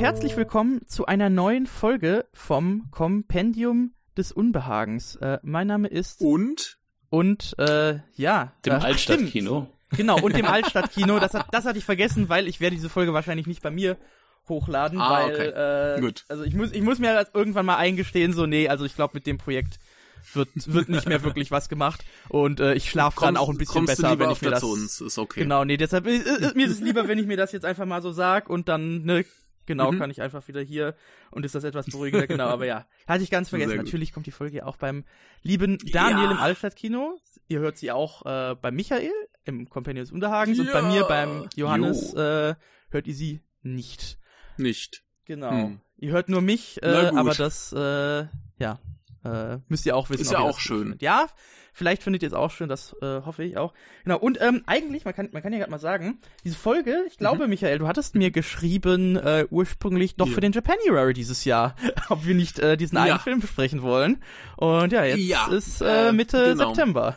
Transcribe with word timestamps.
Äh, 0.00 0.04
herzlich 0.04 0.34
willkommen 0.38 0.80
zu 0.86 1.04
einer 1.04 1.28
neuen 1.28 1.66
Folge 1.66 2.24
vom 2.32 2.90
Kompendium 2.90 3.92
des 4.16 4.32
Unbehagens. 4.32 5.16
Äh, 5.16 5.38
mein 5.42 5.66
Name 5.66 5.88
ist 5.88 6.22
und 6.22 6.78
und 7.10 7.54
äh, 7.58 7.98
ja 8.16 8.54
dem 8.64 8.72
äh, 8.72 8.76
Altstadtkino. 8.76 9.68
Genau 9.90 10.18
und 10.18 10.34
dem 10.34 10.46
Altstadtkino. 10.46 11.18
Das, 11.20 11.34
hat, 11.34 11.48
das 11.52 11.66
hatte 11.66 11.78
ich 11.78 11.84
vergessen, 11.84 12.30
weil 12.30 12.48
ich 12.48 12.60
werde 12.60 12.76
diese 12.76 12.88
Folge 12.88 13.12
wahrscheinlich 13.12 13.46
nicht 13.46 13.62
bei 13.62 13.70
mir 13.70 13.98
hochladen, 14.48 14.98
Ah, 14.98 15.10
weil 15.12 15.34
okay. 15.34 15.96
äh, 15.96 16.00
Gut. 16.00 16.24
also 16.28 16.44
ich 16.44 16.54
muss 16.54 16.72
ich 16.72 16.80
muss 16.80 16.98
mir 16.98 17.12
das 17.12 17.28
irgendwann 17.34 17.66
mal 17.66 17.76
eingestehen, 17.76 18.32
so 18.32 18.46
nee, 18.46 18.68
also 18.68 18.86
ich 18.86 18.96
glaube 18.96 19.12
mit 19.14 19.26
dem 19.26 19.36
Projekt 19.36 19.78
wird 20.32 20.48
wird 20.64 20.88
nicht 20.88 21.06
mehr 21.08 21.22
wirklich 21.24 21.50
was 21.50 21.68
gemacht 21.68 22.02
und 22.30 22.58
äh, 22.58 22.72
ich 22.72 22.88
schlafe 22.88 23.20
dann 23.20 23.36
auch 23.36 23.50
ein 23.50 23.58
bisschen 23.58 23.84
besser, 23.84 24.18
wenn 24.18 24.30
ich 24.30 24.40
mir 24.40 24.50
das 24.50 24.60
zu 24.60 24.72
uns, 24.72 25.00
ist 25.02 25.18
okay. 25.18 25.40
Genau, 25.40 25.66
nee, 25.66 25.76
deshalb 25.76 26.06
ist, 26.06 26.26
ist, 26.26 26.56
mir 26.56 26.66
ist 26.66 26.72
es 26.72 26.80
lieber, 26.80 27.06
wenn 27.06 27.18
ich 27.18 27.26
mir 27.26 27.36
das 27.36 27.52
jetzt 27.52 27.66
einfach 27.66 27.84
mal 27.84 28.00
so 28.00 28.12
sag 28.12 28.48
und 28.48 28.68
dann, 28.68 29.02
ne, 29.04 29.26
genau, 29.70 29.92
Mhm. 29.92 29.98
kann 29.98 30.10
ich 30.10 30.20
einfach 30.20 30.46
wieder 30.48 30.60
hier 30.60 30.94
und 31.30 31.44
ist 31.44 31.54
das 31.54 31.64
etwas 31.64 31.86
beruhigender, 31.86 32.26
genau, 32.26 32.48
aber 32.48 32.66
ja. 32.66 32.86
Hatte 33.06 33.22
ich 33.22 33.30
ganz 33.30 33.48
vergessen. 33.48 33.76
Natürlich 33.76 34.12
kommt 34.12 34.26
die 34.26 34.30
Folge 34.32 34.58
ja 34.58 34.66
auch 34.66 34.76
beim 34.76 35.04
lieben 35.42 35.78
Daniel 35.92 36.24
Ja. 36.26 36.30
im 36.32 36.38
Altstadtkino. 36.38 37.18
Ihr 37.48 37.60
hört 37.60 37.78
sie 37.78 37.90
auch 37.92 38.26
äh, 38.26 38.54
bei 38.60 38.70
Michael 38.70 39.12
im 39.44 39.68
Companion 39.68 40.04
des 40.04 40.12
Unterhagens 40.12 40.58
und 40.58 40.66
Ja. 40.66 40.72
bei 40.72 40.82
mir 40.82 41.04
beim 41.04 41.48
Johannes 41.56 42.12
Jo. 42.12 42.18
äh, 42.20 42.54
hört 42.90 43.06
ihr 43.06 43.14
sie 43.14 43.40
nicht. 43.62 44.18
Nicht. 44.56 45.02
Genau. 45.24 45.50
Hm. 45.50 45.80
Ihr 45.98 46.10
hört 46.12 46.28
nur 46.28 46.40
mich, 46.40 46.82
äh, 46.82 47.10
aber 47.14 47.34
das, 47.34 47.72
äh, 47.72 48.26
ja, 48.58 48.78
äh, 49.24 49.58
müsst 49.68 49.86
ihr 49.86 49.96
auch 49.96 50.08
wissen. 50.10 50.22
Ist 50.22 50.32
ja 50.32 50.38
auch 50.40 50.58
schön. 50.58 50.80
findet. 50.82 51.02
Ja, 51.02 51.28
vielleicht 51.72 52.02
findet 52.02 52.22
ihr 52.22 52.28
es 52.28 52.32
auch 52.34 52.50
schön, 52.50 52.68
das 52.68 52.94
äh, 53.02 53.20
hoffe 53.22 53.44
ich 53.44 53.56
auch. 53.58 53.74
Genau, 54.04 54.18
und 54.18 54.40
ähm, 54.40 54.62
eigentlich, 54.66 55.04
man 55.04 55.14
kann, 55.14 55.28
man 55.32 55.42
kann 55.42 55.52
ja 55.52 55.58
gerade 55.58 55.70
mal 55.70 55.78
sagen, 55.78 56.20
diese 56.44 56.56
Folge, 56.56 57.04
ich 57.06 57.18
glaube, 57.18 57.46
Michael, 57.48 57.78
du 57.78 57.86
hattest 57.86 58.14
mir 58.14 58.30
geschrieben, 58.30 59.16
äh, 59.16 59.46
ursprünglich 59.50 60.16
doch 60.16 60.26
Ja. 60.28 60.34
für 60.34 60.40
den 60.40 60.52
Japanuary 60.52 61.12
dieses 61.12 61.44
Jahr, 61.44 61.76
ob 62.08 62.24
wir 62.24 62.34
nicht 62.34 62.58
äh, 62.58 62.76
diesen 62.76 62.96
einen 62.98 63.08
Ja. 63.08 63.18
Film 63.18 63.40
besprechen 63.40 63.82
wollen. 63.82 64.22
Und 64.56 64.92
ja, 64.92 65.04
jetzt 65.04 65.18
Ja, 65.20 65.48
ist 65.52 65.80
äh, 65.82 66.08
äh, 66.08 66.12
Mitte 66.12 66.50
genau. 66.54 66.68
September. 66.74 67.16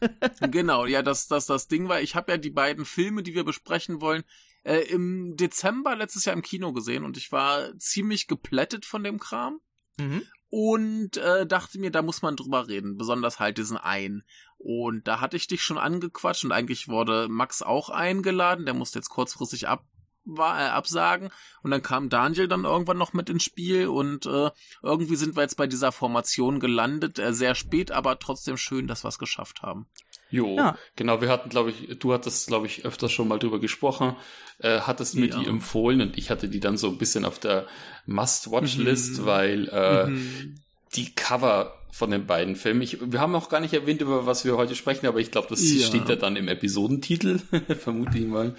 genau, 0.50 0.86
ja, 0.86 1.02
das, 1.02 1.28
das, 1.28 1.46
das 1.46 1.68
Ding 1.68 1.88
war, 1.88 2.00
ich 2.00 2.14
habe 2.14 2.32
ja 2.32 2.38
die 2.38 2.50
beiden 2.50 2.84
Filme, 2.84 3.22
die 3.22 3.34
wir 3.34 3.44
besprechen 3.44 4.00
wollen, 4.00 4.22
äh, 4.64 4.80
im 4.88 5.36
Dezember 5.36 5.94
letztes 5.96 6.24
Jahr 6.24 6.34
im 6.36 6.42
Kino 6.42 6.72
gesehen 6.72 7.04
und 7.04 7.16
ich 7.16 7.32
war 7.32 7.76
ziemlich 7.78 8.26
geplättet 8.26 8.84
von 8.84 9.02
dem 9.04 9.18
Kram 9.18 9.60
Mhm. 9.96 10.22
Und 10.54 11.16
äh, 11.16 11.48
dachte 11.48 11.80
mir, 11.80 11.90
da 11.90 12.00
muss 12.00 12.22
man 12.22 12.36
drüber 12.36 12.68
reden, 12.68 12.96
besonders 12.96 13.40
halt 13.40 13.58
diesen 13.58 13.76
einen. 13.76 14.22
Und 14.56 15.08
da 15.08 15.20
hatte 15.20 15.36
ich 15.36 15.48
dich 15.48 15.62
schon 15.62 15.78
angequatscht 15.78 16.44
und 16.44 16.52
eigentlich 16.52 16.86
wurde 16.86 17.26
Max 17.28 17.60
auch 17.60 17.88
eingeladen, 17.88 18.64
der 18.64 18.74
musste 18.74 19.00
jetzt 19.00 19.08
kurzfristig 19.08 19.66
ab 19.66 19.84
war, 20.24 20.58
äh, 20.58 20.68
absagen 20.68 21.30
und 21.62 21.70
dann 21.70 21.82
kam 21.82 22.08
Daniel 22.08 22.48
dann 22.48 22.64
irgendwann 22.64 22.96
noch 22.96 23.12
mit 23.12 23.28
ins 23.28 23.42
Spiel 23.42 23.88
und 23.88 24.24
äh, 24.24 24.50
irgendwie 24.82 25.16
sind 25.16 25.36
wir 25.36 25.42
jetzt 25.42 25.56
bei 25.56 25.66
dieser 25.66 25.92
Formation 25.92 26.60
gelandet, 26.60 27.18
äh, 27.18 27.34
sehr 27.34 27.54
spät, 27.54 27.90
aber 27.90 28.18
trotzdem 28.20 28.56
schön, 28.56 28.86
dass 28.86 29.04
wir 29.04 29.08
es 29.08 29.18
geschafft 29.18 29.60
haben. 29.60 29.86
Jo, 30.34 30.56
Ja. 30.56 30.78
genau, 30.96 31.20
wir 31.20 31.28
hatten, 31.28 31.48
glaube 31.48 31.70
ich, 31.70 31.98
du 31.98 32.12
hattest, 32.12 32.46
glaube 32.48 32.66
ich, 32.66 32.84
öfters 32.84 33.12
schon 33.12 33.28
mal 33.28 33.38
drüber 33.38 33.60
gesprochen, 33.60 34.16
äh, 34.58 34.80
hattest 34.80 35.14
mir 35.14 35.26
Ja. 35.28 35.38
die 35.40 35.46
empfohlen 35.46 36.00
und 36.00 36.18
ich 36.18 36.30
hatte 36.30 36.48
die 36.48 36.60
dann 36.60 36.76
so 36.76 36.88
ein 36.88 36.98
bisschen 36.98 37.24
auf 37.24 37.38
der 37.38 37.66
Must-Watch-List, 38.06 39.20
Mhm. 39.20 39.24
weil 39.26 39.68
äh, 39.72 40.06
Mhm. 40.06 40.54
die 40.96 41.14
Cover 41.14 41.74
von 41.92 42.10
den 42.10 42.26
beiden 42.26 42.56
Filmen, 42.56 42.82
ich, 42.82 42.98
wir 43.12 43.20
haben 43.20 43.34
auch 43.36 43.48
gar 43.48 43.60
nicht 43.60 43.72
erwähnt, 43.74 44.00
über 44.00 44.26
was 44.26 44.44
wir 44.44 44.56
heute 44.56 44.74
sprechen, 44.74 45.06
aber 45.06 45.20
ich 45.20 45.30
glaube, 45.30 45.46
das 45.50 45.62
Ja. 45.62 45.86
steht 45.86 46.08
ja 46.08 46.16
dann 46.16 46.34
im 46.36 46.48
Episodentitel, 46.48 47.38
vermute 47.78 48.18
ich 48.18 48.26
mal. 48.26 48.56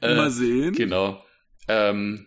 Äh, 0.00 0.14
Mal 0.16 0.30
sehen. 0.30 0.72
Genau. 0.74 1.22
Ähm, 1.68 2.26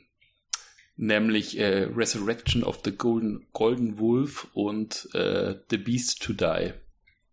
nämlich 0.97 1.57
äh, 1.59 1.87
Resurrection 1.95 2.63
of 2.63 2.79
the 2.85 2.91
Golden, 2.91 3.47
Golden 3.53 3.99
Wolf 3.99 4.47
und 4.53 5.09
äh, 5.13 5.55
The 5.69 5.77
Beast 5.77 6.21
to 6.23 6.33
Die. 6.33 6.73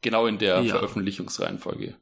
Genau 0.02 0.26
in 0.26 0.38
der 0.38 0.60
Ja. 0.62 0.74
Veröffentlichungsreihenfolge. 0.76 1.94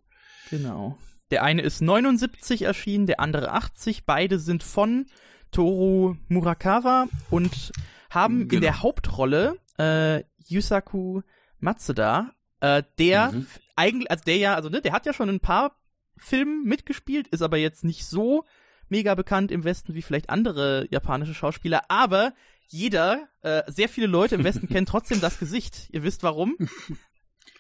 Genau. 0.51 0.99
Der 1.31 1.43
eine 1.45 1.63
ist 1.63 1.81
79 1.81 2.63
erschienen, 2.63 3.07
der 3.07 3.21
andere 3.21 3.53
80. 3.53 4.05
Beide 4.05 4.39
sind 4.41 4.63
von 4.63 5.07
Toru 5.53 6.17
Murakawa 6.29 7.07
und 7.31 7.73
haben 8.11 8.43
in 8.43 8.49
Genau. 8.49 8.61
der 8.63 8.83
Hauptrolle 8.83 9.57
äh, 9.79 10.25
Yusaku 10.49 11.23
Matsuda, 11.61 12.33
äh, 12.61 12.83
der 12.99 13.33
Mhm. 13.33 13.47
eigentlich, 13.77 14.11
also 14.11 14.25
der 14.25 14.37
ja, 14.37 14.55
also 14.55 14.69
ne, 14.69 14.81
der 14.81 14.93
hat 14.93 15.07
ja 15.07 15.13
schon 15.13 15.29
in 15.29 15.37
ein 15.37 15.41
paar 15.41 15.77
Filmen 16.17 16.65
mitgespielt, 16.65 17.29
ist 17.29 17.43
aber 17.43 17.57
jetzt 17.59 17.85
nicht 17.85 18.05
so 18.05 18.45
mega 18.89 19.15
bekannt 19.15 19.53
im 19.53 19.63
Westen 19.65 19.95
wie 19.95 20.03
vielleicht 20.03 20.29
andere 20.31 20.87
japanische 20.91 21.35
Schauspieler, 21.35 21.83
aber 21.89 22.33
jeder, 22.67 23.29
äh, 23.43 23.63
sehr 23.71 23.89
viele 23.89 24.07
Leute 24.07 24.35
im 24.35 24.45
Westen 24.45 24.69
kennen 24.69 24.87
trotzdem 24.87 25.21
das 25.21 25.39
Gesicht. 25.39 25.89
Ihr 25.91 26.03
wisst 26.03 26.23
warum? 26.23 26.57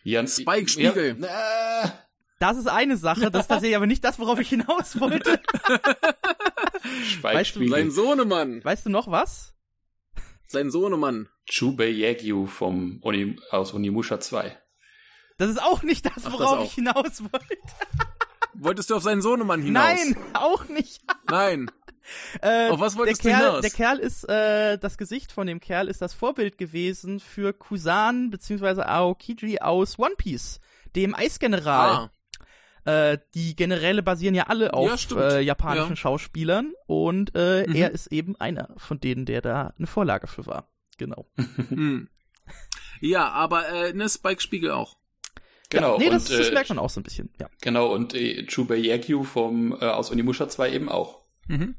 Jans, 0.03 0.37
Spike 0.41 0.69
Spiegel. 0.69 1.17
Ja, 1.21 1.93
Das 2.39 2.57
ist 2.57 2.69
eine 2.69 2.97
Sache, 2.97 3.31
das 3.31 3.43
ist 3.43 3.49
tatsächlich 3.49 3.77
aber 3.77 3.87
nicht 3.87 4.03
das, 4.05 4.19
worauf 4.19 4.39
ich 4.41 4.49
hinaus 4.49 4.99
wollte. 5.01 5.41
Spike 7.05 7.23
Weißt 7.23 7.51
du, 7.51 7.59
Spiegel. 7.61 7.71
Sein 7.71 7.91
Sohnemann. 7.91 8.65
Weißt 8.65 8.87
du 8.87 8.91
noch 8.91 9.11
was? 9.11 9.55
Sein 10.47 10.71
Sohnemann. 10.71 11.29
Chubei 11.49 11.89
Yagyu 11.91 12.47
vom 12.47 12.99
Oni, 13.03 13.37
aus 13.51 13.75
Onimusha 13.75 14.19
2. 14.21 14.57
Das 15.39 15.51
ist 15.51 15.63
auch 15.63 15.83
nicht 15.83 16.05
das, 16.07 16.13
Ach, 16.19 16.23
das 16.25 16.33
worauf 16.33 16.65
ich 16.65 16.73
hinaus 16.75 17.23
wollte. 17.23 17.57
Wolltest 18.55 18.91
du 18.91 18.97
auf 18.97 19.03
seinen 19.03 19.23
Sohnemann 19.23 19.63
hinaus? 19.63 19.85
Nein, 19.85 20.17
auch 20.35 20.69
nicht. 20.69 21.03
Nein. 21.29 21.71
Äh, 22.43 22.71
Auf 22.71 22.81
was 22.81 22.97
wolltest 22.97 23.25
der 23.25 23.33
du 23.33 23.38
Kerl, 23.38 23.49
hinaus? 23.50 23.61
Der 23.62 23.71
Kerl 23.71 23.99
ist, 23.99 24.25
äh, 24.28 24.78
das 24.78 24.97
Gesicht 24.99 25.33
von 25.33 25.47
dem 25.47 25.61
Kerl 25.61 25.88
ist 25.88 26.00
das 26.03 26.15
Vorbild 26.15 26.59
gewesen 26.59 27.21
für 27.21 27.53
Kusan 27.53 28.31
bzw. 28.31 28.83
Aokiji 28.83 29.59
aus 29.61 29.99
One 29.99 30.15
Piece, 30.16 30.60
dem 30.97 31.15
Eisgeneral. 31.15 31.91
Ah, 31.91 32.10
Äh, 32.87 33.19
die 33.34 33.55
Generäle 33.55 34.03
basieren 34.03 34.34
ja 34.34 34.44
alle 34.44 34.72
auf 34.72 34.99
stimmt. 34.99 35.21
äh, 35.21 35.41
japanischen 35.41 35.91
Ja. 35.91 35.97
Schauspielern 35.97 36.72
und 36.87 37.33
äh, 37.34 37.66
Mhm. 37.69 37.75
er 37.77 37.91
ist 37.91 38.06
eben 38.10 38.41
einer 38.41 38.71
von 38.78 38.99
denen, 38.99 39.27
der 39.27 39.43
da 39.43 39.75
eine 39.77 39.87
Vorlage 39.87 40.27
für 40.27 40.47
war. 40.47 40.66
Genau. 40.97 41.27
hm. 41.69 42.09
Ja, 43.03 43.28
aber 43.28 43.69
äh, 43.69 43.93
ne 43.93 44.09
Spike 44.09 44.41
Spiegel 44.41 44.71
auch. 44.71 44.97
Genau, 45.69 45.99
nee, 45.99 46.09
das, 46.10 46.31
und, 46.31 46.39
das 46.39 46.49
äh, 46.49 46.53
merkt 46.53 46.71
man 46.71 46.78
auch 46.78 46.89
so 46.91 47.00
ein 47.00 47.05
bisschen. 47.05 47.31
Ja. 47.39 47.49
Genau, 47.60 47.93
und 47.93 48.15
äh, 48.15 48.47
Chubei 48.47 48.77
Yagyu 48.77 49.25
vom, 49.25 49.72
äh, 49.81 49.84
aus 49.84 50.10
Onimusha 50.10 50.49
2 50.49 50.72
eben 50.72 50.89
auch. 50.89 51.21
Mhm. 51.49 51.77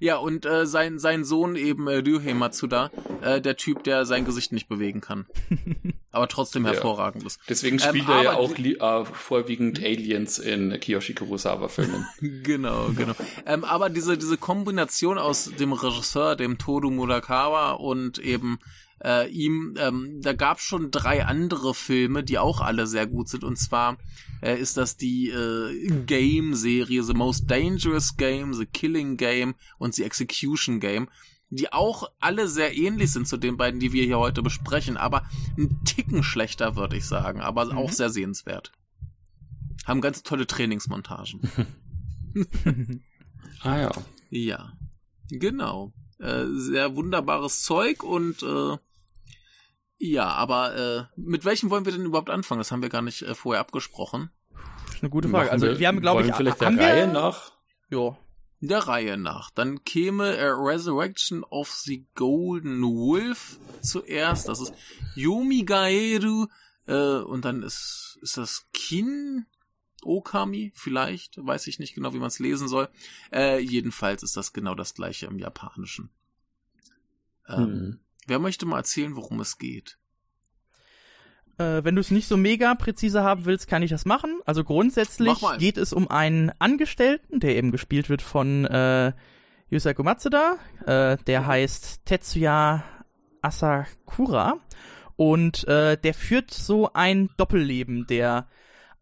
Ja, 0.00 0.16
und 0.16 0.46
äh, 0.46 0.66
sein, 0.66 0.98
sein 0.98 1.24
Sohn 1.24 1.56
eben 1.56 1.86
äh, 1.86 1.96
Ryuhei 1.96 2.32
Matsuda, 2.32 2.90
äh, 3.20 3.40
der 3.40 3.56
Typ, 3.56 3.84
der 3.84 4.06
sein 4.06 4.24
Gesicht 4.24 4.50
nicht 4.50 4.66
bewegen 4.68 5.00
kann. 5.00 5.26
aber 6.10 6.26
trotzdem 6.26 6.64
hervorragend 6.64 7.24
ist. 7.24 7.38
Deswegen 7.48 7.76
Ähm, 7.76 7.88
spielt 7.88 8.08
er 8.08 8.22
ja 8.22 8.32
auch 8.32 8.56
äh, 8.58 9.04
vorwiegend 9.04 9.78
Aliens 9.78 10.38
in 10.38 10.78
Kiyoshi 10.80 11.14
Kurosawa-Filmen. 11.14 12.06
Genau, 12.42 12.88
genau. 12.96 13.14
ähm, 13.46 13.64
aber 13.64 13.90
diese, 13.90 14.16
diese 14.16 14.36
Kombination 14.36 15.18
aus 15.18 15.50
dem 15.58 15.72
Regisseur, 15.72 16.34
dem 16.34 16.58
Toru 16.58 16.90
Murakawa 16.90 17.72
und 17.72 18.18
eben 18.18 18.58
äh, 19.02 19.28
ihm, 19.30 19.74
ähm, 19.78 20.20
da 20.20 20.32
gab 20.32 20.60
schon 20.60 20.90
drei 20.90 21.24
andere 21.24 21.74
Filme, 21.74 22.22
die 22.22 22.38
auch 22.38 22.60
alle 22.60 22.86
sehr 22.86 23.06
gut 23.06 23.28
sind. 23.28 23.44
Und 23.44 23.56
zwar 23.56 23.98
äh, 24.42 24.58
ist 24.58 24.76
das 24.76 24.96
die 24.96 25.30
äh, 25.30 25.88
Game-Serie 26.06 27.02
The 27.02 27.14
Most 27.14 27.50
Dangerous 27.50 28.16
Game, 28.16 28.54
The 28.54 28.66
Killing 28.66 29.16
Game 29.16 29.54
und 29.78 29.94
The 29.94 30.04
Execution 30.04 30.80
Game, 30.80 31.08
die 31.50 31.72
auch 31.72 32.10
alle 32.20 32.46
sehr 32.48 32.76
ähnlich 32.76 33.10
sind 33.12 33.26
zu 33.26 33.36
den 33.36 33.56
beiden, 33.56 33.80
die 33.80 33.92
wir 33.92 34.04
hier 34.04 34.18
heute 34.18 34.42
besprechen, 34.42 34.96
aber 34.96 35.24
ein 35.58 35.82
Ticken 35.84 36.22
schlechter, 36.22 36.76
würde 36.76 36.96
ich 36.96 37.06
sagen, 37.06 37.40
aber 37.40 37.66
Mhm. 37.66 37.78
auch 37.78 37.90
sehr 37.92 38.10
sehenswert. 38.10 38.72
Haben 39.84 40.00
ganz 40.00 40.22
tolle 40.22 40.46
Trainingsmontagen. 40.46 41.40
ah 43.62 43.78
ja. 43.78 43.90
Ja, 44.30 44.72
genau. 45.30 45.92
Äh, 46.18 46.44
sehr 46.52 46.94
wunderbares 46.94 47.62
Zeug 47.62 48.02
und 48.04 48.42
äh, 48.42 48.76
ja, 50.02 50.28
aber 50.28 50.76
äh, 50.76 51.20
mit 51.20 51.44
welchem 51.44 51.68
wollen 51.68 51.84
wir 51.84 51.92
denn 51.92 52.06
überhaupt 52.06 52.30
anfangen? 52.30 52.58
Das 52.58 52.72
haben 52.72 52.80
wir 52.80 52.88
gar 52.88 53.02
nicht 53.02 53.20
äh, 53.20 53.34
vorher 53.34 53.60
abgesprochen. 53.60 54.30
Das 54.86 54.94
ist 54.96 55.02
eine 55.02 55.10
gute 55.10 55.28
Frage. 55.28 55.44
Machen 55.44 55.62
Also 55.62 55.78
wir, 55.78 55.86
haben, 55.88 56.00
glaube 56.00 56.26
ich, 56.26 56.34
vielleicht 56.34 56.60
der 56.62 56.70
wir, 56.70 56.82
Reihe 56.82 57.06
nach. 57.06 57.52
Ja. 57.90 58.16
Der 58.60 58.78
Reihe 58.78 59.18
nach. 59.18 59.50
Dann 59.50 59.84
käme 59.84 60.36
äh, 60.36 60.46
Resurrection 60.48 61.44
of 61.44 61.70
the 61.70 62.06
Golden 62.14 62.82
Wolf 62.82 63.58
zuerst. 63.82 64.48
Das 64.48 64.60
ist 64.60 64.72
Yomi 65.14 65.64
Gaeru. 65.64 66.46
Äh, 66.86 67.18
und 67.18 67.44
dann 67.44 67.62
ist, 67.62 68.18
ist 68.22 68.38
das 68.38 68.68
Kin 68.72 69.44
Okami, 70.02 70.72
vielleicht. 70.74 71.36
Weiß 71.44 71.66
ich 71.66 71.78
nicht 71.78 71.94
genau, 71.94 72.14
wie 72.14 72.18
man 72.18 72.28
es 72.28 72.38
lesen 72.38 72.68
soll. 72.68 72.88
Äh, 73.30 73.58
jedenfalls 73.58 74.22
ist 74.22 74.34
das 74.34 74.54
genau 74.54 74.74
das 74.74 74.94
gleiche 74.94 75.26
im 75.26 75.38
Japanischen. 75.38 76.08
Ähm, 77.46 77.64
Hm. 77.64 78.00
Wer 78.30 78.38
möchte 78.38 78.64
mal 78.64 78.76
erzählen, 78.76 79.16
worum 79.16 79.40
es 79.40 79.58
geht? 79.58 79.98
Äh, 81.58 81.82
wenn 81.82 81.96
du 81.96 82.00
es 82.00 82.12
nicht 82.12 82.28
so 82.28 82.36
mega 82.36 82.76
präzise 82.76 83.24
haben 83.24 83.44
willst, 83.44 83.66
kann 83.66 83.82
ich 83.82 83.90
das 83.90 84.04
machen. 84.04 84.38
Also 84.46 84.62
grundsätzlich 84.62 85.36
geht 85.58 85.76
es 85.76 85.92
um 85.92 86.08
einen 86.08 86.52
Angestellten, 86.60 87.40
der 87.40 87.56
eben 87.56 87.72
gespielt 87.72 88.08
wird 88.08 88.22
von 88.22 88.66
äh, 88.66 89.12
Yusaku 89.68 90.04
Matsuda, 90.04 90.58
äh, 90.86 91.16
der 91.26 91.44
heißt 91.44 92.06
Tetsuya 92.06 92.84
Asakura 93.42 94.60
und 95.16 95.66
äh, 95.66 95.96
der 95.96 96.14
führt 96.14 96.52
so 96.52 96.92
ein 96.92 97.30
Doppelleben, 97.36 98.06
der 98.06 98.46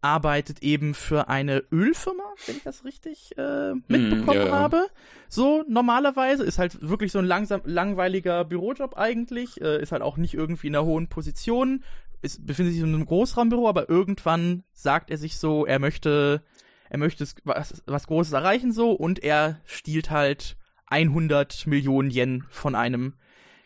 arbeitet 0.01 0.63
eben 0.63 0.93
für 0.93 1.27
eine 1.27 1.63
Ölfirma, 1.71 2.23
wenn 2.45 2.57
ich 2.57 2.63
das 2.63 2.85
richtig 2.85 3.37
äh, 3.37 3.73
mitbekommen 3.87 4.39
ja, 4.39 4.45
ja. 4.45 4.51
habe. 4.51 4.87
So 5.27 5.63
normalerweise 5.67 6.43
ist 6.43 6.57
halt 6.57 6.81
wirklich 6.81 7.11
so 7.11 7.19
ein 7.19 7.25
langsam 7.25 7.61
langweiliger 7.65 8.45
Bürojob 8.45 8.97
eigentlich, 8.97 9.59
äh, 9.61 9.81
ist 9.81 9.91
halt 9.91 10.01
auch 10.01 10.17
nicht 10.17 10.33
irgendwie 10.33 10.67
in 10.67 10.75
einer 10.75 10.85
hohen 10.85 11.07
Position, 11.07 11.83
ist, 12.21 12.45
befindet 12.45 12.73
sich 12.73 12.83
in 12.83 12.93
einem 12.93 13.05
Großraumbüro, 13.05 13.67
aber 13.67 13.89
irgendwann 13.89 14.63
sagt 14.73 15.11
er 15.11 15.17
sich 15.17 15.37
so, 15.37 15.65
er 15.65 15.79
möchte, 15.79 16.43
er 16.89 16.97
möchte 16.97 17.25
was, 17.43 17.83
was 17.85 18.07
Großes 18.07 18.33
erreichen 18.33 18.71
so 18.71 18.91
und 18.91 19.19
er 19.19 19.59
stiehlt 19.65 20.09
halt 20.09 20.55
100 20.87 21.67
Millionen 21.67 22.09
Yen 22.09 22.45
von 22.49 22.75
einem 22.75 23.15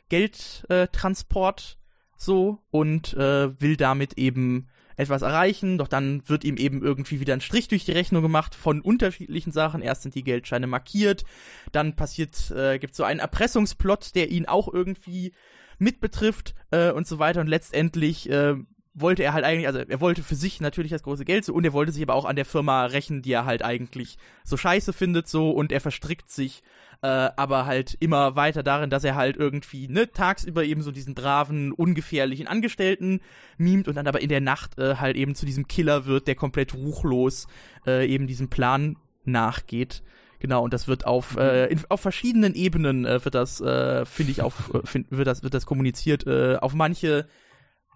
Geldtransport 0.09 1.77
äh, 1.79 1.83
so 2.17 2.59
und 2.71 3.13
äh, 3.13 3.59
will 3.61 3.77
damit 3.77 4.17
eben 4.17 4.67
etwas 4.95 5.21
erreichen, 5.21 5.77
doch 5.77 5.87
dann 5.87 6.27
wird 6.27 6.43
ihm 6.43 6.57
eben 6.57 6.81
irgendwie 6.81 7.19
wieder 7.19 7.33
ein 7.33 7.41
Strich 7.41 7.67
durch 7.67 7.85
die 7.85 7.91
Rechnung 7.91 8.21
gemacht 8.21 8.55
von 8.55 8.81
unterschiedlichen 8.81 9.51
Sachen. 9.51 9.81
Erst 9.81 10.03
sind 10.03 10.15
die 10.15 10.23
Geldscheine 10.23 10.67
markiert, 10.67 11.23
dann 11.71 11.95
passiert, 11.95 12.51
äh, 12.51 12.79
gibt 12.79 12.95
so 12.95 13.03
einen 13.03 13.19
Erpressungsplot, 13.19 14.15
der 14.15 14.29
ihn 14.29 14.45
auch 14.45 14.71
irgendwie 14.71 15.33
mit 15.79 15.99
betrifft 15.99 16.55
äh, 16.71 16.91
und 16.91 17.07
so 17.07 17.19
weiter 17.19 17.41
und 17.41 17.47
letztendlich 17.47 18.29
äh, 18.29 18.55
wollte 18.93 19.23
er 19.23 19.33
halt 19.33 19.43
eigentlich, 19.43 19.67
also 19.67 19.79
er 19.79 20.01
wollte 20.01 20.23
für 20.23 20.35
sich 20.35 20.61
natürlich 20.61 20.91
das 20.91 21.03
große 21.03 21.25
Geld 21.25 21.45
so 21.45 21.53
und 21.53 21.65
er 21.65 21.73
wollte 21.73 21.91
sich 21.91 22.03
aber 22.03 22.15
auch 22.15 22.25
an 22.25 22.35
der 22.35 22.45
Firma 22.45 22.85
rächen, 22.85 23.21
die 23.21 23.31
er 23.31 23.45
halt 23.45 23.63
eigentlich 23.63 24.17
so 24.43 24.55
scheiße 24.55 24.93
findet 24.93 25.27
so 25.27 25.51
und 25.51 25.71
er 25.71 25.81
verstrickt 25.81 26.29
sich 26.29 26.63
äh, 27.03 27.31
aber 27.35 27.65
halt 27.65 27.97
immer 27.99 28.37
weiter 28.37 28.63
darin, 28.63 28.89
dass 28.89 29.03
er 29.03 29.15
halt 29.15 29.35
irgendwie 29.35 29.89
ne 29.89 30.09
tagsüber 30.09 30.63
eben 30.63 30.81
so 30.81 30.91
diesen 30.91 31.15
braven, 31.15 31.73
ungefährlichen 31.73 32.47
Angestellten 32.47 33.19
mimt 33.57 33.89
und 33.89 33.95
dann 33.95 34.07
aber 34.07 34.21
in 34.21 34.29
der 34.29 34.41
Nacht 34.41 34.79
äh, 34.79 34.95
halt 34.95 35.17
eben 35.17 35.35
zu 35.35 35.45
diesem 35.45 35.67
Killer 35.67 36.05
wird, 36.05 36.27
der 36.27 36.35
komplett 36.35 36.73
ruchlos 36.73 37.47
äh, 37.85 38.07
eben 38.07 38.25
diesem 38.25 38.49
Plan 38.49 38.95
nachgeht. 39.25 40.01
Genau, 40.39 40.63
und 40.63 40.73
das 40.73 40.87
wird 40.87 41.05
auf, 41.05 41.37
äh, 41.37 41.67
in, 41.67 41.79
auf 41.89 41.99
verschiedenen 41.99 42.53
Ebenen 42.53 43.05
äh, 43.05 43.23
wird 43.23 43.35
das, 43.35 43.59
äh, 43.59 44.05
finde 44.05 44.31
ich, 44.31 44.41
auf, 44.41 44.73
äh, 44.73 44.85
find, 44.85 45.07
wird 45.09 45.27
das, 45.27 45.43
wird 45.43 45.53
das 45.53 45.65
kommuniziert. 45.65 46.25
Äh, 46.25 46.55
auf 46.57 46.73
manche, 46.73 47.27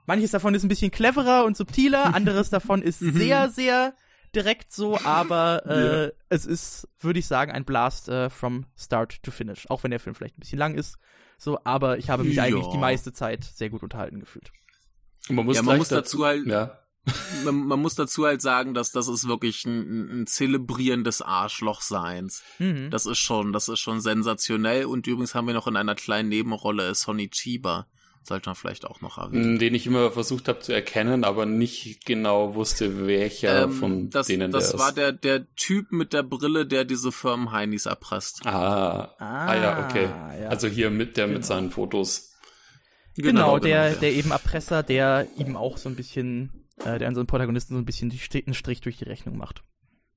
manches 0.07 0.31
davon 0.31 0.56
ist 0.56 0.63
ein 0.63 0.69
bisschen 0.69 0.89
cleverer 0.89 1.45
und 1.45 1.56
subtiler, 1.56 2.06
anderes 2.15 2.50
davon 2.50 2.81
ist 2.81 2.98
sehr, 3.00 3.50
sehr 3.50 3.94
direkt 4.36 4.74
so, 4.74 5.00
aber 5.04 5.65
äh, 5.68 6.12
es 6.30 6.45
ist, 6.45 6.88
würde 7.00 7.19
ich 7.19 7.27
sagen, 7.27 7.51
ein 7.51 7.63
Blast 7.65 8.09
äh, 8.09 8.30
from 8.31 8.65
start 8.75 9.21
to 9.24 9.30
finish. 9.31 9.69
Auch 9.69 9.83
wenn 9.83 9.92
der 9.92 10.00
Film 10.00 10.15
vielleicht 10.15 10.38
ein 10.38 10.42
bisschen 10.42 10.59
lang 10.59 10.74
ist. 10.75 10.98
So, 11.38 11.59
aber 11.63 11.98
ich 12.00 12.09
habe 12.09 12.24
mich 12.24 12.36
Ja. 12.36 12.44
eigentlich 12.44 12.68
die 12.68 12.77
meiste 12.80 13.13
Zeit 13.13 13.44
sehr 13.44 13.69
gut 13.69 13.83
unterhalten 13.83 14.19
gefühlt. 14.19 14.51
Und 15.30 15.36
man 15.36 15.45
muss, 15.45 15.56
Ja, 15.57 15.62
man 15.62 15.77
muss 15.77 15.89
dazu 15.89 16.25
halt- 16.25 16.48
Ja. 16.48 16.80
man, 17.45 17.56
man 17.68 17.80
muss 17.80 17.95
dazu 17.95 18.25
halt 18.25 18.42
sagen, 18.42 18.74
dass 18.74 18.92
das 18.92 19.07
ist 19.07 19.27
wirklich 19.30 19.65
ein, 19.65 19.80
ein, 19.80 20.21
ein 20.21 20.27
Zelebrieren 20.27 21.04
des 21.06 21.21
Arschlochseins. 21.21 22.44
Mhm. 22.59 22.89
Das 22.89 23.06
ist 23.06 23.19
schon, 23.19 23.54
das 23.54 23.69
ist 23.69 23.80
schon 23.80 24.01
sensationell. 24.01 24.86
Und 24.86 25.07
übrigens 25.07 25.33
haben 25.36 25.48
wir 25.48 25.54
noch 25.54 25.68
in 25.68 25.77
einer 25.77 25.95
kleinen 25.95 26.27
Nebenrolle 26.30 26.94
Sonny 26.95 27.30
Chiba. 27.30 27.88
Sollte 28.27 28.50
man 28.50 28.56
vielleicht 28.56 28.85
auch 28.85 29.00
noch 29.00 29.18
erwähnen. 29.18 29.57
Den 29.57 29.74
ich 29.74 29.88
immer 29.88 30.12
versucht 30.12 30.50
habe 30.50 30.59
zu 30.59 30.74
erkennen, 30.74 31.24
aber 31.24 31.45
nicht 31.45 32.06
genau 32.06 32.56
wusste, 32.56 33.07
welcher 33.07 33.63
Ähm, 33.63 33.71
von 33.71 34.09
das 34.09 34.27
denen 34.27 34.51
das 34.51 34.71
der 34.71 34.79
war 34.79 34.89
ist. 34.89 34.97
der, 34.97 35.12
der 35.13 35.56
Typ 35.56 35.94
mit 35.94 36.12
der 36.12 36.24
Brille, 36.24 36.65
der 36.65 36.83
diese 36.83 37.13
Firmen 37.13 37.53
Heinis 37.53 37.85
erpresst. 37.85 38.45
Ah, 38.45 39.15
ah, 39.18 39.56
ja, 39.56 39.85
okay. 39.88 40.09
ja. 40.41 40.50
Also 40.50 40.68
hier 40.68 40.89
mit 40.89 41.15
der 41.15 41.27
mit 41.27 41.45
seinen 41.45 41.71
Fotos. 41.71 42.33
Genau, 43.15 43.59
der, 43.59 43.95
der 43.95 44.12
eben 44.12 44.31
Erpresser, 44.31 44.83
der 44.83 45.27
ihm 45.38 45.56
auch 45.56 45.77
so 45.77 45.88
ein 45.89 45.95
bisschen, 45.95 46.65
äh, 46.83 47.00
der 47.00 47.07
an 47.07 47.15
so 47.15 47.21
einen 47.21 47.27
Protagonisten 47.27 47.75
so 47.75 47.80
ein 47.80 47.85
bisschen 47.85 48.12
einen 48.12 48.53
Strich 48.53 48.81
durch 48.81 48.97
die 48.97 49.06
Rechnung 49.06 49.38
macht. 49.38 49.63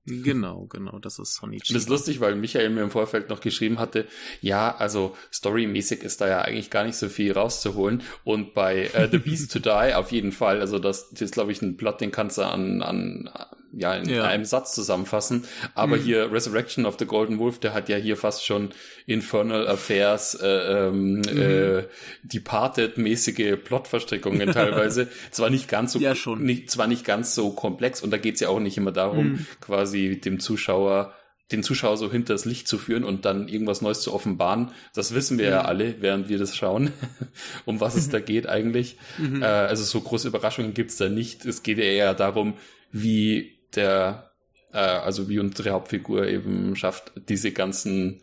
Genau, 0.07 0.67
genau, 0.67 0.99
das 0.99 1.19
ist 1.19 1.35
Chiba. 1.63 1.75
das 1.75 1.85
ist 1.85 1.89
lustig, 1.89 2.21
weil 2.21 2.35
Michael 2.35 2.71
mir 2.71 2.83
im 2.83 2.91
Vorfeld 2.91 3.29
noch 3.29 3.41
geschrieben 3.41 3.79
hatte, 3.79 4.07
ja, 4.41 4.75
also 4.75 5.17
storymäßig 5.33 6.03
ist 6.03 6.21
da 6.21 6.29
ja 6.29 6.41
eigentlich 6.41 6.71
gar 6.71 6.85
nicht 6.85 6.97
so 6.97 7.09
viel 7.09 7.33
rauszuholen. 7.33 8.03
Und 8.25 8.55
bei 8.55 8.87
äh, 8.87 9.09
The 9.11 9.19
Beast 9.19 9.53
to 9.53 9.59
Die 9.59 9.95
auf 9.95 10.11
jeden 10.11 10.33
Fall, 10.33 10.61
also 10.61 10.79
das, 10.79 11.11
das 11.11 11.21
ist, 11.21 11.35
glaube 11.35 11.53
ich, 11.53 11.61
ein 11.61 11.77
Plot, 11.77 12.01
den 12.01 12.13
kannst 12.13 12.39
du 12.39 12.43
an, 12.43 12.83
an 12.83 13.31
ja, 13.73 13.95
in 13.95 14.09
Ja. 14.09 14.25
einem 14.25 14.45
Satz 14.45 14.75
zusammenfassen. 14.75 15.45
Aber 15.75 15.97
Mhm. 15.97 16.01
hier 16.03 16.33
Resurrection 16.33 16.87
of 16.87 16.97
the 16.99 17.07
Golden 17.07 17.39
Wolf, 17.39 17.59
der 17.61 17.73
hat 17.75 17.89
ja 17.89 17.97
hier 17.97 18.17
fast 18.17 18.45
schon 18.45 18.71
Infernal 19.07 19.69
Affairs, 19.69 20.35
äh, 20.35 20.49
ähm, 20.89 21.15
Mhm. 21.21 21.23
äh, 21.41 21.85
Departed-mäßige 22.25 23.57
Plotverstrickungen 23.65 24.53
teilweise. 24.53 25.09
zwar 25.31 25.51
nicht 25.51 25.69
ganz 25.69 25.93
so, 25.93 25.99
Ja, 25.99 26.15
schon. 26.15 26.43
Nicht, 26.43 26.71
zwar 26.71 26.87
nicht 26.87 27.05
ganz 27.05 27.35
so 27.35 27.51
komplex 27.51 28.03
und 28.03 28.11
da 28.11 28.17
geht's 28.19 28.41
ja 28.41 28.49
auch 28.49 28.61
nicht 28.61 28.77
immer 28.77 28.93
darum, 28.93 29.33
Mhm. 29.33 29.47
quasi 29.61 30.21
dem 30.21 30.41
Zuschauer 30.41 31.15
den 31.53 31.65
Zuschauer 31.65 31.97
so 31.97 32.09
hinters 32.13 32.45
Licht 32.45 32.69
zu 32.69 32.79
führen 32.79 33.03
und 33.03 33.25
dann 33.25 33.49
irgendwas 33.49 33.83
Neues 33.83 34.03
zu 34.03 34.15
offenbaren. 34.15 34.71
Das 34.95 35.17
wissen 35.17 35.37
wir 35.37 35.47
ja 35.49 35.63
Mhm. 35.63 35.67
alle, 35.67 35.95
während 36.01 36.29
wir 36.29 36.39
das 36.39 36.55
schauen, 36.57 36.93
um 37.65 37.81
was 37.81 37.97
es 37.97 38.09
da 38.09 38.21
geht 38.21 38.49
eigentlich. 38.49 38.97
Mhm. 39.19 39.43
Äh, 39.43 39.47
also 39.47 39.83
so 39.83 40.01
große 40.01 40.29
Überraschungen 40.29 40.75
gibt's 40.75 40.97
da 40.97 41.09
nicht. 41.09 41.45
Es 41.45 41.65
geht 41.65 41.79
ja 41.79 41.85
eher 41.85 42.15
darum, 42.15 42.55
wie 42.93 43.59
der, 43.77 44.31
äh, 44.73 44.79
also 44.79 45.29
wie 45.29 45.39
unsere 45.39 45.71
Hauptfigur 45.71 46.27
eben 46.27 46.77
schafft, 46.77 47.13
diese 47.29 47.53
ganzen 47.53 48.21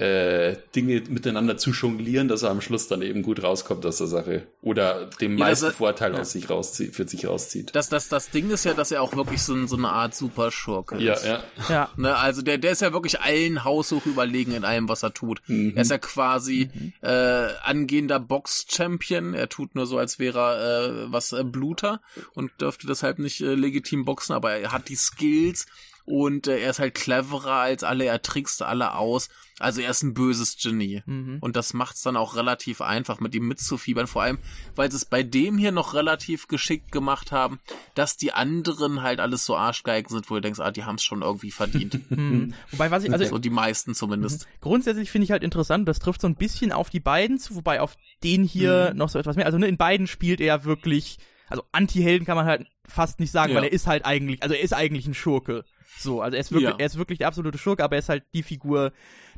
äh, 0.00 0.56
Dinge 0.74 1.02
miteinander 1.08 1.58
zu 1.58 1.72
jonglieren, 1.72 2.26
dass 2.28 2.42
er 2.42 2.50
am 2.50 2.60
Schluss 2.62 2.88
dann 2.88 3.02
eben 3.02 3.22
gut 3.22 3.42
rauskommt 3.42 3.84
aus 3.84 3.98
der 3.98 4.06
Sache. 4.06 4.46
Oder 4.62 5.10
den 5.20 5.36
Ja, 5.36 5.44
meisten 5.46 5.66
das- 5.66 5.74
Vorteil 5.76 6.14
ja. 6.14 6.20
aus 6.20 6.32
sich 6.32 6.48
rauszieht, 6.48 6.94
für 6.96 7.06
sich 7.06 7.26
rauszieht. 7.26 7.74
Das, 7.74 7.90
das, 7.90 8.08
das 8.08 8.30
Ding 8.30 8.50
ist 8.50 8.64
ja, 8.64 8.72
dass 8.72 8.90
er 8.92 9.02
auch 9.02 9.14
wirklich 9.14 9.42
so, 9.42 9.66
so 9.66 9.76
eine 9.76 9.90
Art 9.90 10.14
Superschurke 10.14 10.96
Ja, 10.98 11.12
ist. 11.14 11.26
ja. 11.26 11.42
Ja. 11.68 11.90
Ne, 11.96 12.16
also 12.16 12.40
der, 12.40 12.56
der 12.56 12.72
ist 12.72 12.80
ja 12.80 12.92
wirklich 12.94 13.20
allen 13.20 13.62
haushoch 13.64 14.06
überlegen 14.06 14.52
in 14.52 14.64
allem, 14.64 14.88
was 14.88 15.02
er 15.02 15.12
tut. 15.12 15.42
Mhm. 15.48 15.72
Er 15.76 15.82
ist 15.82 15.90
ja 15.90 15.98
quasi 15.98 16.70
äh, 17.02 17.48
angehender 17.62 18.18
Box-Champion. 18.20 19.34
Er 19.34 19.48
tut 19.48 19.74
nur 19.74 19.86
so, 19.86 19.98
als 19.98 20.18
wäre 20.18 20.38
er 20.38 20.84
äh, 21.08 21.12
was 21.12 21.32
äh, 21.32 21.44
Bluter 21.44 22.00
und 22.34 22.50
dürfte 22.60 22.86
deshalb 22.86 23.18
nicht 23.18 23.40
äh, 23.42 23.54
legitim 23.54 24.04
boxen, 24.04 24.34
aber 24.34 24.52
er 24.52 24.72
hat 24.72 24.88
die 24.88 24.96
Skills 24.96 25.66
und 26.10 26.46
äh, 26.48 26.58
er 26.58 26.70
ist 26.70 26.78
halt 26.80 26.94
cleverer 26.94 27.52
als 27.52 27.84
alle, 27.84 28.04
er 28.04 28.20
trickst 28.22 28.62
alle 28.62 28.94
aus. 28.94 29.28
Also 29.58 29.82
er 29.82 29.90
ist 29.90 30.02
ein 30.02 30.14
böses 30.14 30.56
Genie. 30.56 31.02
Mhm. 31.04 31.36
Und 31.40 31.54
das 31.54 31.74
macht's 31.74 32.00
dann 32.00 32.16
auch 32.16 32.34
relativ 32.34 32.80
einfach, 32.80 33.20
mit 33.20 33.34
ihm 33.34 33.46
mitzufiebern. 33.46 34.06
Vor 34.06 34.22
allem, 34.22 34.38
weil 34.74 34.90
sie 34.90 34.96
es 34.96 35.04
bei 35.04 35.22
dem 35.22 35.58
hier 35.58 35.70
noch 35.70 35.92
relativ 35.92 36.48
geschickt 36.48 36.90
gemacht 36.92 37.30
haben, 37.30 37.60
dass 37.94 38.16
die 38.16 38.32
anderen 38.32 39.02
halt 39.02 39.20
alles 39.20 39.44
so 39.44 39.56
Arschgeigen 39.56 40.08
sind, 40.08 40.30
wo 40.30 40.36
du 40.36 40.40
denkst, 40.40 40.60
ah, 40.60 40.70
die 40.70 40.84
haben's 40.84 41.04
schon 41.04 41.22
irgendwie 41.22 41.50
verdient. 41.50 42.00
Mhm. 42.10 42.54
Wobei, 42.72 42.90
was 42.90 43.04
ich, 43.04 43.12
also 43.12 43.24
so 43.24 43.38
die 43.38 43.50
meisten 43.50 43.94
zumindest. 43.94 44.48
grundsätzlich 44.60 45.10
finde 45.10 45.24
ich 45.24 45.30
halt 45.30 45.42
interessant, 45.44 45.86
das 45.88 45.98
trifft 46.00 46.20
so 46.20 46.26
ein 46.26 46.34
bisschen 46.34 46.72
auf 46.72 46.90
die 46.90 46.98
beiden 47.00 47.38
zu, 47.38 47.54
wobei 47.54 47.80
auf 47.80 47.96
den 48.24 48.44
hier 48.44 48.90
Mhm. 48.92 48.98
noch 48.98 49.08
so 49.10 49.18
etwas 49.18 49.36
mehr. 49.36 49.46
Also 49.46 49.58
ne, 49.58 49.68
in 49.68 49.76
beiden 49.76 50.06
spielt 50.06 50.40
er 50.40 50.64
wirklich, 50.64 51.18
also 51.50 51.62
Anti-Helden 51.72 52.24
kann 52.26 52.36
man 52.36 52.46
halt 52.46 52.66
fast 52.86 53.20
nicht 53.20 53.30
sagen, 53.30 53.50
Ja. 53.52 53.56
weil 53.58 53.64
er 53.64 53.72
ist 53.72 53.86
halt 53.86 54.04
eigentlich, 54.06 54.42
also 54.42 54.54
er 54.54 54.62
ist 54.62 54.72
eigentlich 54.72 55.06
ein 55.06 55.14
Schurke. 55.14 55.64
So, 55.98 56.22
also 56.22 56.34
er 56.36 56.40
ist 56.40 56.52
wirklich, 56.52 56.70
Ja. 56.70 56.76
er 56.78 56.86
ist 56.86 56.96
wirklich 56.96 57.18
der 57.18 57.28
absolute 57.28 57.58
Schurke, 57.58 57.84
aber 57.84 57.96
er 57.96 57.98
ist 57.98 58.08
halt 58.08 58.24
die 58.32 58.42
Figur, 58.42 58.92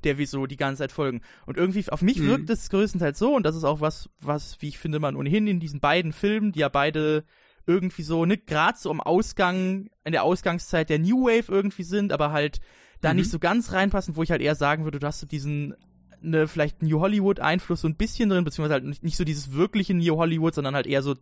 der 0.05 0.19
wir 0.19 0.27
so 0.29 0.47
die 0.47 0.57
ganze 0.57 0.81
Zeit 0.81 0.93
folgen. 0.93 1.23
Und 1.47 1.57
irgendwie, 1.57 1.89
auf 1.91 2.03
mich 2.03 2.19
Mhm. 2.19 2.27
wirkt 2.27 2.51
es 2.51 2.71
größtenteils 2.71 3.19
so, 3.19 3.35
und 3.35 3.45
das 3.45 3.57
ist 3.57 3.65
auch 3.65 3.81
was, 3.81 4.09
was, 4.21 4.57
wie 4.61 4.69
ich 4.69 4.79
finde, 4.79 5.01
man 5.01 5.17
ohnehin 5.17 5.47
in 5.49 5.59
diesen 5.59 5.81
beiden 5.81 6.13
Filmen, 6.13 6.53
die 6.53 6.61
ja 6.61 6.69
beide 6.69 7.25
irgendwie 7.67 8.03
so, 8.03 8.25
ne, 8.25 8.37
gerade 8.39 8.79
so 8.79 8.91
am 8.91 9.01
Ausgang, 9.01 9.89
in 10.05 10.13
der 10.13 10.25
Ausgangszeit 10.25 10.89
der 10.91 10.99
New 10.99 11.25
Wave 11.27 11.51
irgendwie 11.53 11.85
sind, 11.85 12.13
aber 12.13 12.33
halt 12.33 12.61
da 13.01 13.11
Mhm. 13.13 13.17
nicht 13.21 13.31
so 13.31 13.39
ganz 13.39 13.73
reinpassen, 13.73 14.17
wo 14.17 14.23
ich 14.23 14.31
halt 14.31 14.43
eher 14.43 14.55
sagen 14.55 14.85
würde, 14.85 14.99
du 14.99 15.07
hast 15.07 15.21
so 15.21 15.27
diesen, 15.27 15.75
ne, 16.21 16.47
vielleicht 16.49 16.83
New 16.83 17.01
Hollywood 17.01 17.41
Einfluss 17.41 17.81
so 17.81 17.89
ein 17.89 17.97
bisschen 17.97 18.29
drin, 18.29 18.45
beziehungsweise 18.45 18.75
halt 18.75 18.85
nicht, 18.85 19.03
nicht 19.03 19.17
so 19.17 19.25
dieses 19.25 19.53
wirkliche 19.53 19.95
New 19.95 20.17
Hollywood, 20.17 20.55
sondern 20.55 20.75
halt 20.75 20.87
eher 20.87 21.03
so 21.03 21.15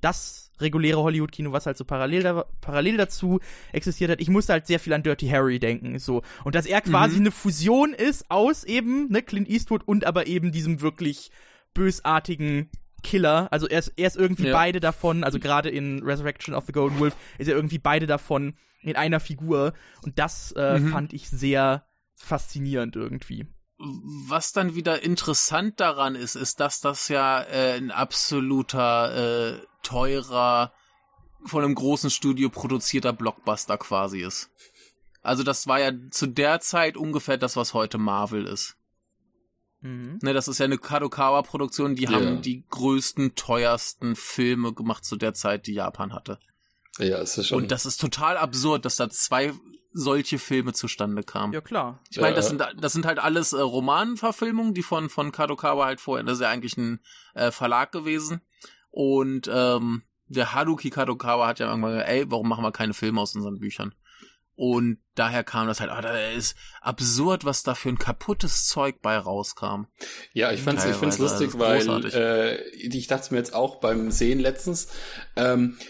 das 0.00 0.50
reguläre 0.60 0.98
Hollywood-Kino, 1.02 1.50
was 1.52 1.66
halt 1.66 1.76
so 1.76 1.84
parallel, 1.84 2.22
da, 2.22 2.44
parallel 2.60 2.96
dazu 2.96 3.40
existiert 3.72 4.10
hat. 4.10 4.20
Ich 4.20 4.28
musste 4.28 4.52
halt 4.52 4.66
sehr 4.68 4.78
viel 4.78 4.92
an 4.92 5.02
Dirty 5.02 5.26
Harry 5.28 5.58
denken, 5.58 5.98
so. 5.98 6.22
Und 6.44 6.54
dass 6.54 6.66
er 6.66 6.80
quasi 6.80 7.16
Mhm. 7.16 7.22
eine 7.22 7.30
Fusion 7.32 7.92
ist 7.92 8.30
aus 8.30 8.62
eben, 8.64 9.10
ne, 9.10 9.22
Clint 9.22 9.48
Eastwood 9.48 9.82
und 9.86 10.06
aber 10.06 10.26
eben 10.28 10.52
diesem 10.52 10.80
wirklich 10.80 11.30
bösartigen 11.74 12.70
Killer. 13.02 13.48
Also 13.52 13.66
er 13.68 13.80
ist, 13.80 13.92
er 13.96 14.06
ist 14.06 14.16
irgendwie 14.16 14.46
Ja. 14.46 14.52
beide 14.52 14.80
davon, 14.80 15.24
also 15.24 15.38
gerade 15.38 15.68
in 15.68 16.02
Resurrection 16.02 16.54
of 16.54 16.64
the 16.66 16.72
Golden 16.72 16.98
Wolf 17.00 17.14
ist 17.38 17.48
er 17.48 17.54
irgendwie 17.56 17.78
beide 17.78 18.06
davon 18.06 18.54
in 18.82 18.96
einer 18.96 19.20
Figur. 19.20 19.74
Und 20.02 20.18
das 20.18 20.52
äh, 20.56 20.78
Mhm. 20.78 20.88
fand 20.90 21.12
ich 21.12 21.28
sehr 21.28 21.84
faszinierend 22.16 22.96
irgendwie. 22.96 23.46
Was 24.26 24.52
dann 24.52 24.74
wieder 24.74 25.02
interessant 25.02 25.78
daran 25.80 26.14
ist, 26.14 26.34
ist, 26.36 26.60
dass 26.60 26.80
das 26.80 27.08
ja 27.08 27.42
äh, 27.42 27.76
ein 27.76 27.90
absoluter 27.90 29.56
äh, 29.56 29.66
teurer, 29.82 30.72
von 31.44 31.62
einem 31.62 31.74
großen 31.74 32.10
Studio 32.10 32.48
produzierter 32.48 33.12
Blockbuster 33.12 33.76
quasi 33.76 34.20
ist. 34.20 34.50
Also 35.22 35.42
das 35.42 35.66
war 35.66 35.80
ja 35.80 35.92
zu 36.10 36.26
der 36.26 36.60
Zeit 36.60 36.96
ungefähr 36.96 37.36
das, 37.36 37.56
was 37.56 37.74
heute 37.74 37.98
Marvel 37.98 38.46
ist. 38.46 38.76
Mhm. 39.80 40.18
Ne, 40.22 40.32
das 40.32 40.48
ist 40.48 40.58
ja 40.58 40.64
eine 40.64 40.78
Kadokawa-Produktion, 40.78 41.94
die 41.94 42.04
yeah. 42.04 42.12
haben 42.12 42.42
die 42.42 42.64
größten, 42.70 43.34
teuersten 43.34 44.16
Filme 44.16 44.72
gemacht 44.72 45.04
zu 45.04 45.16
der 45.16 45.34
Zeit, 45.34 45.66
die 45.66 45.74
Japan 45.74 46.14
hatte. 46.14 46.38
Ja, 46.98 47.18
ist 47.18 47.36
das 47.36 47.48
schon. 47.48 47.62
Und 47.62 47.70
das 47.70 47.84
ist 47.84 48.00
total 48.00 48.36
absurd, 48.36 48.84
dass 48.84 48.96
da 48.96 49.10
zwei 49.10 49.52
solche 49.94 50.38
Filme 50.38 50.72
zustande 50.72 51.22
kamen. 51.22 51.52
Ja, 51.52 51.60
klar. 51.60 52.00
Ich 52.10 52.20
meine, 52.20 52.34
das 52.34 52.48
sind, 52.48 52.60
das 52.78 52.92
sind 52.92 53.06
halt 53.06 53.20
alles 53.20 53.52
äh, 53.52 53.60
Romanverfilmungen, 53.60 54.74
die 54.74 54.82
von, 54.82 55.08
von 55.08 55.30
Kadokawa 55.32 55.86
halt 55.86 56.00
vorher, 56.00 56.24
das 56.24 56.34
ist 56.34 56.42
ja 56.42 56.50
eigentlich 56.50 56.76
ein 56.76 57.00
äh, 57.34 57.52
Verlag 57.52 57.92
gewesen. 57.92 58.40
Und 58.90 59.48
ähm, 59.52 60.02
der 60.26 60.52
Haruki 60.52 60.90
Kadokawa 60.90 61.46
hat 61.46 61.60
ja 61.60 61.68
irgendwann 61.68 61.92
gesagt, 61.92 62.10
ey, 62.10 62.30
warum 62.30 62.48
machen 62.48 62.64
wir 62.64 62.72
keine 62.72 62.92
Filme 62.92 63.20
aus 63.20 63.34
unseren 63.36 63.60
Büchern? 63.60 63.94
Und 64.56 64.98
daher 65.14 65.42
kam 65.42 65.66
das 65.66 65.80
halt, 65.80 65.90
ah, 65.90 66.00
da 66.00 66.16
ist 66.30 66.56
absurd, 66.80 67.44
was 67.44 67.64
da 67.64 67.74
für 67.74 67.88
ein 67.88 67.98
kaputtes 67.98 68.66
Zeug 68.66 69.00
bei 69.02 69.16
rauskam. 69.16 69.86
Ja, 70.32 70.52
ich 70.52 70.62
fand's, 70.62 70.84
ich 70.84 70.94
find's 70.94 71.18
lustig, 71.18 71.54
also 71.54 71.58
weil 71.58 72.06
äh, 72.14 72.68
ich 72.70 73.08
dachte 73.08 73.34
mir 73.34 73.38
jetzt 73.38 73.52
auch 73.52 73.80
beim 73.80 74.12
Sehen 74.12 74.38
letztens, 74.38 74.88
ähm, 75.34 75.76
äh, 75.80 75.84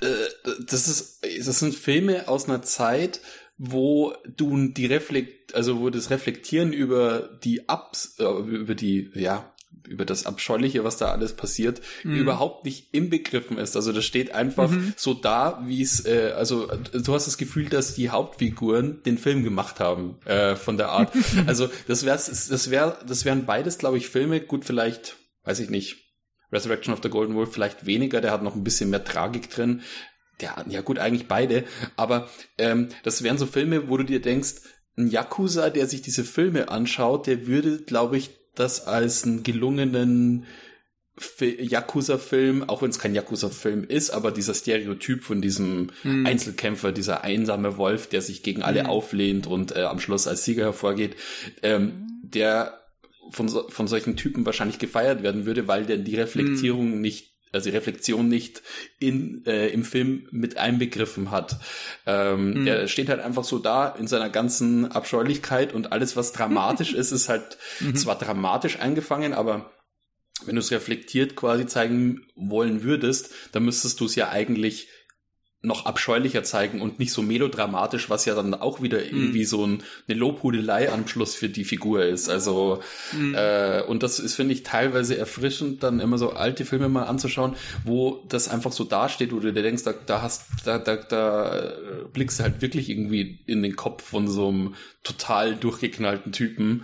das 0.00 0.88
ist, 0.88 1.20
das 1.46 1.58
sind 1.58 1.74
Filme 1.74 2.28
aus 2.28 2.48
einer 2.48 2.62
Zeit, 2.62 3.20
wo 3.58 4.14
du 4.36 4.68
die 4.68 4.86
Reflekt, 4.86 5.54
also 5.54 5.80
wo 5.80 5.90
das 5.90 6.10
Reflektieren 6.10 6.72
über 6.72 7.38
die 7.42 7.68
Abs, 7.68 8.16
äh, 8.18 8.24
über 8.24 8.74
die, 8.74 9.10
ja, 9.14 9.52
über 9.86 10.04
das 10.04 10.26
Abscheuliche, 10.26 10.84
was 10.84 10.98
da 10.98 11.10
alles 11.10 11.32
passiert, 11.32 11.80
mhm. 12.04 12.16
überhaupt 12.16 12.64
nicht 12.64 12.92
inbegriffen 12.92 13.58
ist. 13.58 13.74
Also 13.74 13.92
das 13.92 14.04
steht 14.04 14.32
einfach 14.32 14.70
mhm. 14.70 14.92
so 14.96 15.14
da, 15.14 15.62
wie 15.64 15.82
es, 15.82 16.04
äh, 16.04 16.32
also 16.36 16.66
du 16.66 17.14
hast 17.14 17.26
das 17.26 17.38
Gefühl, 17.38 17.68
dass 17.68 17.94
die 17.94 18.10
Hauptfiguren 18.10 19.02
den 19.02 19.18
Film 19.18 19.44
gemacht 19.44 19.80
haben, 19.80 20.18
äh, 20.24 20.56
von 20.56 20.76
der 20.76 20.90
Art. 20.90 21.12
also 21.46 21.68
das 21.86 22.04
wäre, 22.04 22.16
das 22.16 22.70
wäre, 22.70 22.98
das 23.06 23.24
wären 23.24 23.46
beides, 23.46 23.78
glaube 23.78 23.98
ich, 23.98 24.08
Filme, 24.08 24.40
gut, 24.40 24.64
vielleicht, 24.64 25.16
weiß 25.44 25.58
ich 25.60 25.70
nicht, 25.70 26.07
Resurrection 26.52 26.92
of 26.92 27.00
the 27.02 27.10
Golden 27.10 27.34
Wolf 27.34 27.52
vielleicht 27.52 27.86
weniger, 27.86 28.20
der 28.20 28.32
hat 28.32 28.42
noch 28.42 28.54
ein 28.54 28.64
bisschen 28.64 28.90
mehr 28.90 29.04
Tragik 29.04 29.50
drin. 29.50 29.82
Der, 30.40 30.64
ja 30.68 30.82
gut, 30.82 30.98
eigentlich 30.98 31.26
beide, 31.26 31.64
aber 31.96 32.28
ähm, 32.58 32.88
das 33.02 33.22
wären 33.24 33.38
so 33.38 33.46
Filme, 33.46 33.88
wo 33.88 33.96
du 33.96 34.04
dir 34.04 34.22
denkst, 34.22 34.54
ein 34.96 35.08
Yakuza, 35.08 35.70
der 35.70 35.86
sich 35.86 36.02
diese 36.02 36.24
Filme 36.24 36.68
anschaut, 36.68 37.26
der 37.26 37.46
würde, 37.46 37.78
glaube 37.78 38.16
ich, 38.16 38.30
das 38.54 38.86
als 38.86 39.24
einen 39.24 39.42
gelungenen 39.42 40.46
Yakuza-Film, 41.40 42.68
auch 42.68 42.82
wenn 42.82 42.90
es 42.90 42.98
kein 42.98 43.14
Yakuza-Film 43.14 43.84
ist, 43.84 44.10
aber 44.10 44.30
dieser 44.30 44.54
Stereotyp 44.54 45.24
von 45.24 45.40
diesem 45.42 45.90
mm. 46.04 46.26
Einzelkämpfer, 46.26 46.92
dieser 46.92 47.24
einsame 47.24 47.76
Wolf, 47.76 48.08
der 48.08 48.22
sich 48.22 48.42
gegen 48.42 48.62
alle 48.62 48.84
mm. 48.84 48.86
auflehnt 48.86 49.46
und 49.46 49.74
äh, 49.74 49.82
am 49.82 50.00
Schluss 50.00 50.28
als 50.28 50.44
Sieger 50.44 50.64
hervorgeht, 50.64 51.16
ähm, 51.62 52.20
der 52.22 52.77
von, 53.30 53.48
so, 53.48 53.68
von 53.68 53.88
solchen 53.88 54.16
Typen 54.16 54.46
wahrscheinlich 54.46 54.78
gefeiert 54.78 55.22
werden 55.22 55.46
würde, 55.46 55.68
weil 55.68 55.84
der 55.84 55.98
die 55.98 56.16
Reflektierung 56.16 56.98
mm. 56.98 57.00
nicht 57.00 57.38
also 57.52 57.70
die 57.70 57.76
Reflexion 57.76 58.28
nicht 58.28 58.62
in, 58.98 59.44
äh, 59.46 59.68
im 59.68 59.84
Film 59.84 60.28
mit 60.30 60.58
einbegriffen 60.58 61.30
hat. 61.30 61.58
Ähm, 62.06 62.50
mhm. 62.50 62.64
Der 62.66 62.88
steht 62.88 63.08
halt 63.08 63.20
einfach 63.20 63.44
so 63.44 63.58
da 63.58 63.88
in 63.88 64.06
seiner 64.06 64.28
ganzen 64.30 64.92
Abscheulichkeit 64.92 65.72
und 65.72 65.92
alles, 65.92 66.16
was 66.16 66.32
dramatisch 66.32 66.92
ist, 66.94 67.12
ist 67.12 67.28
halt 67.28 67.58
mhm. 67.80 67.96
zwar 67.96 68.18
dramatisch 68.18 68.78
eingefangen, 68.80 69.32
aber 69.32 69.70
wenn 70.44 70.54
du 70.54 70.60
es 70.60 70.70
reflektiert 70.70 71.34
quasi 71.36 71.66
zeigen 71.66 72.26
wollen 72.36 72.82
würdest, 72.82 73.30
dann 73.52 73.64
müsstest 73.64 73.98
du 74.00 74.04
es 74.04 74.14
ja 74.14 74.28
eigentlich 74.28 74.88
noch 75.60 75.86
abscheulicher 75.86 76.44
zeigen 76.44 76.80
und 76.80 77.00
nicht 77.00 77.12
so 77.12 77.20
melodramatisch, 77.20 78.08
was 78.08 78.24
ja 78.26 78.36
dann 78.36 78.54
auch 78.54 78.80
wieder 78.80 78.98
mm. 78.98 79.06
irgendwie 79.10 79.44
so 79.44 79.66
ein, 79.66 79.82
eine 80.06 80.16
Lobhudelei 80.16 80.92
am 80.92 81.08
Schluss 81.08 81.34
für 81.34 81.48
die 81.48 81.64
Figur 81.64 82.04
ist. 82.04 82.28
Also 82.28 82.80
mm. 83.12 83.34
äh, 83.34 83.82
und 83.82 84.04
das 84.04 84.20
ist 84.20 84.36
finde 84.36 84.54
ich 84.54 84.62
teilweise 84.62 85.18
erfrischend, 85.18 85.82
dann 85.82 85.98
immer 85.98 86.16
so 86.16 86.30
alte 86.30 86.64
Filme 86.64 86.88
mal 86.88 87.04
anzuschauen, 87.04 87.56
wo 87.84 88.24
das 88.28 88.46
einfach 88.46 88.70
so 88.70 88.84
dasteht, 88.84 89.32
wo 89.32 89.40
du 89.40 89.52
dir 89.52 89.62
denkst, 89.62 89.82
da, 89.82 89.94
da 90.06 90.22
hast, 90.22 90.44
da, 90.64 90.78
da, 90.78 90.94
da 90.94 91.72
blickst 92.12 92.38
du 92.38 92.44
halt 92.44 92.62
wirklich 92.62 92.88
irgendwie 92.88 93.40
in 93.46 93.64
den 93.64 93.74
Kopf 93.74 94.04
von 94.04 94.28
so 94.28 94.48
einem 94.48 94.74
total 95.02 95.56
durchgeknallten 95.56 96.30
Typen, 96.30 96.82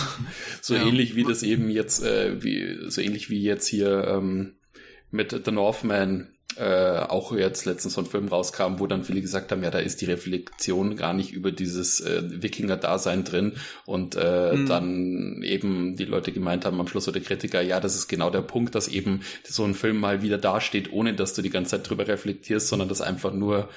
so 0.60 0.74
ja. 0.74 0.86
ähnlich 0.86 1.16
wie 1.16 1.24
das 1.24 1.42
eben 1.42 1.70
jetzt, 1.70 2.04
äh, 2.04 2.42
wie 2.42 2.90
so 2.90 3.00
ähnlich 3.00 3.30
wie 3.30 3.42
jetzt 3.42 3.66
hier 3.66 4.06
ähm, 4.08 4.56
mit 5.10 5.40
The 5.44 5.52
Northman 5.52 6.34
äh, 6.56 6.98
auch 6.98 7.32
jetzt 7.32 7.64
letztens 7.64 7.94
so 7.94 8.00
ein 8.00 8.06
Film 8.06 8.28
rauskam, 8.28 8.78
wo 8.78 8.86
dann 8.86 9.04
viele 9.04 9.20
gesagt 9.20 9.52
haben, 9.52 9.62
ja, 9.62 9.70
da 9.70 9.78
ist 9.78 10.00
die 10.00 10.06
Reflexion 10.06 10.96
gar 10.96 11.12
nicht 11.12 11.32
über 11.32 11.52
dieses 11.52 12.00
äh, 12.00 12.22
Wikinger-Dasein 12.42 13.24
drin 13.24 13.52
und 13.86 14.16
äh, 14.16 14.52
mhm. 14.54 14.66
dann 14.66 15.42
eben 15.42 15.96
die 15.96 16.04
Leute 16.04 16.32
gemeint 16.32 16.64
haben 16.64 16.80
am 16.80 16.88
Schluss 16.88 17.08
oder 17.08 17.20
Kritiker, 17.20 17.60
ja, 17.60 17.80
das 17.80 17.94
ist 17.94 18.08
genau 18.08 18.30
der 18.30 18.42
Punkt, 18.42 18.74
dass 18.74 18.88
eben 18.88 19.20
so 19.44 19.64
ein 19.64 19.74
Film 19.74 19.98
mal 19.98 20.22
wieder 20.22 20.38
dasteht, 20.38 20.92
ohne 20.92 21.14
dass 21.14 21.34
du 21.34 21.42
die 21.42 21.50
ganze 21.50 21.72
Zeit 21.72 21.88
drüber 21.88 22.06
reflektierst, 22.08 22.68
sondern 22.68 22.88
dass 22.88 23.00
einfach 23.00 23.32
nur 23.32 23.68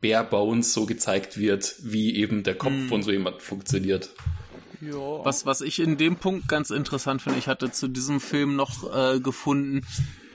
bare 0.00 0.24
bones 0.24 0.72
so 0.72 0.86
gezeigt 0.86 1.38
wird, 1.38 1.76
wie 1.82 2.16
eben 2.16 2.42
der 2.42 2.54
Kopf 2.54 2.72
mhm. 2.72 2.88
von 2.88 3.02
so 3.02 3.10
jemand 3.10 3.42
funktioniert. 3.42 4.10
Ja. 4.80 5.24
Was, 5.24 5.46
was 5.46 5.60
ich 5.60 5.80
in 5.80 5.96
dem 5.96 6.16
Punkt 6.16 6.48
ganz 6.48 6.70
interessant 6.70 7.22
finde, 7.22 7.38
ich 7.38 7.48
hatte 7.48 7.70
zu 7.70 7.88
diesem 7.88 8.20
Film 8.20 8.56
noch 8.56 8.94
äh, 8.94 9.20
gefunden, 9.20 9.86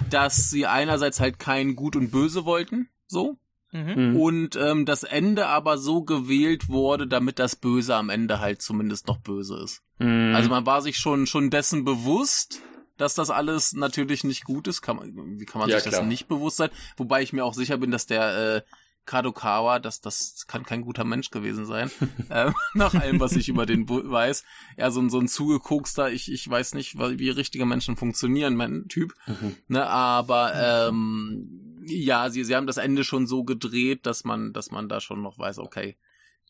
dass 0.10 0.50
sie 0.50 0.66
einerseits 0.66 1.20
halt 1.20 1.40
kein 1.40 1.76
Gut 1.76 1.96
und 1.96 2.12
Böse 2.12 2.46
wollten, 2.46 2.90
so. 3.08 3.38
Mhm. 3.72 3.94
mhm. 3.96 4.16
Und 4.20 4.56
ähm, 4.56 4.86
das 4.86 5.04
Ende 5.04 5.48
aber 5.48 5.78
so 5.78 6.04
gewählt 6.04 6.70
wurde, 6.70 7.08
damit 7.08 7.40
das 7.40 7.56
Böse 7.56 7.96
am 7.96 8.10
Ende 8.10 8.40
halt 8.40 8.62
zumindest 8.62 9.08
noch 9.08 9.18
böse 9.18 9.58
ist. 9.64 9.82
Mhm. 10.00 10.34
Also 10.36 10.50
man 10.50 10.66
war 10.66 10.82
sich 10.82 10.98
schon, 10.98 11.26
schon 11.26 11.50
dessen 11.50 11.84
bewusst, 11.84 12.62
dass 12.98 13.16
das 13.16 13.32
alles 13.32 13.74
natürlich 13.74 14.24
nicht 14.24 14.44
gut 14.44 14.68
ist. 14.68 14.82
Kann 14.82 14.98
man, 14.98 15.40
wie 15.40 15.46
kann 15.46 15.60
man 15.60 15.70
ja, 15.70 15.80
sich 15.80 15.90
klar. 15.90 16.02
das 16.02 16.08
nicht 16.08 16.28
bewusst 16.28 16.58
sein? 16.58 16.70
Wobei 16.98 17.24
ich 17.24 17.34
mir 17.34 17.44
auch 17.44 17.56
sicher 17.56 17.78
bin, 17.78 17.90
dass 17.90 18.06
der 18.06 18.58
äh, 18.58 18.62
Kadokawa, 19.05 19.79
das, 19.79 20.01
das 20.01 20.45
kann 20.48 20.63
kein 20.63 20.81
guter 20.81 21.03
Mensch 21.03 21.29
gewesen 21.29 21.65
sein, 21.65 21.91
ähm, 22.29 22.53
nach 22.74 22.93
allem, 22.93 23.19
was 23.19 23.36
ich 23.36 23.50
über 23.50 23.65
den 23.65 23.88
weiß. 23.88 24.43
Er 24.77 24.91
so, 24.91 25.01
ein 25.01 25.10
so 25.10 25.19
ein 25.19 25.27
zugekokster, 25.27 26.12
ich, 26.12 26.31
ich 26.31 26.50
weiß 26.50 26.74
nicht, 26.74 26.98
wie 26.98 27.29
richtige 27.29 27.65
Menschen 27.65 27.98
funktionieren, 27.98 28.55
mein 28.55 28.88
Typ. 28.88 29.13
Mhm. 29.27 29.57
Ne, 29.67 29.86
aber 29.86 30.53
ähm, 30.88 31.83
ja, 31.86 32.29
sie, 32.29 32.43
sie 32.43 32.55
haben 32.55 32.67
das 32.67 32.77
Ende 32.77 33.03
schon 33.03 33.27
so 33.27 33.43
gedreht, 33.43 34.05
dass 34.05 34.24
man, 34.24 34.53
dass 34.53 34.72
man 34.72 34.88
da 34.88 35.01
schon 35.01 35.22
noch 35.22 35.38
weiß, 35.38 35.60
okay, 35.60 35.98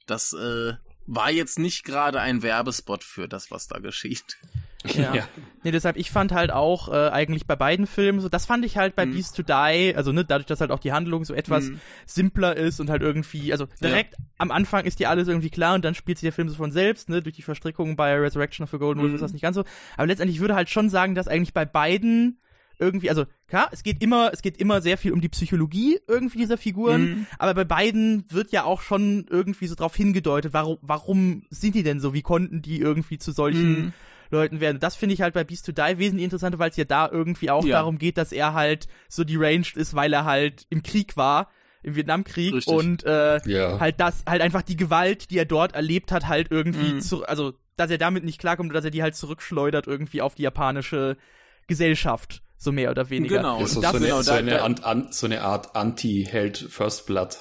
das 0.05 0.33
äh, 0.33 0.74
war 1.05 1.31
jetzt 1.31 1.60
nicht 1.60 1.83
gerade 1.83 2.19
ein 2.19 2.43
Werbespot 2.43 3.03
für 3.03 3.27
das, 3.27 3.51
was 3.51 3.67
da 3.67 3.79
geschieht. 3.79 4.38
Ja. 4.96 5.16
ja. 5.16 5.28
Nee, 5.63 5.72
deshalb, 5.72 5.96
ich 5.96 6.12
fand 6.12 6.34
halt 6.34 6.52
auch 6.52 6.90
äh, 6.90 7.10
eigentlich 7.10 7.48
bei 7.48 7.56
beiden 7.56 7.88
Filmen, 7.88 8.20
so 8.20 8.28
das 8.28 8.46
fand 8.46 8.66
ich 8.66 8.78
halt 8.78 8.96
bei 8.96 9.06
mhm. 9.06 9.13
Beast 9.13 9.36
to 9.36 9.44
Die, 9.44 9.94
also 9.96 10.12
ne, 10.12 10.25
dadurch, 10.25 10.46
dass 10.46 10.60
halt 10.60 10.72
auch 10.72 10.80
die 10.80 10.92
Handlung 10.92 11.24
so 11.24 11.34
etwas 11.34 11.70
mhm. 11.70 11.80
simpler 12.06 12.58
ist 12.58 12.82
und 12.82 12.90
halt 12.90 13.02
irgendwie, 13.02 13.54
also 13.54 13.68
direkt 13.82 14.13
ja. 14.13 14.25
am 14.40 14.52
Anfang 14.52 14.84
ist 14.84 15.00
dir 15.00 15.10
alles 15.10 15.28
irgendwie 15.30 15.50
klar 15.50 15.75
und 15.75 15.86
dann 15.86 15.96
spielt 15.96 16.18
sich 16.18 16.28
der 16.28 16.34
Film 16.34 16.50
so 16.50 16.56
von 16.56 16.72
selbst, 16.72 17.08
ne, 17.08 17.22
durch 17.22 17.36
die 17.36 17.44
Verstrickung 17.44 17.96
bei 17.96 18.13
Resurrection 18.13 18.66
of 18.66 18.72
the 18.72 18.78
Golden 18.78 19.02
Wolf 19.02 19.12
mhm. 19.12 19.16
ist 19.16 19.22
das 19.22 19.34
nicht 19.34 19.42
ganz 19.42 19.56
so. 19.56 19.63
Aber 19.96 20.08
letztendlich 20.08 20.42
würde 20.42 20.56
halt 20.56 20.70
schon 20.70 20.90
sagen, 20.90 21.16
dass 21.16 21.30
eigentlich 21.30 21.54
bei 21.54 21.66
beiden 21.66 22.40
irgendwie, 22.80 23.10
also 23.10 23.25
klar, 23.48 23.70
es 23.72 23.84
geht 23.84 24.02
immer, 24.02 24.32
es 24.34 24.42
geht 24.42 24.58
immer 24.58 24.82
sehr 24.82 24.98
viel 24.98 25.13
um 25.13 25.22
die 25.22 25.30
Psychologie 25.30 26.00
irgendwie 26.08 26.40
dieser 26.40 26.58
Figuren, 26.58 27.02
mhm. 27.02 27.28
aber 27.40 27.54
bei 27.54 27.63
beiden 27.63 28.25
wird 28.30 28.52
ja 28.52 28.63
auch 28.63 28.82
schon 28.82 29.25
irgendwie 29.30 29.68
so 29.68 29.75
drauf 29.75 29.96
hingedeutet, 29.96 30.54
warum, 30.54 30.78
warum 30.82 31.44
sind 31.50 31.75
die 31.75 31.84
denn 31.84 32.00
so, 32.00 32.13
wie 32.13 32.22
konnten 32.22 32.62
die 32.62 32.80
irgendwie 32.80 33.18
zu 33.18 33.32
solchen 33.32 33.70
mhm. 33.70 33.94
Leuten 34.34 34.60
werden. 34.60 34.80
Das 34.80 34.96
finde 34.96 35.13
ich 35.13 35.22
halt 35.22 35.34
bei 35.34 35.44
Beast 35.44 35.66
to 35.66 35.72
Die 35.72 35.98
wesentlich 35.98 36.25
interessanter, 36.25 36.60
weil 36.60 36.72
es 36.72 36.75
ja 36.75 36.84
da 36.84 37.10
irgendwie 37.10 37.50
auch 37.50 37.66
ja. 37.66 37.78
darum 37.78 37.98
geht, 37.98 38.18
dass 38.18 38.34
er 38.34 38.54
halt 38.54 38.88
so 39.08 39.24
deranged 39.24 39.78
ist, 39.78 39.96
weil 39.96 40.12
er 40.12 40.25
halt 40.25 40.66
im 40.70 40.84
Krieg 40.84 41.16
war 41.16 41.50
im 41.84 41.96
Vietnamkrieg 41.96 42.54
Richtig. 42.54 42.74
und 42.74 43.04
äh, 43.04 43.40
ja. 43.46 43.80
halt 43.80 44.00
das 44.00 44.24
halt 44.28 44.42
einfach 44.42 44.62
die 44.62 44.78
Gewalt, 44.78 45.30
die 45.32 45.38
er 45.38 45.46
dort 45.46 45.75
erlebt 45.75 46.12
hat, 46.12 46.28
halt 46.28 46.48
irgendwie 46.50 46.94
mhm. 46.94 47.02
zu, 47.02 47.25
also 47.25 47.54
dass 47.75 47.92
er 47.92 47.98
damit 47.98 48.24
nicht 48.24 48.40
klarkommt, 48.40 48.74
dass 48.74 48.86
er 48.86 48.92
die 48.92 49.04
halt 49.04 49.16
zurückschleudert 49.16 49.88
irgendwie 49.88 50.22
auf 50.22 50.36
die 50.36 50.44
japanische 50.44 51.18
Gesellschaft 51.68 52.43
so 52.63 52.72
mehr 52.72 52.91
oder 52.91 53.10
weniger. 53.10 53.38
Genau. 53.38 53.60
Das 53.60 53.72
ist 53.72 53.84
das, 53.84 53.91
so, 53.91 53.98
eine, 53.98 54.05
genau, 54.05 54.22
so, 54.22 54.32
eine, 54.32 54.51
da, 54.51 54.63
an, 54.63 54.75
an, 54.84 55.08
so 55.12 55.25
eine 55.25 55.41
Art 55.41 55.75
Anti-Held 55.75 56.58
First 56.58 57.05
Blood. 57.05 57.38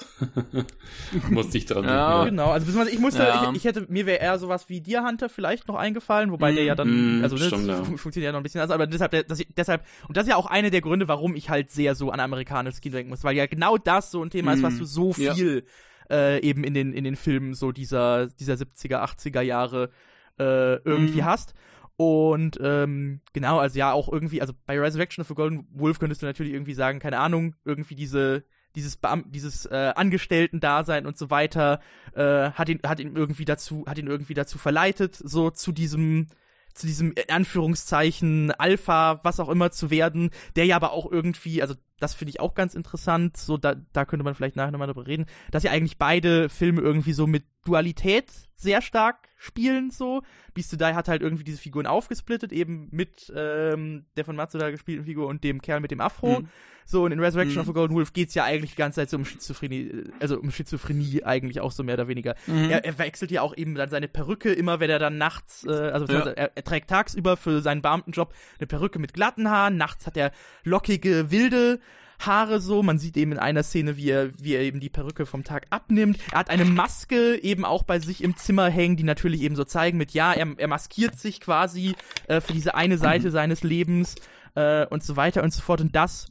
musste 1.29 1.57
ich 1.57 1.65
dran 1.65 1.85
ja. 1.85 2.23
denken. 2.23 2.37
Genau, 2.37 2.51
also 2.51 2.83
ich 2.87 2.99
musste, 2.99 3.23
ja. 3.23 3.49
ich, 3.49 3.57
ich, 3.57 3.63
hätte, 3.63 3.85
mir 3.89 4.05
wäre 4.05 4.19
eher 4.19 4.37
sowas 4.37 4.69
wie 4.69 4.81
Deer 4.81 5.05
Hunter 5.05 5.29
vielleicht 5.29 5.67
noch 5.67 5.75
eingefallen, 5.75 6.31
wobei 6.31 6.51
mm, 6.51 6.55
der 6.55 6.63
ja 6.65 6.75
dann, 6.75 7.19
mm, 7.19 7.23
also 7.23 7.37
das 7.37 7.47
stimmt, 7.47 7.67
ja. 7.67 7.83
funktioniert 7.83 8.25
ja 8.25 8.31
noch 8.31 8.39
ein 8.39 8.43
bisschen 8.43 8.61
anders, 8.61 8.75
aber 8.75 8.87
deshalb, 8.87 9.27
das, 9.27 9.41
deshalb, 9.55 9.85
und 10.07 10.17
das 10.17 10.25
ist 10.25 10.29
ja 10.29 10.35
auch 10.35 10.47
einer 10.47 10.69
der 10.69 10.81
Gründe, 10.81 11.07
warum 11.07 11.35
ich 11.35 11.49
halt 11.49 11.71
sehr 11.71 11.95
so 11.95 12.11
an 12.11 12.19
amerikanisches 12.19 12.81
Kino 12.81 12.95
denken 12.95 13.09
muss, 13.09 13.23
weil 13.23 13.35
ja 13.35 13.45
genau 13.45 13.77
das 13.77 14.11
so 14.11 14.23
ein 14.23 14.29
Thema 14.29 14.51
mm, 14.51 14.55
ist, 14.55 14.63
was 14.63 14.77
du 14.77 14.85
so 14.85 15.13
viel 15.13 15.65
äh, 16.09 16.41
eben 16.41 16.63
in 16.63 16.73
den, 16.73 16.93
in 16.93 17.03
den 17.03 17.15
Filmen 17.15 17.53
so 17.53 17.71
dieser, 17.71 18.27
dieser 18.27 18.55
70er, 18.55 19.03
80er 19.03 19.41
Jahre 19.41 19.89
äh, 20.37 20.75
irgendwie 20.83 21.21
mm. 21.21 21.25
hast. 21.25 21.53
Und 21.95 22.57
ähm, 22.61 23.21
genau, 23.33 23.59
also 23.59 23.77
ja, 23.77 23.93
auch 23.93 24.11
irgendwie, 24.11 24.41
also 24.41 24.53
bei 24.65 24.79
Resurrection 24.79 25.21
of 25.21 25.27
the 25.27 25.35
Golden 25.35 25.67
Wolf 25.71 25.99
könntest 25.99 26.21
du 26.21 26.25
natürlich 26.25 26.53
irgendwie 26.53 26.73
sagen, 26.73 26.99
keine 26.99 27.19
Ahnung, 27.19 27.55
irgendwie 27.65 27.95
diese, 27.95 28.43
dieses 28.75 28.97
Beam 28.97 29.25
dieses 29.27 29.67
äh, 29.67 29.93
Angestellten-Dasein 29.95 31.05
und 31.05 31.17
so 31.17 31.29
weiter, 31.29 31.79
äh, 32.15 32.51
hat 32.51 32.69
ihn, 32.69 32.79
hat 32.85 32.99
ihn 32.99 33.15
irgendwie 33.15 33.45
dazu, 33.45 33.85
hat 33.87 33.99
ihn 33.99 34.07
irgendwie 34.07 34.33
dazu 34.33 34.57
verleitet, 34.57 35.15
so 35.15 35.51
zu 35.51 35.71
diesem, 35.71 36.27
zu 36.73 36.87
diesem 36.87 37.11
in 37.11 37.29
Anführungszeichen 37.29 38.51
Alpha, 38.51 39.19
was 39.23 39.39
auch 39.39 39.49
immer 39.49 39.69
zu 39.69 39.91
werden, 39.91 40.31
der 40.55 40.65
ja 40.65 40.75
aber 40.77 40.93
auch 40.93 41.11
irgendwie, 41.11 41.61
also 41.61 41.75
das 41.99 42.13
finde 42.13 42.31
ich 42.31 42.39
auch 42.39 42.53
ganz 42.53 42.75
interessant, 42.75 43.37
so 43.37 43.57
da, 43.57 43.75
da 43.93 44.05
könnte 44.05 44.23
man 44.23 44.35
vielleicht 44.35 44.55
nachher 44.55 44.71
nochmal 44.71 44.87
drüber 44.87 45.07
reden, 45.07 45.25
dass 45.51 45.63
ja 45.63 45.71
eigentlich 45.71 45.97
beide 45.97 46.49
Filme 46.49 46.81
irgendwie 46.81 47.13
so 47.13 47.27
mit 47.27 47.45
Dualität 47.65 48.31
sehr 48.55 48.81
stark 48.81 49.29
spielen, 49.37 49.91
so. 49.91 50.21
Beast 50.53 50.71
to 50.71 50.77
Die 50.77 50.85
hat 50.85 51.07
halt 51.07 51.21
irgendwie 51.21 51.43
diese 51.43 51.57
Figuren 51.57 51.85
aufgesplittet, 51.85 52.51
eben 52.51 52.87
mit 52.91 53.31
ähm, 53.35 54.05
der 54.15 54.25
von 54.25 54.35
Matsuda 54.35 54.69
gespielten 54.69 55.05
Figur 55.05 55.27
und 55.27 55.43
dem 55.43 55.61
Kerl 55.61 55.79
mit 55.79 55.91
dem 55.91 56.01
Afro. 56.01 56.41
Mhm. 56.41 56.49
So, 56.85 57.05
und 57.05 57.11
in 57.11 57.19
Resurrection 57.19 57.55
mhm. 57.55 57.61
of 57.61 57.67
the 57.67 57.73
Golden 57.73 57.95
Wolf 57.95 58.13
geht's 58.13 58.33
ja 58.35 58.43
eigentlich 58.43 58.71
die 58.71 58.77
ganze 58.77 59.01
Zeit 59.01 59.09
so 59.09 59.17
um 59.17 59.25
Schizophrenie, 59.25 60.03
also 60.19 60.39
um 60.39 60.51
Schizophrenie 60.51 61.23
eigentlich 61.23 61.61
auch 61.61 61.71
so 61.71 61.83
mehr 61.83 61.95
oder 61.95 62.07
weniger. 62.07 62.35
Mhm. 62.47 62.69
Er, 62.69 62.85
er, 62.85 62.97
wechselt 62.99 63.31
ja 63.31 63.41
auch 63.41 63.55
eben 63.55 63.75
dann 63.75 63.89
seine 63.89 64.07
Perücke 64.07 64.51
immer, 64.51 64.79
wenn 64.79 64.89
er 64.89 64.99
dann 64.99 65.17
nachts, 65.17 65.65
äh, 65.65 65.71
also 65.71 66.05
ja. 66.13 66.27
er, 66.27 66.51
er, 66.55 66.63
trägt 66.63 66.89
tagsüber 66.89 67.37
für 67.37 67.61
seinen 67.61 67.81
Beamtenjob 67.81 68.33
eine 68.59 68.67
Perücke 68.67 68.99
mit 68.99 69.13
glatten 69.13 69.49
Haaren, 69.49 69.77
nachts 69.77 70.05
hat 70.05 70.17
er 70.17 70.31
lockige, 70.63 71.31
wilde 71.31 71.79
Haare 72.25 72.59
so. 72.61 72.83
Man 72.83 72.99
sieht 72.99 73.17
eben 73.17 73.31
in 73.31 73.39
einer 73.39 73.63
Szene, 73.63 73.97
wie 73.97 74.09
er, 74.09 74.31
wie 74.39 74.53
er 74.53 74.61
eben 74.61 74.79
die 74.79 74.89
Perücke 74.89 75.25
vom 75.25 75.43
Tag 75.43 75.67
abnimmt. 75.69 76.19
Er 76.31 76.39
hat 76.39 76.49
eine 76.49 76.65
Maske 76.65 77.41
eben 77.41 77.65
auch 77.65 77.83
bei 77.83 77.99
sich 77.99 78.23
im 78.23 78.37
Zimmer 78.37 78.69
hängen, 78.69 78.97
die 78.97 79.03
natürlich 79.03 79.41
eben 79.41 79.55
so 79.55 79.63
zeigen 79.63 79.97
mit, 79.97 80.11
ja, 80.11 80.33
er, 80.33 80.47
er 80.57 80.67
maskiert 80.67 81.19
sich 81.19 81.39
quasi 81.39 81.95
äh, 82.27 82.41
für 82.41 82.53
diese 82.53 82.75
eine 82.75 82.97
Seite 82.97 83.31
seines 83.31 83.63
Lebens 83.63 84.15
äh, 84.55 84.85
und 84.87 85.03
so 85.03 85.15
weiter 85.15 85.43
und 85.43 85.53
so 85.53 85.61
fort. 85.61 85.81
Und 85.81 85.95
das, 85.95 86.27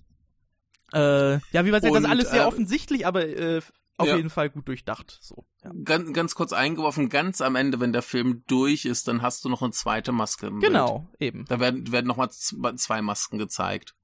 äh, 0.93 1.33
ja, 1.35 1.65
wie 1.65 1.71
man 1.71 1.81
sagt, 1.81 1.95
das 1.95 2.03
ist 2.03 2.11
alles 2.11 2.31
sehr 2.31 2.43
äh, 2.43 2.47
offensichtlich, 2.47 3.07
aber 3.07 3.27
äh, 3.27 3.61
auf 3.99 4.09
ja. 4.09 4.17
jeden 4.17 4.31
Fall 4.31 4.51
gut 4.51 4.69
durchdacht. 4.69 5.19
So, 5.21 5.47
ja. 5.63 5.71
ganz, 5.85 6.13
ganz 6.13 6.35
kurz 6.35 6.53
eingeworfen, 6.53 7.09
ganz 7.09 7.41
am 7.41 7.57
Ende, 7.57 7.81
wenn 7.81 7.93
der 7.93 8.03
Film 8.03 8.43
durch 8.47 8.85
ist, 8.85 9.09
dann 9.09 9.23
hast 9.23 9.45
du 9.45 9.49
noch 9.49 9.63
eine 9.63 9.73
zweite 9.73 10.13
Maske 10.13 10.47
im 10.47 10.61
Genau, 10.61 11.07
Bild. 11.19 11.35
eben. 11.35 11.45
Da 11.47 11.61
werden, 11.61 11.93
werden 11.93 12.07
nochmal 12.07 12.31
zwei 12.31 13.03
Masken 13.03 13.39
gezeigt. 13.39 13.95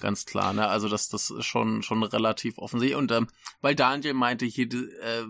Ganz 0.00 0.26
klar, 0.26 0.52
ne? 0.52 0.68
Also 0.68 0.88
das, 0.88 1.08
das 1.08 1.30
ist 1.30 1.44
schon, 1.44 1.82
schon 1.82 2.02
relativ 2.02 2.58
offensichtlich. 2.58 2.96
Und 2.96 3.10
ähm, 3.12 3.28
weil 3.60 3.74
Daniel 3.74 4.14
meinte 4.14 4.44
hier 4.44 4.66
äh, 4.66 5.24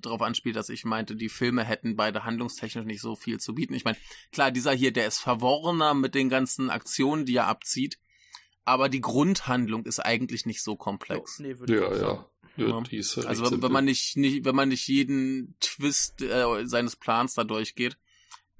darauf 0.00 0.22
anspielt, 0.22 0.56
dass 0.56 0.68
ich 0.68 0.84
meinte, 0.84 1.16
die 1.16 1.28
Filme 1.28 1.64
hätten 1.64 1.96
beide 1.96 2.24
handlungstechnisch 2.24 2.84
nicht 2.84 3.00
so 3.00 3.16
viel 3.16 3.38
zu 3.38 3.54
bieten. 3.54 3.74
Ich 3.74 3.84
meine, 3.84 3.98
klar, 4.32 4.50
dieser 4.50 4.72
hier, 4.72 4.92
der 4.92 5.06
ist 5.06 5.18
verworrener 5.18 5.94
mit 5.94 6.14
den 6.14 6.28
ganzen 6.28 6.70
Aktionen, 6.70 7.26
die 7.26 7.36
er 7.36 7.46
abzieht, 7.46 7.98
aber 8.64 8.88
die 8.88 9.00
Grundhandlung 9.00 9.84
ist 9.86 10.00
eigentlich 10.00 10.46
nicht 10.46 10.62
so 10.62 10.76
komplex. 10.76 11.38
Oh, 11.38 11.42
nee, 11.42 11.56
ja, 11.66 11.96
ja. 11.96 12.26
Ja, 12.56 12.76
also 13.26 13.50
wenn, 13.50 13.62
wenn, 13.62 13.72
man 13.72 13.84
nicht, 13.84 14.16
nicht, 14.16 14.44
wenn 14.44 14.54
man 14.54 14.68
nicht 14.68 14.86
jeden 14.86 15.54
Twist 15.60 16.20
äh, 16.20 16.66
seines 16.66 16.96
Plans 16.96 17.34
da 17.34 17.44
durchgeht, 17.44 17.96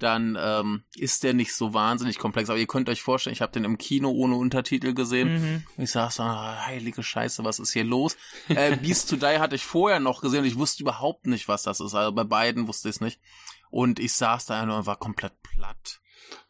dann 0.03 0.37
ähm, 0.41 0.83
ist 0.97 1.23
der 1.23 1.35
nicht 1.35 1.55
so 1.55 1.75
wahnsinnig 1.75 2.19
komplex. 2.19 2.51
Aber 2.51 2.59
ihr 2.59 2.67
könnt 2.67 2.89
euch 2.89 3.03
vorstellen, 3.03 3.35
ich 3.35 3.43
habe 3.43 3.53
den 3.53 3.65
im 3.65 3.79
Kino 3.79 4.11
ohne 4.11 4.37
Untertitel 4.37 4.95
gesehen. 4.95 5.65
Mhm. 5.77 5.83
Ich 5.83 5.91
sag 5.91 6.11
so, 6.11 6.23
ah, 6.23 6.67
heilige 6.67 7.03
Scheiße, 7.03 7.45
was 7.45 7.59
ist 7.59 7.73
hier 7.73 7.85
los? 7.85 8.17
äh, 8.49 8.77
Beast 8.77 9.11
to 9.11 9.17
Die 9.17 9.39
hatte 9.39 9.57
ich 9.57 9.65
vorher 9.65 10.01
noch 10.01 10.23
gesehen 10.23 10.41
und 10.41 10.47
ich 10.47 10.57
wusste 10.57 10.83
überhaupt 10.83 11.27
nicht, 11.27 11.49
was 11.49 11.63
das 11.63 11.81
ist. 11.81 11.95
Also 11.95 12.13
bei 12.13 12.25
beiden 12.25 12.69
wusste 12.69 12.89
ich 12.89 12.97
es 12.97 13.01
nicht. 13.01 13.21
Und 13.71 14.01
ich 14.01 14.15
saß 14.15 14.47
da 14.47 14.63
und 14.63 14.87
war 14.87 14.97
komplett 14.97 15.41
platt. 15.43 16.01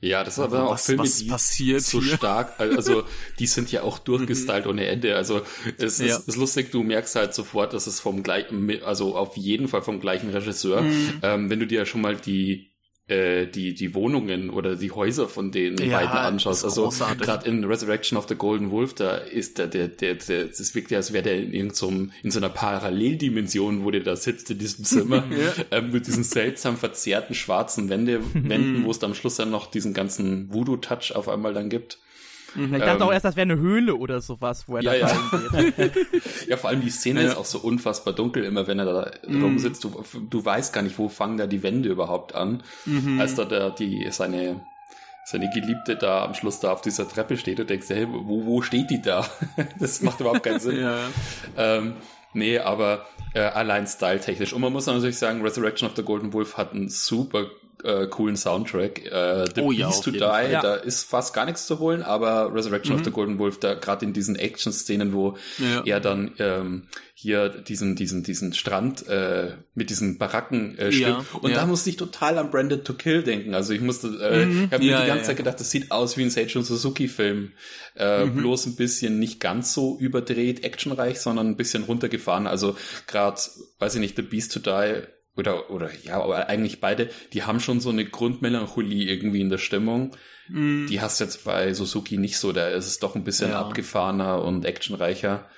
Ja, 0.00 0.24
das 0.24 0.38
ist 0.38 0.44
aber 0.44 0.66
auch 0.66 0.72
was, 0.72 0.86
Filme, 0.86 1.02
was 1.02 1.18
die 1.18 1.24
passiert 1.26 1.82
so 1.82 2.00
hier? 2.00 2.16
stark, 2.16 2.58
also 2.58 3.04
die 3.38 3.46
sind 3.46 3.70
ja 3.70 3.82
auch 3.82 3.98
durchgestylt 3.98 4.66
ohne 4.66 4.86
Ende. 4.86 5.16
Also 5.16 5.42
es 5.76 6.00
ist, 6.00 6.08
ja. 6.08 6.16
ist, 6.16 6.36
lustig, 6.36 6.70
du 6.70 6.82
merkst 6.82 7.16
halt 7.16 7.34
sofort, 7.34 7.74
dass 7.74 7.86
es 7.86 8.00
vom 8.00 8.22
gleichen, 8.22 8.82
also 8.82 9.16
auf 9.16 9.36
jeden 9.36 9.68
Fall 9.68 9.82
vom 9.82 10.00
gleichen 10.00 10.30
Regisseur. 10.30 10.82
Mhm. 10.82 11.20
Ähm, 11.22 11.50
wenn 11.50 11.60
du 11.60 11.66
dir 11.66 11.80
ja 11.80 11.86
schon 11.86 12.00
mal 12.00 12.16
die 12.16 12.69
die, 13.10 13.74
die 13.74 13.94
Wohnungen 13.94 14.50
oder 14.50 14.76
die 14.76 14.92
Häuser 14.92 15.28
von 15.28 15.50
den 15.50 15.76
ja, 15.78 15.98
beiden 15.98 16.16
anschaust. 16.16 16.64
Also 16.64 16.92
gerade 17.18 17.48
in 17.48 17.64
Resurrection 17.64 18.16
of 18.16 18.28
the 18.28 18.34
Golden 18.34 18.70
Wolf, 18.70 18.94
da 18.94 19.16
ist 19.16 19.58
der, 19.58 19.66
der, 19.66 19.88
der, 19.88 20.14
der 20.14 20.46
das 20.46 20.74
wirkt 20.74 20.90
ja, 20.90 20.98
als 20.98 21.12
wäre 21.12 21.24
der 21.24 21.38
in 21.38 21.52
irgendeinem, 21.52 22.12
in 22.22 22.30
so 22.30 22.38
einer 22.38 22.48
Paralleldimension, 22.48 23.84
wo 23.84 23.90
der 23.90 24.02
da 24.02 24.16
sitzt 24.16 24.50
in 24.50 24.58
diesem 24.58 24.84
Zimmer, 24.84 25.24
ja. 25.30 25.64
ähm, 25.70 25.90
mit 25.90 26.06
diesen 26.06 26.24
seltsam 26.24 26.76
verzerrten 26.76 27.34
schwarzen 27.34 27.88
Wände, 27.88 28.20
Wänden, 28.34 28.84
wo 28.84 28.90
es 28.90 29.02
am 29.02 29.14
Schluss 29.14 29.36
dann 29.36 29.50
noch 29.50 29.70
diesen 29.70 29.94
ganzen 29.94 30.52
Voodoo-Touch 30.52 31.14
auf 31.14 31.28
einmal 31.28 31.54
dann 31.54 31.68
gibt. 31.68 31.98
Ich 32.56 32.70
dachte 32.70 32.96
ähm, 32.96 33.02
auch 33.02 33.12
erst, 33.12 33.24
das 33.24 33.36
wäre 33.36 33.50
eine 33.50 33.58
Höhle 33.58 33.94
oder 33.94 34.20
sowas, 34.20 34.68
wo 34.68 34.76
er 34.76 34.82
ja, 34.82 34.92
da 34.92 34.98
ja. 34.98 35.90
ja, 36.48 36.56
vor 36.56 36.70
allem 36.70 36.80
die 36.80 36.90
Szene 36.90 37.22
ja. 37.22 37.28
ist 37.28 37.36
auch 37.36 37.44
so 37.44 37.58
unfassbar 37.58 38.14
dunkel, 38.14 38.44
immer 38.44 38.66
wenn 38.66 38.78
er 38.78 38.84
da 38.84 39.10
mhm. 39.26 39.42
rumsitzt. 39.42 39.84
Du, 39.84 40.04
du 40.28 40.44
weißt 40.44 40.72
gar 40.72 40.82
nicht, 40.82 40.98
wo 40.98 41.08
fangen 41.08 41.36
da 41.36 41.46
die 41.46 41.62
Wände 41.62 41.88
überhaupt 41.88 42.34
an. 42.34 42.62
Mhm. 42.86 43.20
Als 43.20 43.34
da 43.34 43.44
der, 43.44 43.70
die, 43.70 44.06
seine, 44.10 44.60
seine 45.24 45.50
Geliebte 45.50 45.96
da 45.96 46.24
am 46.24 46.34
Schluss 46.34 46.60
da 46.60 46.72
auf 46.72 46.80
dieser 46.80 47.08
Treppe 47.08 47.36
steht 47.36 47.60
und 47.60 47.70
denkst, 47.70 47.88
hey, 47.88 48.06
wo, 48.08 48.44
wo 48.44 48.62
steht 48.62 48.90
die 48.90 49.02
da? 49.02 49.26
das 49.78 50.02
macht 50.02 50.20
überhaupt 50.20 50.42
keinen 50.42 50.60
Sinn. 50.60 50.80
ja. 50.80 50.98
Ähm, 51.56 51.94
nee, 52.32 52.58
aber 52.58 53.06
äh, 53.34 53.40
allein 53.40 53.86
styletechnisch. 53.86 54.52
Und 54.52 54.60
man 54.60 54.72
muss 54.72 54.86
natürlich 54.86 55.18
sagen, 55.18 55.42
Resurrection 55.42 55.88
of 55.88 55.96
the 55.96 56.02
Golden 56.02 56.32
Wolf 56.32 56.56
hat 56.56 56.72
einen 56.72 56.88
super 56.88 57.46
äh, 57.84 58.06
coolen 58.06 58.36
Soundtrack. 58.36 59.04
Äh, 59.06 59.46
the 59.54 59.60
oh, 59.60 59.68
Beast 59.68 59.80
ja, 59.80 59.90
to 59.90 60.10
Die, 60.10 60.18
Fall. 60.18 60.50
da 60.50 60.74
ist 60.74 61.04
fast 61.04 61.34
gar 61.34 61.46
nichts 61.46 61.66
zu 61.66 61.78
holen, 61.78 62.02
aber 62.02 62.52
Resurrection 62.54 62.94
mhm. 62.94 63.00
of 63.00 63.04
the 63.04 63.10
Golden 63.10 63.38
Wolf, 63.38 63.60
da 63.60 63.74
gerade 63.74 64.04
in 64.04 64.12
diesen 64.12 64.36
Action-Szenen, 64.36 65.12
wo 65.12 65.36
ja. 65.58 65.82
er 65.84 66.00
dann 66.00 66.32
ähm, 66.38 66.88
hier 67.14 67.48
diesen, 67.48 67.96
diesen, 67.96 68.22
diesen 68.22 68.54
Strand 68.54 69.06
äh, 69.08 69.56
mit 69.74 69.90
diesen 69.90 70.16
Baracken 70.18 70.78
äh, 70.78 70.90
stimmt. 70.90 71.26
Ja, 71.32 71.38
und 71.40 71.54
da 71.54 71.66
musste 71.66 71.90
ich 71.90 71.96
total 71.96 72.38
an 72.38 72.50
Branded 72.50 72.84
to 72.84 72.94
Kill 72.94 73.22
denken. 73.22 73.54
Also 73.54 73.72
ich 73.72 73.80
musste, 73.80 74.08
äh, 74.22 74.46
mhm. 74.46 74.64
ich 74.64 74.72
habe 74.72 74.84
mir 74.84 75.00
die 75.00 75.06
ganze 75.06 75.24
Zeit 75.24 75.36
gedacht, 75.36 75.60
das 75.60 75.70
sieht 75.70 75.90
aus 75.90 76.16
wie 76.16 76.22
ein 76.22 76.30
Seiji 76.30 76.62
Suzuki-Film. 76.62 77.52
Äh, 77.96 78.24
mhm. 78.24 78.36
Bloß 78.36 78.66
ein 78.66 78.76
bisschen 78.76 79.18
nicht 79.18 79.40
ganz 79.40 79.74
so 79.74 79.98
überdreht, 79.98 80.64
actionreich, 80.64 81.20
sondern 81.20 81.48
ein 81.48 81.56
bisschen 81.56 81.84
runtergefahren. 81.84 82.46
Also 82.46 82.76
gerade, 83.06 83.40
weiß 83.78 83.96
ich 83.96 84.00
nicht, 84.00 84.16
The 84.16 84.22
Beast 84.22 84.52
to 84.52 84.60
Die 84.60 85.02
oder, 85.36 85.70
oder 85.70 85.90
ja, 86.02 86.22
aber 86.22 86.48
eigentlich 86.48 86.80
beide, 86.80 87.10
die 87.32 87.44
haben 87.44 87.60
schon 87.60 87.80
so 87.80 87.90
eine 87.90 88.04
Grundmelancholie 88.04 89.08
irgendwie 89.08 89.40
in 89.40 89.50
der 89.50 89.58
Stimmung. 89.58 90.16
Mm. 90.48 90.86
Die 90.86 91.00
hast 91.00 91.20
du 91.20 91.24
jetzt 91.24 91.44
bei 91.44 91.72
Suzuki 91.72 92.18
nicht 92.18 92.38
so, 92.38 92.52
da 92.52 92.68
ist 92.68 92.86
es 92.86 92.98
doch 92.98 93.14
ein 93.14 93.24
bisschen 93.24 93.50
ja. 93.50 93.60
abgefahrener 93.60 94.42
und 94.42 94.64
actionreicher. 94.64 95.48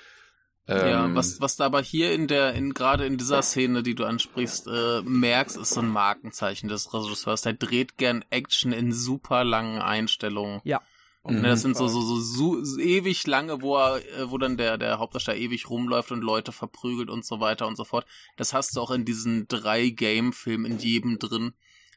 Ähm, 0.65 0.87
ja, 0.87 1.15
was, 1.15 1.41
was 1.41 1.57
du 1.57 1.63
aber 1.63 1.81
hier 1.81 2.13
in 2.13 2.27
der, 2.27 2.53
in, 2.53 2.73
gerade 2.73 3.05
in 3.05 3.17
dieser 3.17 3.41
Szene, 3.41 3.83
die 3.83 3.95
du 3.95 4.05
ansprichst, 4.05 4.67
äh, 4.67 5.01
merkst, 5.01 5.57
ist 5.57 5.71
so 5.71 5.81
ein 5.81 5.89
Markenzeichen 5.89 6.69
des 6.69 6.93
Regisseurs. 6.93 7.41
Der 7.41 7.53
dreht 7.53 7.97
gern 7.97 8.23
Action 8.29 8.71
in 8.71 8.93
super 8.93 9.43
langen 9.43 9.81
Einstellungen. 9.81 10.61
Ja. 10.63 10.81
Und 11.23 11.39
mhm. 11.39 11.43
das 11.43 11.61
sind 11.61 11.77
so, 11.77 11.87
so, 11.87 12.01
so, 12.01 12.63
so, 12.63 12.79
ewig 12.79 13.25
lange, 13.27 13.61
wo 13.61 13.77
er, 13.77 14.01
wo 14.29 14.37
dann 14.37 14.57
der, 14.57 14.77
der 14.77 14.99
Hauptdarsteller 14.99 15.37
ewig 15.37 15.69
rumläuft 15.69 16.11
und 16.11 16.21
Leute 16.21 16.51
verprügelt 16.51 17.09
und 17.09 17.25
so 17.25 17.39
weiter 17.39 17.65
und 17.65 17.77
so 17.77 17.85
fort. 17.85 18.05
Das 18.35 18.53
hast 18.53 18.75
du 18.75 18.81
auch 18.81 18.91
in 18.91 19.05
diesen 19.05 19.47
drei 19.47 19.89
Game-Filmen 19.89 20.73
in 20.73 20.79
jedem 20.79 21.19
drin. 21.19 21.53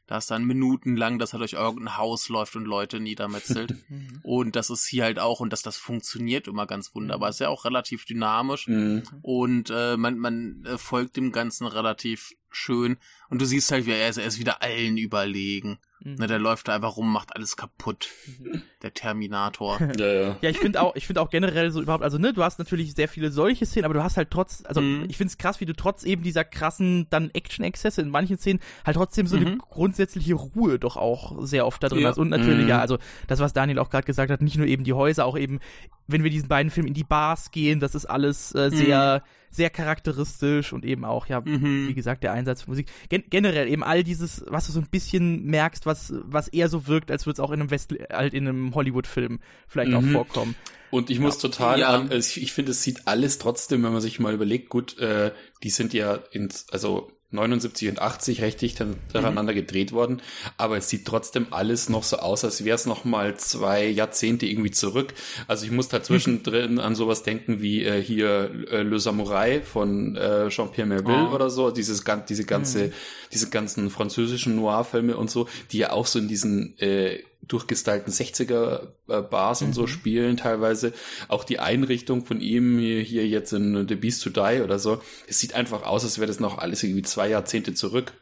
Da 0.07 0.15
hast 0.15 0.29
du 0.29 0.35
dann 0.35 0.45
minutenlang, 0.45 1.19
dass 1.19 1.33
er 1.33 1.39
durch 1.39 1.53
irgendein 1.53 1.97
Haus 1.97 2.29
läuft 2.29 2.55
und 2.55 2.65
Leute 2.65 2.99
niedermetzelt. 2.99 3.75
Mhm. 3.89 4.19
und 4.23 4.55
das 4.55 4.69
ist 4.69 4.85
hier 4.85 5.05
halt 5.05 5.17
auch, 5.17 5.39
und 5.39 5.53
dass 5.53 5.61
das 5.61 5.77
funktioniert 5.77 6.47
immer 6.47 6.65
ganz 6.65 6.93
wunderbar. 6.93 7.29
Ist 7.29 7.39
ja 7.39 7.47
auch 7.47 7.63
relativ 7.63 8.05
dynamisch. 8.05 8.67
Mhm. 8.67 9.03
Und 9.21 9.69
äh, 9.69 9.95
man, 9.95 10.17
man 10.17 10.65
äh, 10.65 10.77
folgt 10.77 11.15
dem 11.15 11.31
Ganzen 11.31 11.67
relativ 11.67 12.33
schön. 12.49 12.97
Und 13.29 13.41
du 13.41 13.45
siehst 13.45 13.71
halt, 13.71 13.85
wie 13.85 13.91
er 13.91 14.09
ist, 14.09 14.17
er 14.17 14.25
ist 14.25 14.39
wieder 14.39 14.61
allen 14.61 14.97
überlegen. 14.97 15.79
Mhm. 16.03 16.15
Ne, 16.15 16.27
der 16.27 16.39
läuft 16.39 16.67
da 16.67 16.75
einfach 16.75 16.95
rum, 16.95 17.11
macht 17.11 17.35
alles 17.35 17.57
kaputt. 17.57 18.09
Mhm. 18.39 18.61
Der 18.83 18.93
Terminator. 18.93 19.79
ja, 19.97 20.05
ja. 20.05 20.37
ja, 20.39 20.49
ich 20.49 20.59
finde 20.59 20.81
auch, 20.81 20.95
ich 20.95 21.07
finde 21.07 21.21
auch 21.21 21.31
generell 21.31 21.71
so 21.71 21.81
überhaupt, 21.81 22.03
also 22.03 22.19
ne, 22.19 22.31
du 22.31 22.43
hast 22.43 22.59
natürlich 22.59 22.93
sehr 22.93 23.07
viele 23.07 23.31
solche 23.31 23.65
Szenen, 23.65 23.85
aber 23.85 23.95
du 23.95 24.03
hast 24.03 24.17
halt 24.17 24.29
trotz, 24.29 24.63
also 24.65 24.81
mhm. 24.81 25.05
ich 25.09 25.17
finde 25.17 25.31
es 25.31 25.39
krass, 25.39 25.59
wie 25.59 25.65
du 25.65 25.73
trotz 25.73 26.03
eben 26.03 26.21
dieser 26.21 26.43
krassen 26.43 27.07
dann 27.09 27.31
Action-Exzesse 27.31 28.01
in 28.01 28.09
manchen 28.09 28.37
Szenen 28.37 28.59
halt 28.85 28.97
trotzdem 28.97 29.25
so 29.25 29.35
eine 29.35 29.49
mhm. 29.49 29.57
grundsätzliche 29.57 30.35
Ruhe 30.35 30.77
doch 30.77 30.95
auch 30.95 31.43
sehr 31.43 31.65
oft 31.65 31.81
da 31.81 31.89
drin 31.89 32.01
ja. 32.01 32.09
hast. 32.09 32.19
Und 32.19 32.29
natürlich, 32.29 32.63
mhm. 32.63 32.69
ja, 32.69 32.79
also 32.79 32.99
das, 33.27 33.39
was 33.39 33.53
Daniel 33.53 33.79
auch 33.79 33.89
gerade 33.89 34.05
gesagt 34.05 34.31
hat, 34.31 34.41
nicht 34.41 34.57
nur 34.57 34.67
eben 34.67 34.83
die 34.83 34.93
Häuser, 34.93 35.25
auch 35.25 35.37
eben, 35.37 35.59
wenn 36.05 36.23
wir 36.23 36.29
diesen 36.29 36.47
beiden 36.47 36.69
Filmen 36.69 36.89
in 36.89 36.93
die 36.93 37.03
Bars 37.03 37.49
gehen, 37.49 37.79
das 37.79 37.95
ist 37.95 38.05
alles 38.05 38.53
äh, 38.53 38.69
sehr 38.69 39.23
mhm 39.25 39.36
sehr 39.57 39.69
charakteristisch 39.69 40.71
und 40.71 40.85
eben 40.85 41.03
auch, 41.03 41.27
ja, 41.27 41.41
mhm. 41.41 41.89
wie 41.89 41.93
gesagt, 41.93 42.23
der 42.23 42.31
Einsatz 42.31 42.61
von 42.61 42.71
Musik. 42.71 42.87
Gen 43.09 43.23
generell 43.29 43.67
eben 43.67 43.83
all 43.83 44.03
dieses, 44.03 44.45
was 44.47 44.67
du 44.67 44.71
so 44.71 44.79
ein 44.79 44.87
bisschen 44.89 45.45
merkst, 45.45 45.85
was, 45.85 46.13
was 46.23 46.47
eher 46.47 46.69
so 46.69 46.87
wirkt, 46.87 47.11
als 47.11 47.25
würde 47.25 47.41
es 47.41 47.45
auch 47.45 47.51
in 47.51 47.59
einem 47.59 47.71
West 47.71 47.93
halt 48.11 48.33
in 48.33 48.47
einem 48.47 48.73
Hollywood-Film 48.73 49.39
vielleicht 49.67 49.91
mhm. 49.91 49.97
auch 49.97 50.03
vorkommen. 50.03 50.55
Und 50.89 51.09
ich 51.09 51.17
ja. 51.17 51.23
muss 51.23 51.37
total 51.37 51.81
ja. 51.81 51.89
an, 51.89 52.09
also 52.09 52.17
ich, 52.17 52.41
ich 52.41 52.53
finde, 52.53 52.71
es 52.71 52.81
sieht 52.81 53.07
alles 53.07 53.39
trotzdem, 53.39 53.83
wenn 53.83 53.91
man 53.91 54.01
sich 54.01 54.19
mal 54.19 54.33
überlegt, 54.33 54.69
gut, 54.69 54.97
äh, 54.99 55.31
die 55.63 55.69
sind 55.69 55.93
ja 55.93 56.15
ins, 56.31 56.69
also 56.71 57.11
79 57.29 57.89
und 57.89 58.01
80 58.01 58.41
recht 58.41 58.61
dicht 58.61 58.77
hintereinander 58.77 59.51
mhm. 59.51 59.57
gedreht 59.57 59.91
worden, 59.91 60.21
aber 60.57 60.77
es 60.77 60.89
sieht 60.89 61.05
trotzdem 61.05 61.47
alles 61.51 61.89
noch 61.89 62.03
so 62.03 62.17
aus, 62.17 62.45
als 62.45 62.63
wäre 62.63 62.75
es 62.75 62.85
noch 62.85 63.03
mal 63.03 63.35
zwei 63.37 63.85
Jahrzehnte 63.85 64.45
irgendwie 64.45 64.71
zurück. 64.71 65.13
Also 65.47 65.65
ich 65.65 65.71
muss 65.71 65.89
da 65.89 66.01
zwischendrin 66.01 66.73
mhm. 66.73 66.79
an 66.79 66.95
sowas 66.95 67.23
denken 67.23 67.61
wie 67.61 67.83
äh, 67.83 68.01
hier 68.01 68.49
äh, 68.71 68.81
Le 68.81 68.99
Samurai 68.99 69.61
von 69.61 70.15
äh, 70.15 70.47
Jean-Pierre 70.47 70.87
Melville 70.87 71.27
oh. 71.29 71.35
oder 71.35 71.49
so, 71.49 71.69
dieses 71.69 72.03
diese 72.29 72.45
ganze 72.45 72.87
mhm. 72.87 72.93
diese 73.33 73.49
ganzen 73.49 73.89
französischen 73.89 74.55
Noir-Filme 74.55 75.17
und 75.17 75.29
so, 75.29 75.49
die 75.71 75.79
ja 75.79 75.91
auch 75.91 76.05
so 76.05 76.19
in 76.19 76.29
diesen 76.29 76.79
äh, 76.79 77.23
durchgestylten 77.47 78.11
60er 78.11 78.93
äh, 79.07 79.21
Bars 79.21 79.61
mhm. 79.61 79.67
und 79.67 79.73
so 79.73 79.81
mhm. 79.83 79.87
spielen 79.87 80.37
teilweise. 80.37 80.93
Auch 81.27 81.43
die 81.43 81.59
Einrichtung 81.59 82.25
von 82.25 82.41
ihm 82.41 82.79
hier, 82.79 83.01
hier 83.01 83.27
jetzt 83.27 83.53
in 83.53 83.87
The 83.87 83.95
Beast 83.95 84.23
to 84.23 84.29
Die 84.29 84.61
oder 84.61 84.79
so. 84.79 85.01
Es 85.27 85.39
sieht 85.39 85.55
einfach 85.55 85.83
aus, 85.83 86.03
als 86.03 86.17
wäre 86.17 86.27
das 86.27 86.39
noch 86.39 86.57
alles 86.57 86.83
irgendwie 86.83 87.03
zwei 87.03 87.29
Jahrzehnte 87.29 87.73
zurück. 87.73 88.13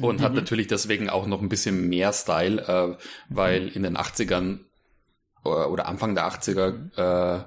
Und 0.00 0.20
mhm. 0.20 0.24
hat 0.24 0.34
natürlich 0.34 0.66
deswegen 0.66 1.08
auch 1.08 1.26
noch 1.26 1.40
ein 1.40 1.48
bisschen 1.48 1.88
mehr 1.88 2.12
Style, 2.12 2.60
äh, 2.62 3.02
weil 3.28 3.62
mhm. 3.62 3.68
in 3.68 3.82
den 3.82 3.96
80ern 3.96 4.60
äh, 5.44 5.48
oder 5.48 5.86
Anfang 5.86 6.14
der 6.14 6.28
80er 6.30 6.72
mhm. 6.72 6.90
äh, 6.96 7.44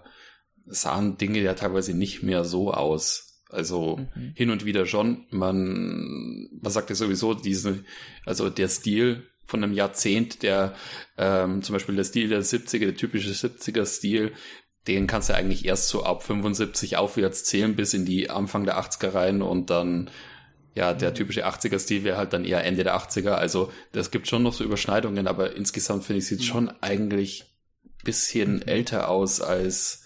sahen 0.66 1.18
Dinge 1.18 1.40
ja 1.40 1.54
teilweise 1.54 1.94
nicht 1.94 2.24
mehr 2.24 2.44
so 2.44 2.74
aus. 2.74 3.44
Also 3.50 3.98
mhm. 3.98 4.34
hin 4.36 4.52
und 4.52 4.66
wieder 4.66 4.86
schon. 4.86 5.26
Man, 5.32 6.50
man 6.62 6.72
sagt 6.72 6.90
ja 6.90 6.96
sowieso, 6.96 7.34
diese, 7.34 7.84
also 8.26 8.50
der 8.50 8.68
Stil 8.68 9.29
von 9.50 9.64
einem 9.64 9.74
Jahrzehnt, 9.74 10.44
der 10.44 10.76
ähm, 11.18 11.62
zum 11.62 11.74
Beispiel 11.74 11.96
der 11.96 12.04
Stil 12.04 12.30
der 12.30 12.44
70er, 12.44 12.80
der 12.80 12.96
typische 12.96 13.32
70er-Stil, 13.32 14.34
den 14.88 15.08
kannst 15.08 15.30
du 15.30 15.36
eigentlich 15.36 15.66
erst 15.66 15.90
so 15.90 16.04
ab 16.04 16.24
75 16.24 16.98
aufwärts 16.98 17.44
zählen 17.44 17.76
bis 17.76 17.94
in 17.94 18.06
die 18.06 18.30
Anfang 18.30 18.66
der 18.66 18.80
80er 18.80 19.14
rein 19.14 19.42
und 19.42 19.70
dann 19.70 20.10
ja, 20.76 20.94
der 20.94 21.10
mhm. 21.12 21.16
typische 21.16 21.46
80er-Stil 21.46 22.04
wäre 22.04 22.18
halt 22.18 22.32
dann 22.32 22.46
eher 22.46 22.64
Ende 22.64 22.84
der 22.84 22.96
80er. 22.96 23.32
Also 23.32 23.72
das 23.92 24.12
gibt 24.12 24.28
schon 24.28 24.44
noch 24.44 24.54
so 24.54 24.64
Überschneidungen, 24.64 25.28
aber 25.28 25.56
insgesamt 25.56 26.06
finde 26.06 26.20
ich, 26.20 26.28
sieht 26.28 26.40
mhm. 26.40 26.44
schon 26.44 26.74
eigentlich 26.82 27.46
bisschen 28.04 28.58
mhm. 28.58 28.62
älter 28.64 29.10
aus 29.10 29.42
als 29.42 30.06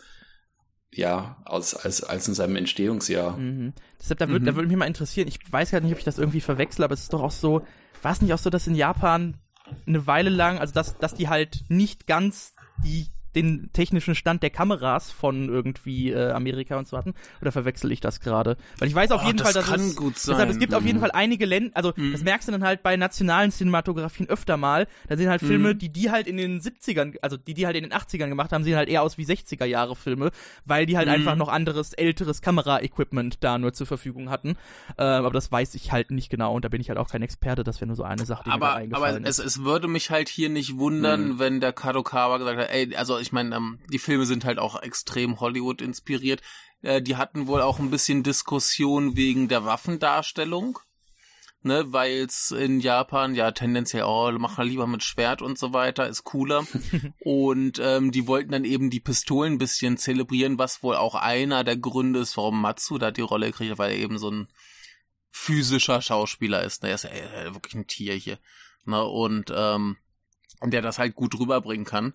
ja, 0.95 1.41
als, 1.45 1.73
als, 1.75 2.03
als 2.03 2.27
in 2.27 2.36
seinem 2.36 2.56
Entstehungsjahr. 2.56 3.38
Mhm. 3.38 3.73
Deshalb, 3.99 4.19
da 4.19 4.29
würde 4.29 4.51
mhm. 4.51 4.56
würd 4.56 4.67
mich 4.67 4.77
mal 4.77 4.86
interessieren, 4.86 5.27
ich 5.27 5.39
weiß 5.51 5.71
gar 5.71 5.79
nicht, 5.79 5.91
ob 5.91 5.97
ich 5.97 6.03
das 6.03 6.19
irgendwie 6.19 6.41
verwechsel, 6.41 6.84
aber 6.84 6.93
es 6.93 7.01
ist 7.01 7.13
doch 7.13 7.23
auch 7.23 7.32
so, 7.32 7.65
war 8.04 8.12
es 8.12 8.22
nicht 8.22 8.34
auch 8.34 8.39
so, 8.39 8.50
dass 8.50 8.68
in 8.68 8.76
Japan 8.76 9.38
eine 9.88 10.06
Weile 10.08 10.30
lang, 10.30 10.60
also 10.60 10.74
dass, 10.74 10.98
dass 10.98 11.16
die 11.16 11.30
halt 11.30 11.63
nicht 11.70 12.08
ganz 12.08 12.54
die 12.84 13.08
den 13.36 13.69
technischen 13.74 14.15
Stand 14.15 14.43
der 14.43 14.50
Kameras 14.50 15.12
von 15.12 15.50
irgendwie 15.50 16.12
äh, 16.12 16.32
Amerika 16.32 16.78
und 16.78 16.88
so 16.88 16.98
hatten? 16.98 17.13
Oder 17.41 17.52
verwechsel 17.52 17.91
ich 17.91 18.00
das 18.00 18.19
gerade? 18.19 18.58
Weil 18.80 18.88
ich 18.88 18.96
weiß 18.96 19.12
auf 19.12 19.22
oh, 19.24 19.28
jeden 19.28 19.38
das 19.38 19.48
Fall, 19.48 19.54
dass 19.54 19.69
kann 19.69 19.82
es, 19.82 19.96
gut 19.96 20.17
sein. 20.17 20.36
Deshalb, 20.36 20.50
es 20.52 20.60
gibt 20.60 20.72
mhm. 20.72 20.78
auf 20.78 20.86
jeden 20.86 21.00
Fall 21.00 21.12
einige 21.12 21.46
Länder, 21.46 21.72
also 21.76 21.93
mhm. 21.96 22.12
das 22.12 22.24
merkst 22.24 22.48
du 22.48 22.52
dann 22.52 22.63
halt 22.63 22.84
bei 22.84 22.96
nationalen 22.98 23.52
Cinematografien 23.52 24.30
öfter 24.30 24.58
mal. 24.58 24.88
Da 25.08 25.17
sind 25.17 25.30
halt 25.30 25.41
mhm. 25.41 25.48
Filme, 25.48 25.76
die 25.76 25.89
die 25.89 26.12
halt 26.12 26.28
in 26.28 26.38
den 26.38 26.62
70ern, 26.62 27.15
also 27.22 27.38
die 27.38 27.54
die 27.54 27.65
halt 27.65 27.76
in 27.76 27.84
den 27.84 27.93
80ern 27.93 28.30
gemacht 28.30 28.52
haben, 28.52 28.63
sehen 28.63 28.76
halt 28.76 28.89
eher 28.89 29.02
aus 29.02 29.17
wie 29.17 29.26
60er 29.26 29.65
Jahre 29.65 29.96
Filme, 29.96 30.32
weil 30.65 30.86
die 30.86 30.98
halt 30.98 31.08
mhm. 31.08 31.13
einfach 31.13 31.36
noch 31.36 31.50
anderes, 31.50 31.93
älteres 31.93 32.41
Kameraequipment 32.41 33.43
da 33.43 33.58
nur 33.58 33.74
zur 33.74 33.88
Verfügung 33.88 34.30
hatten. 34.30 34.56
Äh, 34.98 35.04
aber 35.04 35.32
das 35.32 35.52
weiß 35.52 35.76
ich 35.76 35.91
halt 35.91 36.12
nicht 36.12 36.30
genau 36.30 36.54
und 36.56 36.65
da 36.65 36.69
bin 36.69 36.82
ich 36.82 36.89
halt 36.89 37.00
auch 37.00 37.10
kein 37.10 37.22
Experte, 37.22 37.63
das 37.63 37.82
wäre 37.82 37.88
nur 37.88 37.96
so 37.96 38.04
eine 38.04 38.26
Sache, 38.26 38.43
die 38.46 38.52
aber, 38.52 38.65
mir 38.65 38.72
da 38.72 38.78
eingefallen 38.78 39.17
aber 39.17 39.30
es, 39.30 39.39
ist. 39.39 39.46
es 39.46 39.63
würde 39.63 39.88
mich 39.88 40.10
halt 40.10 40.30
hier 40.30 40.50
nicht 40.50 40.78
wundern, 40.78 41.30
mhm. 41.30 41.39
wenn 41.39 41.60
der 41.60 41.74
Kadokawa 41.74 42.38
gesagt 42.38 42.60
hat, 42.60 42.69
ey, 42.69 42.96
also 42.96 43.17
ich 43.24 43.32
meine, 43.32 43.56
ähm, 43.56 43.80
die 43.92 44.00
Filme 44.00 44.26
sind 44.26 44.46
halt 44.46 44.60
auch 44.60 44.82
extrem 44.82 45.40
Hollywood 45.40 45.82
inspiriert. 45.82 46.42
Äh, 46.82 47.02
die 47.02 47.16
hatten 47.16 47.48
wohl 47.48 47.62
auch 47.62 47.80
ein 47.80 47.90
bisschen 47.90 48.24
Diskussion 48.24 49.16
wegen 49.16 49.48
der 49.48 49.66
Waffendarstellung. 49.66 50.80
Ne, 51.66 51.86
weil 51.94 52.26
es 52.26 52.52
in 52.52 52.82
Japan 52.82 53.36
ja 53.36 53.52
tendenziell, 53.52 54.04
oh, 54.04 54.30
mach 54.38 54.58
mal 54.58 54.68
lieber 54.68 54.86
mit 54.86 55.02
Schwert 55.02 55.42
und 55.42 55.58
so 55.58 55.72
weiter, 55.72 56.10
ist 56.10 56.26
cooler. 56.26 56.68
und 57.22 57.80
ähm, 57.82 58.12
die 58.12 58.28
wollten 58.28 58.52
dann 58.52 58.66
eben 58.66 58.90
die 58.90 59.00
Pistolen 59.00 59.54
ein 59.54 59.60
bisschen 59.60 59.98
zelebrieren, 59.98 60.60
was 60.60 60.84
wohl 60.84 60.98
auch 60.98 61.16
einer 61.16 61.64
der 61.64 61.78
Gründe 61.78 62.20
ist, 62.20 62.36
warum 62.36 62.60
Matsu 62.60 62.98
da 62.98 63.12
die 63.12 63.22
Rolle 63.22 63.54
kriegt, 63.54 63.78
weil 63.78 63.92
er 63.92 63.98
eben 63.98 64.18
so 64.18 64.30
ein 64.30 64.50
physischer 65.32 66.02
Schauspieler 66.02 66.64
ist. 66.64 66.84
Ne? 66.84 66.90
Er 66.90 66.96
ist 66.96 67.06
ja 67.06 67.54
wirklich 67.54 67.76
ein 67.76 67.88
Tier 67.88 68.14
hier. 68.16 68.40
Ne? 68.84 69.02
Und 69.02 69.52
ähm, 69.56 69.96
der 70.62 70.82
das 70.82 71.00
halt 71.00 71.16
gut 71.16 71.38
rüberbringen 71.40 71.86
kann. 71.86 72.14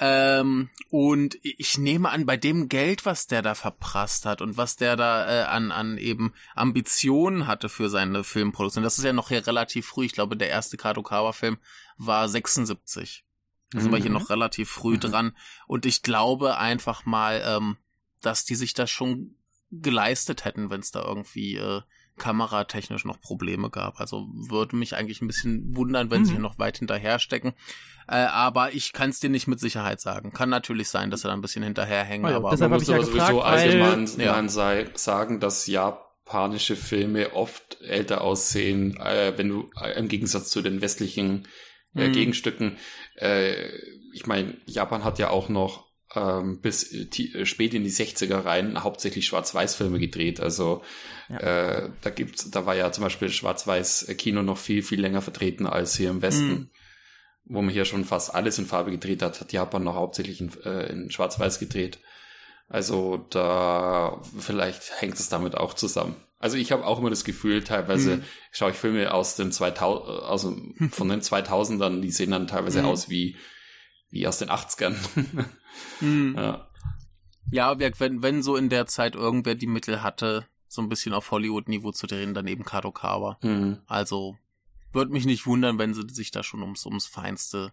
Ähm, 0.00 0.70
und 0.90 1.38
ich 1.42 1.78
nehme 1.78 2.10
an, 2.10 2.26
bei 2.26 2.36
dem 2.36 2.68
Geld, 2.68 3.06
was 3.06 3.28
der 3.28 3.42
da 3.42 3.54
verprasst 3.54 4.26
hat 4.26 4.42
und 4.42 4.56
was 4.56 4.76
der 4.76 4.96
da 4.96 5.28
äh, 5.28 5.44
an, 5.44 5.70
an 5.70 5.98
eben 5.98 6.32
Ambitionen 6.56 7.46
hatte 7.46 7.68
für 7.68 7.88
seine 7.88 8.24
Filmproduktion, 8.24 8.82
das 8.82 8.98
ist 8.98 9.04
ja 9.04 9.12
noch 9.12 9.28
hier 9.28 9.46
relativ 9.46 9.86
früh. 9.86 10.04
Ich 10.06 10.12
glaube, 10.12 10.36
der 10.36 10.48
erste 10.48 10.76
Kadokawa-Film 10.76 11.58
war 11.96 12.28
76. 12.28 13.24
Da 13.70 13.80
sind 13.80 13.90
mhm. 13.90 13.94
wir 13.94 14.00
hier 14.00 14.10
mhm. 14.10 14.18
noch 14.18 14.30
relativ 14.30 14.68
früh 14.68 14.94
mhm. 14.94 15.00
dran. 15.00 15.36
Und 15.66 15.86
ich 15.86 16.02
glaube 16.02 16.58
einfach 16.58 17.06
mal, 17.06 17.42
ähm, 17.44 17.76
dass 18.20 18.44
die 18.44 18.56
sich 18.56 18.74
das 18.74 18.90
schon 18.90 19.36
geleistet 19.70 20.44
hätten, 20.44 20.70
wenn 20.70 20.80
es 20.80 20.90
da 20.90 21.04
irgendwie 21.04 21.56
äh, 21.56 21.82
kameratechnisch 22.18 23.04
noch 23.04 23.20
Probleme 23.20 23.70
gab. 23.70 24.00
Also 24.00 24.28
würde 24.32 24.76
mich 24.76 24.94
eigentlich 24.96 25.20
ein 25.20 25.26
bisschen 25.26 25.76
wundern, 25.76 26.10
wenn 26.10 26.20
mhm. 26.20 26.24
sie 26.24 26.32
hier 26.32 26.40
noch 26.40 26.58
weit 26.58 26.78
hinterher 26.78 27.18
stecken. 27.18 27.54
Äh, 28.06 28.16
aber 28.16 28.74
ich 28.74 28.92
kann 28.92 29.10
es 29.10 29.20
dir 29.20 29.30
nicht 29.30 29.46
mit 29.46 29.60
Sicherheit 29.60 30.00
sagen. 30.00 30.32
Kann 30.32 30.50
natürlich 30.50 30.88
sein, 30.88 31.10
dass 31.10 31.22
sie 31.22 31.28
da 31.28 31.34
ein 31.34 31.40
bisschen 31.40 31.62
hinterherhängen. 31.62 32.26
Oh 32.26 32.30
ja, 32.30 32.36
aber 32.36 32.50
deshalb 32.50 32.70
man 32.70 32.80
muss 32.80 32.88
aber 32.88 32.98
ja 32.98 33.04
sowieso 33.04 33.42
allgemein 33.42 34.06
ja. 34.18 34.48
sei, 34.48 34.90
sagen, 34.94 35.40
dass 35.40 35.66
japanische 35.66 36.76
Filme 36.76 37.34
oft 37.34 37.80
älter 37.80 38.20
aussehen, 38.20 38.96
äh, 38.98 39.32
wenn 39.36 39.48
du 39.48 39.70
äh, 39.80 39.98
im 39.98 40.08
Gegensatz 40.08 40.50
zu 40.50 40.62
den 40.62 40.80
westlichen 40.80 41.48
äh, 41.94 42.08
mhm. 42.08 42.12
Gegenstücken. 42.12 42.78
Äh, 43.16 43.70
ich 44.12 44.26
meine, 44.26 44.56
Japan 44.66 45.02
hat 45.02 45.18
ja 45.18 45.30
auch 45.30 45.48
noch 45.48 45.84
ähm, 46.14 46.60
bis 46.60 46.92
äh, 46.92 47.22
äh, 47.22 47.46
spät 47.46 47.74
in 47.74 47.84
die 47.84 47.90
60er 47.90 48.44
rein 48.44 48.82
hauptsächlich 48.82 49.26
Schwarz-Weiß-Filme 49.26 49.98
gedreht. 49.98 50.40
Also 50.40 50.82
ja. 51.28 51.38
äh, 51.38 51.90
da 52.02 52.10
gibt's, 52.10 52.50
da 52.50 52.66
war 52.66 52.74
ja 52.74 52.92
zum 52.92 53.04
Beispiel 53.04 53.30
Schwarz-Weiß-Kino 53.30 54.42
noch 54.42 54.58
viel, 54.58 54.82
viel 54.82 55.00
länger 55.00 55.22
vertreten 55.22 55.66
als 55.66 55.96
hier 55.96 56.10
im 56.10 56.22
Westen. 56.22 56.48
Mhm. 56.48 56.70
Wo 57.46 57.60
man 57.60 57.74
hier 57.74 57.84
schon 57.84 58.04
fast 58.04 58.34
alles 58.34 58.58
in 58.58 58.64
Farbe 58.64 58.90
gedreht 58.90 59.20
hat, 59.20 59.40
hat 59.40 59.52
Japan 59.52 59.84
noch 59.84 59.96
hauptsächlich 59.96 60.40
in, 60.40 60.50
äh, 60.64 60.90
in 60.90 61.10
Schwarz-Weiß 61.10 61.58
gedreht. 61.58 61.98
Also 62.68 63.26
da 63.30 64.22
vielleicht 64.38 65.00
hängt 65.00 65.20
es 65.20 65.28
damit 65.28 65.56
auch 65.56 65.74
zusammen. 65.74 66.16
Also 66.38 66.56
ich 66.56 66.72
habe 66.72 66.84
auch 66.86 66.98
immer 66.98 67.10
das 67.10 67.24
Gefühl, 67.24 67.62
teilweise 67.62 68.16
mhm. 68.16 68.22
schaue 68.50 68.70
ich 68.70 68.76
Filme 68.76 69.12
aus 69.12 69.36
den 69.36 69.52
2000, 69.52 70.24
also 70.24 70.56
von 70.90 71.08
den 71.08 71.20
2000ern, 71.20 72.00
die 72.00 72.10
sehen 72.10 72.30
dann 72.30 72.46
teilweise 72.46 72.80
mhm. 72.80 72.88
aus 72.88 73.08
wie 73.08 73.36
wie 74.14 74.28
aus 74.28 74.38
den 74.38 74.48
80ern. 74.48 74.96
mhm. 76.00 76.36
Ja, 77.50 77.76
ja 77.76 77.78
wenn, 77.98 78.22
wenn 78.22 78.42
so 78.42 78.56
in 78.56 78.68
der 78.68 78.86
Zeit 78.86 79.16
irgendwer 79.16 79.54
die 79.54 79.66
Mittel 79.66 80.02
hatte, 80.02 80.46
so 80.68 80.80
ein 80.80 80.88
bisschen 80.88 81.12
auf 81.12 81.30
Hollywood-Niveau 81.30 81.92
zu 81.92 82.06
drehen, 82.06 82.32
dann 82.32 82.46
eben 82.46 82.64
Kadokawa. 82.64 83.38
Mhm. 83.42 83.80
Also 83.86 84.38
würde 84.92 85.12
mich 85.12 85.26
nicht 85.26 85.46
wundern, 85.46 85.78
wenn 85.78 85.94
sie 85.94 86.08
sich 86.08 86.30
da 86.30 86.42
schon 86.42 86.62
ums, 86.62 86.86
ums 86.86 87.06
Feinste 87.06 87.72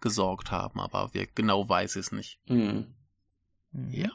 gesorgt 0.00 0.50
haben, 0.50 0.80
aber 0.80 1.10
wer 1.12 1.26
genau 1.26 1.68
weiß 1.68 1.96
es 1.96 2.12
nicht. 2.12 2.38
Mhm. 2.48 2.94
Ja. 3.90 4.10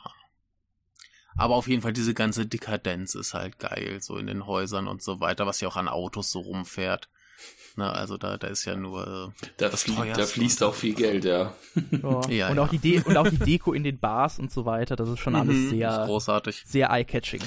Aber 1.35 1.55
auf 1.55 1.67
jeden 1.67 1.81
Fall 1.81 1.93
diese 1.93 2.13
ganze 2.13 2.45
Dekadenz 2.45 3.13
ist 3.13 3.33
halt 3.33 3.59
geil, 3.59 3.99
so 4.01 4.17
in 4.17 4.27
den 4.27 4.45
Häusern 4.45 4.87
und 4.87 5.03
so 5.03 5.19
weiter, 5.19 5.45
was 5.45 5.59
ja 5.59 5.67
auch 5.67 5.75
an 5.75 5.89
Autos 5.89 6.31
so 6.31 6.39
rumfährt. 6.39 7.09
Ne, 7.75 7.93
also 7.93 8.17
da, 8.17 8.37
da 8.37 8.47
ist 8.47 8.65
ja 8.65 8.75
nur 8.75 9.31
äh, 9.31 9.47
da, 9.57 9.69
das 9.69 9.83
flie 9.83 10.11
da 10.11 10.25
fließt 10.25 10.63
auch 10.63 10.73
viel 10.73 10.95
Geld, 10.95 11.25
ja. 11.25 11.53
ja. 11.91 12.21
ja 12.29 12.49
und, 12.49 12.57
Auch 12.57 12.69
die 12.69 12.79
De 12.79 13.03
und 13.03 13.15
auch 13.17 13.29
die 13.29 13.37
Deko 13.37 13.71
in 13.71 13.83
den 13.83 13.99
Bars 13.99 14.39
und 14.39 14.51
so 14.51 14.65
weiter, 14.65 14.95
das 14.95 15.09
ist 15.09 15.19
schon 15.19 15.33
mhm, 15.33 15.39
alles 15.39 15.69
sehr 15.69 16.03
großartig. 16.05 16.63
Sehr 16.65 16.89
eye-catching. 16.89 17.41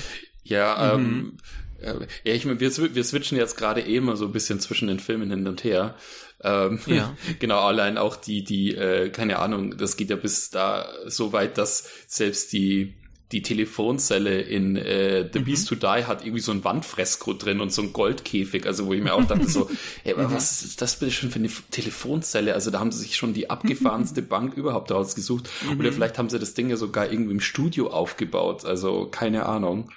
Ja, 0.45 0.97
mhm. 0.97 1.03
ähm, 1.03 1.37
äh, 1.81 2.07
ja, 2.25 2.35
ich 2.35 2.45
meine, 2.45 2.61
wir, 2.61 2.95
wir 2.95 3.05
switchen 3.05 3.39
jetzt 3.39 3.57
gerade 3.57 3.81
eh 3.81 3.97
immer 3.97 4.17
so 4.17 4.27
ein 4.27 4.33
bisschen 4.33 4.61
zwischen 4.61 4.87
den 4.87 5.01
Filmen 5.01 5.31
hin 5.31 5.49
und 5.49 5.65
her. 5.65 5.97
Ähm, 6.43 6.79
ja. 6.87 7.17
genau, 7.41 7.61
allein 7.61 7.99
auch 7.99 8.17
die, 8.17 8.45
die, 8.45 8.75
äh, 8.75 9.11
keine 9.11 9.41
Ahnung, 9.41 9.77
das 9.77 9.97
geht 9.97 10.11
ja 10.11 10.17
bis 10.17 10.51
da 10.51 10.89
so 11.07 11.33
weit, 11.33 11.59
dass 11.59 11.89
selbst 12.07 12.53
die 12.53 12.95
die 13.33 13.43
Telefonzelle 13.43 14.41
in 14.41 14.77
äh, 14.77 15.29
The 15.33 15.39
mhm. 15.39 15.45
Beast 15.45 15.69
to 15.69 15.77
Die 15.77 16.05
hat 16.07 16.23
irgendwie 16.25 16.41
so 16.41 16.51
ein 16.51 16.65
Wandfresko 16.65 17.35
drin 17.35 17.61
und 17.61 17.73
so 17.73 17.83
ein 17.83 17.93
Goldkäfig, 17.93 18.67
also 18.67 18.87
wo 18.87 18.93
ich 18.93 19.03
mir 19.03 19.15
auch 19.15 19.25
dachte 19.25 19.49
so, 19.49 19.71
ey, 20.05 20.15
aber 20.15 20.29
mhm. 20.29 20.35
was 20.35 20.63
ist 20.63 20.83
das 20.83 20.97
bitte 20.97 21.13
schon 21.13 21.31
für 21.31 21.39
eine 21.39 21.51
Telefonzelle? 21.71 22.55
Also 22.55 22.71
da 22.71 22.81
haben 22.81 22.91
sie 22.91 22.99
sich 22.99 23.17
schon 23.17 23.33
die 23.33 23.49
abgefahrenste 23.49 24.23
Bank 24.31 24.55
überhaupt 24.55 24.91
rausgesucht. 24.91 25.49
Mhm. 25.65 25.79
Oder 25.79 25.93
vielleicht 25.93 26.19
haben 26.19 26.29
sie 26.29 26.41
das 26.41 26.55
Ding 26.55 26.71
ja 26.71 26.77
sogar 26.77 27.13
irgendwie 27.13 27.33
im 27.35 27.41
Studio 27.41 27.91
aufgebaut, 27.91 28.65
also 28.65 29.07
keine 29.07 29.47
Ahnung. 29.47 29.91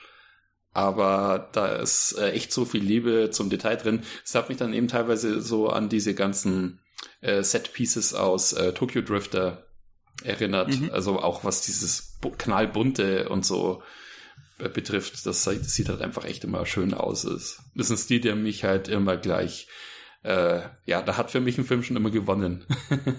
Aber 0.71 1.49
da 1.53 1.67
ist 1.75 2.13
äh, 2.19 2.31
echt 2.31 2.51
so 2.51 2.65
viel 2.65 2.83
Liebe 2.83 3.29
zum 3.31 3.49
Detail 3.49 3.77
drin. 3.77 4.03
Es 4.23 4.35
hat 4.35 4.49
mich 4.49 4.57
dann 4.57 4.73
eben 4.73 4.87
teilweise 4.87 5.41
so 5.41 5.69
an 5.69 5.89
diese 5.89 6.13
ganzen 6.13 6.79
äh, 7.21 7.43
Set-Pieces 7.43 8.13
aus 8.13 8.53
äh, 8.53 8.73
Tokyo 8.73 9.01
Drifter 9.01 9.65
erinnert. 10.23 10.79
Mhm. 10.79 10.89
Also 10.91 11.19
auch 11.19 11.43
was 11.43 11.61
dieses 11.61 12.17
knallbunte 12.37 13.29
und 13.29 13.45
so 13.45 13.81
äh, 14.59 14.69
betrifft, 14.69 15.25
das 15.25 15.43
sieht 15.43 15.89
halt 15.89 16.01
einfach 16.01 16.25
echt 16.25 16.43
immer 16.43 16.65
schön 16.65 16.93
aus. 16.93 17.23
Das 17.23 17.59
ist 17.75 17.89
ein 17.89 17.97
Stil, 17.97 18.21
der 18.21 18.35
mich 18.35 18.63
halt 18.63 18.87
immer 18.87 19.17
gleich 19.17 19.67
äh, 20.23 20.61
ja, 20.85 21.01
da 21.01 21.17
hat 21.17 21.31
für 21.31 21.41
mich 21.41 21.57
ein 21.57 21.65
Film 21.65 21.83
schon 21.83 21.97
immer 21.97 22.09
gewonnen. 22.09 22.65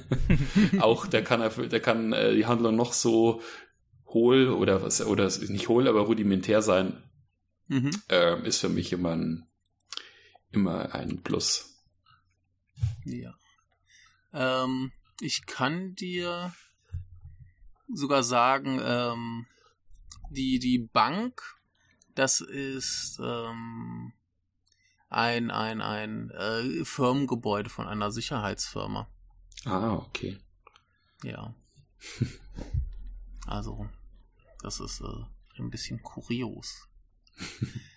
auch 0.80 1.06
der 1.06 1.22
kann, 1.22 1.68
der 1.68 1.80
kann 1.80 2.12
äh, 2.12 2.34
die 2.34 2.46
Handlung 2.46 2.76
noch 2.76 2.94
so 2.94 3.42
hohl 4.06 4.48
oder 4.48 4.82
was 4.82 5.04
oder 5.04 5.30
nicht 5.48 5.68
hohl, 5.68 5.86
aber 5.86 6.00
rudimentär 6.02 6.62
sein, 6.62 7.02
mhm. 7.68 7.90
äh, 8.08 8.40
ist 8.46 8.60
für 8.60 8.70
mich 8.70 8.92
immer 8.92 9.10
ein 9.10 9.46
immer 10.50 10.94
ein 10.94 11.22
Plus. 11.22 11.82
Ja. 13.04 13.34
Ähm, 14.32 14.92
ich 15.20 15.46
kann 15.46 15.94
dir 15.94 16.54
sogar 17.92 18.22
sagen, 18.22 18.80
ähm, 18.82 19.46
die, 20.30 20.58
die 20.58 20.78
Bank, 20.78 21.42
das 22.14 22.40
ist 22.40 23.18
ähm, 23.22 24.12
ein, 25.08 25.50
ein, 25.50 25.80
ein 25.80 26.30
äh, 26.30 26.84
Firmengebäude 26.84 27.70
von 27.70 27.86
einer 27.86 28.10
Sicherheitsfirma. 28.10 29.08
Ah, 29.64 29.94
okay. 29.94 30.38
Ja. 31.22 31.54
Also, 33.46 33.86
das 34.62 34.80
ist 34.80 35.02
äh, 35.02 35.58
ein 35.58 35.68
bisschen 35.68 36.02
kurios. 36.02 36.88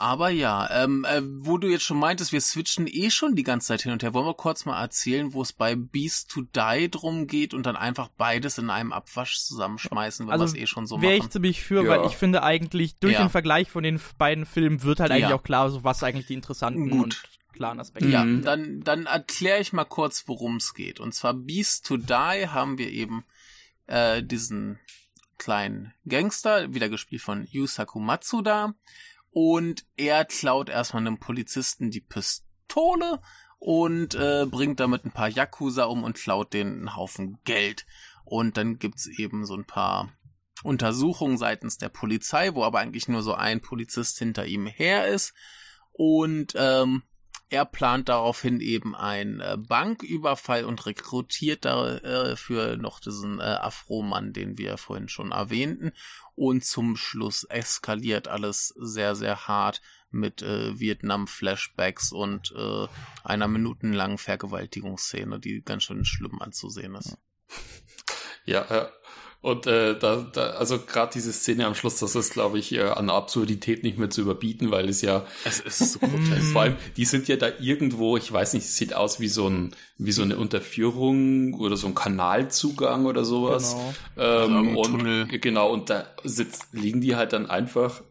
Aber 0.00 0.28
ja, 0.30 0.70
ähm, 0.84 1.04
äh, 1.04 1.20
wo 1.24 1.58
du 1.58 1.66
jetzt 1.68 1.82
schon 1.82 1.98
meintest, 1.98 2.30
wir 2.32 2.40
switchen 2.40 2.86
eh 2.86 3.10
schon 3.10 3.34
die 3.34 3.42
ganze 3.42 3.66
Zeit 3.66 3.82
hin 3.82 3.90
und 3.90 4.02
her. 4.04 4.14
Wollen 4.14 4.26
wir 4.26 4.34
kurz 4.34 4.64
mal 4.64 4.80
erzählen, 4.80 5.32
wo 5.34 5.42
es 5.42 5.52
bei 5.52 5.74
Beast 5.74 6.30
to 6.30 6.42
Die 6.42 6.88
drum 6.88 7.26
geht 7.26 7.52
und 7.52 7.66
dann 7.66 7.74
einfach 7.74 8.08
beides 8.16 8.58
in 8.58 8.70
einem 8.70 8.92
Abwasch 8.92 9.38
zusammenschmeißen, 9.40 10.26
weil 10.28 10.34
Also, 10.40 10.54
wir 10.54 10.58
es 10.62 10.62
eh 10.62 10.66
schon 10.68 10.86
so 10.86 11.02
Wäre 11.02 11.16
machen. 11.16 11.26
ich 11.26 11.32
ziemlich 11.32 11.62
für, 11.64 11.82
Ja. 11.82 11.90
weil 11.90 12.06
ich 12.06 12.16
finde 12.16 12.44
eigentlich, 12.44 12.96
durch 13.00 13.14
Ja. 13.14 13.24
den 13.24 13.28
Vergleich 13.30 13.70
von 13.72 13.82
den 13.82 14.00
beiden 14.18 14.46
Filmen 14.46 14.84
wird 14.84 15.00
halt 15.00 15.10
eigentlich 15.10 15.30
Ja. 15.30 15.34
auch 15.34 15.42
klar, 15.42 15.68
so 15.68 15.82
was 15.82 16.04
eigentlich 16.04 16.26
die 16.26 16.34
interessanten 16.34 16.90
Gut. 16.90 17.02
und 17.02 17.22
klaren 17.52 17.80
Aspekte 17.80 18.08
Ja, 18.08 18.24
Mhm. 18.24 18.42
dann, 18.42 18.80
dann 18.84 19.06
erkläre 19.06 19.58
ich 19.60 19.72
mal 19.72 19.84
kurz, 19.84 20.22
worum 20.28 20.58
es 20.58 20.74
geht. 20.74 21.00
Und 21.00 21.12
zwar 21.12 21.34
Beast 21.34 21.84
to 21.86 21.96
Die 21.96 22.12
haben 22.48 22.78
wir 22.78 22.88
eben 22.90 23.24
äh, 23.88 24.22
diesen 24.22 24.78
kleinen 25.38 25.92
Gangster, 26.06 26.72
wieder 26.72 26.88
gespielt 26.88 27.22
von 27.22 27.48
Yusaku 27.50 27.98
Matsuda. 27.98 28.74
Und 29.40 29.86
er 29.96 30.24
klaut 30.24 30.68
erstmal 30.68 31.06
einem 31.06 31.20
Polizisten 31.20 31.92
die 31.92 32.00
Pistole 32.00 33.20
und 33.60 34.16
äh, 34.16 34.46
bringt 34.50 34.80
damit 34.80 35.04
ein 35.04 35.12
paar 35.12 35.28
Yakuza 35.28 35.84
um 35.84 36.02
und 36.02 36.16
klaut 36.16 36.52
denen 36.52 36.78
einen 36.78 36.96
Haufen 36.96 37.38
Geld. 37.44 37.86
Und 38.24 38.56
dann 38.56 38.80
gibt's 38.80 39.06
eben 39.06 39.46
so 39.46 39.54
ein 39.54 39.64
paar 39.64 40.12
Untersuchungen 40.64 41.38
seitens 41.38 41.78
der 41.78 41.88
Polizei, 41.88 42.52
wo 42.56 42.64
aber 42.64 42.80
eigentlich 42.80 43.06
nur 43.06 43.22
so 43.22 43.32
ein 43.32 43.60
Polizist 43.60 44.18
hinter 44.18 44.44
ihm 44.44 44.66
her 44.66 45.06
ist. 45.06 45.34
Und 45.92 46.54
ähm, 46.56 47.04
er 47.50 47.64
plant 47.64 48.08
daraufhin 48.08 48.60
eben 48.60 48.94
einen 48.94 49.40
äh, 49.40 49.56
Banküberfall 49.58 50.64
und 50.64 50.84
rekrutiert 50.86 51.64
dafür 51.64 52.76
noch 52.76 53.00
diesen 53.00 53.40
äh, 53.40 53.42
Afro-Mann, 53.42 54.32
den 54.32 54.58
wir 54.58 54.76
vorhin 54.76 55.08
schon 55.08 55.32
erwähnten. 55.32 55.92
Und 56.34 56.64
zum 56.64 56.96
Schluss 56.96 57.44
eskaliert 57.44 58.28
alles 58.28 58.68
sehr, 58.76 59.14
sehr 59.16 59.48
hart 59.48 59.80
mit 60.10 60.42
äh, 60.42 60.78
Vietnam-Flashbacks 60.78 62.12
und 62.12 62.52
äh, 62.56 62.86
einer 63.24 63.48
minutenlangen 63.48 64.18
Vergewaltigungsszene, 64.18 65.40
die 65.40 65.62
ganz 65.62 65.84
schön 65.84 66.04
schlimm 66.04 66.40
anzusehen 66.40 66.94
ist. 66.94 67.18
Ja, 68.44 68.66
ja. 68.70 68.90
Und 69.40 69.68
äh, 69.68 69.96
da, 69.96 70.26
da, 70.32 70.50
also 70.50 70.80
gerade 70.80 71.12
diese 71.14 71.32
Szene 71.32 71.66
am 71.66 71.76
Schluss, 71.76 71.98
das 71.98 72.16
ist, 72.16 72.32
glaube 72.32 72.58
ich, 72.58 72.72
äh, 72.72 72.82
an 72.82 73.08
Absurdität 73.08 73.84
nicht 73.84 73.96
mehr 73.96 74.10
zu 74.10 74.22
überbieten, 74.22 74.72
weil 74.72 74.88
es 74.88 75.00
ja 75.00 75.24
Es 75.44 75.60
ist 75.60 75.92
so 75.92 76.00
grotesk. 76.00 76.42
vor 76.52 76.62
allem, 76.62 76.76
die 76.96 77.04
sind 77.04 77.28
ja 77.28 77.36
da 77.36 77.48
irgendwo, 77.60 78.16
ich 78.16 78.32
weiß 78.32 78.54
nicht, 78.54 78.64
es 78.64 78.76
sieht 78.76 78.94
aus 78.94 79.20
wie 79.20 79.28
so 79.28 79.48
ein, 79.48 79.76
wie 79.96 80.10
so 80.10 80.22
eine 80.22 80.36
Unterführung 80.38 81.54
oder 81.54 81.76
so 81.76 81.86
ein 81.86 81.94
Kanalzugang 81.94 83.06
oder 83.06 83.24
sowas. 83.24 83.76
Genau. 84.16 84.44
Ähm, 84.44 84.50
Irgendein 84.50 84.76
und 84.76 84.98
Tunnel. 84.98 85.26
genau, 85.38 85.70
und 85.70 85.90
da 85.90 86.06
sitzt, 86.24 86.66
liegen 86.72 87.00
die 87.00 87.14
halt 87.14 87.32
dann 87.32 87.46
einfach 87.48 88.02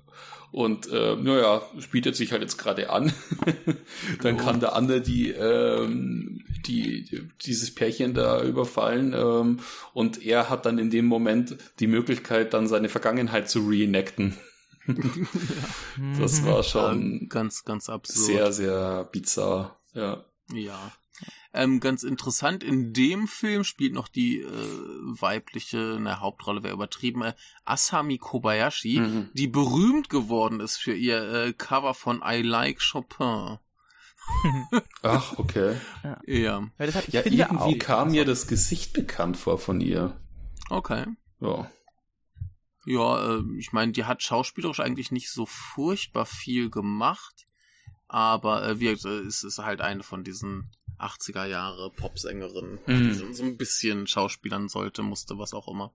und 0.58 0.88
äh, 0.92 1.16
naja, 1.16 1.62
bietet 1.92 2.16
sich 2.16 2.32
halt 2.32 2.42
jetzt 2.42 2.58
gerade 2.58 2.90
an. 2.90 3.14
dann 4.24 4.36
Oh. 4.36 4.44
kann 4.44 4.60
der 4.60 4.76
andere 4.76 5.02
die, 5.02 5.30
ähm, 5.30 6.44
die, 6.66 7.04
die 7.04 7.30
dieses 7.46 7.74
Pärchen 7.76 8.16
da 8.16 8.42
überfallen 8.42 9.14
ähm, 9.16 9.60
und 9.94 10.26
er 10.26 10.50
hat 10.50 10.66
dann 10.66 10.80
in 10.80 10.90
dem 10.90 11.06
Moment 11.06 11.56
die 11.80 11.86
Möglichkeit, 11.88 12.54
dann 12.56 12.68
seine 12.68 12.90
Vergangenheit 12.90 13.50
zu 13.50 13.68
reenacten. 13.68 14.36
Das 16.20 16.44
war 16.46 16.58
Ja, 16.58 16.64
schon 16.64 17.28
ganz, 17.30 17.64
ganz 17.66 17.90
absurd. 17.90 18.26
sehr, 18.26 18.52
sehr 18.54 19.04
bizarr. 19.12 19.80
Ja. 19.94 20.24
Ja. 20.54 20.92
Ähm, 21.54 21.80
ganz 21.80 22.04
interessant, 22.04 22.64
in 22.64 22.94
dem 22.94 23.28
Film 23.28 23.64
spielt 23.64 23.94
noch 23.94 24.08
die 24.08 24.40
äh, 24.42 24.48
weibliche, 24.50 25.96
eine 25.98 26.20
Hauptrolle 26.20 26.62
wäre 26.64 26.74
übertrieben, 26.74 27.22
äh, 27.24 27.34
Asami 27.66 28.18
Kobayashi, 28.18 29.00
Mhm. 29.00 29.30
die 29.34 29.48
berühmt 29.48 30.10
geworden 30.10 30.60
ist 30.60 30.78
für 30.78 30.94
ihr 30.94 31.22
äh, 31.34 31.54
Cover 31.54 31.94
von 31.94 32.22
I 32.24 32.42
Like 32.42 32.80
Chopin. 32.82 33.58
Ach, 35.04 35.38
okay. 35.40 35.78
Ja, 36.04 36.20
Ja, 36.26 36.70
das 36.78 36.96
hat, 36.96 37.08
ich 37.08 37.14
Ja, 37.14 37.22
finde 37.22 37.38
irgendwie 37.44 37.82
auch, 37.82 37.86
kam 37.86 38.12
mir 38.12 38.26
das 38.26 38.48
Gesicht 38.48 38.94
bekannt 38.94 39.38
vor 39.38 39.58
von 39.58 39.80
ihr. 39.82 40.20
okay. 40.70 41.06
Ja. 41.40 41.72
Ja, 42.86 43.36
äh, 43.38 43.44
ich 43.58 43.74
meine, 43.74 43.92
die 43.92 44.06
hat 44.06 44.24
schauspielerisch 44.24 44.80
eigentlich 44.80 45.12
nicht 45.12 45.30
so 45.30 45.46
furchtbar 45.46 46.26
viel 46.26 46.70
gemacht, 46.70 47.46
aber 48.08 48.66
äh, 48.68 48.80
wie, 48.80 48.88
äh, 48.88 48.92
es 49.28 49.44
ist 49.44 49.60
halt 49.60 49.82
eine 49.82 50.04
von 50.04 50.24
diesen 50.24 50.72
80er 51.00 51.46
Jahre 51.46 51.92
Popsängerinnen, 51.92 52.80
Mhm. 52.86 53.08
die 53.10 53.34
so, 53.34 53.44
ein 53.44 53.58
bisschen 53.58 54.08
schauspielern 54.08 54.68
sollte, 54.70 55.04
musste, 55.04 55.38
was 55.38 55.54
auch 55.54 55.68
immer. 55.68 55.94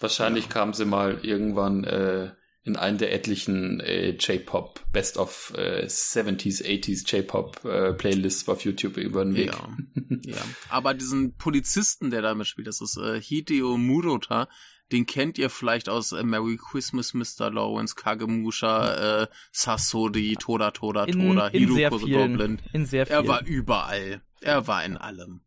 Wahrscheinlich 0.00 0.48
kam 0.48 0.74
sie 0.74 0.84
mal 0.84 1.20
irgendwann 1.24 1.84
äh, 1.84 2.32
in 2.64 2.76
einen 2.76 2.98
der 2.98 3.12
etlichen 3.12 3.80
äh, 3.80 4.10
J-Pop, 4.10 4.80
Best 4.92 5.16
of 5.16 5.52
äh, 5.56 5.84
70s, 5.86 6.62
80s 6.62 7.10
J-Pop 7.10 7.64
äh, 7.64 7.92
Playlists 7.92 8.48
auf 8.48 8.64
YouTube 8.64 8.96
über 8.98 9.24
den 9.24 9.34
Weg. 9.34 9.52
Ja, 9.52 9.76
ja. 10.22 10.42
Aber 10.68 10.94
diesen 10.94 11.36
Polizisten, 11.36 12.10
der 12.10 12.22
da 12.22 12.34
mitspielt, 12.34 12.68
das 12.68 12.80
ist 12.80 12.96
äh, 12.98 13.20
Hideo 13.20 13.76
Murota, 13.76 14.48
den 14.92 15.06
kennt 15.06 15.38
ihr 15.38 15.50
vielleicht 15.50 15.88
aus 15.88 16.12
äh, 16.12 16.22
Merry 16.22 16.56
Christmas, 16.58 17.14
Mr. 17.14 17.50
Lawrence, 17.50 17.94
Kagemusha, 17.96 19.22
äh, 19.22 19.26
Sasori, 19.50 20.36
Toda 20.38 20.70
Toda 20.70 21.06
Toda, 21.06 21.48
in 21.48 21.60
Hiruko 21.68 21.98
the 21.98 22.12
Goblin. 22.12 22.60
in 22.72 22.86
sehr 22.86 23.06
vielen. 23.06 23.24
Er 23.24 23.28
war 23.28 23.44
überall. 23.44 24.20
Er 24.40 24.66
war 24.66 24.84
in 24.84 24.96
allem. 24.96 25.40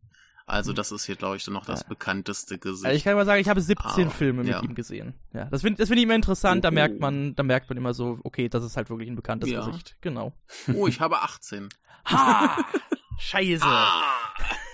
Also 0.48 0.72
das 0.72 0.92
ist 0.92 1.04
hier, 1.06 1.16
glaube 1.16 1.36
ich, 1.36 1.44
dann 1.44 1.54
noch 1.54 1.64
das 1.66 1.80
Ja. 1.82 1.88
bekannteste 1.88 2.58
Gesicht. 2.58 2.84
Also 2.86 2.96
ich 2.96 3.02
kann 3.02 3.14
mal 3.16 3.24
sagen, 3.26 3.40
ich 3.40 3.48
habe 3.48 3.60
17 3.60 4.06
Ah, 4.06 4.10
Filme 4.10 4.42
mit 4.44 4.52
ja. 4.52 4.62
ihm 4.62 4.76
gesehen. 4.76 5.14
Ja, 5.32 5.46
das 5.46 5.62
finde 5.62 5.78
das 5.78 5.88
finde 5.88 5.98
ich 6.00 6.04
immer 6.04 6.14
interessant. 6.14 6.64
Da 6.64 6.68
Oh. 6.68 6.72
merkt 6.72 7.00
man, 7.00 7.34
da 7.34 7.42
merkt 7.42 7.68
man 7.68 7.76
immer 7.76 7.94
so, 7.94 8.20
okay, 8.22 8.48
das 8.48 8.62
ist 8.62 8.76
halt 8.76 8.88
wirklich 8.88 9.08
ein 9.08 9.16
bekanntes 9.16 9.50
Ja. 9.50 9.64
Gesicht. 9.66 9.96
Genau. 10.02 10.32
oh, 10.74 10.86
ich 10.86 11.00
habe 11.00 11.20
18. 11.22 11.68
Ha! 12.06 12.64
Scheiße. 13.18 13.64
Ah! 13.64 14.02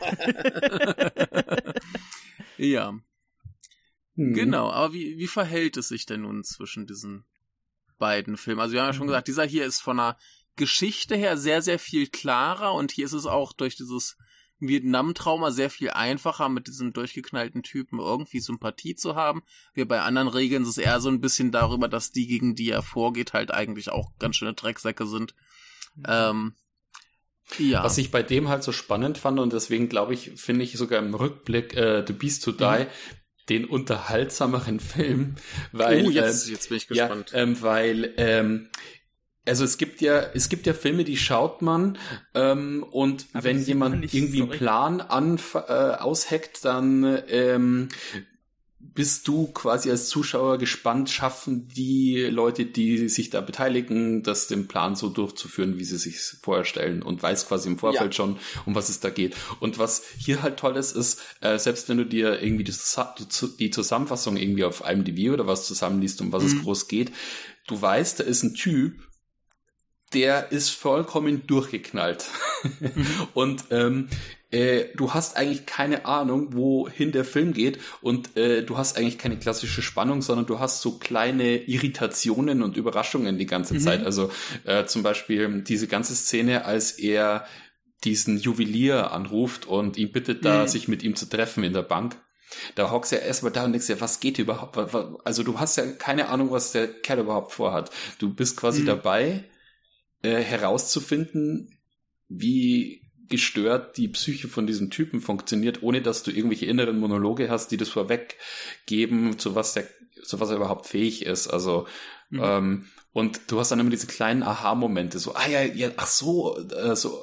ja, 2.58 2.94
Hm. 4.16 4.34
Genau, 4.34 4.70
aber 4.70 4.92
wie, 4.92 5.18
wie 5.18 5.26
verhält 5.26 5.76
es 5.76 5.88
sich 5.88 6.06
denn 6.06 6.22
nun 6.22 6.44
zwischen 6.44 6.86
diesen 6.86 7.24
beiden 7.98 8.36
Filmen? 8.36 8.60
Also 8.60 8.74
wir 8.74 8.80
haben 8.82 8.88
ja 8.88 8.92
schon 8.92 9.06
Mhm. 9.06 9.10
gesagt, 9.10 9.28
dieser 9.28 9.44
hier 9.44 9.64
ist 9.64 9.80
von 9.80 9.96
der 9.96 10.16
Geschichte 10.56 11.16
her 11.16 11.36
sehr, 11.36 11.62
sehr 11.62 11.78
viel 11.78 12.08
klarer 12.08 12.74
und 12.74 12.92
hier 12.92 13.06
ist 13.06 13.14
es 13.14 13.26
auch 13.26 13.52
durch 13.52 13.76
dieses 13.76 14.16
Vietnam-Trauma 14.60 15.50
sehr 15.50 15.70
viel 15.70 15.90
einfacher, 15.90 16.48
mit 16.48 16.68
diesem 16.68 16.92
durchgeknallten 16.92 17.62
Typen 17.62 17.98
irgendwie 17.98 18.38
Sympathie 18.38 18.94
zu 18.94 19.16
haben. 19.16 19.42
Wir 19.74 19.88
bei 19.88 20.02
anderen 20.02 20.28
Regeln 20.28 20.62
ist 20.62 20.68
es 20.68 20.78
eher 20.78 21.00
so 21.00 21.08
ein 21.08 21.20
bisschen 21.20 21.50
darüber, 21.50 21.88
dass 21.88 22.12
die, 22.12 22.26
gegen 22.28 22.54
die 22.54 22.70
er 22.70 22.82
vorgeht, 22.82 23.32
halt 23.32 23.50
eigentlich 23.50 23.90
auch 23.90 24.10
ganz 24.18 24.36
schöne 24.36 24.54
Drecksäcke 24.54 25.06
sind. 25.06 25.34
Ähm, 26.06 26.54
ja. 27.58 27.82
Was 27.82 27.98
ich 27.98 28.10
bei 28.10 28.22
dem 28.22 28.48
halt 28.48 28.62
so 28.62 28.72
spannend 28.72 29.18
fand 29.18 29.40
und 29.40 29.52
deswegen 29.52 29.88
glaube 29.88 30.14
ich, 30.14 30.30
finde 30.36 30.64
ich 30.64 30.74
sogar 30.74 31.00
im 31.00 31.14
Rückblick 31.14 31.74
äh, 31.74 32.04
The 32.06 32.12
Beast 32.12 32.44
to 32.44 32.52
Die 32.52 32.64
Mhm. 32.64 32.86
Den 33.48 33.64
unterhaltsameren 33.64 34.80
Film, 34.80 35.34
weil 35.72 36.06
oh, 36.06 36.10
jetzt, 36.10 36.48
äh, 36.48 36.52
jetzt 36.52 36.68
bin 36.68 36.78
ich 36.78 36.88
ja, 36.90 37.08
gespannt. 37.08 37.32
ähm, 37.34 37.60
weil 37.60 38.14
ähm, 38.16 38.68
also 39.44 39.64
es 39.64 39.76
gibt 39.76 40.00
ja 40.00 40.22
es 40.34 40.48
gibt 40.48 40.66
ja 40.66 40.74
Filme, 40.74 41.04
die 41.04 41.16
schaut 41.16 41.62
man 41.62 41.98
ähm, 42.34 42.84
und 42.90 43.26
Aber 43.32 43.44
wenn 43.44 43.62
jemand 43.62 44.14
irgendwie 44.14 44.38
so 44.38 44.44
einen. 44.44 44.52
Plan 44.52 45.00
an, 45.00 45.40
äh, 45.54 45.58
ausheckt, 45.58 46.64
dann 46.64 47.22
ähm, 47.28 47.88
bist 48.94 49.26
du 49.26 49.46
quasi 49.46 49.90
als 49.90 50.08
Zuschauer 50.08 50.58
gespannt, 50.58 51.08
schaffen 51.08 51.68
die 51.68 52.24
Leute, 52.30 52.66
die 52.66 53.08
sich 53.08 53.30
da 53.30 53.40
beteiligen, 53.40 54.22
das 54.22 54.48
den 54.48 54.68
Plan 54.68 54.96
so 54.96 55.08
durchzuführen, 55.08 55.78
wie 55.78 55.84
sie 55.84 55.96
sich 55.96 56.18
vorstellen 56.42 57.02
und 57.02 57.22
weiß 57.22 57.48
quasi 57.48 57.68
im 57.68 57.78
Vorfeld 57.78 58.14
schon, 58.14 58.38
um 58.66 58.74
was 58.74 58.90
es 58.90 59.00
da 59.00 59.08
geht. 59.08 59.34
Und 59.60 59.78
was 59.78 60.02
hier 60.18 60.42
halt 60.42 60.58
toll 60.58 60.76
ist, 60.76 60.94
ist, 60.94 61.20
äh, 61.40 61.58
selbst 61.58 61.88
wenn 61.88 61.96
du 61.98 62.04
dir 62.04 62.42
irgendwie 62.42 62.64
die, 62.64 62.74
die 63.58 63.70
Zusammenfassung 63.70 64.36
irgendwie 64.36 64.64
auf 64.64 64.82
IMDb 64.86 65.30
oder 65.32 65.46
was 65.46 65.66
zusammenliest, 65.66 66.20
um 66.20 66.32
was 66.32 66.44
es 66.44 66.54
Mhm. 66.54 66.62
groß 66.62 66.88
geht, 66.88 67.12
du 67.68 67.80
weißt, 67.80 68.20
da 68.20 68.24
ist 68.24 68.42
ein 68.42 68.54
Typ, 68.54 68.94
der 70.14 70.52
ist 70.52 70.70
vollkommen 70.70 71.46
durchgeknallt. 71.46 72.26
und 73.34 73.64
ähm, 73.70 74.08
äh, 74.50 74.84
du 74.96 75.14
hast 75.14 75.36
eigentlich 75.36 75.64
keine 75.66 76.04
Ahnung, 76.04 76.48
wohin 76.54 77.12
der 77.12 77.24
Film 77.24 77.52
geht 77.54 77.78
und 78.02 78.36
äh, 78.36 78.62
du 78.62 78.76
hast 78.76 78.96
eigentlich 78.98 79.18
keine 79.18 79.38
klassische 79.38 79.80
Spannung, 79.82 80.20
sondern 80.22 80.46
du 80.46 80.58
hast 80.58 80.82
so 80.82 80.98
kleine 80.98 81.56
Irritationen 81.56 82.62
und 82.62 82.76
Überraschungen 82.76 83.38
die 83.38 83.46
ganze 83.46 83.74
Mhm. 83.74 83.78
Zeit. 83.80 84.04
Also 84.04 84.30
äh, 84.64 84.84
zum 84.84 85.02
Beispiel 85.02 85.62
diese 85.62 85.86
ganze 85.88 86.14
Szene, 86.14 86.64
als 86.66 86.92
er 86.92 87.46
diesen 88.04 88.36
Juwelier 88.38 89.12
anruft 89.12 89.66
und 89.66 89.96
ihn 89.96 90.12
bittet, 90.12 90.44
da 90.44 90.62
Mhm. 90.64 90.68
sich 90.68 90.88
mit 90.88 91.02
ihm 91.02 91.16
zu 91.16 91.26
treffen 91.26 91.64
in 91.64 91.72
der 91.72 91.82
Bank. 91.82 92.16
Da 92.74 92.90
hockst 92.90 93.12
du 93.12 93.16
ja 93.16 93.22
erstmal 93.22 93.52
da 93.52 93.64
und 93.64 93.72
denkst 93.72 93.86
dir, 93.86 94.02
was 94.02 94.20
geht 94.20 94.38
überhaupt? 94.38 94.76
Also 95.24 95.42
du 95.42 95.58
hast 95.58 95.76
ja 95.76 95.86
keine 95.86 96.28
Ahnung, 96.28 96.50
was 96.50 96.72
der 96.72 96.86
Kerl 96.88 97.20
überhaupt 97.20 97.52
vorhat. 97.52 97.90
Du 98.18 98.34
bist 98.34 98.58
quasi 98.58 98.82
Mhm. 98.82 98.86
dabei, 98.86 99.44
äh, 100.22 100.40
herauszufinden, 100.40 101.78
wie 102.28 103.02
gestört 103.28 103.96
die 103.96 104.08
Psyche 104.08 104.48
von 104.48 104.66
diesem 104.66 104.90
Typen 104.90 105.20
funktioniert, 105.20 105.82
ohne 105.82 106.02
dass 106.02 106.22
du 106.22 106.30
irgendwelche 106.30 106.66
inneren 106.66 106.98
Monologe 106.98 107.48
hast, 107.50 107.70
die 107.70 107.76
das 107.76 107.88
vorweggeben, 107.88 109.38
zu 109.38 109.54
was 109.54 109.74
der, 109.74 109.86
zu 110.22 110.38
was 110.40 110.50
er 110.50 110.56
überhaupt 110.56 110.86
fähig 110.86 111.24
ist. 111.24 111.48
Also 111.48 111.86
Mhm. 112.32 112.40
ähm, 112.42 112.84
und 113.12 113.40
du 113.48 113.60
hast 113.60 113.70
dann 113.70 113.78
immer 113.78 113.90
diese 113.90 114.06
kleinen 114.06 114.42
Aha-Momente, 114.42 115.18
so, 115.18 115.34
ah 115.34 115.46
ja, 115.46 115.62
ja, 115.62 115.90
ach 115.98 116.06
so, 116.06 116.56
äh, 116.58 116.96
so, 116.96 117.22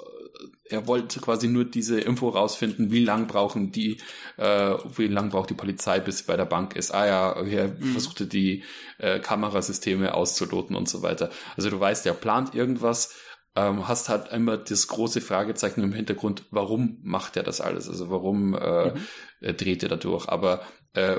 er 0.69 0.88
wollte 0.88 1.19
quasi 1.19 1.47
nur 1.47 1.65
diese 1.65 1.99
Info 1.99 2.29
rausfinden, 2.29 2.91
wie 2.91 3.03
lang 3.03 3.27
brauchen 3.27 3.71
die, 3.71 3.97
äh, 4.38 4.73
wie 4.95 5.08
lang 5.08 5.29
braucht 5.29 5.49
die 5.49 5.55
Polizei, 5.55 5.99
bis 5.99 6.19
sie 6.19 6.23
bei 6.25 6.38
der 6.38 6.45
Bank 6.45 6.75
ist. 6.75 6.91
Ah 6.91 7.05
ja, 7.08 7.32
er 7.41 7.67
Mhm. 7.69 7.84
versuchte 7.84 8.27
die 8.27 8.63
äh, 8.97 9.19
Kamerasysteme 9.19 10.13
auszuloten 10.13 10.75
und 10.75 10.88
so 10.88 11.01
weiter. 11.01 11.29
Also 11.58 11.69
du 11.69 11.79
weißt, 11.79 12.05
er 12.05 12.13
plant 12.13 12.53
irgendwas, 12.55 13.15
ähm, 13.55 13.88
hast 13.88 14.10
halt 14.10 14.32
immer 14.32 14.58
das 14.58 14.88
große 14.88 15.21
Fragezeichen 15.21 15.84
im 15.84 15.93
Hintergrund, 15.93 16.43
warum 16.51 16.99
macht 17.01 17.36
er 17.36 17.43
das 17.43 17.62
alles? 17.62 17.89
Also 17.89 18.10
warum 18.12 18.53
äh, 18.53 18.89
Mhm. 18.91 19.08
äh, 19.41 19.53
dreht 19.53 19.84
er 19.84 19.89
dadurch? 19.89 20.29
Aber 20.29 20.62
äh, 20.93 21.17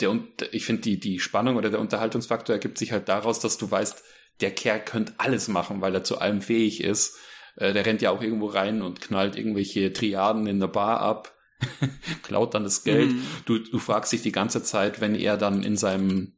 der, 0.00 0.16
ich 0.52 0.64
finde, 0.64 0.82
die, 0.82 1.00
die 1.00 1.18
Spannung 1.18 1.56
oder 1.56 1.70
der 1.70 1.80
Unterhaltungsfaktor 1.80 2.54
ergibt 2.54 2.78
sich 2.78 2.92
halt 2.92 3.08
daraus, 3.08 3.40
dass 3.40 3.58
du 3.58 3.68
weißt, 3.68 4.02
der 4.40 4.52
Kerl 4.52 4.78
könnte 4.84 5.14
alles 5.18 5.48
machen, 5.48 5.80
weil 5.80 5.94
er 5.96 6.04
zu 6.04 6.20
allem 6.20 6.40
fähig 6.42 6.84
ist. 6.84 7.16
Äh, 7.58 7.72
der 7.72 7.84
rennt 7.84 8.02
ja 8.02 8.10
auch 8.10 8.22
irgendwo 8.22 8.46
rein 8.46 8.82
und 8.82 9.00
knallt 9.00 9.36
irgendwelche 9.36 9.92
Triaden 9.92 10.46
in 10.46 10.60
der 10.60 10.68
Bar 10.68 11.00
ab, 11.00 11.34
klaut 12.22 12.54
dann 12.54 12.64
das 12.64 12.84
Geld. 12.84 13.12
Mhm. 13.12 13.22
Du, 13.44 13.58
du 13.58 13.78
fragst 13.78 14.12
dich 14.12 14.22
die 14.22 14.32
ganze 14.32 14.62
Zeit, 14.62 15.00
wenn 15.00 15.14
er 15.14 15.36
dann 15.36 15.62
in 15.62 15.76
seinem, 15.76 16.36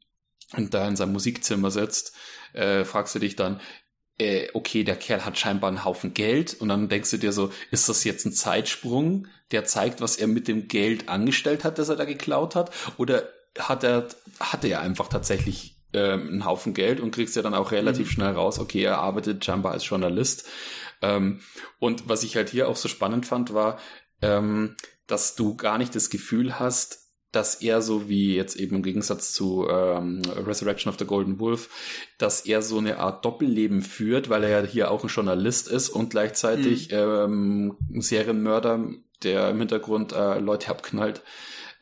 und 0.57 0.73
da 0.75 0.89
in 0.89 0.97
seinem 0.97 1.13
Musikzimmer 1.13 1.71
sitzt, 1.71 2.15
äh, 2.55 2.85
fragst 2.85 3.15
du 3.15 3.19
dich 3.19 3.37
dann, 3.37 3.61
äh, 4.19 4.49
okay, 4.55 4.85
der 4.85 4.97
Kerl 4.97 5.25
hat 5.25 5.39
scheinbar 5.39 5.69
einen 5.69 5.85
Haufen 5.85 6.15
Geld 6.15 6.55
und 6.55 6.69
dann 6.69 6.89
denkst 6.89 7.11
du 7.11 7.17
dir 7.19 7.33
so, 7.33 7.53
ist 7.71 7.89
das 7.89 8.05
jetzt 8.05 8.27
ein 8.27 8.33
Zeitsprung, 8.33 9.27
der 9.51 9.65
zeigt, 9.65 10.01
was 10.01 10.17
er 10.17 10.27
mit 10.27 10.49
dem 10.49 10.69
Geld 10.69 11.09
angestellt 11.09 11.65
hat, 11.65 11.79
das 11.79 11.89
er 11.89 11.97
da 11.97 12.05
geklaut 12.05 12.55
hat? 12.55 12.71
Oder 12.99 13.29
hat 13.59 13.83
er, 13.85 14.09
hatte 14.39 14.69
er 14.69 14.81
einfach 14.81 15.09
tatsächlich 15.09 15.77
ähm, 15.93 16.29
einen 16.29 16.45
Haufen 16.45 16.73
Geld 16.75 17.01
und 17.01 17.11
kriegst 17.11 17.35
ja 17.35 17.43
dann 17.43 17.55
auch 17.55 17.73
relativ 17.73 18.07
Mhm. 18.09 18.11
schnell 18.13 18.33
raus, 18.33 18.59
okay, 18.59 18.83
er 18.83 18.99
arbeitet 18.99 19.45
scheinbar 19.45 19.73
als 19.73 19.89
Journalist. 19.89 20.47
Ähm, 21.03 21.41
und 21.79 22.09
was 22.09 22.23
ich 22.23 22.37
halt 22.37 22.51
hier 22.51 22.69
auch 22.69 22.77
so 22.77 22.89
spannend 22.89 23.27
fand, 23.27 23.55
war, 23.55 23.79
ähm, 24.23 24.77
dass 25.07 25.35
du 25.35 25.57
gar 25.57 25.79
nicht 25.79 25.95
das 25.95 26.11
Gefühl 26.11 26.59
hast, 26.59 27.01
dass 27.33 27.57
er 27.57 27.81
so 27.81 28.09
wie 28.09 28.35
jetzt 28.35 28.57
eben 28.57 28.77
im 28.77 28.83
Gegensatz 28.83 29.33
zu 29.33 29.67
ähm, 29.69 30.23
Resurrection 30.47 30.93
of 30.93 30.99
the 30.99 31.05
Golden 31.05 31.39
Wolf, 31.39 31.69
dass 32.19 32.45
er 32.45 32.61
so 32.61 32.79
eine 32.79 32.99
Art 32.99 33.25
Doppelleben 33.25 33.83
führt, 33.83 34.29
weil 34.29 34.43
er 34.43 34.63
ja 34.63 34.67
hier 34.67 34.91
auch 34.91 35.05
ein 35.05 35.11
Journalist 35.11 35.69
ist 35.69 35.91
und 35.91 36.11
gleichzeitig 36.11 36.89
ähm, 36.91 37.77
ein 37.93 38.01
Serienmörder, 38.01 38.85
der 39.23 39.51
im 39.51 39.59
Hintergrund 39.59 40.13
äh, 40.13 40.41
Leute 40.41 40.71
abknallt, 40.71 41.23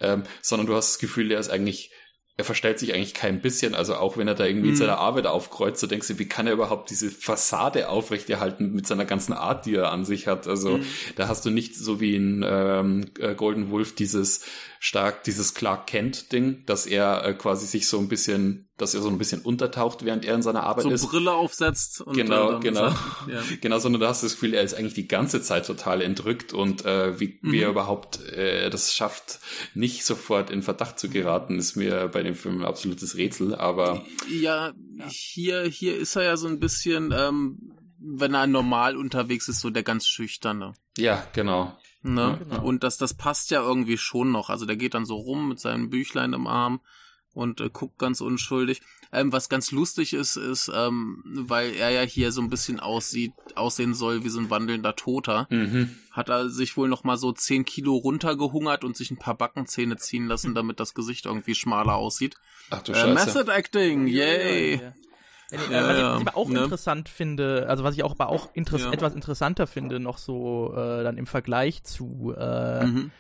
ähm, 0.01 0.25
sondern 0.43 0.67
du 0.67 0.75
hast 0.75 0.93
das 0.93 0.99
Gefühl, 0.99 1.33
er 1.33 1.41
ist 1.41 1.51
eigentlich 1.51 1.93
er 2.39 2.45
verstellt 2.45 2.79
sich 2.79 2.95
eigentlich 2.95 3.15
kein 3.15 3.43
bisschen, 3.43 3.75
also 3.75 3.97
auch 3.97 4.17
wenn 4.17 4.29
er 4.29 4.37
da 4.37 4.47
irgendwie 4.47 4.69
in 4.69 4.75
Mhm. 4.75 4.79
seiner 4.79 4.99
Arbeit 4.99 5.27
aufkreuzt, 5.27 5.81
so 5.81 5.89
denkst 5.89 6.07
du, 6.07 6.19
wie 6.21 6.29
kann 6.29 6.47
er 6.47 6.53
überhaupt 6.53 6.89
diese 6.89 7.11
Fassade 7.11 7.89
aufrechterhalten 7.89 8.73
mit 8.73 8.87
seiner 8.87 9.05
ganzen 9.05 9.33
Art, 9.33 9.67
die 9.67 9.75
er 9.75 9.91
an 9.91 10.05
sich 10.05 10.29
hat. 10.29 10.47
Also 10.47 10.79
Mhm. 10.79 10.83
da 11.17 11.27
hast 11.27 11.45
du 11.45 11.51
nicht 11.51 11.75
so 11.75 12.01
wie 12.01 12.15
in 12.15 12.45
ähm, 12.49 13.07
äh, 13.19 13.35
Golden 13.35 13.71
Wolf 13.71 13.95
dieses 13.97 14.45
stark, 14.81 15.25
dieses 15.25 15.55
Clark 15.55 15.87
Kent 15.87 16.33
Ding, 16.33 16.65
dass 16.67 16.87
er 16.87 17.25
äh, 17.25 17.35
quasi 17.35 17.67
sich 17.67 17.89
so 17.89 17.99
ein 17.99 18.09
bisschen, 18.09 18.69
dass 18.77 18.95
er 18.95 19.01
so 19.03 19.09
ein 19.09 19.19
bisschen 19.19 19.41
untertaucht, 19.43 20.05
während 20.05 20.25
er 20.25 20.35
in 20.35 20.43
seiner 20.43 20.63
Arbeit 20.63 20.85
so 20.85 20.91
ist. 20.91 21.07
Brille 21.09 21.33
aufsetzt 21.33 22.01
und 22.01 22.15
Genau, 22.15 22.49
äh, 22.49 22.53
dann 22.53 22.61
genau. 22.61 22.81
Sagt, 22.91 22.97
ja. 23.29 23.43
Genau, 23.61 23.79
sondern 23.79 24.01
du 24.01 24.07
hast 24.09 24.23
das 24.23 24.35
Gefühl, 24.35 24.55
er 24.55 24.63
ist 24.63 24.75
eigentlich 24.75 24.95
die 24.95 25.09
ganze 25.09 25.43
Zeit 25.43 25.67
total 25.67 26.01
entrückt 26.01 26.53
und 26.53 26.85
äh, 26.85 27.19
wie, 27.19 27.39
wie 27.43 27.57
Mhm. 27.59 27.63
er 27.63 27.69
überhaupt 27.71 28.21
äh, 28.33 28.71
das 28.71 28.95
schafft, 28.95 29.41
nicht 29.75 30.05
sofort 30.05 30.51
in 30.51 30.63
Verdacht 30.63 30.99
zu 30.99 31.09
geraten, 31.09 31.59
ist 31.59 31.75
mir 31.77 32.09
bei 32.09 32.23
dem 32.23 32.35
Film 32.37 32.61
ein 32.61 32.65
absolutes 32.67 33.17
Rätsel, 33.17 33.55
aber 33.55 34.05
Ja, 34.31 34.73
hier, 35.09 35.63
hier 35.65 35.97
ist 35.97 36.15
er 36.17 36.23
ja 36.23 36.37
so 36.37 36.47
ein 36.47 36.61
bisschen, 36.61 37.13
ähm, 37.17 37.59
wenn 38.01 38.33
er 38.35 38.47
normal 38.47 38.97
unterwegs 38.97 39.49
ist, 39.49 39.61
so 39.61 39.71
der 39.71 39.83
ganz 39.83 40.07
schüchterne. 40.07 40.75
ja, 40.97 41.27
genau. 41.33 41.77
Ne? 42.03 42.21
Ja, 42.21 42.37
genau. 42.37 42.63
Und 42.65 42.85
das, 42.85 42.97
das 42.99 43.15
passt 43.15 43.51
ja 43.51 43.61
irgendwie 43.63 43.99
schon 43.99 44.31
noch. 44.31 44.51
Also 44.51 44.67
der 44.67 44.77
geht 44.77 44.95
dann 44.95 45.05
so 45.05 45.17
rum 45.17 45.49
mit 45.49 45.59
seinem 45.61 45.91
Büchlein 45.91 46.33
im 46.33 46.47
Arm 46.47 46.81
und 47.35 47.61
äh, 47.61 47.71
guckt 47.73 47.99
ganz 47.99 48.21
unschuldig. 48.21 48.81
Ähm, 49.13 49.33
was 49.33 49.49
ganz 49.49 49.71
lustig 49.73 50.13
ist, 50.13 50.37
ist, 50.37 50.71
ähm, 50.75 51.23
weil 51.25 51.73
er 51.75 51.91
ja 51.91 52.03
hier 52.03 52.31
so 52.31 52.41
ein 52.43 52.51
bisschen 52.51 52.79
aussieht, 52.79 53.33
aussehen 53.55 53.95
soll 53.95 54.23
wie 54.23 54.29
so 54.29 54.39
ein 54.39 54.51
wandelnder 54.51 54.97
Toter, 54.97 55.47
Mhm. 55.51 55.95
hat 56.11 56.29
er 56.29 56.49
sich 56.51 56.77
wohl 56.77 56.89
noch 56.89 57.05
mal 57.05 57.17
so 57.17 57.33
10 57.33 57.65
Kilo 57.65 57.95
runtergehungert 57.97 58.85
und 58.85 58.97
sich 58.97 59.11
ein 59.11 59.19
paar 59.19 59.35
Backenzähne 59.37 59.97
ziehen 59.97 60.27
lassen, 60.27 60.55
damit 60.55 60.79
das 60.79 60.93
Gesicht 60.95 61.25
irgendwie 61.27 61.55
schmaler 61.55 61.95
aussieht. 61.95 62.37
Ach 62.71 62.83
du 62.83 62.93
Äh, 62.93 62.97
Scheiße. 62.97 63.15
Method 63.15 63.51
Acting, 63.53 64.07
yay! 64.09 64.75
Ja, 64.77 64.81
ja. 64.83 64.89
Äh, 64.89 64.93
Ja, 65.51 65.89
was 65.89 65.97
ich 65.99 66.05
aber 66.29 66.37
auch 66.37 66.49
ne? 66.51 66.65
interessant 66.65 67.09
finde, 67.09 67.67
also 67.69 67.83
was 67.85 67.95
ich 67.95 68.03
auch 68.05 68.13
aber 68.13 68.29
auch 68.29 68.49
interess 68.53 68.83
Ja. 68.83 68.93
etwas 68.93 69.15
interessanter 69.15 69.67
finde, 69.67 69.99
noch 69.99 70.19
so 70.19 70.75
äh, 70.77 71.03
dann 71.03 71.17
im 71.17 71.27
Vergleich 71.27 71.83
zu 71.85 72.35
äh, 72.37 72.85
Mhm. 72.87 73.11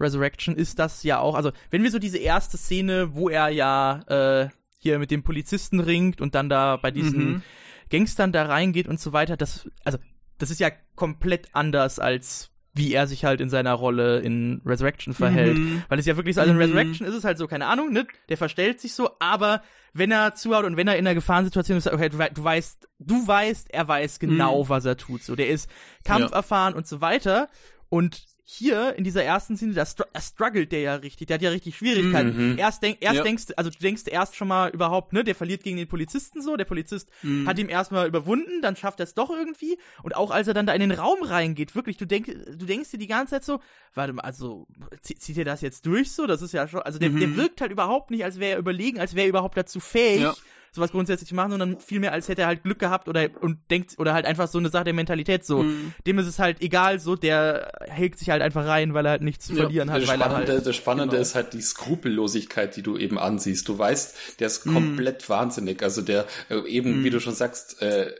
Resurrection, 0.00 0.54
ist 0.54 0.78
das 0.78 1.02
ja 1.02 1.18
auch, 1.18 1.34
also 1.34 1.50
wenn 1.70 1.82
wir 1.82 1.90
so 1.90 1.98
diese 1.98 2.18
erste 2.18 2.56
Szene, 2.56 3.14
wo 3.14 3.28
er 3.30 3.48
ja 3.48 4.02
äh, 4.06 4.48
hier 4.78 4.98
mit 4.98 5.10
dem 5.10 5.22
Polizisten 5.24 5.80
ringt 5.80 6.20
und 6.20 6.34
dann 6.34 6.48
da 6.48 6.76
bei 6.76 6.90
diesen 6.90 7.28
Mhm. 7.28 7.42
Gangstern 7.90 8.32
da 8.32 8.44
reingeht 8.44 8.86
und 8.86 9.00
so 9.00 9.12
weiter, 9.12 9.36
das, 9.36 9.68
also 9.84 9.98
das 10.36 10.50
ist 10.50 10.60
ja 10.60 10.70
komplett 10.94 11.48
anders 11.52 11.98
als 11.98 12.50
wie 12.78 12.92
er 12.94 13.06
sich 13.06 13.24
halt 13.24 13.40
in 13.40 13.50
seiner 13.50 13.74
Rolle 13.74 14.20
in 14.20 14.62
Resurrection 14.64 15.12
verhält. 15.12 15.58
Mhm. 15.58 15.82
Weil 15.88 15.98
es 15.98 16.06
ja 16.06 16.16
wirklich 16.16 16.34
so, 16.36 16.40
also 16.40 16.52
in 16.52 16.56
Mhm. 16.56 16.62
Resurrection 16.62 17.06
ist 17.06 17.14
es 17.14 17.24
halt 17.24 17.36
so, 17.36 17.46
keine 17.46 17.66
Ahnung, 17.66 17.92
ne? 17.92 18.06
Der 18.30 18.36
verstellt 18.38 18.80
sich 18.80 18.94
so, 18.94 19.10
aber 19.18 19.62
wenn 19.92 20.10
er 20.10 20.34
zuhaut 20.34 20.64
und 20.64 20.76
wenn 20.76 20.86
er 20.88 20.96
in 20.96 21.06
einer 21.06 21.14
Gefahrensituation 21.14 21.76
ist, 21.76 21.86
okay, 21.92 22.08
du, 22.08 22.18
wei- 22.18 22.30
du 22.30 22.42
weißt, 22.44 22.88
du 23.00 23.26
weißt, 23.26 23.70
er 23.74 23.88
weiß 23.88 24.18
genau, 24.18 24.64
Mhm. 24.64 24.68
was 24.68 24.84
er 24.84 24.96
tut. 24.96 25.22
So, 25.22 25.34
der 25.36 25.48
ist 25.48 25.68
kampferfahren 26.04 26.74
und 26.74 26.86
so 26.86 27.00
weiter. 27.00 27.48
Und 27.88 28.22
hier 28.50 28.94
in 28.96 29.04
dieser 29.04 29.22
ersten 29.22 29.58
Szene, 29.58 29.74
da, 29.74 29.84
str 29.84 30.04
struggelt 30.18 30.72
der 30.72 30.80
ja 30.80 30.94
richtig, 30.94 31.26
der 31.26 31.34
hat 31.34 31.42
ja 31.42 31.50
richtig 31.50 31.76
Schwierigkeiten. 31.76 32.52
Mhm. 32.52 32.58
Erst, 32.58 32.82
denk, 32.82 32.96
erst 33.00 33.16
Ja. 33.16 33.22
denkst 33.22 33.46
du, 33.46 33.58
also 33.58 33.68
du 33.68 33.76
denkst 33.78 34.04
erst 34.06 34.36
schon 34.36 34.48
mal 34.48 34.70
überhaupt, 34.70 35.12
ne, 35.12 35.22
der 35.22 35.34
verliert 35.34 35.62
gegen 35.64 35.76
den 35.76 35.86
Polizisten 35.86 36.40
so, 36.40 36.56
der 36.56 36.64
Polizist 36.64 37.10
Mhm. 37.22 37.46
hat 37.46 37.58
ihm 37.58 37.68
erstmal 37.68 38.08
überwunden, 38.08 38.62
dann 38.62 38.74
schafft 38.74 39.00
er 39.00 39.04
es 39.04 39.12
doch 39.12 39.28
irgendwie. 39.28 39.76
Und 40.02 40.16
auch 40.16 40.30
als 40.30 40.48
er 40.48 40.54
dann 40.54 40.64
da 40.64 40.72
in 40.72 40.80
den 40.80 40.92
Raum 40.92 41.22
reingeht, 41.22 41.74
wirklich, 41.74 41.98
du, 41.98 42.06
denk, 42.06 42.24
du 42.26 42.64
denkst 42.64 42.90
dir 42.90 42.96
die 42.98 43.06
ganze 43.06 43.32
Zeit 43.32 43.44
so, 43.44 43.60
warte 43.94 44.14
mal, 44.14 44.22
also 44.22 44.66
zie- 45.02 45.18
zieht 45.18 45.36
er 45.36 45.44
das 45.44 45.60
jetzt 45.60 45.84
durch 45.84 46.10
so? 46.12 46.26
Das 46.26 46.40
ist 46.40 46.52
ja 46.52 46.66
schon, 46.68 46.80
also 46.80 46.98
der, 46.98 47.10
Mhm. 47.10 47.20
der 47.20 47.36
wirkt 47.36 47.60
halt 47.60 47.70
überhaupt 47.70 48.10
nicht, 48.10 48.24
als 48.24 48.38
wäre 48.40 48.52
er 48.52 48.58
überlegen, 48.58 48.98
als 48.98 49.14
wäre 49.14 49.26
er 49.26 49.28
überhaupt 49.28 49.58
dazu 49.58 49.78
fähig. 49.78 50.22
Ja. 50.22 50.34
Sowas 50.72 50.90
grundsätzlich 50.92 51.32
machen, 51.32 51.50
sondern 51.52 51.80
vielmehr 51.80 52.12
als 52.12 52.28
hätte 52.28 52.42
er 52.42 52.48
halt 52.48 52.62
Glück 52.62 52.78
gehabt 52.78 53.08
oder 53.08 53.28
und 53.40 53.58
denkt 53.70 53.94
oder 53.98 54.12
halt 54.14 54.26
einfach 54.26 54.48
so 54.48 54.58
eine 54.58 54.68
Sache 54.70 54.84
der 54.84 54.94
Mentalität 54.94 55.44
so. 55.44 55.62
Mhm. 55.62 55.92
Dem 56.06 56.18
ist 56.18 56.26
es 56.26 56.38
halt 56.38 56.60
egal, 56.62 57.00
so 57.00 57.16
der 57.16 57.72
hält 57.80 58.18
sich 58.18 58.30
halt 58.30 58.42
einfach 58.42 58.66
rein, 58.66 58.94
weil 58.94 59.06
er 59.06 59.12
halt 59.12 59.22
nichts 59.22 59.46
zu 59.46 59.52
Ja, 59.54 59.62
verlieren 59.62 59.90
hat, 59.90 60.02
Das 60.02 60.08
weil 60.08 60.20
er 60.20 60.26
Spannende, 60.26 60.52
halt 60.52 60.66
das 60.66 60.76
Spannende 60.76 61.10
genau. 61.16 61.22
ist 61.22 61.34
halt 61.34 61.52
die 61.52 61.62
Skrupellosigkeit, 61.62 62.76
die 62.76 62.82
du 62.82 62.96
eben 62.96 63.18
ansiehst. 63.18 63.68
Du 63.68 63.78
weißt, 63.78 64.40
der 64.40 64.46
ist 64.46 64.66
Mhm. 64.66 64.72
komplett 64.74 65.28
wahnsinnig. 65.28 65.82
Also 65.82 66.02
der 66.02 66.26
äh, 66.48 66.60
eben, 66.68 67.00
Mhm. 67.00 67.04
wie 67.04 67.10
du 67.10 67.20
schon 67.20 67.34
sagst, 67.34 67.80
äh, 67.82 68.12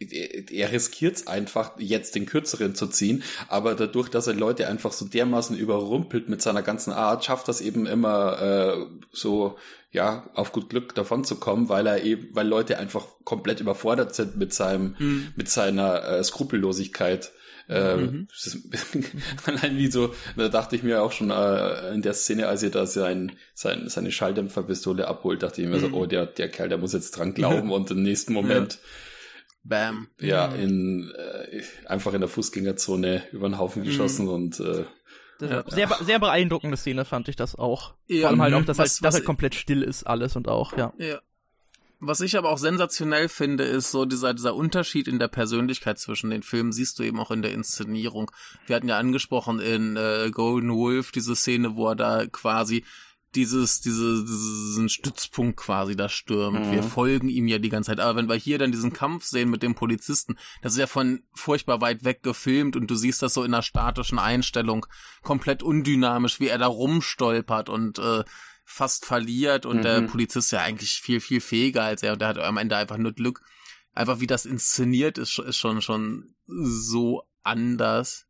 er 0.00 0.50
er 0.50 0.72
riskiert 0.72 1.14
es 1.16 1.26
einfach, 1.28 1.72
jetzt 1.78 2.16
den 2.16 2.26
kürzeren 2.26 2.74
zu 2.74 2.88
ziehen, 2.88 3.22
aber 3.48 3.76
dadurch, 3.76 4.08
dass 4.08 4.26
er 4.26 4.34
Leute 4.34 4.66
einfach 4.66 4.90
so 4.92 5.04
dermaßen 5.04 5.56
überrumpelt 5.56 6.28
mit 6.28 6.42
seiner 6.42 6.62
ganzen 6.62 6.92
Art, 6.92 7.24
schafft 7.24 7.46
das 7.46 7.60
eben 7.60 7.86
immer 7.86 8.42
äh, 8.42 8.86
so, 9.12 9.56
ja, 9.92 10.28
auf 10.34 10.52
gut 10.52 10.70
Glück 10.70 10.94
davon 10.94 11.22
zu 11.22 11.36
kommen, 11.36 11.68
weil 11.68 11.86
er 11.86 12.02
eben, 12.02 12.28
weil 12.34 12.48
Leute 12.48 12.78
einfach 12.78 13.06
komplett 13.24 13.60
überfordert 13.60 14.14
sind 14.14 14.36
mit 14.36 14.52
seinem, 14.54 14.96
Mhm. 14.98 15.28
mit 15.36 15.48
seiner 15.48 16.02
äh, 16.08 16.24
Skrupellosigkeit. 16.24 17.30
Äh, 17.68 17.96
Mhm. 17.96 18.26
allein 19.46 19.76
wie 19.76 19.90
so, 19.90 20.14
da 20.36 20.48
dachte 20.48 20.76
ich 20.76 20.82
mir 20.82 21.02
auch 21.02 21.12
schon 21.12 21.30
äh, 21.30 21.92
in 21.94 22.02
der 22.02 22.14
Szene, 22.14 22.48
als 22.48 22.62
er 22.62 22.70
da 22.70 22.86
sein, 22.86 23.32
sein, 23.54 23.88
seine 23.88 24.10
Schalldämpferpistole 24.10 25.06
abholt, 25.06 25.42
dachte 25.42 25.62
ich 25.62 25.68
mir 25.68 25.78
so, 25.78 25.88
Mhm. 25.88 25.94
oh, 25.94 26.06
der, 26.06 26.26
der 26.26 26.48
Kerl, 26.48 26.68
der 26.68 26.78
muss 26.78 26.92
jetzt 26.92 27.12
dran 27.12 27.34
glauben 27.34 27.70
und 27.72 27.90
im 27.90 28.02
nächsten 28.02 28.32
Moment 28.32 28.78
Bam. 29.64 30.08
ja, 30.20 30.48
Mhm. 30.48 30.54
in 30.60 31.12
äh, 31.16 31.62
einfach 31.86 32.14
in 32.14 32.20
der 32.20 32.28
Fußgängerzone 32.28 33.22
über 33.32 33.48
den 33.48 33.58
Haufen 33.58 33.82
Mhm. 33.82 33.86
geschossen 33.86 34.28
und 34.28 34.58
äh, 34.58 34.84
Ja. 35.40 35.64
sehr, 35.68 35.88
sehr 36.02 36.18
beeindruckende 36.20 36.76
Szene 36.76 37.04
fand 37.04 37.28
ich 37.28 37.36
das 37.36 37.56
auch. 37.56 37.94
Ja, 38.06 38.20
Vor 38.22 38.30
allem 38.30 38.42
halt 38.42 38.54
mhm. 38.54 38.60
auch, 38.60 38.64
dass, 38.64 38.78
Was- 38.78 38.90
halt, 38.94 39.04
dass 39.04 39.08
was- 39.08 39.14
halt 39.16 39.24
komplett 39.24 39.54
still 39.54 39.82
ist 39.82 40.04
alles 40.04 40.36
und 40.36 40.48
auch, 40.48 40.76
ja. 40.76 40.92
Ja. 40.98 41.20
Was 42.04 42.20
ich 42.20 42.36
aber 42.36 42.50
auch 42.50 42.58
sensationell 42.58 43.28
finde, 43.28 43.62
ist 43.62 43.92
so 43.92 44.04
dieser, 44.06 44.34
dieser 44.34 44.56
Unterschied 44.56 45.06
in 45.06 45.20
der 45.20 45.28
Persönlichkeit 45.28 46.00
zwischen 46.00 46.30
den 46.30 46.42
Filmen, 46.42 46.72
siehst 46.72 46.98
du 46.98 47.04
eben 47.04 47.20
auch 47.20 47.30
in 47.30 47.42
der 47.42 47.52
Inszenierung. 47.52 48.32
Wir 48.66 48.74
hatten 48.74 48.88
ja 48.88 48.98
angesprochen 48.98 49.60
in 49.60 49.96
äh, 49.96 50.30
Golden 50.32 50.72
Wolf 50.74 51.12
diese 51.12 51.36
Szene, 51.36 51.76
wo 51.76 51.88
er 51.88 51.94
da 51.94 52.26
quasi 52.26 52.84
dieses, 53.34 53.80
diese, 53.80 54.24
diesen 54.24 54.88
Stützpunkt 54.88 55.56
quasi 55.56 55.96
da 55.96 56.08
stürmt. 56.08 56.66
Mhm. 56.66 56.72
Wir 56.72 56.82
folgen 56.82 57.28
ihm 57.28 57.48
ja 57.48 57.58
die 57.58 57.68
ganze 57.68 57.90
Zeit. 57.90 58.00
Aber 58.00 58.16
wenn 58.16 58.28
wir 58.28 58.34
hier 58.34 58.58
dann 58.58 58.72
diesen 58.72 58.92
Kampf 58.92 59.24
sehen 59.24 59.50
mit 59.50 59.62
dem 59.62 59.74
Polizisten, 59.74 60.36
das 60.60 60.72
ist 60.74 60.78
ja 60.78 60.86
von 60.86 61.22
furchtbar 61.32 61.80
weit 61.80 62.04
weg 62.04 62.22
gefilmt 62.22 62.76
und 62.76 62.90
du 62.90 62.94
siehst 62.94 63.22
das 63.22 63.34
so 63.34 63.42
in 63.42 63.54
einer 63.54 63.62
statischen 63.62 64.18
Einstellung, 64.18 64.86
komplett 65.22 65.62
undynamisch, 65.62 66.40
wie 66.40 66.48
er 66.48 66.58
da 66.58 66.66
rumstolpert 66.66 67.68
und 67.68 67.98
äh, 67.98 68.24
fast 68.64 69.06
verliert 69.06 69.66
und 69.66 69.78
mhm. 69.78 69.82
der 69.82 70.00
Polizist 70.02 70.52
ja 70.52 70.60
eigentlich 70.60 71.00
viel, 71.00 71.20
viel 71.20 71.40
fähiger 71.40 71.84
als 71.84 72.02
er 72.02 72.12
und 72.12 72.20
der 72.20 72.28
hat 72.28 72.38
am 72.38 72.56
Ende 72.58 72.76
einfach 72.76 72.98
nur 72.98 73.12
Glück. 73.12 73.42
Einfach 73.94 74.20
wie 74.20 74.26
das 74.26 74.46
inszeniert 74.46 75.18
ist, 75.18 75.38
ist 75.38 75.56
schon, 75.56 75.82
schon 75.82 76.34
so 76.46 77.24
anders, 77.42 78.26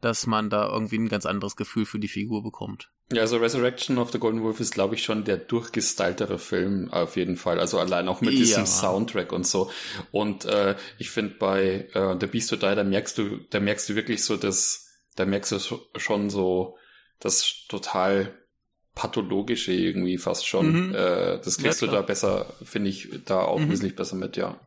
dass 0.00 0.26
man 0.26 0.50
da 0.50 0.68
irgendwie 0.68 0.98
ein 0.98 1.08
ganz 1.08 1.26
anderes 1.26 1.56
Gefühl 1.56 1.86
für 1.86 1.98
die 1.98 2.08
Figur 2.08 2.42
bekommt. 2.42 2.90
Ja, 3.12 3.22
also 3.22 3.36
Resurrection 3.36 3.98
of 3.98 4.10
the 4.10 4.18
Golden 4.18 4.42
Wolf 4.42 4.58
ist, 4.58 4.74
glaube 4.74 4.96
ich, 4.96 5.04
schon 5.04 5.24
der 5.24 5.36
durchgestyltere 5.36 6.38
Film 6.38 6.90
auf 6.90 7.16
jeden 7.16 7.36
Fall. 7.36 7.60
Also 7.60 7.78
allein 7.78 8.08
auch 8.08 8.20
mit 8.20 8.32
ja. 8.32 8.38
diesem 8.38 8.66
Soundtrack 8.66 9.32
und 9.32 9.46
so. 9.46 9.70
Und 10.10 10.44
äh, 10.44 10.74
ich 10.98 11.10
finde 11.10 11.36
bei 11.38 11.88
äh, 11.94 12.16
The 12.18 12.26
Beast 12.26 12.50
to 12.50 12.56
Die, 12.56 12.74
da 12.74 12.82
merkst 12.82 13.16
du, 13.16 13.38
da 13.50 13.60
merkst 13.60 13.88
du 13.88 13.94
wirklich 13.94 14.24
so 14.24 14.36
das, 14.36 14.88
da 15.14 15.24
merkst 15.24 15.52
du 15.52 15.58
schon 15.96 16.30
so 16.30 16.76
das 17.20 17.66
total 17.68 18.36
pathologische 18.96 19.72
irgendwie 19.72 20.18
fast 20.18 20.46
schon. 20.46 20.88
Mhm. 20.88 20.94
Äh, 20.94 21.38
das 21.38 21.58
kriegst 21.58 21.82
ja, 21.82 21.86
du 21.86 21.92
da 21.92 22.02
besser, 22.02 22.54
finde 22.64 22.90
ich, 22.90 23.08
da 23.24 23.42
auch 23.42 23.60
mhm. 23.60 23.70
wesentlich 23.70 23.94
besser 23.94 24.16
mit, 24.16 24.36
ja. 24.36 24.58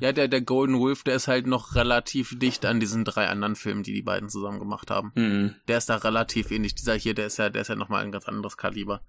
Ja, 0.00 0.12
der, 0.12 0.28
der 0.28 0.40
Golden 0.40 0.78
Wolf, 0.78 1.04
der 1.04 1.16
ist 1.16 1.28
halt 1.28 1.46
noch 1.46 1.74
relativ 1.74 2.38
dicht 2.38 2.64
an 2.64 2.80
diesen 2.80 3.04
drei 3.04 3.28
anderen 3.28 3.56
Filmen, 3.56 3.82
die 3.82 3.92
die 3.92 4.02
beiden 4.02 4.28
zusammen 4.28 4.58
gemacht 4.58 4.90
haben. 4.90 5.12
Mhm. 5.14 5.54
Der 5.68 5.78
ist 5.78 5.88
da 5.88 5.96
relativ 5.96 6.50
ähnlich. 6.50 6.74
Dieser 6.74 6.94
hier, 6.94 7.14
der 7.14 7.26
ist 7.26 7.38
ja, 7.38 7.50
der 7.50 7.62
ist 7.62 7.68
ja 7.68 7.76
nochmal 7.76 8.04
ein 8.04 8.12
ganz 8.12 8.26
anderes 8.26 8.56
Kaliber. 8.56 9.02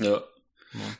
ja. 0.00 0.06
ja. 0.10 0.22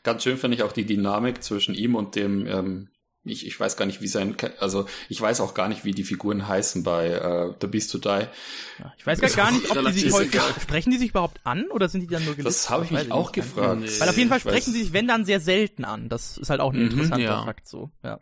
Ganz 0.04 0.22
schön 0.22 0.36
finde 0.36 0.56
ich 0.56 0.62
auch 0.62 0.72
die 0.72 0.86
Dynamik 0.86 1.42
zwischen 1.42 1.74
ihm 1.74 1.96
und 1.96 2.14
dem 2.14 2.46
ähm, 2.46 2.88
ich, 3.24 3.46
ich 3.46 3.58
weiß 3.58 3.76
gar 3.76 3.86
nicht, 3.86 4.02
wie 4.02 4.06
sein, 4.06 4.36
also 4.60 4.86
ich 5.08 5.20
weiß 5.20 5.40
auch 5.40 5.54
gar 5.54 5.68
nicht, 5.68 5.84
wie 5.84 5.92
die 5.92 6.04
Figuren 6.04 6.46
heißen 6.46 6.82
bei 6.82 7.48
uh, 7.48 7.54
The 7.58 7.66
Beast 7.66 7.90
to 7.92 7.98
Die. 7.98 8.08
Ja, 8.08 8.92
ich 8.98 9.06
weiß 9.06 9.34
gar 9.34 9.50
nicht, 9.50 9.70
ob 9.70 9.84
die 9.86 9.92
sich 9.92 10.12
häufig, 10.12 10.40
sprechen 10.62 10.90
die 10.90 10.98
sich 10.98 11.10
überhaupt 11.10 11.40
an 11.44 11.70
oder 11.70 11.88
sind 11.88 12.02
die 12.02 12.06
dann 12.06 12.24
nur 12.24 12.34
gelistet? 12.34 12.64
Das 12.64 12.70
habe 12.70 12.84
ich 12.84 12.90
mich 12.90 13.10
auch 13.10 13.32
gefragt. 13.32 13.80
Nee. 13.80 13.88
Weil 13.98 14.08
auf 14.10 14.18
jeden 14.18 14.28
Fall 14.28 14.40
sprechen 14.40 14.72
sie 14.72 14.82
sich, 14.82 14.92
wenn 14.92 15.08
dann 15.08 15.24
sehr 15.24 15.40
selten 15.40 15.84
an. 15.84 16.10
Das 16.10 16.36
ist 16.36 16.50
halt 16.50 16.60
auch 16.60 16.72
ein 16.72 16.80
mhm, 16.80 16.90
interessanter 16.90 17.24
ja. 17.24 17.44
Fakt 17.44 17.66
so, 17.66 17.90
ja. 18.02 18.20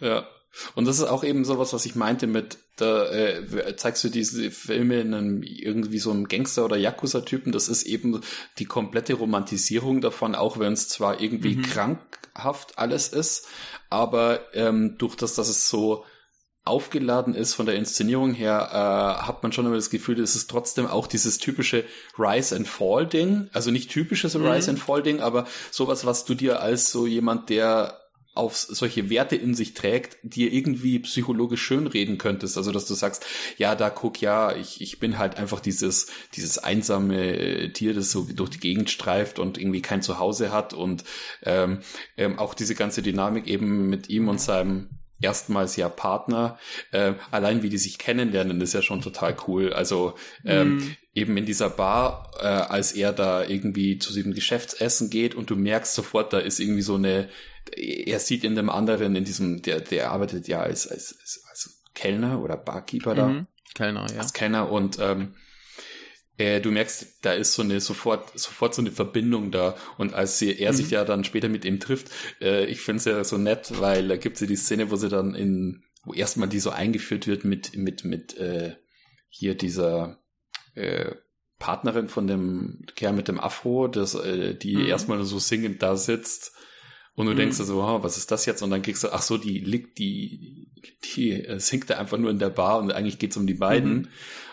Ja. 0.00 0.26
Und 0.74 0.86
das 0.86 0.98
ist 0.98 1.04
auch 1.04 1.24
eben 1.24 1.44
sowas, 1.44 1.72
was 1.72 1.84
ich 1.86 1.94
meinte 1.94 2.26
mit, 2.26 2.58
da 2.76 3.10
äh, 3.10 3.76
zeigst 3.76 4.02
du 4.04 4.08
diese 4.08 4.50
Filme 4.50 5.00
in 5.00 5.14
einem 5.14 5.42
irgendwie 5.42 5.98
so 5.98 6.10
einem 6.10 6.26
Gangster- 6.26 6.64
oder 6.64 6.76
Yakuza-Typen, 6.76 7.52
das 7.52 7.68
ist 7.68 7.84
eben 7.84 8.20
die 8.58 8.64
komplette 8.64 9.14
Romantisierung 9.14 10.00
davon, 10.00 10.34
auch 10.34 10.58
wenn 10.58 10.72
es 10.72 10.88
zwar 10.88 11.20
irgendwie 11.20 11.56
mhm. 11.56 11.62
krankhaft 11.62 12.78
alles 12.78 13.08
ist, 13.08 13.46
aber 13.90 14.40
ähm, 14.54 14.96
durch 14.98 15.16
das, 15.16 15.34
dass 15.34 15.48
es 15.48 15.68
so 15.68 16.04
aufgeladen 16.64 17.34
ist 17.34 17.54
von 17.54 17.66
der 17.66 17.76
Inszenierung 17.76 18.34
her, 18.34 18.68
äh, 18.72 19.26
hat 19.26 19.42
man 19.42 19.52
schon 19.52 19.66
immer 19.66 19.76
das 19.76 19.90
Gefühl, 19.90 20.20
es 20.20 20.36
ist 20.36 20.50
trotzdem 20.50 20.86
auch 20.86 21.06
dieses 21.06 21.38
typische 21.38 21.84
Rise 22.18 22.54
and 22.56 22.68
Fall 22.68 23.06
Ding, 23.06 23.48
also 23.52 23.70
nicht 23.70 23.90
typisches 23.90 24.34
mhm. 24.34 24.46
Rise 24.46 24.70
and 24.70 24.78
Fall 24.78 25.02
Ding, 25.02 25.20
aber 25.20 25.46
sowas, 25.70 26.04
was 26.04 26.24
du 26.24 26.34
dir 26.34 26.60
als 26.60 26.90
so 26.90 27.06
jemand, 27.06 27.48
der 27.48 27.98
auf 28.38 28.56
solche 28.56 29.10
Werte 29.10 29.36
in 29.36 29.54
sich 29.54 29.74
trägt, 29.74 30.16
dir 30.22 30.52
irgendwie 30.52 31.00
psychologisch 31.00 31.62
schönreden 31.62 32.16
könntest. 32.16 32.56
Also, 32.56 32.72
dass 32.72 32.86
du 32.86 32.94
sagst, 32.94 33.26
ja, 33.56 33.74
da 33.74 33.90
guck, 33.90 34.20
ja, 34.20 34.54
ich, 34.54 34.80
ich 34.80 35.00
bin 35.00 35.18
halt 35.18 35.36
einfach 35.36 35.60
dieses, 35.60 36.06
dieses 36.34 36.58
einsame 36.58 37.72
Tier, 37.72 37.94
das 37.94 38.12
so 38.12 38.22
durch 38.24 38.50
die 38.50 38.60
Gegend 38.60 38.90
streift 38.90 39.38
und 39.38 39.58
irgendwie 39.58 39.82
kein 39.82 40.02
Zuhause 40.02 40.52
hat 40.52 40.72
und 40.72 41.04
ähm, 41.42 41.80
ähm, 42.16 42.38
auch 42.38 42.54
diese 42.54 42.74
ganze 42.74 43.02
Dynamik 43.02 43.46
eben 43.46 43.88
mit 43.88 44.08
ihm 44.08 44.28
und 44.28 44.36
mhm. 44.36 44.40
seinem 44.40 44.97
erstmals 45.20 45.76
ja 45.76 45.88
Partner. 45.88 46.58
Äh, 46.92 47.14
allein 47.30 47.62
wie 47.62 47.68
die 47.68 47.78
sich 47.78 47.98
kennenlernen, 47.98 48.60
ist 48.60 48.74
ja 48.74 48.82
schon 48.82 49.00
total 49.00 49.36
cool. 49.46 49.72
Also 49.72 50.14
ähm, 50.44 50.76
mm. 50.76 50.96
eben 51.14 51.36
in 51.36 51.46
dieser 51.46 51.70
Bar, 51.70 52.30
äh, 52.40 52.46
als 52.46 52.92
er 52.92 53.12
da 53.12 53.44
irgendwie 53.44 53.98
zu 53.98 54.12
diesem 54.12 54.34
Geschäftsessen 54.34 55.10
geht 55.10 55.34
und 55.34 55.50
du 55.50 55.56
merkst 55.56 55.94
sofort, 55.94 56.32
da 56.32 56.38
ist 56.38 56.60
irgendwie 56.60 56.82
so 56.82 56.94
eine 56.94 57.28
er 57.76 58.18
sieht 58.18 58.44
in 58.44 58.54
dem 58.54 58.70
anderen, 58.70 59.14
in 59.14 59.24
diesem, 59.24 59.62
der, 59.62 59.80
der 59.80 60.10
arbeitet 60.10 60.48
ja 60.48 60.60
als, 60.60 60.88
als, 60.88 61.44
als 61.50 61.82
Kellner 61.94 62.40
oder 62.40 62.56
Barkeeper 62.56 63.14
da. 63.14 63.28
Mhm. 63.28 63.46
Kellner, 63.74 64.06
ja. 64.12 64.20
Als 64.20 64.32
Kellner 64.32 64.70
und 64.70 64.98
ähm, 65.00 65.34
äh, 66.38 66.60
du 66.60 66.70
merkst, 66.70 67.18
da 67.22 67.32
ist 67.32 67.52
so 67.54 67.62
eine 67.62 67.80
sofort, 67.80 68.38
sofort 68.38 68.74
so 68.74 68.80
eine 68.80 68.92
Verbindung 68.92 69.50
da. 69.50 69.76
Und 69.98 70.14
als 70.14 70.38
sie, 70.38 70.56
er 70.56 70.72
mhm. 70.72 70.76
sich 70.76 70.90
ja 70.90 71.04
dann 71.04 71.24
später 71.24 71.48
mit 71.48 71.64
ihm 71.64 71.80
trifft, 71.80 72.10
äh, 72.40 72.64
ich 72.66 72.80
finde 72.80 72.98
es 72.98 73.04
ja 73.04 73.22
so 73.24 73.36
nett, 73.36 73.72
weil 73.80 74.08
da 74.08 74.16
gibt 74.16 74.36
es 74.36 74.40
ja 74.40 74.46
die 74.46 74.56
Szene, 74.56 74.90
wo 74.90 74.96
sie 74.96 75.08
dann 75.08 75.34
in, 75.34 75.82
wo 76.04 76.14
erstmal 76.14 76.48
die 76.48 76.60
so 76.60 76.70
eingeführt 76.70 77.26
wird 77.26 77.44
mit, 77.44 77.76
mit, 77.76 78.04
mit 78.04 78.36
äh, 78.38 78.76
hier 79.28 79.56
dieser 79.56 80.20
äh, 80.74 81.10
Partnerin 81.58 82.08
von 82.08 82.28
dem 82.28 82.84
Kerl 82.94 83.14
mit 83.14 83.26
dem 83.26 83.40
Afro, 83.40 83.88
das, 83.88 84.14
äh, 84.14 84.54
die 84.54 84.76
mhm. 84.76 84.86
erstmal 84.86 85.22
so 85.24 85.40
singend 85.40 85.82
da 85.82 85.96
sitzt 85.96 86.52
und 87.16 87.26
du 87.26 87.32
mhm. 87.32 87.36
denkst 87.36 87.56
so, 87.56 87.82
oh, 87.82 88.04
was 88.04 88.16
ist 88.16 88.30
das 88.30 88.46
jetzt? 88.46 88.62
Und 88.62 88.70
dann 88.70 88.82
kriegst 88.82 89.02
du, 89.02 89.12
ach 89.12 89.22
so, 89.22 89.38
die 89.38 89.58
liegt, 89.58 89.98
die, 89.98 90.70
die 91.16 91.32
äh, 91.32 91.58
singt 91.58 91.90
da 91.90 91.98
einfach 91.98 92.16
nur 92.16 92.30
in 92.30 92.38
der 92.38 92.50
Bar 92.50 92.78
und 92.78 92.92
eigentlich 92.92 93.18
geht's 93.18 93.36
um 93.36 93.48
die 93.48 93.54
beiden. 93.54 93.92
Mhm 93.92 94.08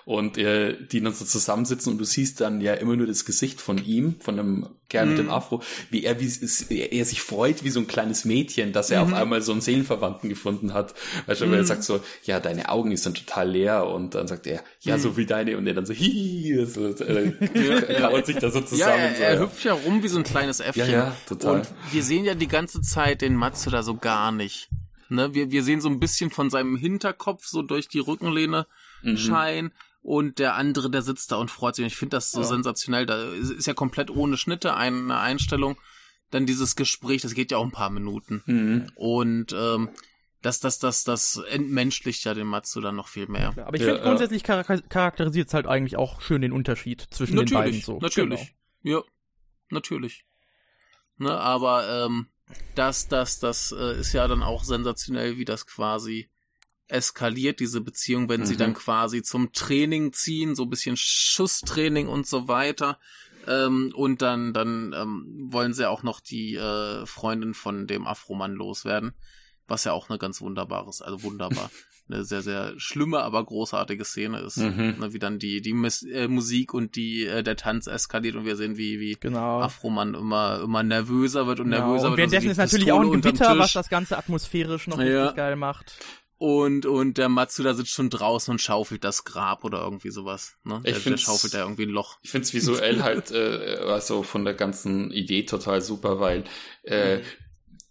und 0.05 0.37
äh, 0.37 0.77
die 0.91 1.01
dann 1.01 1.13
so 1.13 1.25
zusammensitzen 1.25 1.91
und 1.91 1.97
du 1.97 2.05
siehst 2.05 2.39
dann 2.39 2.61
ja 2.61 2.75
immer 2.75 2.95
nur 2.95 3.07
das 3.07 3.25
Gesicht 3.25 3.59
von 3.59 3.83
ihm, 3.83 4.15
von 4.19 4.39
einem 4.39 4.67
Kerl 4.87 5.07
mm. 5.07 5.09
mit 5.09 5.17
dem 5.17 5.25
mhm. 5.25 5.31
Afro, 5.31 5.63
wie 5.89 6.03
er, 6.03 6.19
wie 6.19 6.25
es, 6.25 6.61
er 6.61 7.05
sich 7.05 7.21
freut 7.21 7.63
wie 7.63 7.71
so 7.71 7.79
ein 7.79 7.87
kleines 7.87 8.23
Mädchen, 8.23 8.71
dass 8.71 8.91
er 8.91 8.99
mm. 8.99 9.03
auf 9.03 9.09
mhm. 9.09 9.15
einmal 9.15 9.41
so 9.41 9.51
einen 9.51 9.61
Seelenverwandten 9.61 10.29
gefunden 10.29 10.75
hat. 10.75 10.93
Weißt 11.25 11.41
du, 11.41 11.47
mm. 11.47 11.49
weil 11.49 11.57
er 11.57 11.63
mhm. 11.63 11.67
sagt 11.67 11.83
so, 11.83 12.01
ja, 12.23 12.39
deine 12.39 12.69
Augen 12.69 12.95
sind 12.95 13.17
total 13.17 13.49
leer 13.49 13.87
und 13.87 14.13
dann 14.13 14.27
sagt 14.27 14.45
er, 14.45 14.63
ja, 14.81 14.99
so 14.99 15.17
wie 15.17 15.25
deine 15.25 15.57
und 15.57 15.65
er 15.65 15.73
dann 15.73 15.87
so, 15.87 15.93
hihi, 15.93 16.67
so, 16.67 16.85
äh, 16.85 17.31
kauert 17.99 18.27
sich 18.27 18.37
da 18.37 18.51
so 18.51 18.61
zusammen. 18.61 18.93
Ja, 18.93 19.25
er, 19.25 19.29
er 19.29 19.39
hüpft 19.39 19.63
ja 19.63 19.73
rum 19.73 20.03
wie 20.03 20.07
so 20.07 20.19
ein 20.19 20.23
kleines 20.23 20.59
Äffchen. 20.59 20.85
Ja, 20.85 20.91
ja, 20.91 21.15
total. 21.27 21.55
Und 21.55 21.67
wir 21.91 22.03
sehen 22.03 22.25
ja 22.25 22.35
die 22.35 22.47
ganze 22.47 22.81
Zeit 22.81 23.21
den 23.21 23.33
Matsuda 23.33 23.81
so 23.81 23.95
gar 23.95 24.31
nicht. 24.31 24.69
Ne, 25.09 25.33
wir, 25.33 25.49
wir 25.49 25.63
sehen 25.63 25.81
so 25.81 25.89
ein 25.89 25.99
bisschen 25.99 26.29
von 26.29 26.51
seinem 26.51 26.77
Hinterkopf 26.77 27.45
so 27.45 27.63
durch 27.63 27.87
die 27.87 27.99
Rückenlehne 27.99 28.67
mhm. 29.03 29.17
scheinen 29.17 29.71
und 30.05 30.37
der 30.37 30.53
andere, 30.53 30.91
der 30.91 31.01
sitzt 31.01 31.31
da 31.31 31.37
und 31.37 31.49
freut 31.49 31.73
sich. 31.73 31.81
Und 31.81 31.87
ich 31.87 31.95
finde 31.95 32.17
das 32.17 32.29
so 32.29 32.41
ja. 32.41 32.45
sensationell. 32.45 33.07
Da 33.07 33.23
ist 33.33 33.65
ja 33.65 33.73
komplett 33.73 34.11
ohne 34.11 34.37
Schnitte 34.37 34.75
eine 34.75 35.17
Einstellung. 35.17 35.77
Dann 36.29 36.45
dieses 36.45 36.75
Gespräch, 36.75 37.23
das 37.23 37.33
geht 37.33 37.49
ja 37.49 37.57
auch 37.57 37.65
ein 37.65 37.71
paar 37.71 37.89
Minuten. 37.89 38.43
Mhm. 38.45 38.91
Und 38.93 39.55
ähm, 39.57 39.89
das, 40.43 40.59
das, 40.59 40.77
das, 40.77 41.05
das 41.05 41.37
entmenschlicht 41.49 42.23
ja 42.23 42.35
den 42.35 42.45
Matsu 42.45 42.81
dann 42.81 42.95
noch 42.95 43.07
viel 43.07 43.25
mehr. 43.25 43.55
aber 43.57 43.77
ich 43.77 43.81
ja, 43.81 43.93
finde 43.93 44.03
grundsätzlich 44.03 44.43
charakterisiert 44.43 45.47
es 45.47 45.55
halt 45.55 45.65
eigentlich 45.65 45.97
auch 45.97 46.21
schön 46.21 46.43
den 46.43 46.51
Unterschied 46.51 47.01
zwischen 47.09 47.37
den 47.37 47.49
beiden 47.49 47.81
so. 47.81 47.97
Natürlich, 47.97 48.53
genau. 48.83 48.99
ja, 48.99 49.03
natürlich. 49.71 50.23
Ne, 51.17 51.31
aber 51.31 52.05
ähm, 52.05 52.27
das, 52.75 53.07
das, 53.07 53.39
das 53.39 53.71
äh, 53.71 53.99
ist 53.99 54.13
ja 54.13 54.27
dann 54.27 54.43
auch 54.43 54.65
sensationell, 54.65 55.39
wie 55.39 55.45
das 55.45 55.65
quasi 55.65 56.29
eskaliert, 56.87 57.59
diese 57.59 57.81
Beziehung, 57.81 58.29
wenn 58.29 58.41
mhm. 58.41 58.45
sie 58.45 58.57
dann 58.57 58.71
mhm. 58.71 58.75
quasi 58.75 59.23
zum 59.23 59.51
Training 59.53 60.13
ziehen, 60.13 60.55
so 60.55 60.63
ein 60.63 60.69
bisschen 60.69 60.97
Schusstraining 60.97 62.07
und 62.07 62.27
so 62.27 62.47
weiter. 62.47 62.99
Ähm, 63.47 63.91
und 63.95 64.21
dann, 64.21 64.53
dann 64.53 64.93
ähm, 64.95 65.47
wollen 65.51 65.73
sie 65.73 65.89
auch 65.89 66.03
noch 66.03 66.19
die 66.19 66.55
äh, 66.55 67.05
Freundin 67.05 67.53
von 67.53 67.87
dem 67.87 68.07
Afromann 68.07 68.53
loswerden. 68.53 69.13
Was 69.67 69.83
ja 69.83 69.93
auch 69.93 70.09
eine 70.09 70.19
ganz 70.19 70.41
wunderbares, 70.41 71.01
also 71.01 71.23
wunderbar, 71.23 71.71
eine 72.09 72.23
sehr, 72.23 72.43
sehr 72.43 72.73
schlimme, 72.77 73.21
aber 73.21 73.43
großartige 73.43 74.05
Szene 74.05 74.39
ist. 74.39 74.57
Mhm. 74.57 74.95
Ne, 74.99 75.13
wie 75.13 75.19
dann 75.19 75.39
die, 75.39 75.61
die 75.61 75.73
Mis 75.73 76.03
äh, 76.03 76.27
Musik 76.27 76.73
und 76.73 76.95
die, 76.95 77.25
äh, 77.25 77.43
der 77.43 77.55
Tanz 77.55 77.87
eskaliert 77.87 78.35
und 78.35 78.45
wir 78.45 78.55
sehen, 78.55 78.77
wie, 78.77 78.99
wie 78.99 79.17
genau. 79.19 79.61
Afromann 79.61 80.13
immer, 80.13 80.61
immer 80.61 80.83
nervöser 80.83 81.47
wird 81.47 81.59
und 81.59 81.71
genau. 81.71 81.87
nervöser 81.87 82.05
und 82.05 82.11
wird. 82.11 82.31
Währenddessen 82.31 82.51
ist 82.51 82.57
natürlich 82.57 82.91
auch 82.91 83.01
ein 83.01 83.21
Gewitter, 83.21 83.57
was 83.57 83.73
das 83.73 83.89
Ganze 83.89 84.17
atmosphärisch 84.17 84.87
noch 84.87 84.99
ja. 84.99 85.23
richtig 85.23 85.37
geil 85.37 85.55
macht. 85.55 85.97
Und, 86.45 86.85
und 86.85 87.17
der 87.17 87.27
Matsuda 87.27 87.73
sitzt 87.73 87.89
schon 87.89 88.11
draußen 88.11 88.51
und 88.51 88.59
schaufelt 88.59 89.03
das 89.03 89.23
Grab 89.23 89.63
oder 89.63 89.81
irgendwie 89.81 90.11
sowas. 90.11 90.57
Ne? 90.63 90.79
Der, 90.85 90.93
der 90.99 91.17
schaufelt 91.17 91.55
da 91.55 91.61
irgendwie 91.61 91.87
ein 91.87 91.89
Loch. 91.89 92.19
Ich 92.21 92.29
find's 92.29 92.53
visuell 92.53 93.01
halt, 93.01 93.31
äh, 93.31 93.77
also 93.87 94.21
von 94.21 94.45
der 94.45 94.53
ganzen 94.53 95.09
Idee 95.09 95.47
total 95.47 95.81
super, 95.81 96.19
weil 96.19 96.43
äh, 96.83 97.17
mhm. 97.17 97.21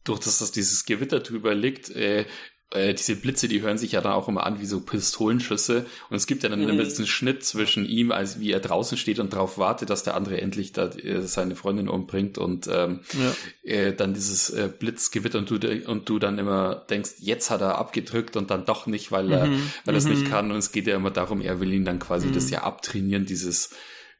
durch 0.04 0.20
das, 0.20 0.38
dass 0.38 0.52
dieses 0.52 0.84
Gewitter 0.84 1.18
drüber 1.18 1.52
liegt, 1.52 1.90
äh, 1.90 2.26
äh, 2.74 2.92
diese 2.92 3.16
Blitze, 3.16 3.48
die 3.48 3.62
hören 3.62 3.78
sich 3.78 3.92
ja 3.92 4.00
dann 4.00 4.12
auch 4.12 4.28
immer 4.28 4.44
an 4.44 4.60
wie 4.60 4.66
so 4.66 4.80
Pistolenschüsse. 4.80 5.86
Und 6.10 6.16
es 6.16 6.26
gibt 6.26 6.42
ja 6.42 6.48
dann 6.48 6.62
mhm. 6.62 6.68
immer 6.68 6.84
diesen 6.84 7.06
Schnitt 7.06 7.44
zwischen 7.44 7.86
ihm, 7.86 8.12
als 8.12 8.40
wie 8.40 8.50
er 8.50 8.60
draußen 8.60 8.98
steht 8.98 9.20
und 9.20 9.32
darauf 9.32 9.58
wartet, 9.58 9.90
dass 9.90 10.02
der 10.02 10.14
andere 10.14 10.40
endlich 10.40 10.72
da 10.72 10.86
äh, 10.88 11.22
seine 11.22 11.56
Freundin 11.56 11.88
umbringt 11.88 12.36
und 12.36 12.68
ähm, 12.70 13.00
ja. 13.12 13.70
äh, 13.70 13.94
dann 13.94 14.14
dieses 14.14 14.50
äh, 14.50 14.68
Blitzgewitter 14.76 15.38
und 15.38 15.50
du, 15.50 15.84
und 15.86 16.08
du 16.08 16.18
dann 16.18 16.38
immer 16.38 16.84
denkst, 16.90 17.12
jetzt 17.18 17.50
hat 17.50 17.60
er 17.60 17.78
abgedrückt 17.78 18.36
und 18.36 18.50
dann 18.50 18.64
doch 18.64 18.86
nicht, 18.86 19.12
weil 19.12 19.30
er, 19.30 19.46
mhm. 19.46 19.70
weil 19.84 19.94
er 19.94 19.98
es 19.98 20.06
nicht 20.06 20.24
mhm. 20.24 20.30
kann. 20.30 20.50
Und 20.50 20.58
es 20.58 20.72
geht 20.72 20.86
ja 20.86 20.96
immer 20.96 21.10
darum, 21.10 21.40
er 21.40 21.60
will 21.60 21.72
ihn 21.72 21.84
dann 21.84 21.98
quasi 21.98 22.32
das 22.32 22.46
mhm. 22.46 22.52
ja 22.52 22.62
abtrainieren, 22.64 23.24
dieses, 23.24 23.70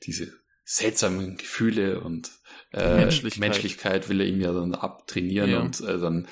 diese 0.05 0.33
seltsamen 0.65 1.37
Gefühle 1.37 2.01
und 2.01 2.31
äh, 2.73 2.97
Menschlichkeit. 2.97 3.41
Menschlichkeit 3.41 4.09
will 4.09 4.21
er 4.21 4.27
ihm 4.27 4.41
ja 4.41 4.53
dann 4.53 4.75
abtrainieren 4.75 5.51
ja. 5.51 5.61
und 5.61 5.81
äh, 5.81 5.99
dann 5.99 6.27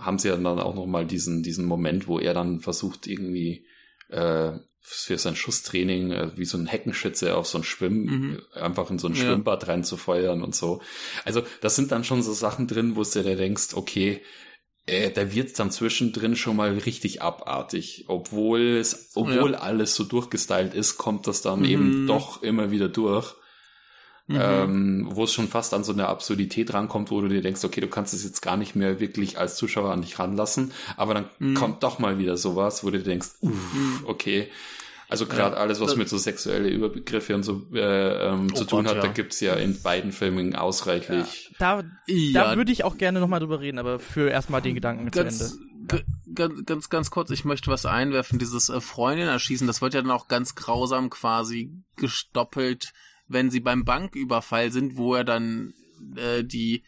haben 0.00 0.18
sie 0.18 0.28
ja 0.28 0.36
dann 0.36 0.58
auch 0.58 0.74
nochmal 0.74 1.06
diesen, 1.06 1.42
diesen 1.42 1.64
Moment, 1.64 2.08
wo 2.08 2.18
er 2.18 2.34
dann 2.34 2.60
versucht, 2.60 3.06
irgendwie 3.06 3.66
äh, 4.08 4.52
für 4.80 5.18
sein 5.18 5.36
Schusstraining 5.36 6.10
äh, 6.10 6.30
wie 6.36 6.44
so 6.44 6.58
ein 6.58 6.66
Heckenschütze 6.66 7.36
auf 7.36 7.46
so 7.46 7.58
ein 7.58 7.64
Schwimm, 7.64 8.04
mhm. 8.04 8.42
einfach 8.54 8.90
in 8.90 8.98
so 8.98 9.08
ein 9.08 9.14
ja. 9.14 9.22
Schwimmbad 9.22 9.68
reinzufeuern 9.68 10.42
und 10.42 10.54
so. 10.54 10.80
Also 11.24 11.42
das 11.60 11.76
sind 11.76 11.92
dann 11.92 12.04
schon 12.04 12.22
so 12.22 12.32
Sachen 12.32 12.66
drin, 12.66 12.96
wo 12.96 13.02
du 13.02 13.22
dir 13.22 13.36
denkst, 13.36 13.74
okay, 13.74 14.22
äh, 14.86 15.10
da 15.10 15.32
wird 15.32 15.58
dann 15.58 15.70
zwischendrin 15.70 16.34
schon 16.34 16.56
mal 16.56 16.70
richtig 16.70 17.22
abartig. 17.22 18.06
Obwohl 18.08 18.78
es, 18.78 19.10
obwohl 19.14 19.52
ja. 19.52 19.58
alles 19.58 19.94
so 19.94 20.04
durchgestylt 20.04 20.74
ist, 20.74 20.96
kommt 20.96 21.26
das 21.26 21.42
dann 21.42 21.60
mhm. 21.60 21.66
eben 21.66 22.06
doch 22.06 22.42
immer 22.42 22.70
wieder 22.70 22.88
durch 22.88 23.36
mhm. 24.30 24.40
ähm, 24.40 25.08
wo 25.10 25.24
es 25.24 25.32
schon 25.32 25.48
fast 25.48 25.74
an 25.74 25.84
so 25.84 25.92
eine 25.92 26.06
Absurdität 26.06 26.72
rankommt, 26.72 27.10
wo 27.10 27.20
du 27.20 27.28
dir 27.28 27.42
denkst, 27.42 27.64
okay, 27.64 27.80
du 27.80 27.88
kannst 27.88 28.14
es 28.14 28.24
jetzt 28.24 28.40
gar 28.40 28.56
nicht 28.56 28.76
mehr 28.76 29.00
wirklich 29.00 29.38
als 29.38 29.56
Zuschauer 29.56 29.90
an 29.90 30.02
dich 30.02 30.18
ranlassen, 30.18 30.72
aber 30.96 31.14
dann 31.14 31.24
mhm. 31.38 31.54
kommt 31.54 31.82
doch 31.82 31.98
mal 31.98 32.18
wieder 32.18 32.36
sowas, 32.36 32.84
wo 32.84 32.90
du 32.90 32.98
dir 32.98 33.04
denkst, 33.04 33.28
uff, 33.40 33.74
mhm. 33.74 34.00
okay. 34.04 34.48
Also 35.08 35.26
gerade 35.26 35.56
ja, 35.56 35.60
alles, 35.60 35.80
was 35.80 35.96
mit 35.96 36.08
so 36.08 36.18
sexuelle 36.18 36.68
Überbegriffe 36.68 37.34
und 37.34 37.42
so 37.42 37.66
äh, 37.74 38.28
ähm, 38.28 38.46
oh 38.52 38.54
zu 38.54 38.64
tun 38.64 38.84
Gott, 38.84 38.94
hat, 38.94 39.02
ja. 39.02 39.08
da 39.08 39.12
gibt's 39.12 39.40
ja 39.40 39.54
in 39.54 39.82
beiden 39.82 40.12
Filmen 40.12 40.54
ausreichlich. 40.54 41.50
Ja. 41.58 41.82
Da, 41.82 41.84
da 42.32 42.56
würde 42.56 42.70
ich 42.70 42.84
auch 42.84 42.96
gerne 42.96 43.18
nochmal 43.18 43.40
drüber 43.40 43.58
reden, 43.58 43.80
aber 43.80 43.98
für 43.98 44.30
erstmal 44.30 44.62
den 44.62 44.76
Gedanken 44.76 45.10
ganz, 45.10 45.38
zu 45.38 45.58
Ende. 45.88 46.04
Ganz, 46.32 46.64
ganz, 46.64 46.88
ganz 46.90 47.10
kurz, 47.10 47.30
ich 47.30 47.44
möchte 47.44 47.72
was 47.72 47.86
einwerfen. 47.86 48.38
Dieses 48.38 48.68
äh, 48.68 48.80
Freundin 48.80 49.26
erschießen, 49.26 49.66
das 49.66 49.82
wird 49.82 49.94
ja 49.94 50.02
dann 50.02 50.12
auch 50.12 50.28
ganz 50.28 50.54
grausam 50.54 51.10
quasi 51.10 51.72
gestoppelt 51.96 52.92
wenn 53.30 53.50
sie 53.50 53.60
beim 53.60 53.84
Banküberfall 53.84 54.72
sind, 54.72 54.96
wo 54.96 55.14
er 55.14 55.24
dann 55.24 55.72
äh, 56.16 56.44
die 56.44 56.82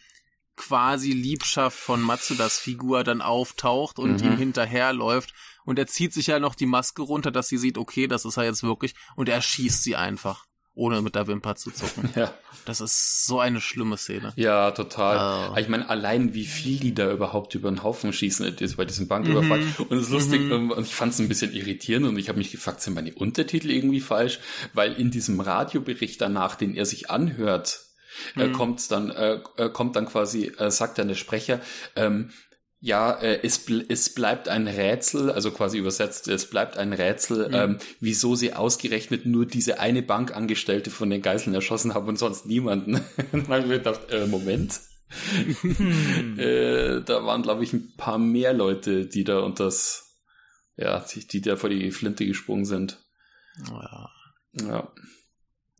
quasi 0.56 1.12
Liebschaft 1.12 1.78
von 1.78 2.02
Matsudas 2.02 2.58
Figur 2.58 3.04
dann 3.04 3.22
auftaucht 3.22 3.98
und 3.98 4.20
mhm. 4.20 4.32
ihm 4.32 4.36
hinterherläuft. 4.36 5.32
Und 5.64 5.78
er 5.78 5.86
zieht 5.86 6.12
sich 6.12 6.26
ja 6.26 6.38
noch 6.38 6.54
die 6.54 6.66
Maske 6.66 7.02
runter, 7.02 7.30
dass 7.30 7.48
sie 7.48 7.58
sieht, 7.58 7.78
okay, 7.78 8.06
das 8.06 8.24
ist 8.24 8.36
er 8.36 8.44
jetzt 8.44 8.62
wirklich. 8.62 8.94
Und 9.16 9.28
er 9.28 9.40
schießt 9.40 9.82
sie 9.82 9.96
einfach 9.96 10.46
ohne 10.74 11.02
mit 11.02 11.14
der 11.14 11.26
Wimper 11.26 11.56
zu 11.56 11.70
zucken. 11.70 12.10
Ja. 12.16 12.32
Das 12.64 12.80
ist 12.80 13.26
so 13.26 13.40
eine 13.40 13.60
schlimme 13.60 13.96
Szene. 13.96 14.32
Ja, 14.36 14.70
total. 14.70 15.50
Oh. 15.50 15.58
Ich 15.58 15.68
meine, 15.68 15.88
allein 15.88 16.34
wie 16.34 16.44
viel 16.44 16.78
die 16.78 16.94
da 16.94 17.10
überhaupt 17.10 17.54
über 17.54 17.70
den 17.70 17.82
Haufen 17.82 18.12
schießen 18.12 18.58
ist 18.58 18.76
bei 18.76 18.84
diesem 18.84 19.08
Banküberfall. 19.08 19.58
Mhm. 19.58 19.86
Und 19.88 19.96
es 19.96 20.04
ist 20.04 20.10
lustig, 20.10 20.42
mhm. 20.42 20.70
und 20.70 20.86
ich 20.86 20.94
fand 20.94 21.12
es 21.12 21.18
ein 21.18 21.28
bisschen 21.28 21.52
irritierend 21.52 22.06
und 22.06 22.16
ich 22.18 22.28
habe 22.28 22.38
mich 22.38 22.52
gefragt, 22.52 22.80
sind 22.80 22.94
meine 22.94 23.12
Untertitel 23.14 23.70
irgendwie 23.70 24.00
falsch? 24.00 24.38
Weil 24.74 24.92
in 24.92 25.10
diesem 25.10 25.40
Radiobericht 25.40 26.20
danach, 26.20 26.54
den 26.54 26.74
er 26.74 26.86
sich 26.86 27.10
anhört, 27.10 27.80
äh, 28.36 28.46
mhm. 28.46 28.50
äh, 28.50 28.56
kommt 28.56 28.90
dann, 28.90 29.10
äh, 29.10 29.40
kommt 29.72 29.96
dann 29.96 30.06
quasi, 30.06 30.52
äh, 30.58 30.70
sagt 30.70 30.98
dann 30.98 31.08
der 31.08 31.14
Sprecher, 31.14 31.60
ähm, 31.96 32.30
ja, 32.84 33.12
äh, 33.12 33.38
es, 33.44 33.64
es 33.88 34.12
bleibt 34.12 34.48
ein 34.48 34.66
Rätsel, 34.66 35.30
also 35.30 35.52
quasi 35.52 35.78
übersetzt, 35.78 36.26
es 36.26 36.50
bleibt 36.50 36.76
ein 36.76 36.92
Rätsel, 36.92 37.48
mhm. 37.48 37.54
ähm, 37.54 37.78
wieso 38.00 38.34
sie 38.34 38.54
ausgerechnet 38.54 39.24
nur 39.24 39.46
diese 39.46 39.78
eine 39.78 40.02
Bankangestellte 40.02 40.90
von 40.90 41.08
den 41.08 41.22
Geiseln 41.22 41.54
erschossen 41.54 41.94
haben 41.94 42.08
und 42.08 42.18
sonst 42.18 42.44
niemanden. 42.44 43.00
dann 43.32 43.46
habe 43.46 43.60
ich 43.60 43.66
mir 43.66 43.78
gedacht, 43.78 44.10
äh, 44.10 44.26
Moment. 44.26 44.80
Hm. 45.60 46.36
äh, 46.38 47.02
da 47.02 47.24
waren, 47.24 47.42
glaube 47.42 47.62
ich, 47.62 47.72
ein 47.72 47.94
paar 47.96 48.18
mehr 48.18 48.52
Leute, 48.52 49.06
die 49.06 49.22
da 49.22 49.38
und 49.40 49.60
das, 49.60 50.18
ja, 50.76 51.04
die, 51.14 51.24
die 51.24 51.40
da 51.40 51.54
vor 51.54 51.70
die 51.70 51.92
Flinte 51.92 52.26
gesprungen 52.26 52.64
sind. 52.64 52.98
Ja. 53.68 54.10
Ja. 54.54 54.92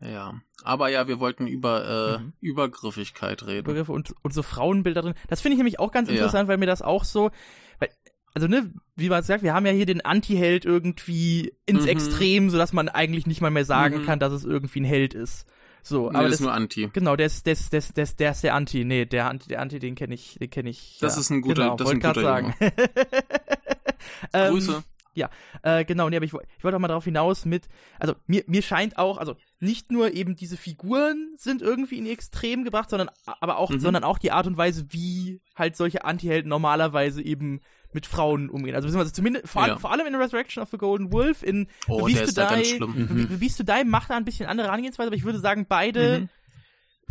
Ja, 0.04 0.34
aber 0.64 0.88
ja, 0.88 1.08
wir 1.08 1.20
wollten 1.20 1.46
über 1.46 2.18
äh, 2.18 2.22
mhm. 2.22 2.32
Übergriffigkeit 2.40 3.42
reden. 3.46 3.60
Übergriffe 3.60 3.92
und, 3.92 4.14
und 4.22 4.34
so 4.34 4.42
Frauenbilder 4.42 5.02
drin. 5.02 5.14
Das 5.28 5.40
finde 5.40 5.54
ich 5.54 5.58
nämlich 5.58 5.78
auch 5.78 5.92
ganz 5.92 6.08
interessant, 6.08 6.46
ja. 6.46 6.48
weil 6.48 6.58
mir 6.58 6.66
das 6.66 6.82
auch 6.82 7.04
so, 7.04 7.30
weil, 7.78 7.90
also 8.34 8.48
ne, 8.48 8.72
wie 8.96 9.08
man 9.08 9.22
sagt, 9.22 9.42
wir 9.42 9.54
haben 9.54 9.66
ja 9.66 9.72
hier 9.72 9.86
den 9.86 10.04
Anti-Held 10.04 10.64
irgendwie 10.64 11.54
ins 11.66 11.82
mhm. 11.82 11.88
Extrem, 11.88 12.50
sodass 12.50 12.72
man 12.72 12.88
eigentlich 12.88 13.26
nicht 13.26 13.40
mal 13.40 13.50
mehr 13.50 13.64
sagen 13.64 14.00
mhm. 14.00 14.06
kann, 14.06 14.18
dass 14.18 14.32
es 14.32 14.44
irgendwie 14.44 14.80
ein 14.80 14.84
Held 14.84 15.14
ist. 15.14 15.46
So, 15.84 16.10
nee, 16.10 16.16
aber 16.16 16.28
das 16.28 16.34
ist 16.34 16.40
nur 16.40 16.52
Anti. 16.52 16.88
Genau, 16.92 17.16
der 17.16 17.26
ist, 17.26 17.44
der 17.44 17.54
ist, 17.54 17.72
der 17.72 17.78
ist, 17.80 17.96
der 17.96 18.04
ist, 18.04 18.20
der 18.20 18.30
ist 18.30 18.44
der 18.44 18.54
Anti. 18.54 18.84
Nee, 18.84 19.04
der 19.04 19.28
Anti, 19.28 19.48
der 19.48 19.60
Anti, 19.60 19.80
den 19.80 19.96
kenne 19.96 20.14
ich, 20.14 20.36
den 20.40 20.48
kenne 20.48 20.70
ich. 20.70 20.98
Das 21.00 21.16
ja. 21.16 21.20
ist 21.20 21.30
ein 21.30 21.42
guter, 21.42 21.62
genau, 21.62 21.76
das 21.76 21.88
ist 21.88 21.94
ein 21.94 22.00
guter 22.00 22.22
sagen. 22.22 22.54
Grüße. 24.32 24.72
Ähm, 24.74 24.84
ja, 25.14 25.28
äh, 25.62 25.84
genau, 25.84 26.08
nee, 26.08 26.16
aber 26.16 26.24
ich, 26.24 26.32
ich 26.32 26.64
wollte 26.64 26.76
auch 26.76 26.80
mal 26.80 26.88
darauf 26.88 27.04
hinaus 27.04 27.44
mit, 27.44 27.68
also 27.98 28.14
mir, 28.26 28.44
mir 28.46 28.62
scheint 28.62 28.96
auch, 28.96 29.18
also 29.18 29.36
nicht 29.62 29.92
nur 29.92 30.12
eben 30.12 30.34
diese 30.34 30.56
Figuren 30.56 31.34
sind 31.36 31.62
irgendwie 31.62 31.98
in 31.98 32.06
Extrem 32.06 32.64
gebracht, 32.64 32.90
sondern 32.90 33.10
aber 33.24 33.58
auch, 33.58 33.70
mhm. 33.70 33.78
sondern 33.78 34.02
auch 34.02 34.18
die 34.18 34.32
Art 34.32 34.46
und 34.46 34.56
Weise, 34.56 34.86
wie 34.90 35.40
halt 35.54 35.76
solche 35.76 36.04
Anti-Helden 36.04 36.48
normalerweise 36.48 37.22
eben 37.22 37.60
mit 37.92 38.06
Frauen 38.06 38.50
umgehen. 38.50 38.74
Also 38.74 38.86
beziehungsweise 38.86 39.12
zumindest 39.12 39.48
vor, 39.48 39.66
ja. 39.66 39.78
vor 39.78 39.92
allem 39.92 40.06
in 40.06 40.14
Resurrection 40.16 40.62
of 40.62 40.70
the 40.70 40.78
Golden 40.78 41.12
Wolf, 41.12 41.42
in 41.42 41.68
oh, 41.86 42.08
The 42.08 42.14
Beast 42.14 42.36
to 42.36 42.42
Die, 42.56 42.80
mhm. 42.80 43.38
Beast 43.38 43.58
to 43.58 43.62
Die 43.62 43.84
macht 43.84 44.10
da 44.10 44.16
ein 44.16 44.24
bisschen 44.24 44.46
andere 44.46 44.66
Herangehensweise, 44.66 45.08
aber 45.08 45.16
ich 45.16 45.24
würde 45.24 45.38
sagen, 45.38 45.66
beide 45.68 46.20
mhm 46.20 46.28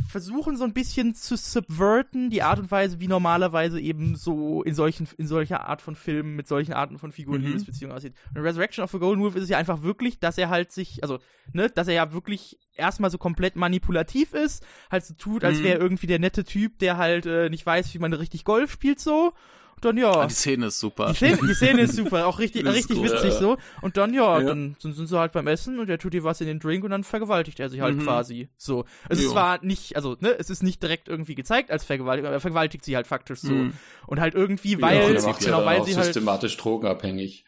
versuchen 0.09 0.57
so 0.57 0.63
ein 0.63 0.73
bisschen 0.73 1.15
zu 1.15 1.35
subverten, 1.35 2.29
die 2.29 2.43
Art 2.43 2.59
und 2.59 2.71
Weise, 2.71 2.99
wie 2.99 3.07
normalerweise 3.07 3.79
eben 3.79 4.15
so 4.15 4.63
in 4.63 4.73
solchen, 4.73 5.07
in 5.17 5.27
solcher 5.27 5.67
Art 5.67 5.81
von 5.81 5.95
Filmen 5.95 6.35
mit 6.35 6.47
solchen 6.47 6.73
Arten 6.73 6.97
von 6.97 7.11
Figuren 7.11 7.41
mhm. 7.41 7.47
Liebesbeziehungen 7.47 7.95
aussieht. 7.95 8.13
Und 8.29 8.37
in 8.37 8.43
Resurrection 8.43 8.83
of 8.83 8.91
the 8.91 8.99
Golden 8.99 9.21
Wolf 9.21 9.35
ist 9.35 9.43
es 9.43 9.49
ja 9.49 9.57
einfach 9.57 9.81
wirklich, 9.81 10.19
dass 10.19 10.37
er 10.37 10.49
halt 10.49 10.71
sich, 10.71 11.03
also, 11.03 11.19
ne, 11.53 11.69
dass 11.69 11.87
er 11.87 11.93
ja 11.93 12.13
wirklich 12.13 12.59
erstmal 12.75 13.11
so 13.11 13.17
komplett 13.17 13.55
manipulativ 13.55 14.33
ist, 14.33 14.65
halt 14.89 15.05
so 15.05 15.13
tut, 15.13 15.43
als 15.43 15.59
mhm. 15.59 15.63
wäre 15.63 15.79
irgendwie 15.79 16.07
der 16.07 16.19
nette 16.19 16.43
Typ, 16.43 16.79
der 16.79 16.97
halt 16.97 17.25
äh, 17.25 17.49
nicht 17.49 17.65
weiß, 17.65 17.93
wie 17.93 17.99
man 17.99 18.13
richtig 18.13 18.43
Golf 18.43 18.71
spielt 18.71 18.99
so 18.99 19.33
dann 19.81 19.97
ja. 19.97 20.11
Ah, 20.11 20.27
die 20.27 20.33
Szene 20.33 20.67
ist 20.67 20.79
super. 20.79 21.07
Die 21.09 21.15
Szene, 21.15 21.37
die 21.47 21.53
Szene 21.53 21.81
ist 21.81 21.95
super, 21.95 22.27
auch 22.27 22.39
richtig, 22.39 22.65
richtig 22.71 22.97
cool, 22.97 23.05
witzig 23.05 23.33
ja. 23.33 23.39
so. 23.39 23.57
Und 23.81 23.97
dann 23.97 24.13
ja, 24.13 24.39
ja, 24.39 24.45
dann 24.45 24.75
sind, 24.79 24.95
sind 24.95 25.07
sie 25.07 25.19
halt 25.19 25.31
beim 25.31 25.47
Essen 25.47 25.79
und 25.79 25.89
er 25.89 25.97
tut 25.97 26.13
ihr 26.13 26.23
was 26.23 26.41
in 26.41 26.47
den 26.47 26.59
Drink 26.59 26.83
und 26.83 26.91
dann 26.91 27.03
vergewaltigt 27.03 27.59
er 27.59 27.69
sie 27.69 27.81
halt 27.81 27.97
mhm. 27.97 28.03
quasi. 28.03 28.49
So. 28.57 28.85
Es 29.09 29.19
ist 29.19 29.31
zwar 29.31 29.63
nicht, 29.63 29.95
also, 29.95 30.15
ne, 30.19 30.29
es 30.37 30.49
ist 30.49 30.63
nicht 30.63 30.81
direkt 30.81 31.07
irgendwie 31.07 31.35
gezeigt 31.35 31.71
als 31.71 31.83
Vergewaltigung, 31.83 32.27
aber 32.27 32.37
er 32.37 32.41
vergewaltigt 32.41 32.85
sie 32.85 32.95
halt 32.95 33.07
faktisch 33.07 33.39
so. 33.39 33.51
Mhm. 33.51 33.73
Und 34.07 34.19
halt 34.19 34.35
irgendwie, 34.35 34.81
weil, 34.81 35.15
ja, 35.15 35.31
genau, 35.33 35.65
weil 35.65 35.83
sie 35.83 35.95
halt. 35.95 36.05
systematisch 36.05 36.57
drogenabhängig. 36.57 37.45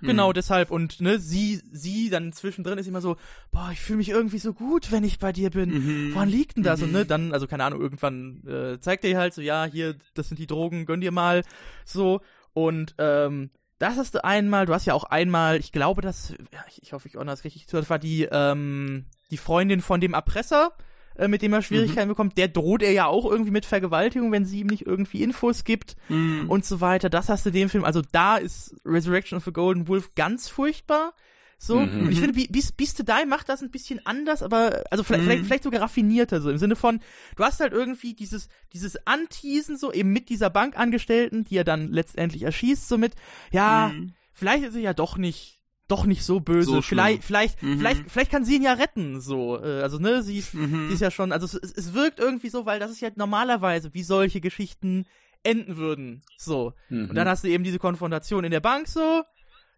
Genau, 0.00 0.28
mhm. 0.28 0.34
deshalb. 0.34 0.70
Und 0.70 1.00
ne, 1.00 1.18
sie, 1.18 1.62
sie 1.72 2.10
dann 2.10 2.32
zwischendrin 2.32 2.78
ist 2.78 2.86
immer 2.86 3.00
so, 3.00 3.16
boah, 3.50 3.70
ich 3.72 3.80
fühle 3.80 3.98
mich 3.98 4.10
irgendwie 4.10 4.38
so 4.38 4.52
gut, 4.52 4.92
wenn 4.92 5.04
ich 5.04 5.18
bei 5.18 5.32
dir 5.32 5.50
bin. 5.50 5.70
Mhm. 5.70 6.14
Woran 6.14 6.28
liegt 6.28 6.56
denn 6.56 6.62
das? 6.62 6.80
Mhm. 6.80 6.86
Und 6.86 6.92
ne, 6.92 7.04
mhm. 7.04 7.08
dann, 7.08 7.32
also 7.32 7.46
keine 7.46 7.64
Ahnung, 7.64 7.80
irgendwann 7.80 8.42
äh, 8.46 8.78
zeigt 8.80 9.04
er 9.04 9.10
ihr 9.10 9.18
halt 9.18 9.34
so, 9.34 9.42
ja, 9.42 9.64
hier, 9.64 9.96
das 10.14 10.28
sind 10.28 10.38
die 10.38 10.46
Drogen, 10.46 10.86
gönn 10.86 11.00
dir 11.00 11.12
mal. 11.12 11.42
So. 11.84 12.20
Und 12.52 12.94
ähm, 12.98 13.50
das 13.78 13.96
hast 13.96 14.14
du 14.14 14.24
einmal, 14.24 14.66
du 14.66 14.72
hast 14.72 14.86
ja 14.86 14.94
auch 14.94 15.04
einmal, 15.04 15.58
ich 15.58 15.72
glaube, 15.72 16.00
das, 16.00 16.34
ja, 16.52 16.64
ich, 16.68 16.82
ich 16.82 16.92
hoffe, 16.92 17.08
ich 17.08 17.16
ordne 17.16 17.32
das 17.32 17.44
richtig 17.44 17.68
zu, 17.68 17.76
das 17.76 17.90
war 17.90 17.98
die, 17.98 18.26
ähm, 18.30 19.06
die 19.30 19.36
Freundin 19.36 19.82
von 19.82 20.00
dem 20.00 20.14
Erpresser, 20.14 20.72
äh, 21.18 21.28
mit 21.28 21.42
dem 21.42 21.52
er 21.52 21.62
Schwierigkeiten 21.62 22.08
mhm. 22.08 22.12
bekommt, 22.12 22.38
der 22.38 22.48
droht 22.48 22.82
er 22.82 22.92
ja 22.92 23.06
auch 23.06 23.24
irgendwie 23.24 23.50
mit 23.50 23.66
Vergewaltigung, 23.66 24.32
wenn 24.32 24.44
sie 24.44 24.60
ihm 24.60 24.66
nicht 24.68 24.86
irgendwie 24.86 25.22
Infos 25.22 25.64
gibt 25.64 25.96
mhm. 26.08 26.48
und 26.48 26.64
so 26.64 26.80
weiter. 26.80 27.10
Das 27.10 27.28
hast 27.28 27.46
du 27.46 27.50
dem 27.50 27.68
Film, 27.68 27.84
also 27.84 28.02
da 28.12 28.36
ist 28.36 28.76
Resurrection 28.84 29.38
of 29.38 29.44
the 29.44 29.52
Golden 29.52 29.88
Wolf 29.88 30.14
ganz 30.14 30.48
furchtbar. 30.48 31.14
So, 31.58 31.80
mhm. 31.80 32.10
ich 32.10 32.20
finde, 32.20 32.34
Beast, 32.48 32.76
Beast 32.76 32.98
to 32.98 33.02
Die 33.02 33.26
macht 33.26 33.48
das 33.48 33.62
ein 33.62 33.70
bisschen 33.70 34.04
anders, 34.04 34.42
aber, 34.42 34.84
also 34.90 35.02
vielleicht, 35.02 35.22
mhm. 35.22 35.28
vielleicht, 35.28 35.46
vielleicht 35.46 35.64
sogar 35.64 35.80
raffinierter, 35.80 36.42
so 36.42 36.50
im 36.50 36.58
Sinne 36.58 36.76
von, 36.76 37.00
du 37.36 37.44
hast 37.44 37.60
halt 37.60 37.72
irgendwie 37.72 38.12
dieses, 38.12 38.48
dieses 38.74 39.06
Anteasen, 39.06 39.78
so 39.78 39.90
eben 39.90 40.12
mit 40.12 40.28
dieser 40.28 40.50
Bankangestellten, 40.50 41.44
die 41.44 41.56
er 41.56 41.64
dann 41.64 41.88
letztendlich 41.88 42.42
erschießt, 42.42 42.88
so 42.88 42.98
mit, 42.98 43.14
ja, 43.52 43.90
mhm. 43.94 44.12
vielleicht 44.34 44.64
ist 44.64 44.74
er 44.74 44.82
ja 44.82 44.94
doch 44.94 45.16
nicht 45.16 45.55
doch 45.88 46.04
nicht 46.04 46.24
so 46.24 46.40
böse. 46.40 46.70
So 46.70 46.82
vielleicht, 46.82 47.22
vielleicht, 47.24 47.62
mhm. 47.62 47.78
vielleicht, 47.78 48.10
vielleicht 48.10 48.30
kann 48.30 48.44
sie 48.44 48.56
ihn 48.56 48.62
ja 48.62 48.72
retten. 48.72 49.20
So, 49.20 49.62
äh, 49.62 49.82
also 49.82 49.98
ne, 49.98 50.22
sie 50.22 50.38
ist, 50.38 50.54
mhm. 50.54 50.88
sie 50.88 50.94
ist 50.94 51.00
ja 51.00 51.10
schon. 51.10 51.32
Also 51.32 51.46
es, 51.46 51.54
es 51.54 51.94
wirkt 51.94 52.18
irgendwie 52.18 52.48
so, 52.48 52.66
weil 52.66 52.80
das 52.80 52.90
ist 52.90 53.00
ja 53.00 53.10
normalerweise, 53.14 53.94
wie 53.94 54.02
solche 54.02 54.40
Geschichten 54.40 55.06
enden 55.42 55.76
würden. 55.76 56.22
So. 56.36 56.74
Mhm. 56.88 57.10
Und 57.10 57.14
dann 57.14 57.28
hast 57.28 57.44
du 57.44 57.48
eben 57.48 57.64
diese 57.64 57.78
Konfrontation 57.78 58.44
in 58.44 58.50
der 58.50 58.60
Bank 58.60 58.88
so. 58.88 59.22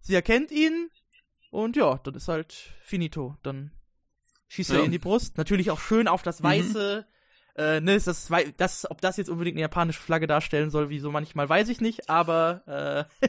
Sie 0.01 0.15
erkennt 0.15 0.51
ihn 0.51 0.91
und 1.51 1.77
ja, 1.77 1.99
dann 1.99 2.15
ist 2.15 2.29
halt 2.29 2.73
finito. 2.83 3.37
Dann 3.43 3.73
schießt 4.49 4.71
er 4.71 4.85
in 4.85 4.93
die 4.93 4.99
Brust. 4.99 5.37
Natürlich 5.37 5.71
auch 5.71 5.81
schön 5.81 6.09
auf 6.09 6.23
das 6.23 6.41
mhm. 6.41 6.45
weiße. 6.45 7.07
Äh, 7.59 7.81
ne, 7.81 7.97
ist 7.97 8.07
das, 8.07 8.29
das, 8.57 8.89
ob 8.89 9.01
das 9.01 9.17
jetzt 9.17 9.29
unbedingt 9.29 9.57
eine 9.57 9.63
japanische 9.63 10.01
Flagge 10.01 10.29
darstellen 10.29 10.71
soll, 10.71 10.91
wie 10.91 11.01
so 11.01 11.11
manchmal, 11.11 11.49
weiß 11.49 11.69
ich 11.71 11.81
nicht, 11.81 12.09
aber 12.09 13.09
äh, 13.21 13.27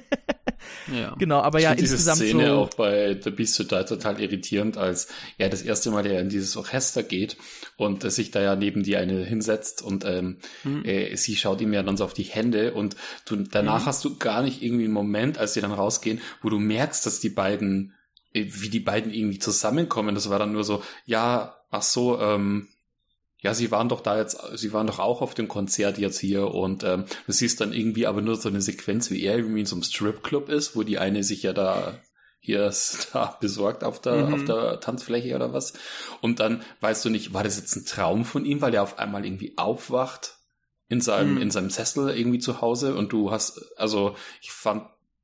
ja. 0.95 1.15
Genau, 1.17 1.41
aber 1.41 1.57
ich 1.57 1.63
ja, 1.63 1.73
diese 1.73 1.95
insgesamt 1.95 2.19
Szene 2.19 2.45
so 2.45 2.53
auch 2.53 2.69
bei 2.75 3.19
The 3.19 3.32
Beast 3.32 3.57
to 3.57 3.63
Die 3.63 3.84
total 3.86 4.21
irritierend, 4.21 4.77
als 4.77 5.07
er 5.39 5.49
das 5.49 5.63
erste 5.63 5.89
Mal 5.89 6.05
ja 6.05 6.19
in 6.19 6.30
dieses 6.30 6.55
Orchester 6.57 7.01
geht 7.01 7.38
und 7.75 8.03
äh, 8.03 8.11
sich 8.11 8.30
da 8.30 8.39
ja 8.39 8.55
neben 8.55 8.84
die 8.84 8.97
eine 8.97 9.25
hinsetzt 9.25 9.82
und 9.82 10.05
ähm, 10.05 10.38
mhm. 10.63 10.86
äh, 10.86 11.15
sie 11.15 11.36
schaut 11.36 11.59
ihm 11.59 11.73
ja 11.73 11.82
dann 11.82 11.97
so 11.97 12.05
auf 12.05 12.13
die 12.13 12.21
Hände 12.21 12.75
und 12.75 12.97
du, 13.25 13.36
danach 13.38 13.82
mhm. 13.82 13.86
hast 13.88 14.05
du 14.05 14.15
gar 14.19 14.43
nicht 14.43 14.61
irgendwie 14.61 14.86
einen 14.86 14.93
Moment, 14.93 15.39
als 15.39 15.55
sie 15.55 15.61
dann 15.61 15.71
rausgehen, 15.71 16.21
wo 16.43 16.49
du 16.49 16.59
merkst, 16.59 17.03
dass 17.03 17.19
die 17.19 17.30
beiden, 17.30 17.95
äh, 18.34 18.45
wie 18.47 18.69
die 18.69 18.80
beiden 18.80 19.11
irgendwie 19.11 19.39
zusammenkommen. 19.39 20.13
Das 20.13 20.30
war 20.30 20.38
dann 20.38 20.51
nur 20.51 20.63
so, 20.63 20.84
ja, 21.05 21.55
ach 21.71 21.82
so, 21.82 22.19
ähm, 22.19 22.67
ja, 23.42 23.54
sie 23.54 23.72
waren 23.72 23.88
doch 23.88 24.02
da 24.02 24.18
jetzt, 24.18 24.38
sie 24.56 24.74
waren 24.74 24.88
doch 24.88 25.00
auch 25.00 25.22
auf 25.22 25.34
dem 25.34 25.48
Konzert 25.48 25.98
jetzt 25.98 26.20
hier 26.20 26.54
und 26.54 26.84
ähm, 26.84 27.06
du 27.26 27.32
siehst 27.32 27.62
dann 27.62 27.72
irgendwie 27.72 28.06
aber 28.06 28.22
nur 28.22 28.36
so 28.36 28.50
eine 28.50 28.62
Sequenz, 28.62 29.12
wie 29.12 29.24
er 29.24 29.38
irgendwie 29.38 29.62
in 29.62 29.66
so 29.66 29.76
einem 29.76 29.84
Stripclub 29.84 30.50
ist, 30.50 30.76
wo 30.76 30.84
die 30.84 31.00
eine 31.00 31.24
sich 31.24 31.44
ja 31.44 31.54
da 31.54 32.00
hier 32.40 32.66
ist 32.66 33.10
da 33.14 33.38
besorgt 33.40 33.84
auf 33.84 34.02
der, 34.02 34.28
mhm. 34.28 34.34
auf 34.34 34.44
der 34.46 34.80
Tanzfläche 34.80 35.36
oder 35.36 35.54
was. 35.54 35.74
Und 36.22 36.40
dann 36.40 36.64
weißt 36.82 37.06
du 37.06 37.10
nicht, 37.10 37.34
war 37.34 37.44
das 37.44 37.58
jetzt 37.58 37.76
ein 37.76 37.86
Traum 37.86 38.26
von 38.26 38.46
ihm, 38.46 38.62
weil 38.62 38.74
er 38.74 38.84
auf 38.84 39.00
einmal 39.00 39.26
irgendwie 39.26 39.58
aufwacht 39.58 40.38
in 40.90 41.00
seinem, 41.00 41.36
mhm. 41.36 41.42
in 41.42 41.52
seinem 41.52 41.70
Sessel 41.70 42.10
irgendwie 42.10 42.40
zu 42.40 42.62
Hause 42.62 42.96
und 42.96 43.14
du 43.14 43.32
hast, 43.32 43.62
also 43.78 44.16
ich 44.42 44.52
fand 44.52 44.84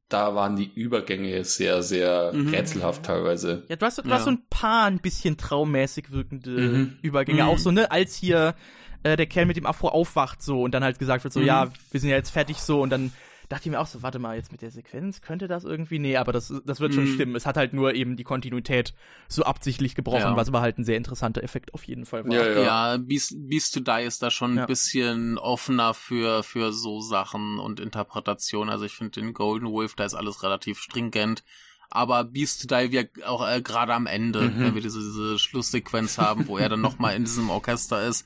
da 0.09 0.35
waren 0.35 0.55
die 0.55 0.71
Übergänge 0.73 1.43
sehr, 1.45 1.81
sehr 1.81 2.31
mhm. 2.33 2.49
rätselhaft 2.49 3.03
teilweise. 3.03 3.63
Ja, 3.69 3.75
du 3.75 3.85
hast, 3.85 3.97
du 3.97 4.07
ja. 4.07 4.15
hast 4.15 4.25
so 4.25 4.31
ein 4.31 4.43
paar 4.49 4.85
ein 4.85 4.99
bisschen 4.99 5.37
traummäßig 5.37 6.11
wirkende 6.11 6.49
mhm. 6.49 6.97
Übergänge. 7.01 7.43
Mhm. 7.43 7.49
Auch 7.49 7.57
so, 7.57 7.71
ne, 7.71 7.89
als 7.89 8.15
hier 8.15 8.55
äh, 9.03 9.15
der 9.15 9.25
Kerl 9.25 9.45
mit 9.45 9.57
dem 9.57 9.65
Afro 9.65 9.89
aufwacht 9.89 10.41
so 10.41 10.61
und 10.61 10.73
dann 10.73 10.83
halt 10.83 10.99
gesagt 10.99 11.23
wird 11.23 11.33
so, 11.33 11.39
mhm. 11.39 11.47
ja, 11.47 11.71
wir 11.91 11.99
sind 11.99 12.09
ja 12.09 12.17
jetzt 12.17 12.31
fertig 12.31 12.57
so 12.57 12.81
und 12.81 12.89
dann 12.91 13.11
dachte 13.49 13.65
ich 13.65 13.71
mir 13.71 13.79
auch 13.79 13.87
so, 13.87 14.03
warte 14.03 14.19
mal, 14.19 14.35
jetzt 14.35 14.51
mit 14.51 14.61
der 14.61 14.71
Sequenz, 14.71 15.21
könnte 15.21 15.47
das 15.47 15.63
irgendwie? 15.63 15.99
Nee, 15.99 16.17
aber 16.17 16.31
das, 16.31 16.53
das 16.65 16.79
wird 16.79 16.93
schon 16.93 17.05
mm. 17.05 17.13
stimmen. 17.13 17.35
Es 17.35 17.45
hat 17.45 17.57
halt 17.57 17.73
nur 17.73 17.93
eben 17.93 18.15
die 18.15 18.23
Kontinuität 18.23 18.93
so 19.27 19.43
absichtlich 19.43 19.95
gebrochen, 19.95 20.19
ja. 20.19 20.35
was 20.35 20.47
aber 20.47 20.61
halt 20.61 20.77
ein 20.77 20.83
sehr 20.83 20.97
interessanter 20.97 21.43
Effekt 21.43 21.73
auf 21.73 21.83
jeden 21.83 22.05
Fall 22.05 22.25
war. 22.25 22.33
Ja, 22.33 22.47
ja. 22.47 22.61
ja 22.61 22.97
Beast, 22.97 23.35
Beast 23.37 23.73
to 23.73 23.79
Die 23.79 24.03
ist 24.03 24.21
da 24.21 24.31
schon 24.31 24.55
ja. 24.55 24.63
ein 24.63 24.67
bisschen 24.67 25.37
offener 25.37 25.93
für, 25.93 26.43
für 26.43 26.71
so 26.71 27.01
Sachen 27.01 27.59
und 27.59 27.79
Interpretation. 27.79 28.69
Also 28.69 28.85
ich 28.85 28.93
finde 28.93 29.19
den 29.19 29.33
Golden 29.33 29.71
Wolf, 29.71 29.95
da 29.95 30.05
ist 30.05 30.15
alles 30.15 30.43
relativ 30.43 30.79
stringent. 30.79 31.43
Aber 31.89 32.23
Beast 32.23 32.67
to 32.67 32.75
Die 32.75 32.91
wirkt 32.91 33.23
auch 33.25 33.47
äh, 33.47 33.61
gerade 33.61 33.93
am 33.93 34.07
Ende, 34.07 34.41
mhm. 34.41 34.59
wenn 34.59 34.75
wir 34.75 34.81
diese, 34.81 34.99
diese 34.99 35.39
Schlusssequenz 35.39 36.17
haben, 36.17 36.47
wo 36.47 36.57
er 36.57 36.69
dann 36.69 36.81
nochmal 36.81 37.15
in 37.15 37.23
diesem 37.23 37.49
Orchester 37.49 38.05
ist 38.05 38.25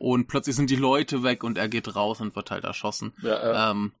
und 0.00 0.28
plötzlich 0.28 0.56
sind 0.56 0.70
die 0.70 0.76
Leute 0.76 1.22
weg 1.22 1.44
und 1.44 1.58
er 1.58 1.68
geht 1.68 1.94
raus 1.94 2.22
und 2.22 2.34
wird 2.34 2.50
halt 2.50 2.64
erschossen. 2.64 3.12
Ja, 3.20 3.30
ja. 3.30 3.70
Ähm, 3.70 3.92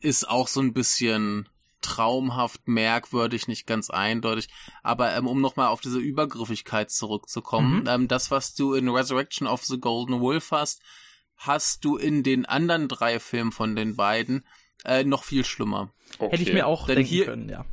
ist 0.00 0.28
auch 0.28 0.48
so 0.48 0.60
ein 0.60 0.72
bisschen 0.72 1.48
traumhaft, 1.80 2.66
merkwürdig, 2.66 3.48
nicht 3.48 3.66
ganz 3.66 3.90
eindeutig. 3.90 4.48
Aber 4.82 5.14
ähm, 5.16 5.26
um 5.26 5.40
nochmal 5.40 5.68
auf 5.68 5.80
diese 5.80 5.98
Übergriffigkeit 5.98 6.90
zurückzukommen, 6.90 7.80
mhm. 7.80 7.88
ähm, 7.88 8.08
das, 8.08 8.30
was 8.30 8.54
du 8.54 8.74
in 8.74 8.88
Resurrection 8.88 9.46
of 9.46 9.64
the 9.64 9.78
Golden 9.78 10.20
Wolf 10.20 10.50
hast, 10.50 10.82
hast 11.36 11.84
du 11.84 11.96
in 11.96 12.22
den 12.22 12.46
anderen 12.46 12.88
drei 12.88 13.20
Filmen 13.20 13.52
von 13.52 13.76
den 13.76 13.96
beiden 13.96 14.44
äh, 14.84 15.04
noch 15.04 15.24
viel 15.24 15.44
schlimmer. 15.44 15.92
Okay. 16.18 16.32
Hätte 16.32 16.42
ich 16.42 16.52
mir 16.52 16.66
auch 16.66 16.86
Denn 16.86 16.96
denken 16.96 17.08
hier, 17.08 17.24
können, 17.26 17.48
ja. 17.48 17.64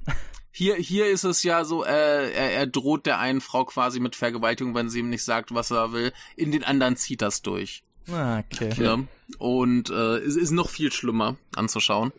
Hier, 0.55 0.75
hier 0.75 1.07
ist 1.07 1.23
es 1.23 1.41
ja 1.41 1.65
so, 1.65 1.83
äh, 1.83 2.31
er, 2.31 2.53
er 2.53 2.67
droht 2.67 3.07
der 3.07 3.17
einen 3.17 3.41
Frau 3.41 3.65
quasi 3.65 3.99
mit 3.99 4.15
Vergewaltigung, 4.15 4.75
wenn 4.75 4.87
sie 4.87 4.99
ihm 4.99 5.09
nicht 5.09 5.23
sagt, 5.23 5.55
was 5.55 5.71
er 5.71 5.93
will. 5.93 6.13
In 6.35 6.51
den 6.51 6.63
anderen 6.63 6.95
zieht 6.95 7.23
das 7.23 7.41
durch. 7.41 7.83
Ah, 8.11 8.39
okay. 8.39 8.73
Ja. 8.77 8.99
Und 9.37 9.89
äh, 9.89 10.17
es 10.17 10.35
ist 10.35 10.51
noch 10.51 10.69
viel 10.69 10.91
schlimmer 10.91 11.37
anzuschauen. 11.55 12.11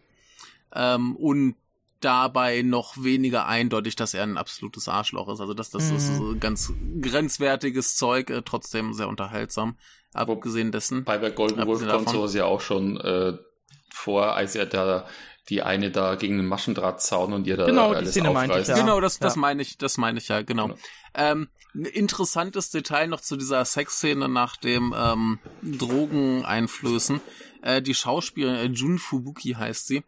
Ähm, 0.74 1.16
und 1.16 1.56
dabei 2.00 2.62
noch 2.62 3.02
weniger 3.02 3.46
eindeutig, 3.46 3.96
dass 3.96 4.14
er 4.14 4.24
ein 4.24 4.36
absolutes 4.36 4.88
Arschloch 4.88 5.28
ist. 5.28 5.40
Also 5.40 5.54
das, 5.54 5.70
das 5.70 5.90
mhm. 5.90 5.96
ist 5.96 6.16
so 6.16 6.36
ganz 6.38 6.72
grenzwertiges 7.00 7.96
Zeug, 7.96 8.30
äh, 8.30 8.42
trotzdem 8.42 8.92
sehr 8.92 9.08
unterhaltsam. 9.08 9.76
Abgesehen 10.12 10.70
dessen. 10.70 11.04
Bei 11.04 11.18
der 11.18 11.32
Golden 11.32 11.66
Wolf 11.66 11.86
kommt 11.88 12.08
sowas 12.08 12.34
ja 12.34 12.44
auch 12.44 12.60
schon 12.60 13.00
äh, 13.00 13.36
vor, 13.90 14.36
als 14.36 14.54
er 14.54 14.66
da 14.66 15.08
die 15.48 15.62
eine 15.62 15.90
da 15.90 16.14
gegen 16.14 16.36
den 16.36 16.46
Maschendrahtzaun 16.46 17.32
und 17.32 17.46
ihr 17.46 17.56
da 17.56 17.66
genau, 17.66 17.92
alles 17.92 18.14
die 18.14 18.20
Szene 18.20 18.30
aufreißt. 18.30 18.62
Ich, 18.62 18.68
ja. 18.68 18.76
Genau, 18.76 19.00
das, 19.00 19.18
das 19.18 19.34
ja. 19.34 19.40
meine 19.40 19.62
ich, 19.62 19.76
das 19.76 19.98
meine 19.98 20.18
ich 20.18 20.28
ja, 20.28 20.42
genau. 20.42 20.68
genau. 20.68 20.78
Ähm, 21.14 21.48
ein 21.74 21.84
interessantes 21.84 22.70
Detail 22.70 23.08
noch 23.08 23.20
zu 23.20 23.36
dieser 23.36 23.64
Sexszene 23.64 24.28
nach 24.28 24.56
dem 24.56 24.94
ähm, 24.96 25.38
Drogeneinflößen. 25.62 27.20
Äh, 27.62 27.82
die 27.82 27.94
Schauspielerin 27.94 28.72
äh, 28.72 28.74
Jun 28.74 28.98
Fubuki 28.98 29.52
heißt 29.52 29.86
sie 29.86 30.04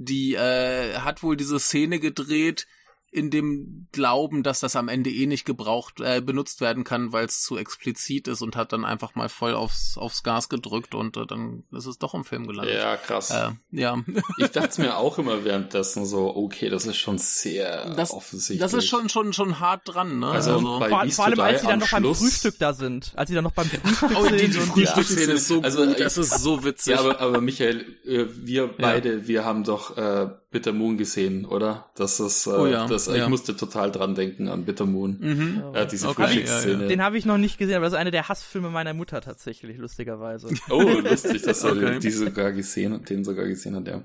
die 0.00 0.34
äh, 0.34 0.94
hat 0.98 1.22
wohl 1.22 1.36
diese 1.36 1.60
Szene 1.60 2.00
gedreht, 2.00 2.66
in 3.12 3.30
dem 3.30 3.88
Glauben, 3.90 4.44
dass 4.44 4.60
das 4.60 4.76
am 4.76 4.88
Ende 4.88 5.10
eh 5.10 5.26
nicht 5.26 5.44
gebraucht, 5.44 6.00
äh, 6.00 6.20
benutzt 6.20 6.60
werden 6.60 6.84
kann, 6.84 7.12
weil 7.12 7.26
es 7.26 7.42
zu 7.42 7.56
explizit 7.56 8.28
ist 8.28 8.40
und 8.40 8.54
hat 8.54 8.72
dann 8.72 8.84
einfach 8.84 9.16
mal 9.16 9.28
voll 9.28 9.54
aufs, 9.54 9.98
aufs 9.98 10.22
Gas 10.22 10.48
gedrückt 10.48 10.94
und 10.94 11.16
äh, 11.16 11.26
dann 11.26 11.64
ist 11.72 11.86
es 11.86 11.98
doch 11.98 12.14
im 12.14 12.24
Film 12.24 12.46
gelandet. 12.46 12.76
Ja, 12.76 12.96
krass. 12.96 13.30
Äh, 13.30 13.50
ja. 13.72 13.98
ich 14.38 14.48
dachte 14.48 14.80
mir 14.80 14.96
auch 14.96 15.18
immer 15.18 15.44
währenddessen 15.44 16.06
so, 16.06 16.36
okay, 16.36 16.68
das 16.68 16.86
ist 16.86 16.98
schon 16.98 17.18
sehr 17.18 17.94
das, 17.94 18.12
offensichtlich. 18.12 18.60
Das 18.60 18.74
ist 18.74 18.86
schon, 18.86 19.08
schon, 19.08 19.32
schon 19.32 19.58
hart 19.58 19.82
dran, 19.86 20.20
ne? 20.20 20.28
Also, 20.28 20.52
also 20.52 20.78
vor, 20.78 21.08
vor, 21.08 21.24
allem, 21.24 21.40
als 21.40 21.62
sie 21.62 21.66
dann 21.66 21.80
noch 21.80 21.88
Schluss... 21.88 22.20
beim 22.20 22.28
Frühstück 22.28 22.58
da 22.60 22.72
sind. 22.74 23.12
Als 23.16 23.28
sie 23.28 23.34
dann 23.34 23.44
noch 23.44 23.52
beim 23.52 23.66
Frühstück 23.68 24.10
oh, 24.14 24.22
sind. 24.22 24.40
Die, 24.40 24.46
die 24.46 24.52
Frühstücksszene 24.52 25.32
ist 25.32 25.48
so 25.48 25.60
also, 25.62 25.84
gut, 25.84 25.98
das 25.98 26.16
ist 26.16 26.38
so 26.38 26.62
witzig. 26.62 26.94
Ja, 26.94 27.00
aber, 27.00 27.20
aber 27.20 27.40
Michael, 27.40 27.80
äh, 28.06 28.26
wir 28.34 28.68
beide, 28.68 29.18
ja. 29.18 29.26
wir 29.26 29.44
haben 29.44 29.64
doch 29.64 29.96
äh, 29.96 30.28
Bitter 30.50 30.72
Moon 30.72 30.98
gesehen, 30.98 31.44
oder? 31.44 31.90
Das 31.94 32.18
ist, 32.18 32.46
äh, 32.46 32.50
oh 32.50 32.66
ja, 32.66 32.86
das, 32.86 33.06
ja. 33.06 33.14
ich 33.14 33.28
musste 33.28 33.56
total 33.56 33.92
dran 33.92 34.16
denken 34.16 34.48
an 34.48 34.64
Bitter 34.64 34.84
Moon. 34.84 35.18
Mhm. 35.20 35.74
Äh, 35.74 35.86
diese 35.86 36.08
okay. 36.08 36.24
Frühstücksszene. 36.24 36.88
Den 36.88 37.02
habe 37.02 37.16
ich 37.18 37.24
noch 37.24 37.38
nicht 37.38 37.56
gesehen, 37.56 37.76
aber 37.76 37.84
das 37.84 37.92
ist 37.92 37.98
einer 37.98 38.10
der 38.10 38.28
Hassfilme 38.28 38.70
meiner 38.70 38.92
Mutter 38.92 39.20
tatsächlich, 39.20 39.78
lustigerweise. 39.78 40.48
Oh, 40.68 40.82
lustig, 40.82 41.42
dass 41.42 41.62
er 41.62 41.72
okay. 41.76 41.98
die 42.00 42.10
sogar 42.10 42.52
gesehen 42.52 42.94
hat, 42.94 43.08
den 43.08 43.24
sogar 43.24 43.46
gesehen 43.46 43.76
hat, 43.76 43.86
ja. 43.86 44.02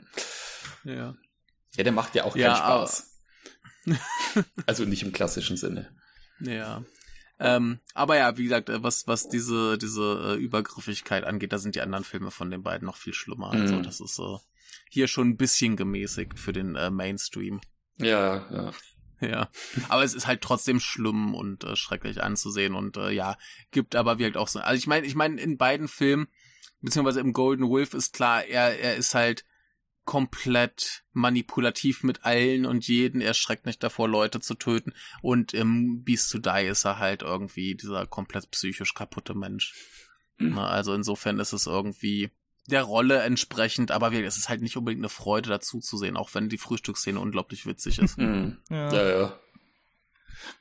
Ja. 0.84 1.16
Ja, 1.76 1.84
der 1.84 1.92
macht 1.92 2.14
ja 2.14 2.26
auch 2.26 2.36
keinen 2.36 2.56
Spaß. 2.56 3.12
also 4.68 4.86
nicht 4.86 5.04
im 5.04 5.12
klassischen 5.12 5.58
Sinne. 5.58 5.90
Ja. 6.40 6.84
Ähm, 7.40 7.80
aber 7.94 8.18
ja, 8.18 8.38
wie 8.38 8.44
gesagt, 8.44 8.70
äh, 8.70 8.82
was, 8.84 9.08
was 9.08 9.28
diese, 9.30 9.78
diese 9.78 10.36
äh, 10.38 10.42
Übergriffigkeit 10.42 11.24
angeht, 11.24 11.52
da 11.52 11.58
sind 11.58 11.76
die 11.76 11.82
anderen 11.82 12.04
Filme 12.04 12.32
von 12.32 12.50
den 12.50 12.64
beiden 12.64 12.86
noch 12.86 12.96
viel 12.96 13.14
schlimmer. 13.14 13.52
Also, 13.52 13.76
mhm. 13.76 13.84
das 13.84 14.00
ist 14.00 14.16
so. 14.16 14.36
Äh, 14.36 14.55
hier 14.96 15.08
schon 15.08 15.30
ein 15.30 15.38
bisschen 15.38 15.76
gemäßigt 15.76 16.40
für 16.40 16.54
den 16.54 16.76
äh, 16.76 16.90
Mainstream. 16.90 17.62
Ja, 17.98 18.52
ja. 18.52 18.72
Ja, 19.22 19.50
aber 19.88 20.04
es 20.04 20.14
ist 20.14 20.28
halt 20.28 20.42
trotzdem 20.42 20.80
schlimm 20.82 21.34
und 21.36 21.64
äh, 21.64 21.76
schrecklich 21.78 22.22
anzusehen 22.22 22.76
und 22.76 22.98
äh, 22.98 23.12
ja, 23.12 23.38
gibt 23.72 23.96
aber 23.96 24.20
wie 24.20 24.26
halt 24.26 24.36
auch 24.36 24.50
so. 24.50 24.60
Also 24.60 24.78
ich 24.78 24.88
meine, 24.88 25.08
ich 25.08 25.16
meine 25.16 25.40
in 25.40 25.58
beiden 25.58 25.88
Filmen 25.88 26.28
beziehungsweise 26.82 27.22
im 27.22 27.32
Golden 27.32 27.70
Wolf 27.70 27.94
ist 27.94 28.14
klar, 28.14 28.44
er 28.44 28.78
er 28.78 28.98
ist 28.98 29.16
halt 29.16 29.46
komplett 30.04 31.04
manipulativ 31.14 32.04
mit 32.04 32.24
allen 32.24 32.66
und 32.66 32.88
jeden. 32.88 33.22
Er 33.22 33.34
schreckt 33.34 33.66
nicht 33.66 33.82
davor, 33.82 34.08
Leute 34.08 34.40
zu 34.40 34.54
töten. 34.54 34.94
Und 35.22 35.54
im 35.54 36.04
Beast 36.04 36.32
to 36.32 36.38
Die 36.38 36.68
ist 36.68 36.86
er 36.86 37.00
halt 37.00 37.24
irgendwie 37.24 37.76
dieser 37.76 38.06
komplett 38.06 38.52
psychisch 38.52 38.94
kaputte 38.94 39.34
Mensch. 39.34 39.74
Mhm. 40.38 40.60
Also 40.60 40.94
insofern 40.94 41.40
ist 41.40 41.54
es 41.54 41.66
irgendwie 41.66 42.30
der 42.68 42.84
Rolle 42.84 43.20
entsprechend, 43.20 43.92
aber 43.92 44.12
es 44.12 44.38
ist 44.38 44.50
halt 44.50 44.62
nicht 44.62 44.78
unbedingt 44.78 45.02
eine 45.02 45.10
Freude 45.10 45.50
dazu 45.50 45.80
zu 45.80 45.98
sehen, 45.98 46.18
auch 46.18 46.34
wenn 46.34 46.50
die 46.50 46.58
Frühstücksszene 46.58 47.20
unglaublich 47.20 47.66
witzig 47.66 48.00
ist. 48.00 48.18
Mhm. 48.26 48.58
Ja. 48.70 48.94
ja, 48.94 49.10
ja. 49.10 49.40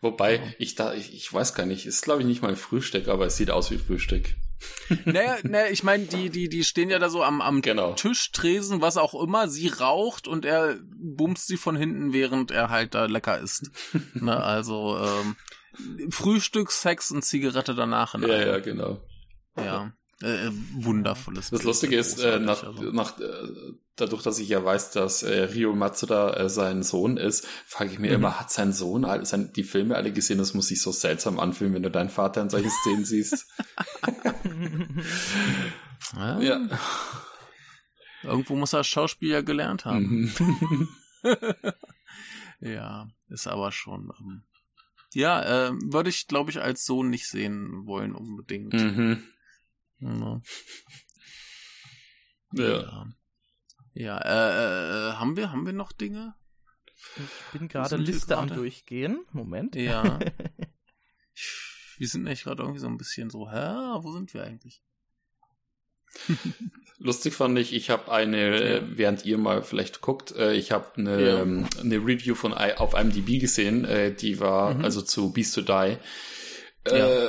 Wobei, 0.01 0.55
ich 0.59 0.75
da, 0.75 0.93
ich, 0.93 1.15
ich 1.15 1.33
weiß 1.33 1.55
gar 1.55 1.67
nicht, 1.67 1.87
ist 1.87 2.03
glaube 2.03 2.23
ich 2.23 2.27
nicht 2.27 2.43
mal 2.43 2.57
Frühstück, 2.57 3.09
aber 3.09 3.27
es 3.27 3.37
sieht 3.37 3.51
aus 3.51 3.71
wie 3.71 3.79
Frühstück. 3.79 4.35
naja, 5.05 5.37
naja, 5.43 5.71
ich 5.71 5.83
meine, 5.83 6.05
die, 6.05 6.31
die, 6.31 6.49
die 6.49 6.65
stehen 6.65 6.91
ja 6.91 6.99
da 6.99 7.09
so 7.09 7.23
am, 7.23 7.41
am 7.41 7.63
genau. 7.63 7.95
Tisch, 7.95 8.33
Tresen, 8.33 8.81
was 8.81 8.97
auch 8.97 9.15
immer, 9.15 9.49
sie 9.49 9.69
raucht 9.69 10.27
und 10.27 10.45
er 10.45 10.79
bumst 10.97 11.47
sie 11.47 11.57
von 11.57 11.77
hinten, 11.77 12.13
während 12.13 12.51
er 12.51 12.71
halt 12.71 12.95
da 12.95 13.07
lecker 13.07 13.39
isst. 13.39 13.71
ne, 14.15 14.43
also, 14.43 14.99
ähm, 14.99 15.37
Frühstück, 16.11 16.71
Sex 16.71 17.11
und 17.11 17.25
Zigarette 17.25 17.75
danach. 17.75 18.15
ja, 18.15 18.47
ja, 18.47 18.59
genau. 18.59 19.01
Ja. 19.57 19.93
Äh, 20.25 20.51
wundervolles. 20.73 21.51
Das 21.51 21.65
Lustige 21.65 21.99
ist, 21.99 22.19
äh, 22.19 22.39
nach, 22.39 22.63
also. 22.63 22.85
nach, 22.93 23.21
äh, 23.21 23.75
dadurch, 23.97 24.23
dass 24.23 24.39
ich 24.39 24.49
ja 24.49 24.65
weiß, 24.65 24.93
dass 24.93 25.23
äh, 25.23 25.43
Rio 25.43 25.75
Matsuda 25.75 26.33
äh, 26.33 26.49
sein 26.49 26.83
Sohn 26.83 27.19
ist, 27.19 27.47
frage 27.67 27.91
ich 27.93 27.99
mir 27.99 28.09
mhm. 28.09 28.15
immer, 28.15 28.41
hat 28.41 28.51
sein 28.51 28.73
Sohn 28.73 29.05
all, 29.05 29.27
sein, 29.27 29.53
die 29.53 29.65
Filme 29.65 29.97
alle 29.97 30.15
gesehen? 30.15 30.39
Das 30.39 30.55
muss 30.55 30.69
sich 30.69 30.81
so 30.81 30.93
seltsam 30.93 31.39
anfühlen, 31.39 31.75
wenn 31.75 31.83
du 31.83 31.91
deinen 31.91 32.09
Vater 32.09 32.41
in 32.41 32.49
solchen 32.49 32.71
Szenen 32.71 33.05
siehst. 33.05 33.47
ja. 36.17 36.41
ja. 36.41 36.69
Irgendwo 38.23 38.57
muss 38.57 38.73
er 38.73 38.83
Schauspieler 38.83 39.43
gelernt 39.43 39.85
haben. 39.85 40.33
Mhm. 40.43 40.89
ja, 42.61 43.09
ist 43.29 43.47
aber 43.47 43.73
schon. 43.73 44.11
Ähm, 44.19 44.43
ja, 45.13 45.69
äh, 45.69 45.73
würde 45.83 46.09
ich, 46.09 46.29
glaube 46.29 46.51
ich, 46.51 46.63
als 46.63 46.87
Sohn 46.87 47.11
nicht 47.11 47.29
sehen 47.29 47.85
wollen 47.85 48.15
unbedingt. 48.15 48.73
Mhm. 48.73 49.23
Ja. 52.57 52.83
ja. 52.83 53.07
Ja, 53.95 54.19
äh, 54.19 55.11
äh, 55.11 55.13
haben 55.15 55.37
wir, 55.37 55.51
haben 55.53 55.67
wir 55.67 55.73
noch 55.73 55.93
Dinge? 55.93 56.35
Ich 57.17 57.59
bin 57.59 57.69
gerade 57.69 57.97
Liste 57.97 58.37
am 58.37 58.49
durchgehen. 58.49 59.25
Moment. 59.33 59.77
Ja. 59.77 60.19
wir 61.99 62.09
sind 62.09 62.27
echt 62.27 62.45
gerade 62.45 62.63
irgendwie 62.63 62.81
so 62.81 62.89
ein 62.89 62.97
bisschen 62.97 63.31
so, 63.31 63.51
hä, 63.51 63.99
wo 64.01 64.13
sind 64.13 64.35
wir 64.35 64.45
eigentlich? 64.45 64.83
Lustig 66.99 67.35
fand 67.35 67.59
ich, 67.59 67.73
ich 67.73 67.91
habe 67.91 68.11
eine, 68.11 68.77
ja. 68.77 68.83
während 68.89 69.25
ihr 69.25 69.39
mal 69.39 69.63
vielleicht 69.63 70.01
guckt, 70.01 70.33
äh, 70.33 70.55
ich 70.55 70.73
habe 70.73 70.97
eine, 70.97 71.27
ja. 71.27 71.43
Ähm, 71.43 71.67
eine 71.81 71.97
Review 71.97 72.35
von 72.35 72.53
auf 72.53 72.95
IMDb 72.95 73.41
gesehen, 73.41 73.85
äh, 73.85 74.15
die 74.15 74.41
war 74.41 74.75
mhm. 74.75 74.85
also 74.85 75.03
zu 75.03 75.33
Beast 75.33 75.55
to 75.55 75.61
Die. 75.61 75.99
Ja. 76.87 76.97
Äh, 76.97 77.29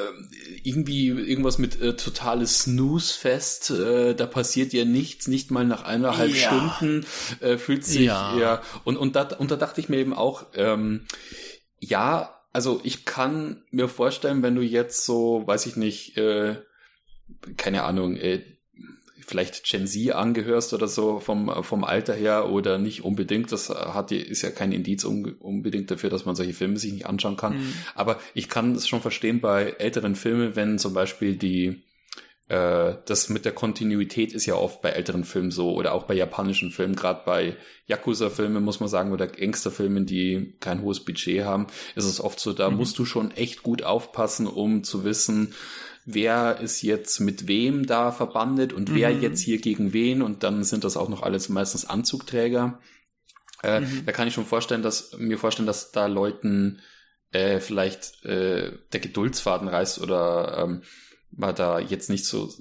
irgendwie 0.64 1.08
irgendwas 1.08 1.58
mit 1.58 1.80
äh, 1.80 1.96
totales 1.96 2.60
Snooze-Fest, 2.60 3.70
äh, 3.72 4.14
da 4.14 4.26
passiert 4.26 4.74
ja 4.74 4.84
nichts, 4.84 5.28
nicht 5.28 5.50
mal 5.50 5.66
nach 5.66 5.84
eineinhalb 5.84 6.36
ja. 6.36 6.48
Stunden 6.48 7.06
äh, 7.40 7.58
fühlt 7.58 7.86
sich 7.86 8.02
ja, 8.02 8.38
ja 8.38 8.62
und 8.84 8.98
und 8.98 9.16
da, 9.16 9.30
und 9.38 9.52
da 9.52 9.56
dachte 9.56 9.80
ich 9.80 9.88
mir 9.88 9.98
eben 9.98 10.14
auch, 10.14 10.48
ähm, 10.56 11.06
ja, 11.80 12.42
also 12.52 12.82
ich 12.84 13.06
kann 13.06 13.64
mir 13.72 13.88
vorstellen, 13.88 14.44
wenn 14.44 14.56
du 14.56 14.62
jetzt 14.62 15.06
so, 15.06 15.44
weiß 15.46 15.66
ich 15.68 15.76
nicht, 15.76 16.18
äh, 16.18 16.56
keine 17.58 17.84
Ahnung, 17.84 18.16
äh, 18.18 18.42
vielleicht 19.26 19.64
Gen 19.64 19.88
Z 19.88 20.12
angehörst 20.12 20.74
oder 20.74 20.88
so 20.88 21.20
vom, 21.20 21.52
vom 21.64 21.84
Alter 21.84 22.14
her 22.14 22.50
oder 22.50 22.78
nicht 22.78 23.04
unbedingt. 23.04 23.52
Das 23.52 23.70
hat, 23.70 24.12
ist 24.12 24.44
ja 24.44 24.52
kein 24.52 24.72
Indiz 24.72 25.04
unbedingt 25.04 25.90
dafür, 25.90 26.10
dass 26.10 26.26
man 26.26 26.36
solche 26.36 26.54
Filme 26.54 26.78
sich 26.78 26.94
nicht 26.94 27.06
anschauen 27.06 27.38
kann. 27.38 27.58
Mhm. 27.58 27.74
Aber 27.96 28.20
ich 28.34 28.50
kann 28.50 28.74
es 28.76 28.88
schon 28.88 29.02
verstehen 29.02 29.42
bei 29.42 29.76
älteren 29.80 30.16
Filmen, 30.16 30.56
wenn 30.56 30.78
zum 30.78 30.94
Beispiel 30.94 31.36
die, 31.36 31.84
äh, 32.50 32.94
das 33.06 33.30
mit 33.30 33.46
der 33.46 33.54
Kontinuität 33.54 34.32
ist 34.32 34.46
ja 34.46 34.56
oft 34.56 34.82
bei 34.82 34.90
älteren 34.90 35.24
Filmen 35.24 35.52
so 35.52 35.74
oder 35.74 35.94
auch 35.94 36.04
bei 36.04 36.14
japanischen 36.14 36.70
Filmen, 36.70 36.96
gerade 36.96 37.22
bei 37.26 37.58
Yakuza-Filmen 37.88 38.64
muss 38.64 38.80
man 38.80 38.90
sagen 38.90 39.12
oder 39.12 39.28
Gangster-Filmen, 39.28 40.06
die 40.06 40.54
kein 40.60 40.82
hohes 40.82 41.00
Budget 41.00 41.44
haben, 41.44 41.68
ist 41.96 42.06
es 42.06 42.22
oft 42.22 42.40
so, 42.40 42.54
da 42.54 42.70
mhm. 42.70 42.78
musst 42.78 43.00
du 43.00 43.06
schon 43.06 43.32
echt 43.32 43.64
gut 43.64 43.84
aufpassen, 43.84 44.46
um 44.46 44.84
zu 44.84 45.04
wissen, 45.04 45.56
wer 46.06 46.60
ist 46.60 46.82
jetzt 46.84 47.20
mit 47.20 47.48
wem 47.48 47.86
da 47.86 48.12
verbandet 48.12 48.72
und 48.74 48.90
mhm. 48.90 48.96
wer 48.96 49.12
jetzt 49.12 49.42
hier 49.42 49.60
gegen 49.60 49.92
wen 49.92 50.22
und 50.22 50.44
dann 50.44 50.64
sind 50.64 50.84
das 50.84 50.98
auch 50.98 51.10
noch 51.10 51.24
alles 51.24 51.50
meistens 51.50 51.86
Anzugträger. 51.86 52.80
Äh, 53.64 53.82
mhm. 53.82 54.06
Da 54.06 54.12
kann 54.12 54.28
ich 54.28 54.34
schon 54.34 54.46
vorstellen, 54.46 54.84
dass 54.84 55.18
mir 55.18 55.38
vorstellen, 55.38 55.66
dass 55.66 55.92
da 55.92 56.06
Leuten 56.06 56.82
äh, 57.32 57.60
vielleicht 57.60 58.24
äh, 58.24 58.78
der 58.94 59.00
Geduldsfaden 59.00 59.68
reißt 59.68 60.00
oder 60.00 60.60
ähm, 60.60 60.84
man 61.32 61.56
da 61.56 61.80
jetzt 61.80 62.10
nicht 62.10 62.26
so 62.26 62.54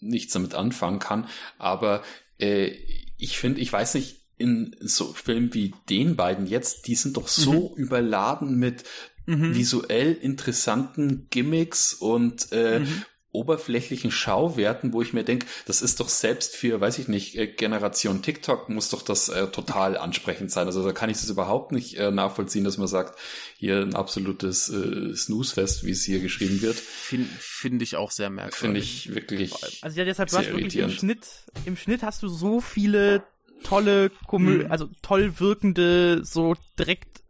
nichts 0.00 0.32
damit 0.32 0.54
anfangen 0.54 0.98
kann. 0.98 1.28
Aber 1.58 2.02
äh, 2.38 2.72
ich 3.18 3.38
finde, 3.38 3.60
ich 3.60 3.72
weiß 3.72 3.94
nicht, 3.94 4.25
in 4.38 4.76
so 4.80 5.12
Filmen 5.12 5.52
wie 5.54 5.74
den 5.88 6.16
beiden 6.16 6.46
jetzt, 6.46 6.86
die 6.86 6.94
sind 6.94 7.16
doch 7.16 7.28
so 7.28 7.74
mhm. 7.74 7.82
überladen 7.82 8.56
mit 8.56 8.84
mhm. 9.26 9.54
visuell 9.54 10.12
interessanten 10.12 11.26
Gimmicks 11.30 11.94
und 11.94 12.52
äh, 12.52 12.80
mhm. 12.80 13.02
oberflächlichen 13.32 14.10
Schauwerten, 14.10 14.92
wo 14.92 15.00
ich 15.00 15.14
mir 15.14 15.24
denke, 15.24 15.46
das 15.64 15.80
ist 15.80 16.00
doch 16.00 16.10
selbst 16.10 16.54
für, 16.54 16.82
weiß 16.82 16.98
ich 16.98 17.08
nicht, 17.08 17.36
äh, 17.36 17.46
Generation 17.46 18.20
TikTok 18.20 18.68
muss 18.68 18.90
doch 18.90 19.00
das 19.00 19.30
äh, 19.30 19.46
total 19.46 19.96
ansprechend 19.96 20.50
sein. 20.50 20.66
Also 20.66 20.84
da 20.84 20.92
kann 20.92 21.08
ich 21.08 21.16
das 21.16 21.30
überhaupt 21.30 21.72
nicht 21.72 21.96
äh, 21.96 22.10
nachvollziehen, 22.10 22.64
dass 22.64 22.76
man 22.76 22.88
sagt, 22.88 23.18
hier 23.56 23.80
ein 23.80 23.94
absolutes 23.94 24.68
äh, 24.68 25.14
Snoozefest, 25.14 25.84
wie 25.84 25.92
es 25.92 26.04
hier 26.04 26.20
geschrieben 26.20 26.60
wird. 26.60 26.76
Finde 26.76 27.30
find 27.38 27.80
ich 27.80 27.96
auch 27.96 28.10
sehr 28.10 28.28
merkwürdig. 28.28 28.58
Finde 28.58 28.80
ich 28.80 29.14
wirklich. 29.14 29.82
Also 29.82 29.98
ja, 29.98 30.04
deshalb 30.04 30.28
du 30.28 30.36
hast 30.36 30.50
wirklich 30.50 30.76
im 30.76 30.90
Schnitt, 30.90 31.26
im 31.64 31.78
Schnitt 31.78 32.02
hast 32.02 32.22
du 32.22 32.28
so 32.28 32.60
viele 32.60 33.24
tolle, 33.62 34.10
Komö 34.26 34.64
mhm. 34.64 34.70
also 34.70 34.88
toll 35.02 35.38
wirkende, 35.38 36.24
so 36.24 36.54
direkt 36.78 37.22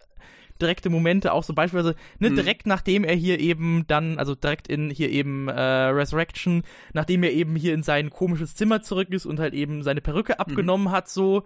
direkte 0.60 0.88
Momente, 0.88 1.32
auch 1.32 1.44
so 1.44 1.52
beispielsweise, 1.52 1.96
ne, 2.18 2.30
mhm. 2.30 2.36
direkt 2.36 2.66
nachdem 2.66 3.04
er 3.04 3.14
hier 3.14 3.38
eben 3.40 3.84
dann, 3.86 4.18
also 4.18 4.34
direkt 4.34 4.68
in 4.68 4.90
hier 4.90 5.10
eben 5.10 5.48
äh, 5.48 5.60
Resurrection, 5.60 6.62
nachdem 6.92 7.22
er 7.22 7.32
eben 7.32 7.56
hier 7.56 7.74
in 7.74 7.82
sein 7.82 8.10
komisches 8.10 8.54
Zimmer 8.54 8.82
zurück 8.82 9.08
ist 9.10 9.26
und 9.26 9.38
halt 9.38 9.54
eben 9.54 9.82
seine 9.82 10.00
Perücke 10.00 10.34
mhm. 10.34 10.40
abgenommen 10.40 10.86
mhm. 10.88 10.92
hat, 10.92 11.08
so, 11.08 11.44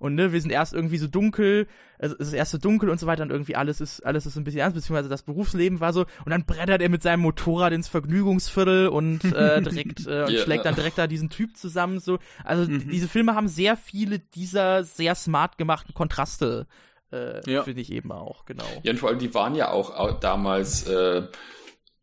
und 0.00 0.16
ne, 0.16 0.32
wir 0.32 0.40
sind 0.40 0.50
erst 0.50 0.74
irgendwie 0.74 0.98
so 0.98 1.06
dunkel, 1.06 1.68
also 1.98 2.16
es 2.18 2.28
ist 2.28 2.34
erst 2.34 2.50
so 2.50 2.58
dunkel 2.58 2.88
und 2.88 2.98
so 2.98 3.06
weiter 3.06 3.22
und 3.22 3.30
irgendwie 3.30 3.54
alles 3.54 3.80
ist, 3.80 4.04
alles 4.04 4.26
ist 4.26 4.36
ein 4.36 4.42
bisschen 4.42 4.60
ernst, 4.60 4.74
beziehungsweise 4.74 5.08
das 5.08 5.22
Berufsleben 5.22 5.78
war 5.78 5.92
so 5.92 6.00
und 6.24 6.30
dann 6.30 6.44
brettert 6.44 6.82
er 6.82 6.88
mit 6.88 7.02
seinem 7.02 7.20
Motorrad 7.20 7.72
ins 7.72 7.86
Vergnügungsviertel 7.86 8.88
und 8.88 9.24
äh, 9.34 9.62
direkt 9.62 10.06
äh, 10.06 10.24
und 10.24 10.30
yeah. 10.30 10.42
schlägt 10.42 10.64
dann 10.64 10.74
direkt 10.74 10.98
da 10.98 11.06
diesen 11.06 11.30
Typ 11.30 11.56
zusammen 11.56 12.00
so. 12.00 12.18
Also 12.44 12.68
mhm. 12.68 12.88
diese 12.88 13.06
Filme 13.06 13.36
haben 13.36 13.46
sehr 13.46 13.76
viele 13.76 14.18
dieser 14.18 14.82
sehr 14.82 15.14
smart 15.14 15.58
gemachten 15.58 15.94
Kontraste 15.94 16.66
äh, 17.12 17.50
ja. 17.50 17.62
finde 17.62 17.80
ich 17.80 17.92
eben 17.92 18.12
auch, 18.12 18.44
genau. 18.44 18.64
Ja, 18.82 18.92
und 18.92 18.98
vor 18.98 19.08
allem, 19.08 19.18
die 19.18 19.34
waren 19.34 19.54
ja 19.54 19.70
auch 19.70 20.20
damals 20.20 20.86
äh, 20.86 21.22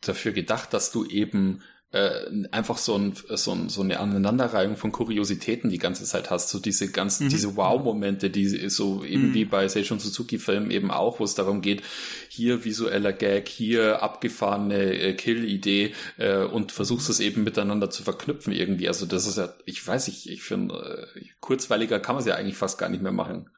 dafür 0.02 0.34
gedacht, 0.34 0.74
dass 0.74 0.92
du 0.92 1.06
eben 1.06 1.62
äh, 1.92 2.26
einfach 2.52 2.78
so, 2.78 2.96
ein, 2.98 3.14
so, 3.30 3.54
ein, 3.54 3.70
so 3.70 3.82
eine 3.82 4.00
Aneinanderreihung 4.00 4.76
von 4.76 4.92
Kuriositäten 4.92 5.70
die 5.70 5.78
ganze 5.78 6.04
Zeit 6.04 6.30
hast, 6.30 6.50
so 6.50 6.60
diese 6.60 6.92
ganzen, 6.92 7.26
mhm. 7.26 7.30
diese 7.30 7.56
Wow-Momente, 7.56 8.30
die 8.30 8.70
so 8.70 9.06
eben 9.06 9.30
mhm. 9.30 9.34
wie 9.34 9.46
bei 9.46 9.68
Seishun 9.68 10.00
Suzuki-Filmen 10.00 10.70
eben 10.70 10.92
auch, 10.92 11.20
wo 11.20 11.24
es 11.24 11.36
darum 11.36 11.62
geht, 11.62 11.84
hier 12.28 12.66
visueller 12.66 13.14
Gag, 13.14 13.48
hier 13.48 14.04
abgefahrene 14.04 15.00
äh, 15.00 15.14
Kill-Idee 15.14 15.94
äh, 16.18 16.44
und 16.44 16.74
versuchst 16.74 17.10
es 17.10 17.22
eben 17.22 17.46
miteinander 17.46 17.90
zu 17.90 18.04
verknüpfen 18.04 18.52
irgendwie. 18.52 18.90
Also 18.90 19.06
das 19.06 19.26
ist 19.26 19.38
ja, 19.38 19.54
ich 19.66 19.86
weiß 19.86 20.08
nicht, 20.08 20.30
ich 20.30 20.44
finde, 20.44 21.08
äh, 21.16 21.22
kurzweiliger 21.40 22.00
kann 22.02 22.16
man 22.16 22.22
es 22.22 22.28
ja 22.28 22.36
eigentlich 22.36 22.58
fast 22.58 22.78
gar 22.78 22.90
nicht 22.90 23.02
mehr 23.02 23.14
machen. 23.14 23.50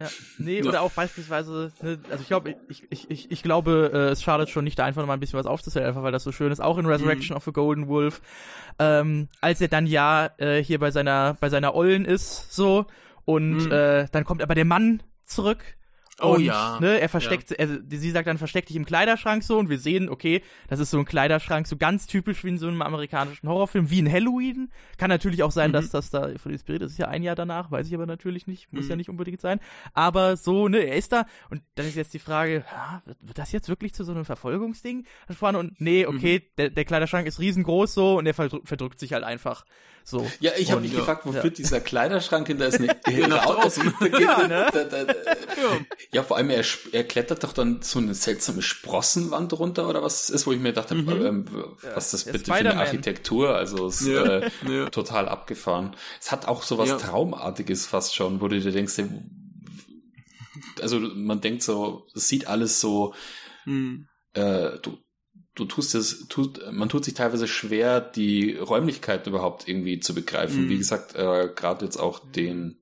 Ja. 0.00 0.06
Nee, 0.38 0.62
oder 0.62 0.82
auch 0.82 0.92
beispielsweise, 0.92 1.72
ne, 1.82 1.98
also 2.08 2.22
ich 2.22 2.28
glaube, 2.28 2.54
ich, 2.68 2.84
ich, 2.90 3.10
ich, 3.10 3.30
ich 3.30 3.42
glaube, 3.42 3.90
äh, 3.92 3.98
es 4.10 4.22
schadet 4.22 4.48
schon 4.48 4.64
nicht, 4.64 4.78
da 4.78 4.84
einfach 4.84 5.02
noch 5.02 5.08
mal 5.08 5.14
ein 5.14 5.20
bisschen 5.20 5.38
was 5.38 5.46
aufzuzählen, 5.46 5.88
einfach 5.88 6.04
weil 6.04 6.12
das 6.12 6.22
so 6.22 6.30
schön 6.30 6.52
ist, 6.52 6.60
auch 6.60 6.78
in 6.78 6.86
Resurrection 6.86 7.34
mhm. 7.34 7.38
of 7.38 7.48
a 7.48 7.50
Golden 7.50 7.88
Wolf, 7.88 8.20
ähm, 8.78 9.28
als 9.40 9.60
er 9.60 9.68
dann 9.68 9.86
ja 9.86 10.30
äh, 10.38 10.62
hier 10.62 10.78
bei 10.78 10.92
seiner, 10.92 11.36
bei 11.40 11.48
seiner 11.48 11.74
Ollen 11.74 12.04
ist, 12.04 12.52
so, 12.52 12.86
und 13.24 13.66
mhm. 13.66 13.72
äh, 13.72 14.06
dann 14.12 14.24
kommt 14.24 14.42
aber 14.42 14.54
der 14.54 14.64
Mann 14.64 15.02
zurück 15.24 15.77
Oh 16.20 16.34
und, 16.34 16.44
ja. 16.44 16.78
Ne, 16.80 17.00
er 17.00 17.08
versteckt, 17.08 17.50
ja. 17.50 17.56
also, 17.58 17.76
sie 17.88 18.10
sagt 18.10 18.26
dann, 18.26 18.38
versteck 18.38 18.66
dich 18.66 18.76
im 18.76 18.84
Kleiderschrank 18.84 19.44
so 19.44 19.56
und 19.56 19.68
wir 19.68 19.78
sehen, 19.78 20.08
okay, 20.08 20.42
das 20.66 20.80
ist 20.80 20.90
so 20.90 20.98
ein 20.98 21.04
Kleiderschrank, 21.04 21.66
so 21.66 21.76
ganz 21.76 22.06
typisch 22.06 22.42
wie 22.42 22.48
in 22.48 22.58
so 22.58 22.66
einem 22.66 22.82
amerikanischen 22.82 23.48
Horrorfilm, 23.48 23.90
wie 23.90 24.00
in 24.00 24.10
Halloween. 24.10 24.72
Kann 24.96 25.10
natürlich 25.10 25.44
auch 25.44 25.52
sein, 25.52 25.70
mhm. 25.70 25.74
dass 25.74 25.90
das 25.90 26.10
da 26.10 26.30
von 26.38 26.50
inspiriert 26.50 26.82
ist, 26.82 26.92
ist 26.92 26.98
ja 26.98 27.06
ein 27.06 27.22
Jahr 27.22 27.36
danach, 27.36 27.70
weiß 27.70 27.86
ich 27.86 27.94
aber 27.94 28.06
natürlich 28.06 28.48
nicht, 28.48 28.72
muss 28.72 28.84
mhm. 28.84 28.90
ja 28.90 28.96
nicht 28.96 29.10
unbedingt 29.10 29.40
sein. 29.40 29.60
Aber 29.94 30.36
so, 30.36 30.66
ne, 30.66 30.78
er 30.78 30.96
ist 30.96 31.12
da 31.12 31.24
und 31.50 31.62
dann 31.76 31.86
ist 31.86 31.94
jetzt 31.94 32.14
die 32.14 32.18
Frage, 32.18 32.64
ja, 32.70 33.02
wird, 33.20 33.38
das 33.38 33.52
jetzt 33.52 33.68
wirklich 33.68 33.94
zu 33.94 34.02
so 34.02 34.12
einem 34.12 34.24
Verfolgungsding? 34.24 35.06
Und 35.40 35.80
nee, 35.80 36.04
okay, 36.04 36.40
mhm. 36.40 36.52
der, 36.58 36.70
der 36.70 36.84
Kleiderschrank 36.84 37.28
ist 37.28 37.38
riesengroß 37.38 37.94
so 37.94 38.18
und 38.18 38.26
er 38.26 38.34
verdrückt 38.34 38.98
sich 38.98 39.12
halt 39.12 39.22
einfach. 39.22 39.64
So. 40.08 40.26
Ja, 40.40 40.52
ich 40.56 40.70
habe 40.72 40.80
mich 40.80 40.92
ja. 40.92 41.00
gefragt, 41.00 41.26
wofür 41.26 41.44
ja. 41.44 41.50
dieser 41.50 41.80
Kleiderschrank 41.80 42.46
hin, 42.46 42.56
da 42.56 42.64
ist 42.64 42.80
eine 42.80 42.88
draußen. 43.28 43.92
ja, 44.18 44.48
ne? 44.48 44.66
da, 44.72 44.84
da, 44.84 45.04
da, 45.04 45.12
ja. 45.12 45.78
Ja, 46.10 46.22
vor 46.22 46.38
allem 46.38 46.48
er, 46.48 46.64
er 46.92 47.04
klettert 47.04 47.44
doch 47.44 47.52
dann 47.52 47.82
so 47.82 47.98
eine 47.98 48.14
seltsame 48.14 48.62
Sprossenwand 48.62 49.52
runter 49.58 49.88
oder 49.88 50.02
was 50.02 50.30
ist, 50.30 50.46
wo 50.46 50.52
ich 50.52 50.60
mir 50.60 50.72
dachte, 50.72 50.94
mhm. 50.94 51.26
ähm, 51.26 51.44
was 51.94 52.14
ist 52.14 52.26
das 52.26 52.32
bitte 52.32 52.46
für 52.46 52.54
eine 52.54 52.78
Architektur? 52.78 53.54
Also 53.54 53.86
es 53.86 54.00
ist 54.00 54.08
äh, 54.08 54.50
total 54.90 55.28
abgefahren. 55.28 55.94
Es 56.20 56.32
hat 56.32 56.48
auch 56.48 56.62
so 56.62 56.78
was 56.78 56.96
Traumartiges 56.96 57.86
fast 57.86 58.14
schon, 58.14 58.40
wo 58.40 58.48
du 58.48 58.58
dir 58.58 58.72
denkst, 58.72 58.94
also 60.80 60.98
man 60.98 61.40
denkt 61.40 61.62
so, 61.62 62.06
es 62.14 62.28
sieht 62.28 62.46
alles 62.46 62.80
so, 62.80 63.14
mhm. 63.66 64.08
äh, 64.32 64.78
du, 64.80 64.98
du 65.54 65.64
tust 65.66 65.94
es, 65.94 66.26
tut, 66.28 66.60
man 66.72 66.88
tut 66.88 67.04
sich 67.04 67.14
teilweise 67.14 67.48
schwer, 67.48 68.00
die 68.00 68.54
Räumlichkeit 68.54 69.26
überhaupt 69.26 69.68
irgendwie 69.68 70.00
zu 70.00 70.14
begreifen. 70.14 70.64
Mhm. 70.64 70.68
Wie 70.70 70.78
gesagt, 70.78 71.14
äh, 71.16 71.50
gerade 71.54 71.84
jetzt 71.84 71.98
auch 71.98 72.20
den, 72.20 72.80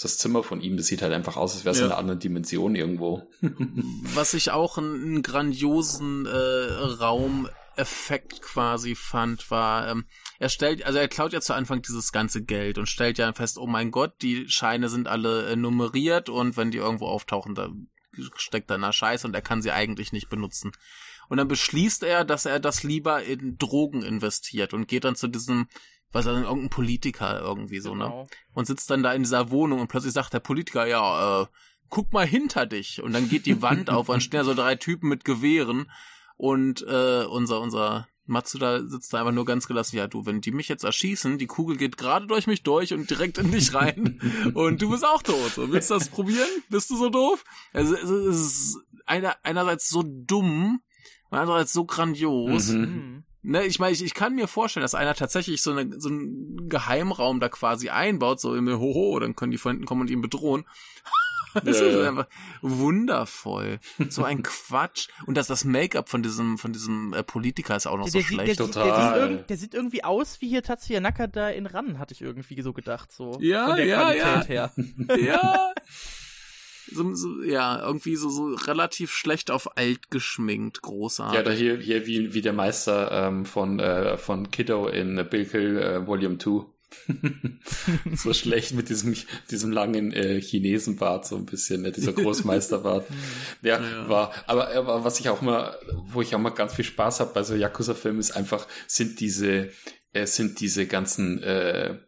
das 0.00 0.18
Zimmer 0.18 0.42
von 0.42 0.60
ihm, 0.60 0.76
das 0.76 0.86
sieht 0.86 1.02
halt 1.02 1.12
einfach 1.12 1.36
aus, 1.36 1.54
als 1.54 1.64
wäre 1.64 1.72
es 1.72 1.78
ja. 1.78 1.86
in 1.86 1.92
einer 1.92 1.98
anderen 1.98 2.20
Dimension 2.20 2.74
irgendwo. 2.74 3.28
Was 4.14 4.34
ich 4.34 4.50
auch 4.50 4.78
einen, 4.78 5.22
grandiosen 5.22 6.26
äh, 6.26 6.30
Raumeffekt 7.00 8.42
quasi 8.42 8.94
fand, 8.94 9.50
war, 9.50 9.88
ähm, 9.88 10.04
er 10.38 10.48
stellt, 10.48 10.84
also 10.84 10.98
er 10.98 11.08
klaut 11.08 11.32
ja 11.32 11.40
zu 11.40 11.54
Anfang 11.54 11.82
dieses 11.82 12.12
ganze 12.12 12.42
Geld 12.42 12.78
und 12.78 12.86
stellt 12.86 13.18
ja 13.18 13.32
fest, 13.32 13.58
oh 13.58 13.66
mein 13.66 13.90
Gott, 13.90 14.14
die 14.22 14.48
Scheine 14.48 14.88
sind 14.88 15.06
alle 15.06 15.46
äh, 15.46 15.56
nummeriert 15.56 16.28
und 16.28 16.56
wenn 16.56 16.70
die 16.70 16.78
irgendwo 16.78 17.06
auftauchen, 17.06 17.54
da 17.54 17.70
steckt 18.36 18.70
da 18.70 18.74
einer 18.74 18.92
Scheiße 18.92 19.26
und 19.26 19.34
er 19.34 19.42
kann 19.42 19.62
sie 19.62 19.70
eigentlich 19.70 20.12
nicht 20.12 20.28
benutzen. 20.28 20.72
Und 21.28 21.36
dann 21.36 21.46
beschließt 21.46 22.02
er, 22.02 22.24
dass 22.24 22.44
er 22.44 22.58
das 22.58 22.82
lieber 22.82 23.22
in 23.22 23.56
Drogen 23.56 24.02
investiert 24.02 24.74
und 24.74 24.88
geht 24.88 25.04
dann 25.04 25.14
zu 25.14 25.28
diesem, 25.28 25.68
was 26.12 26.26
er 26.26 26.34
dann 26.34 26.44
irgendein 26.44 26.70
Politiker 26.70 27.40
irgendwie 27.40 27.80
so, 27.80 27.94
ne? 27.94 28.04
genau. 28.04 28.22
ne? 28.22 28.28
Und 28.54 28.66
sitzt 28.66 28.90
dann 28.90 29.02
da 29.02 29.12
in 29.12 29.22
dieser 29.22 29.50
Wohnung 29.50 29.80
und 29.80 29.88
plötzlich 29.88 30.12
sagt 30.12 30.32
der 30.32 30.40
Politiker, 30.40 30.86
ja, 30.86 31.42
äh, 31.42 31.46
guck 31.88 32.12
mal 32.12 32.26
hinter 32.26 32.66
dich. 32.66 33.02
Und 33.02 33.12
dann 33.12 33.28
geht 33.28 33.46
die 33.46 33.62
Wand 33.62 33.90
auf 33.90 34.08
und 34.08 34.22
stehen 34.22 34.38
da 34.38 34.44
so 34.44 34.54
drei 34.54 34.76
Typen 34.76 35.08
mit 35.08 35.24
Gewehren 35.24 35.90
und 36.36 36.82
äh, 36.88 37.24
unser, 37.24 37.60
unser 37.60 38.08
Matsuda 38.24 38.86
sitzt 38.86 39.12
da 39.12 39.18
einfach 39.18 39.32
nur 39.32 39.44
ganz 39.44 39.66
gelassen, 39.66 39.96
ja 39.96 40.06
du, 40.06 40.24
wenn 40.24 40.40
die 40.40 40.52
mich 40.52 40.68
jetzt 40.68 40.84
erschießen, 40.84 41.36
die 41.36 41.46
Kugel 41.46 41.76
geht 41.76 41.98
gerade 41.98 42.26
durch 42.26 42.46
mich 42.46 42.62
durch 42.62 42.94
und 42.94 43.10
direkt 43.10 43.38
in 43.38 43.50
dich 43.50 43.74
rein 43.74 44.20
und 44.54 44.80
du 44.80 44.90
bist 44.90 45.04
auch 45.04 45.22
tot. 45.22 45.52
So, 45.54 45.70
willst 45.70 45.90
du 45.90 45.94
das 45.94 46.08
probieren? 46.08 46.48
Bist 46.70 46.90
du 46.90 46.96
so 46.96 47.10
doof? 47.10 47.44
Also 47.72 47.94
es 47.94 48.08
ist 48.08 48.78
einer, 49.04 49.36
einerseits 49.42 49.88
so 49.88 50.02
dumm 50.02 50.80
und 51.28 51.38
andererseits 51.38 51.72
so 51.72 51.84
grandios. 51.84 52.68
Mhm. 52.68 53.24
Ne, 53.42 53.64
ich 53.64 53.78
meine, 53.78 53.92
ich, 53.92 54.02
ich 54.04 54.12
kann 54.14 54.34
mir 54.34 54.46
vorstellen, 54.48 54.82
dass 54.82 54.94
einer 54.94 55.14
tatsächlich 55.14 55.62
so, 55.62 55.72
eine, 55.72 55.98
so 55.98 56.08
einen 56.10 56.68
Geheimraum 56.68 57.40
da 57.40 57.48
quasi 57.48 57.88
einbaut, 57.88 58.38
so 58.40 58.54
im 58.54 58.68
Hoho, 58.78 59.18
dann 59.18 59.34
können 59.34 59.50
die 59.50 59.56
von 59.58 59.72
hinten 59.72 59.86
kommen 59.86 60.02
und 60.02 60.10
ihn 60.10 60.20
bedrohen. 60.20 60.64
Das 61.64 61.80
Ja, 61.80 61.86
ist 61.86 61.94
ja. 61.96 62.08
einfach 62.08 62.26
wundervoll. 62.62 63.80
So 64.08 64.22
ein 64.22 64.44
Quatsch. 64.44 65.08
Und 65.26 65.36
dass 65.36 65.48
das 65.48 65.64
Make-up 65.64 66.08
von 66.08 66.22
diesem, 66.22 66.58
von 66.58 66.72
diesem 66.72 67.12
äh, 67.12 67.24
Politiker 67.24 67.74
ist 67.74 67.88
auch 67.88 67.96
noch 67.96 68.04
Der, 68.08 68.12
so 68.12 68.18
der, 68.18 68.22
sieht- 68.28 68.38
der, 68.38 68.44
schlecht. 68.44 68.60
sieht- 68.60 68.74
der, 68.76 68.82
Total. 68.84 69.12
sieht 69.12 69.20
irgend, 69.22 69.50
der 69.50 69.56
sieht 69.56 69.74
irgendwie 69.74 70.04
aus 70.04 70.40
wie 70.40 70.48
hier 70.48 70.62
Tatsuya 70.62 71.00
Nakada 71.00 71.48
in 71.50 71.66
Ran, 71.66 71.98
hatte 71.98 72.14
ich 72.14 72.22
irgendwie 72.22 72.62
so 72.62 72.72
gedacht. 72.72 73.10
So. 73.10 73.36
Ja, 73.40 73.66
Von 73.66 73.76
der 73.78 73.86
ja, 73.86 74.12
Qualität 74.12 74.48
her. 74.48 74.72
ja. 75.18 75.72
So, 76.92 77.14
so, 77.14 77.42
ja, 77.42 77.80
irgendwie 77.84 78.16
so, 78.16 78.28
so 78.30 78.54
relativ 78.54 79.12
schlecht 79.12 79.50
auf 79.50 79.76
alt 79.76 80.10
geschminkt, 80.10 80.82
großartig. 80.82 81.36
Ja, 81.36 81.42
da 81.42 81.50
hier, 81.50 81.76
hier 81.78 82.06
wie, 82.06 82.34
wie 82.34 82.42
der 82.42 82.52
Meister 82.52 83.10
ähm, 83.12 83.44
von, 83.44 83.78
äh, 83.80 84.16
von 84.18 84.50
Kiddo 84.50 84.88
in 84.88 85.24
Bill 85.30 85.46
Kill 85.46 85.78
äh, 85.78 86.06
Volume 86.06 86.38
2. 86.38 86.66
so 88.16 88.32
schlecht 88.32 88.74
mit 88.74 88.88
diesem, 88.88 89.14
diesem 89.50 89.70
langen 89.70 90.12
äh, 90.12 90.40
Chinesenbart, 90.40 91.26
so 91.26 91.36
ein 91.36 91.46
bisschen, 91.46 91.82
ne? 91.82 91.92
dieser 91.92 92.12
Großmeisterbart. 92.12 93.06
ja, 93.62 93.80
Ja. 93.80 94.08
war, 94.08 94.32
aber, 94.46 94.74
aber 94.74 95.04
was 95.04 95.20
ich 95.20 95.28
auch 95.28 95.40
mal, 95.40 95.78
wo 96.06 96.20
ich 96.22 96.34
auch 96.34 96.40
mal 96.40 96.50
ganz 96.50 96.74
viel 96.74 96.84
Spaß 96.84 97.20
habe 97.20 97.32
bei 97.32 97.42
so 97.42 97.54
Yakuza-Filmen, 97.54 98.18
ist 98.20 98.32
einfach, 98.32 98.66
sind 98.86 99.20
diese, 99.20 99.70
äh, 100.12 100.26
sind 100.26 100.60
diese 100.60 100.86
ganzen, 100.86 101.42
äh, 101.42 101.98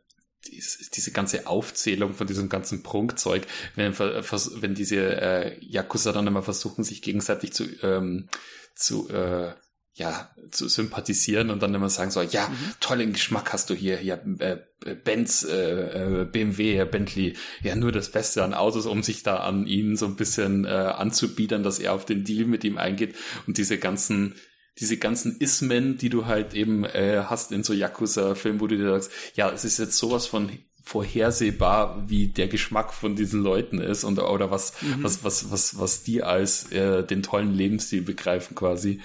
diese 0.50 1.12
ganze 1.12 1.46
Aufzählung 1.46 2.14
von 2.14 2.26
diesem 2.26 2.48
ganzen 2.48 2.82
Prunkzeug, 2.82 3.46
wenn, 3.76 3.98
wenn 3.98 4.74
diese 4.74 4.96
äh, 4.96 5.64
Yakuza 5.64 6.12
dann 6.12 6.26
immer 6.26 6.42
versuchen, 6.42 6.84
sich 6.84 7.02
gegenseitig 7.02 7.52
zu, 7.52 7.64
ähm, 7.82 8.28
zu 8.74 9.08
äh, 9.08 9.54
ja, 9.94 10.30
zu 10.50 10.68
sympathisieren 10.68 11.50
und 11.50 11.62
dann 11.62 11.74
immer 11.74 11.90
sagen 11.90 12.10
so, 12.10 12.22
ja, 12.22 12.50
tollen 12.80 13.12
Geschmack 13.12 13.52
hast 13.52 13.68
du 13.68 13.74
hier, 13.74 13.98
hier 13.98 14.24
äh, 14.38 14.56
Benz, 14.94 15.44
äh, 15.44 16.22
äh, 16.22 16.24
BMW, 16.24 16.82
Bentley, 16.86 17.36
ja, 17.62 17.76
nur 17.76 17.92
das 17.92 18.10
Beste 18.10 18.42
an 18.42 18.54
Autos, 18.54 18.86
um 18.86 19.02
sich 19.02 19.22
da 19.22 19.36
an 19.36 19.66
ihn 19.66 19.96
so 19.96 20.06
ein 20.06 20.16
bisschen 20.16 20.64
äh, 20.64 20.68
anzubiedern, 20.68 21.62
dass 21.62 21.78
er 21.78 21.92
auf 21.92 22.06
den 22.06 22.24
Deal 22.24 22.46
mit 22.46 22.64
ihm 22.64 22.78
eingeht. 22.78 23.14
Und 23.46 23.58
diese 23.58 23.76
ganzen 23.76 24.34
diese 24.78 24.96
ganzen 24.96 25.38
Ismen, 25.38 25.98
die 25.98 26.08
du 26.08 26.26
halt 26.26 26.54
eben 26.54 26.84
äh, 26.84 27.24
hast 27.26 27.52
in 27.52 27.62
so 27.62 27.72
Yakuza-Filmen, 27.72 28.60
wo 28.60 28.66
du 28.66 28.76
dir 28.76 28.88
sagst, 28.88 29.10
ja, 29.34 29.50
es 29.50 29.64
ist 29.64 29.78
jetzt 29.78 29.98
sowas 29.98 30.26
von 30.26 30.50
vorhersehbar, 30.84 32.08
wie 32.08 32.28
der 32.28 32.48
Geschmack 32.48 32.92
von 32.92 33.14
diesen 33.14 33.42
Leuten 33.42 33.78
ist 33.78 34.02
und 34.02 34.18
oder 34.18 34.50
was 34.50 34.74
was 34.98 35.22
was 35.22 35.50
was 35.50 35.78
was 35.78 36.02
die 36.02 36.22
als 36.22 36.72
äh, 36.72 37.04
den 37.04 37.22
tollen 37.22 37.54
Lebensstil 37.54 38.02
begreifen 38.02 38.56
quasi, 38.56 39.00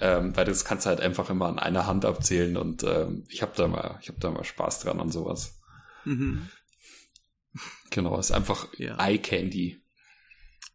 ähm, 0.00 0.36
weil 0.36 0.44
das 0.44 0.64
kannst 0.64 0.86
du 0.86 0.90
halt 0.90 1.00
einfach 1.00 1.30
immer 1.30 1.46
an 1.46 1.60
einer 1.60 1.86
Hand 1.86 2.04
abzählen 2.04 2.56
und 2.56 2.82
ähm, 2.82 3.24
ich 3.28 3.42
habe 3.42 3.52
da 3.56 3.68
mal 3.68 3.98
ich 4.02 4.08
habe 4.08 4.18
da 4.18 4.30
mal 4.30 4.42
Spaß 4.42 4.80
dran 4.80 5.00
an 5.00 5.12
sowas. 5.12 5.60
Mhm. 6.04 6.48
Genau, 7.90 8.18
ist 8.18 8.32
einfach 8.32 8.68
Ja. 8.76 8.96
Eye 8.98 9.18
Candy. 9.18 9.82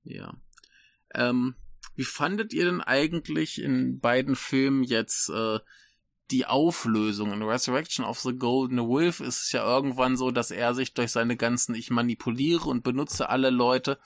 Ja. 0.03 0.33
Ähm, 1.13 1.55
wie 1.95 2.03
fandet 2.03 2.53
ihr 2.53 2.65
denn 2.65 2.81
eigentlich 2.81 3.61
in 3.61 3.99
beiden 3.99 4.35
Filmen 4.35 4.83
jetzt 4.83 5.29
äh, 5.29 5.59
die 6.31 6.45
Auflösung? 6.45 7.31
In 7.31 7.43
Resurrection 7.43 8.05
of 8.05 8.19
the 8.19 8.35
Golden 8.35 8.79
Wolf 8.79 9.19
ist 9.19 9.43
es 9.43 9.51
ja 9.51 9.65
irgendwann 9.65 10.17
so, 10.17 10.31
dass 10.31 10.51
er 10.51 10.73
sich 10.73 10.93
durch 10.93 11.11
seine 11.11 11.37
ganzen 11.37 11.75
Ich 11.75 11.89
manipuliere 11.89 12.69
und 12.69 12.83
benutze 12.83 13.29
alle 13.29 13.49
Leute 13.49 13.99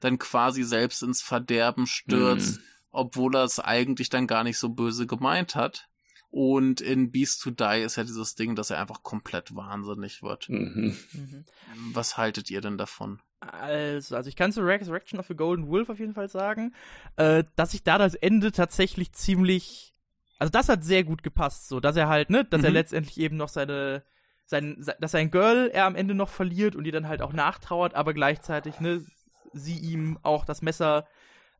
dann 0.00 0.18
quasi 0.18 0.62
selbst 0.62 1.02
ins 1.02 1.22
Verderben 1.22 1.86
stürzt, 1.86 2.60
obwohl 2.90 3.34
er 3.36 3.44
es 3.44 3.60
eigentlich 3.60 4.08
dann 4.08 4.26
gar 4.26 4.44
nicht 4.44 4.58
so 4.58 4.70
böse 4.70 5.06
gemeint 5.06 5.54
hat. 5.54 5.88
Und 6.30 6.80
in 6.80 7.12
Beast 7.12 7.42
to 7.42 7.50
Die 7.52 7.82
ist 7.82 7.94
ja 7.94 8.02
dieses 8.02 8.34
Ding, 8.34 8.56
dass 8.56 8.70
er 8.70 8.80
einfach 8.80 9.04
komplett 9.04 9.54
wahnsinnig 9.54 10.20
wird. 10.20 10.48
Mhm. 10.48 10.96
Mhm. 11.12 11.44
Was 11.92 12.16
haltet 12.16 12.50
ihr 12.50 12.60
denn 12.60 12.76
davon? 12.76 13.22
Also, 13.40 14.16
also 14.16 14.28
ich 14.28 14.36
kann 14.36 14.52
zu 14.52 14.62
Resurrection 14.62 15.18
of 15.20 15.26
the 15.26 15.34
Golden 15.36 15.68
Wolf 15.68 15.90
auf 15.90 15.98
jeden 15.98 16.14
Fall 16.14 16.28
sagen, 16.28 16.72
äh, 17.16 17.44
dass 17.56 17.74
ich 17.74 17.82
da 17.82 17.98
das 17.98 18.14
Ende 18.14 18.52
tatsächlich 18.52 19.12
ziemlich, 19.12 19.92
also 20.38 20.50
das 20.50 20.68
hat 20.68 20.82
sehr 20.82 21.04
gut 21.04 21.22
gepasst, 21.22 21.68
so, 21.68 21.78
dass 21.80 21.96
er 21.96 22.08
halt, 22.08 22.30
ne, 22.30 22.44
dass 22.46 22.62
er 22.64 22.70
Mhm. 22.70 22.74
letztendlich 22.74 23.18
eben 23.20 23.36
noch 23.36 23.48
seine, 23.50 24.02
sein, 24.46 24.76
se- 24.80 24.96
dass 24.98 25.12
sein 25.12 25.30
Girl 25.30 25.70
er 25.72 25.84
am 25.84 25.94
Ende 25.96 26.14
noch 26.14 26.30
verliert 26.30 26.74
und 26.74 26.86
ihr 26.86 26.92
dann 26.92 27.08
halt 27.08 27.20
auch 27.20 27.32
nachtrauert, 27.34 27.94
aber 27.94 28.14
gleichzeitig, 28.14 28.80
ne, 28.80 29.04
sie 29.52 29.78
ihm 29.78 30.18
auch 30.22 30.44
das 30.46 30.62
Messer 30.62 31.06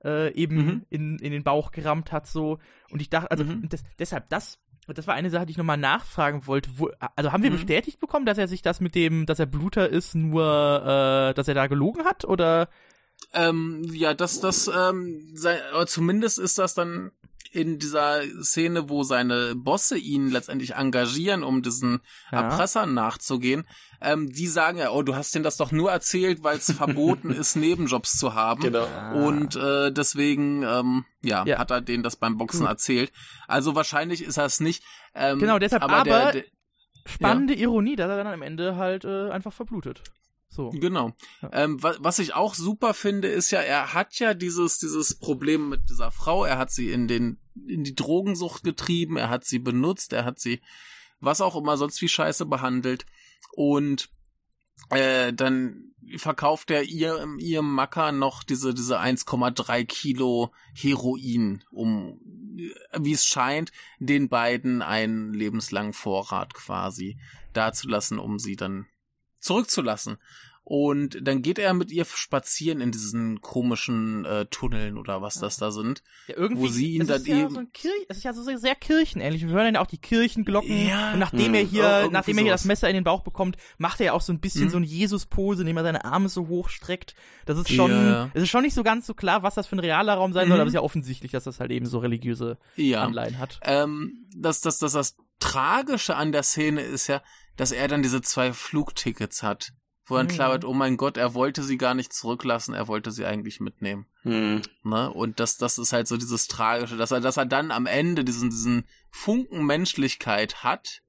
äh, 0.05 0.33
eben 0.35 0.57
Mhm. 0.57 0.87
in, 0.91 1.19
in 1.19 1.33
den 1.33 1.45
Bauch 1.45 1.71
gerammt 1.71 2.13
hat, 2.13 2.27
so. 2.27 2.59
Und 2.91 3.01
ich 3.01 3.11
dachte, 3.11 3.31
also 3.31 3.45
Mhm. 3.45 3.69
das, 3.69 3.83
deshalb, 3.99 4.29
das, 4.31 4.59
das 4.89 5.07
war 5.07 5.15
eine 5.15 5.31
Sache, 5.31 5.47
die 5.47 5.53
ich 5.53 5.57
nochmal 5.57 5.79
nachfragen 5.79 6.47
wollte. 6.47 6.69
Wo, 6.77 6.91
also 7.17 7.33
haben 7.33 7.43
wir 7.43 7.51
Mhm. 7.51 7.55
bestätigt 7.55 8.01
bekommen, 8.01 8.27
dass 8.27 8.37
er 8.39 8.49
sich 8.49 8.61
das 8.63 8.81
mit 8.81 8.95
dem, 8.95 9.25
dass 9.27 9.39
er 9.39 9.47
Bluter 9.47 9.89
ist, 9.89 10.15
nur, 10.15 10.43
äh, 10.43 11.35
dass 11.35 11.49
er 11.49 11.55
da 11.55 11.67
gelogen 11.67 12.05
hat? 12.05 12.25
Oder? 12.25 12.69
Ähm, 13.33 13.83
ja, 13.93 14.13
das, 14.15 14.41
das, 14.41 14.69
ähm, 14.69 15.31
sei, 15.35 15.59
zumindest 15.87 16.39
ist 16.39 16.59
das 16.59 16.75
dann 16.75 17.11
in 17.55 17.79
dieser 17.79 18.23
Szene, 18.43 18.89
wo 18.89 19.03
seine 19.05 19.55
Bosse 19.55 19.97
ihn 19.97 20.29
letztendlich 20.31 20.75
engagieren, 20.75 21.43
um 21.43 21.63
diesen 21.63 22.01
Ja. 22.33 22.43
Erpressern 22.43 22.95
nachzugehen, 22.95 23.67
ähm, 24.01 24.31
die 24.33 24.47
sagen 24.49 24.79
ja, 24.79 24.91
oh, 24.91 25.03
du 25.03 25.15
hast 25.15 25.35
denen 25.35 25.45
das 25.45 25.57
doch 25.57 25.73
nur 25.73 25.91
erzählt, 25.91 26.43
weil 26.43 26.59
es 26.59 26.71
verboten 26.73 27.31
ist, 27.31 27.57
Nebenjobs 27.57 28.19
zu 28.19 28.35
haben. 28.35 28.61
Genau. 28.63 28.87
Und 29.15 29.57
äh, 29.57 29.91
deswegen, 29.93 30.63
ähm, 30.63 31.05
ja, 31.23 31.45
Ja. 31.47 31.59
hat 31.59 31.71
er 31.71 31.81
denen 31.81 32.03
das 32.03 32.17
beim 32.17 32.37
Boxen 32.37 32.61
Gut. 32.61 32.69
erzählt. 32.69 33.13
Also 33.49 33.75
wahrscheinlich 33.75 34.23
ist 34.23 34.37
er 34.37 34.45
es 34.47 34.61
nicht. 34.61 34.83
Ähm, 35.15 35.39
Genau, 35.39 35.59
deshalb 35.59 35.83
aber, 35.83 35.95
aber- 35.97 36.05
der, 36.05 36.33
der, 36.33 36.45
Spannende 37.07 37.53
Ironie, 37.55 37.97
dass 37.97 38.09
er 38.09 38.17
dann 38.17 38.27
am 38.33 38.41
Ende 38.41 38.77
halt 38.77 39.05
äh, 39.05 39.29
einfach 39.31 39.53
verblutet. 39.53 40.03
So. 40.55 40.71
Genau. 40.71 41.11
Ja. 41.43 41.51
Ähm, 41.53 41.83
wa 41.83 41.97
was 41.99 42.21
ich 42.21 42.35
auch 42.35 42.55
super 42.55 42.95
finde, 42.95 43.27
ist 43.27 43.51
ja, 43.51 43.61
er 43.61 43.93
hat 43.93 44.21
ja 44.21 44.35
dieses, 44.35 44.79
dieses 44.79 45.19
Problem 45.19 45.69
mit 45.69 45.91
dieser 45.91 46.13
Frau. 46.13 46.45
Er 46.45 46.59
hat 46.59 46.71
sie 46.71 46.93
in 46.93 47.09
den, 47.09 47.41
in 47.67 47.83
die 47.83 47.97
Drogensucht 47.97 48.63
getrieben, 48.63 49.17
er 49.17 49.31
hat 49.31 49.45
sie 49.45 49.59
benutzt, 49.59 50.13
er 50.13 50.25
hat 50.25 50.39
sie, 50.39 50.61
was 51.19 51.41
auch 51.41 51.57
immer, 51.57 51.77
sonst 51.77 52.01
wie 52.03 52.09
Scheiße 52.09 52.47
behandelt. 52.47 53.05
Und 53.57 54.11
äh, 54.91 55.33
dann 55.33 55.93
verkauft 56.19 56.71
er 56.71 56.85
ihr, 56.85 57.27
ihrem 57.39 57.75
Macker 57.75 58.13
noch 58.13 58.45
diese, 58.45 58.75
diese 58.75 59.01
1,3 59.01 59.85
Kilo 59.87 60.53
Heroin, 60.73 61.65
um, 61.73 62.21
wie 62.97 63.13
es 63.13 63.27
scheint, 63.27 63.73
den 63.99 64.29
beiden 64.29 64.83
einen 64.83 65.35
lebenslangen 65.35 65.95
Vorrat 65.95 66.55
quasi 66.55 67.19
dazulassen, 67.55 68.21
um 68.21 68.39
sie 68.39 68.55
dann 68.55 68.87
zurückzulassen. 69.45 70.17
Und 70.67 71.19
dann 71.21 71.43
geht 71.43 71.59
er 71.59 71.75
mit 71.75 71.91
ihr 71.91 72.07
spazieren 72.07 72.81
in 72.81 72.91
diesen 72.91 73.43
komischen 73.43 74.25
äh, 74.25 74.47
Tunneln 74.47 74.97
oder 74.97 75.21
was 75.21 75.35
das 75.39 75.59
da 75.59 75.71
sind. 75.71 76.03
Ja, 76.27 76.39
irgendwie, 76.39 76.63
Wo 76.63 76.69
sie 76.69 76.93
ihn 76.95 77.03
es 77.03 77.09
dann 77.09 77.19
ist 77.21 77.27
ja 77.27 77.37
eben- 77.37 77.51
so 77.51 77.61
ein 77.61 77.71
Kirch, 77.75 78.07
es 78.09 78.17
ist 78.17 78.23
ja 78.23 78.33
so 78.33 78.43
sehr, 78.43 78.57
sehr 78.57 78.75
kirchenähnlich. 78.75 79.43
Wir 79.43 79.51
hören 79.51 79.67
dann 79.67 79.75
ja 79.75 79.83
auch 79.83 79.87
die 79.87 79.99
Kirchenglocken. 79.99 80.89
Ja. 80.89 81.13
Und 81.13 81.19
nachdem 81.19 81.49
Hm. 81.49 81.55
er 81.55 81.61
Ir- 81.61 81.67
hier, 81.69 82.09
nachdem 82.11 82.39
er 82.39 82.45
hier 82.45 82.53
das. 82.53 82.65
Messer 82.65 82.89
in 82.89 82.95
den 82.95 83.05
Bauch 83.05 83.21
bekommt, 83.21 83.59
macht 83.77 84.01
er 84.01 84.07
ja 84.07 84.13
auch 84.15 84.23
so 84.23 84.33
ein 84.33 84.41
bisschen 84.41 84.65
Mhm. 84.65 84.71
so 84.71 84.77
eine 84.79 84.87
Jesus-Pose, 84.87 85.61
indem 85.61 85.77
er 85.77 85.83
seine 85.83 86.03
Arme 86.07 86.31
so 86.31 86.49
hochstreckt. 86.49 87.15
Das 87.45 87.59
ist 87.59 87.71
schon, 87.71 87.91
Ja. 87.91 88.31
es 88.33 88.45
ist 88.45 88.49
schon 88.49 88.63
nicht 88.63 88.73
so 88.75 88.83
ganz 88.83 89.07
so 89.07 89.13
klar, 89.13 89.43
was 89.43 89.57
das 89.57 89.67
für 89.67 89.77
ein 89.77 89.81
realer 89.81 90.15
Raum 90.15 90.33
sein 90.33 90.47
soll, 90.49 90.57
Mhm. 90.57 90.61
aber 90.63 90.69
es 90.69 90.71
ist 90.71 90.77
ja 90.77 90.81
offensichtlich, 90.81 91.33
dass 91.33 91.45
das 91.45 91.61
halt 91.61 91.73
eben 91.73 91.85
so 91.85 91.99
religiöse 91.99 92.57
Ja. 92.77 93.03
Anleihen 93.05 93.39
hat. 93.39 93.61
Ähm, 93.65 94.25
das, 94.35 94.63
das, 94.63 94.79
das, 94.79 94.93
das 94.95 95.17
Tragische 95.41 96.17
an 96.17 96.33
der 96.33 96.43
Szene 96.43 96.81
ist 96.81 97.07
ja, 97.09 97.21
dass 97.57 97.73
er 97.73 97.89
dann 97.89 98.03
diese 98.03 98.23
zwei 98.23 98.53
Flugtickets 98.53 99.43
hat. 99.43 99.73
Wo 100.07 100.17
dann 100.17 100.27
Mhm. 100.27 100.31
klar 100.33 100.51
wird, 100.53 100.65
oh 100.67 100.75
mein 100.75 100.99
Gott, 100.99 101.17
er 101.17 101.33
wollte 101.33 101.63
sie 101.63 101.79
gar 101.79 101.95
nicht 101.95 102.13
zurücklassen, 102.13 102.75
er 102.75 102.89
wollte 102.89 103.11
sie 103.11 103.25
eigentlich 103.25 103.61
mitnehmen. 103.61 104.05
Hm. 104.23 104.61
Ne? 104.83 105.11
Und 105.11 105.41
das, 105.41 105.57
das 105.57 105.79
ist 105.79 105.95
halt 105.95 106.09
so 106.09 106.19
dieses 106.19 106.47
Tragische, 106.47 106.99
dass 106.99 107.11
er, 107.11 107.21
dass 107.21 107.39
er 107.39 107.47
dann 107.47 107.71
am 107.71 107.87
Ende 107.87 108.23
diesen, 108.23 108.51
diesen 108.51 108.85
Funken 109.11 109.65
Menschlichkeit 109.65 110.63
hat, 110.63 111.01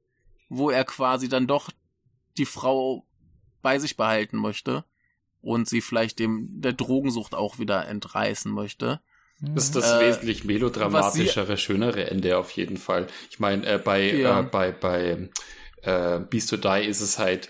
wo 0.47 0.69
er 0.69 0.85
quasi 0.85 1.27
dann 1.27 1.45
doch 1.45 1.69
die 2.37 2.45
Frau 2.45 3.05
bei 3.61 3.79
sich 3.79 3.97
behalten 3.97 4.37
möchte 4.37 4.85
und 5.41 5.67
sie 5.67 5.81
vielleicht 5.81 6.19
dem 6.19 6.47
der 6.61 6.71
Drogensucht 6.73 7.35
auch 7.35 7.59
wieder 7.59 7.87
entreißen 7.87 8.49
möchte. 8.51 9.01
Das 9.41 9.65
ist 9.65 9.75
das 9.75 9.91
Äh, 9.91 10.07
wesentlich 10.07 10.45
melodramatischere, 10.45 11.57
schönere 11.57 12.09
Ende 12.09 12.37
auf 12.37 12.51
jeden 12.51 12.77
Fall. 12.77 13.07
Ich 13.29 13.39
meine, 13.39 13.65
äh, 13.65 13.77
bei, 13.77 14.09
Ja. 14.13 14.39
äh, 14.39 14.43
bei, 14.43 14.71
bei 14.71 15.29
äh, 15.85 16.19
Beast 16.19 16.49
to 16.49 16.57
Die 16.57 16.85
ist 16.85 17.01
es 17.01 17.17
halt, 17.19 17.49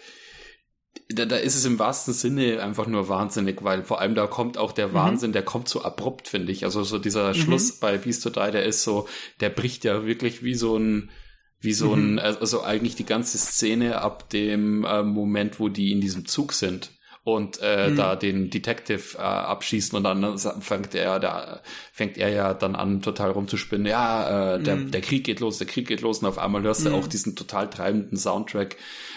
da, 1.10 1.26
da 1.26 1.38
ist 1.38 1.56
es 1.56 1.66
im 1.66 1.80
wahrsten 1.80 2.14
Sinne 2.14 2.62
einfach 2.62 2.88
nur 2.88 3.10
wahnsinnig, 3.10 3.64
weil 3.64 3.84
vor 3.84 4.02
allem 4.02 4.16
da 4.16 4.28
kommt 4.28 4.58
auch 4.58 4.72
der 4.72 4.94
Wahnsinn, 4.94 5.32
mhm. 5.32 5.34
der 5.34 5.44
kommt 5.44 5.70
so 5.70 5.84
abrupt, 5.84 6.28
finde 6.28 6.52
ich. 6.52 6.64
Also 6.64 6.84
so 6.84 6.98
dieser 6.98 7.30
mhm. 7.30 7.36
Schluss 7.36 7.80
bei 7.80 7.98
Beast 7.98 8.24
to 8.24 8.30
Die, 8.30 8.52
der 8.52 8.66
ist 8.66 8.84
so, 8.84 9.08
der 9.40 9.50
bricht 9.50 9.84
ja 9.84 10.06
wirklich 10.06 10.44
wie 10.44 10.56
so 10.56 10.78
ein, 10.78 11.12
wie 11.60 11.74
so 11.74 11.94
ein, 11.94 12.14
mhm. 12.14 12.20
also 12.20 12.64
eigentlich 12.64 12.96
die 12.96 13.06
ganze 13.06 13.38
Szene 13.38 14.02
ab 14.02 14.30
dem 14.30 14.84
äh, 14.84 15.04
Moment, 15.04 15.60
wo 15.60 15.70
die 15.70 15.92
in 15.92 16.02
diesem 16.02 16.26
Zug 16.26 16.54
sind 16.54 16.92
und 17.26 17.60
äh, 17.60 17.90
mhm. 17.90 17.96
da 17.96 18.16
den 18.16 18.52
Detective 18.52 19.18
äh, 19.18 19.22
abschießen 19.22 19.98
und 19.98 20.04
dann 20.04 20.38
fängt 20.38 20.94
er 20.94 21.20
da 21.20 21.60
fängt 21.92 22.20
er 22.20 22.30
ja 22.30 22.54
dann 22.54 22.76
an 22.76 23.02
total 23.02 23.32
rumzuspinnen 23.32 23.88
ja 23.88 24.58
äh, 24.58 24.62
der, 24.62 24.76
mhm. 24.76 24.92
der 24.92 25.02
Krieg 25.02 25.24
geht 25.24 25.40
los 25.40 25.58
der 25.58 25.66
Krieg 25.66 25.88
geht 25.88 26.02
los 26.02 26.20
und 26.20 26.28
auf 26.28 26.38
einmal 26.38 26.62
hörst 26.62 26.86
du 26.86 26.90
mhm. 26.90 26.96
auch 26.96 27.08
diesen 27.08 27.36
total 27.36 27.68
treibenden 27.68 28.20
Soundtrack 28.20 28.76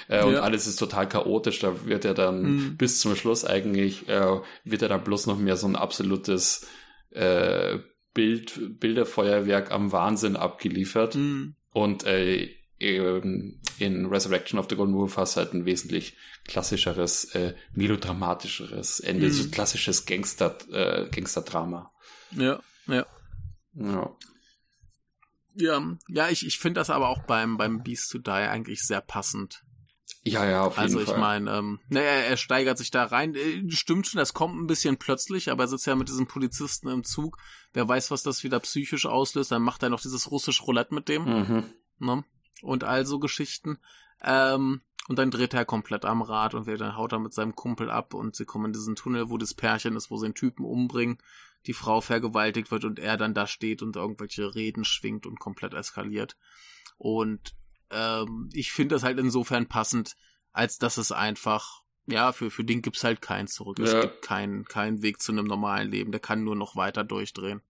äh, 0.08 0.24
und 0.24 0.36
alles 0.36 0.66
ist 0.66 0.76
total 0.76 1.06
chaotisch 1.06 1.58
da 1.58 1.84
wird 1.84 2.06
er 2.06 2.14
dann 2.14 2.42
mhm. 2.42 2.76
bis 2.78 2.98
zum 2.98 3.14
Schluss 3.14 3.44
eigentlich 3.44 4.08
äh, 4.08 4.40
wird 4.64 4.80
er 4.80 4.88
dann 4.88 5.04
bloß 5.04 5.26
noch 5.26 5.38
mehr 5.38 5.58
so 5.58 5.66
ein 5.66 5.76
absolutes 5.76 6.66
äh, 7.10 7.76
Bild 8.14 8.80
Bilderfeuerwerk 8.80 9.70
am 9.70 9.92
Wahnsinn 9.92 10.36
abgeliefert 10.36 11.14
mhm. 11.14 11.56
und 11.74 12.06
äh, 12.06 12.48
ähm, 12.80 13.60
in 13.78 14.06
Resurrection 14.06 14.58
of 14.58 14.66
the 14.68 14.76
Golden 14.76 14.94
Wolf 14.94 15.16
hast 15.16 15.36
halt 15.36 15.52
ein 15.52 15.64
wesentlich 15.64 16.16
klassischeres, 16.46 17.24
äh, 17.34 17.54
melodramatischeres 17.72 19.00
Ende, 19.00 19.26
mhm. 19.26 19.32
so 19.32 19.50
klassisches 19.50 20.06
Gangster, 20.06 20.56
äh, 20.72 21.08
Gangsterdrama. 21.10 21.92
Ja, 22.32 22.60
ja. 22.86 23.06
Ja. 23.74 24.16
Ja, 25.54 25.96
ja 26.08 26.28
ich, 26.28 26.46
ich 26.46 26.58
finde 26.58 26.80
das 26.80 26.90
aber 26.90 27.08
auch 27.08 27.24
beim, 27.24 27.56
beim 27.56 27.82
Beast 27.82 28.10
to 28.10 28.18
Die 28.18 28.30
eigentlich 28.30 28.82
sehr 28.82 29.00
passend. 29.00 29.62
Ja, 30.22 30.48
ja, 30.48 30.62
auf 30.62 30.74
jeden 30.74 30.82
also, 30.82 30.98
Fall. 30.98 31.06
Also 31.06 31.14
ich 31.14 31.20
meine, 31.20 31.50
ähm, 31.56 31.80
naja, 31.88 32.10
er 32.10 32.36
steigert 32.36 32.78
sich 32.78 32.90
da 32.90 33.04
rein. 33.04 33.34
Äh, 33.34 33.70
stimmt 33.70 34.06
schon, 34.06 34.18
das 34.18 34.34
kommt 34.34 34.60
ein 34.60 34.66
bisschen 34.66 34.98
plötzlich, 34.98 35.50
aber 35.50 35.64
er 35.64 35.68
sitzt 35.68 35.86
ja 35.86 35.96
mit 35.96 36.08
diesem 36.08 36.26
Polizisten 36.26 36.88
im 36.88 37.04
Zug. 37.04 37.38
Wer 37.72 37.88
weiß, 37.88 38.10
was 38.10 38.22
das 38.22 38.44
wieder 38.44 38.60
psychisch 38.60 39.06
auslöst. 39.06 39.52
Dann 39.52 39.62
macht 39.62 39.82
er 39.82 39.90
noch 39.90 40.00
dieses 40.00 40.30
russische 40.30 40.62
Roulette 40.62 40.94
mit 40.94 41.08
dem. 41.08 41.24
Mhm. 41.24 41.64
Ne? 41.98 42.24
Und 42.62 42.84
all 42.84 43.06
so 43.06 43.18
Geschichten. 43.18 43.78
Ähm, 44.22 44.82
und 45.08 45.18
dann 45.18 45.30
dreht 45.30 45.54
er 45.54 45.64
komplett 45.64 46.04
am 46.04 46.20
Rad 46.20 46.54
und 46.54 46.66
dann 46.66 46.96
haut 46.96 47.12
er 47.12 47.18
mit 47.18 47.32
seinem 47.32 47.54
Kumpel 47.54 47.90
ab 47.90 48.12
und 48.12 48.36
sie 48.36 48.44
kommen 48.44 48.66
in 48.66 48.72
diesen 48.74 48.94
Tunnel, 48.94 49.30
wo 49.30 49.38
das 49.38 49.54
Pärchen 49.54 49.96
ist, 49.96 50.10
wo 50.10 50.18
sie 50.18 50.26
den 50.26 50.34
Typen 50.34 50.66
umbringen, 50.66 51.18
die 51.66 51.72
Frau 51.72 52.02
vergewaltigt 52.02 52.70
wird 52.70 52.84
und 52.84 52.98
er 52.98 53.16
dann 53.16 53.32
da 53.32 53.46
steht 53.46 53.82
und 53.82 53.96
irgendwelche 53.96 54.54
Reden 54.54 54.84
schwingt 54.84 55.24
und 55.24 55.40
komplett 55.40 55.72
eskaliert. 55.72 56.36
Und 56.98 57.54
ähm, 57.90 58.50
ich 58.52 58.72
finde 58.72 58.96
das 58.96 59.02
halt 59.02 59.18
insofern 59.18 59.66
passend, 59.66 60.14
als 60.52 60.76
dass 60.78 60.98
es 60.98 61.10
einfach, 61.10 61.82
ja, 62.06 62.32
für, 62.32 62.50
für 62.50 62.64
den 62.64 62.82
gibt's 62.82 63.04
halt 63.04 63.22
keinen 63.22 63.48
zurück. 63.48 63.78
Ja. 63.78 63.84
Es 63.84 64.00
gibt 64.02 64.22
keinen 64.22 64.64
keinen 64.64 65.02
Weg 65.02 65.22
zu 65.22 65.32
einem 65.32 65.46
normalen 65.46 65.90
Leben. 65.90 66.10
Der 66.10 66.20
kann 66.20 66.44
nur 66.44 66.56
noch 66.56 66.76
weiter 66.76 67.04
durchdrehen. 67.04 67.62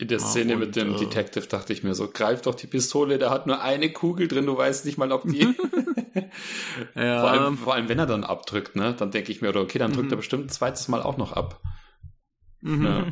In 0.00 0.06
der 0.06 0.20
Szene 0.20 0.54
und, 0.54 0.60
mit 0.60 0.76
dem 0.76 0.94
äh, 0.94 0.98
Detective 0.98 1.48
dachte 1.48 1.72
ich 1.72 1.82
mir 1.82 1.94
so, 1.94 2.08
greif 2.08 2.42
doch 2.42 2.54
die 2.54 2.68
Pistole, 2.68 3.18
der 3.18 3.30
hat 3.30 3.48
nur 3.48 3.60
eine 3.60 3.92
Kugel 3.92 4.28
drin, 4.28 4.46
du 4.46 4.56
weißt 4.56 4.84
nicht 4.84 4.96
mal, 4.96 5.10
ob 5.10 5.24
die. 5.24 5.40
ja. 6.94 7.20
vor, 7.20 7.30
allem, 7.30 7.58
vor 7.58 7.74
allem, 7.74 7.88
wenn 7.88 7.98
er 7.98 8.06
dann 8.06 8.24
abdrückt, 8.24 8.76
ne? 8.76 8.94
Dann 8.94 9.10
denke 9.10 9.32
ich 9.32 9.42
mir, 9.42 9.54
okay, 9.54 9.78
dann 9.78 9.92
drückt 9.92 10.06
mhm. 10.06 10.12
er 10.12 10.16
bestimmt 10.16 10.46
ein 10.46 10.50
zweites 10.50 10.88
Mal 10.88 11.02
auch 11.02 11.16
noch 11.16 11.32
ab. 11.32 11.60
Mhm. 12.60 12.84
Ja. 12.84 13.06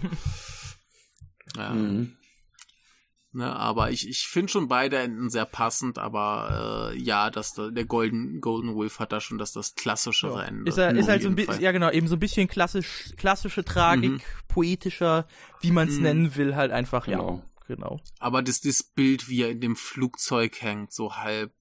ja. 1.56 1.70
Mhm. 1.74 2.16
Ne, 3.32 3.54
aber 3.54 3.90
ich, 3.90 4.08
ich 4.08 4.28
finde 4.28 4.50
schon 4.50 4.66
beide 4.66 4.96
Enden 4.96 5.28
sehr 5.28 5.44
passend, 5.44 5.98
aber 5.98 6.92
äh, 6.94 6.98
ja, 6.98 7.30
dass 7.30 7.52
da, 7.52 7.70
der 7.70 7.84
Golden, 7.84 8.40
Golden 8.40 8.74
Wolf 8.74 8.98
hat 8.98 9.12
da 9.12 9.20
schon 9.20 9.36
das, 9.36 9.52
das 9.52 9.74
klassischere 9.74 10.38
ja. 10.38 10.44
Ende. 10.44 10.68
Ist 10.68 10.78
er 10.78 10.94
ist 10.94 11.08
halt 11.08 11.22
so 11.22 11.28
ein 11.28 11.34
bisschen, 11.34 11.60
ja 11.60 11.72
genau, 11.72 11.90
eben 11.90 12.08
so 12.08 12.16
ein 12.16 12.20
bisschen 12.20 12.48
klassisch, 12.48 13.10
klassische 13.18 13.62
Tragik, 13.62 14.12
mhm. 14.12 14.20
poetischer, 14.48 15.26
wie 15.60 15.70
man 15.70 15.88
es 15.88 15.96
mhm. 15.96 16.02
nennen 16.02 16.36
will, 16.36 16.56
halt 16.56 16.72
einfach, 16.72 17.04
genau. 17.04 17.42
ja. 17.42 17.42
Genau. 17.68 18.00
Aber 18.20 18.42
das, 18.42 18.60
das 18.60 18.82
Bild, 18.82 19.28
wie 19.28 19.42
er 19.42 19.50
in 19.50 19.60
dem 19.60 19.76
Flugzeug 19.76 20.60
hängt, 20.60 20.92
so 20.92 21.16
halb. 21.16 21.52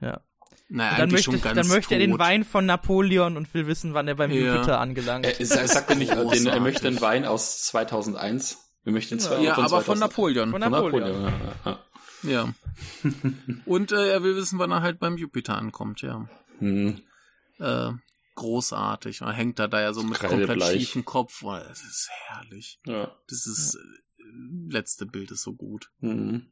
Ja. 0.00 0.20
Naja, 0.68 0.98
dann 0.98 1.10
möchte, 1.10 1.38
dann 1.38 1.66
möchte 1.68 1.94
er 1.94 2.00
den 2.00 2.18
Wein 2.18 2.44
von 2.44 2.66
Napoleon 2.66 3.38
und 3.38 3.52
will 3.54 3.66
wissen, 3.66 3.94
wann 3.94 4.06
er 4.06 4.16
beim 4.16 4.30
ja. 4.30 4.54
Jupiter 4.54 4.78
angelangt. 4.78 5.24
Er, 5.24 5.40
er 5.40 5.68
sagt 5.68 5.88
er 5.88 5.96
nicht, 5.96 6.12
den, 6.32 6.46
er 6.46 6.60
möchte 6.60 6.86
einen 6.86 7.00
Wein 7.00 7.24
aus 7.24 7.62
2001. 7.64 8.67
Wir 8.88 8.94
möchten 8.94 9.20
zwei 9.20 9.42
Ja, 9.42 9.58
aber 9.58 9.82
von 9.82 9.98
Napoleon. 9.98 10.50
Von 10.50 10.62
Napoleon. 10.62 11.12
Von 11.12 11.24
Napoleon. 11.24 11.84
Ja. 12.22 12.24
ja. 12.30 12.54
Und 13.66 13.92
äh, 13.92 14.12
er 14.12 14.22
will 14.22 14.34
wissen, 14.34 14.58
wann 14.58 14.70
er 14.70 14.80
halt 14.80 14.98
beim 14.98 15.18
Jupiter 15.18 15.58
ankommt, 15.58 16.00
ja. 16.00 16.26
Hm. 16.58 16.98
Äh, 17.58 17.90
großartig. 18.34 19.20
Er 19.20 19.32
hängt 19.32 19.58
da 19.58 19.66
da 19.68 19.82
ja 19.82 19.92
so 19.92 20.02
mit 20.02 20.18
komplett 20.18 20.62
schiefem 20.62 21.04
Kopf. 21.04 21.42
Oh, 21.42 21.52
das 21.52 21.82
ist 21.82 22.08
herrlich. 22.28 22.80
Ja. 22.86 23.14
Das 23.28 23.46
ist. 23.46 23.74
Äh, 23.74 24.70
letzte 24.70 25.04
Bild 25.04 25.32
ist 25.32 25.42
so 25.42 25.52
gut. 25.52 25.90
Mhm. 26.00 26.46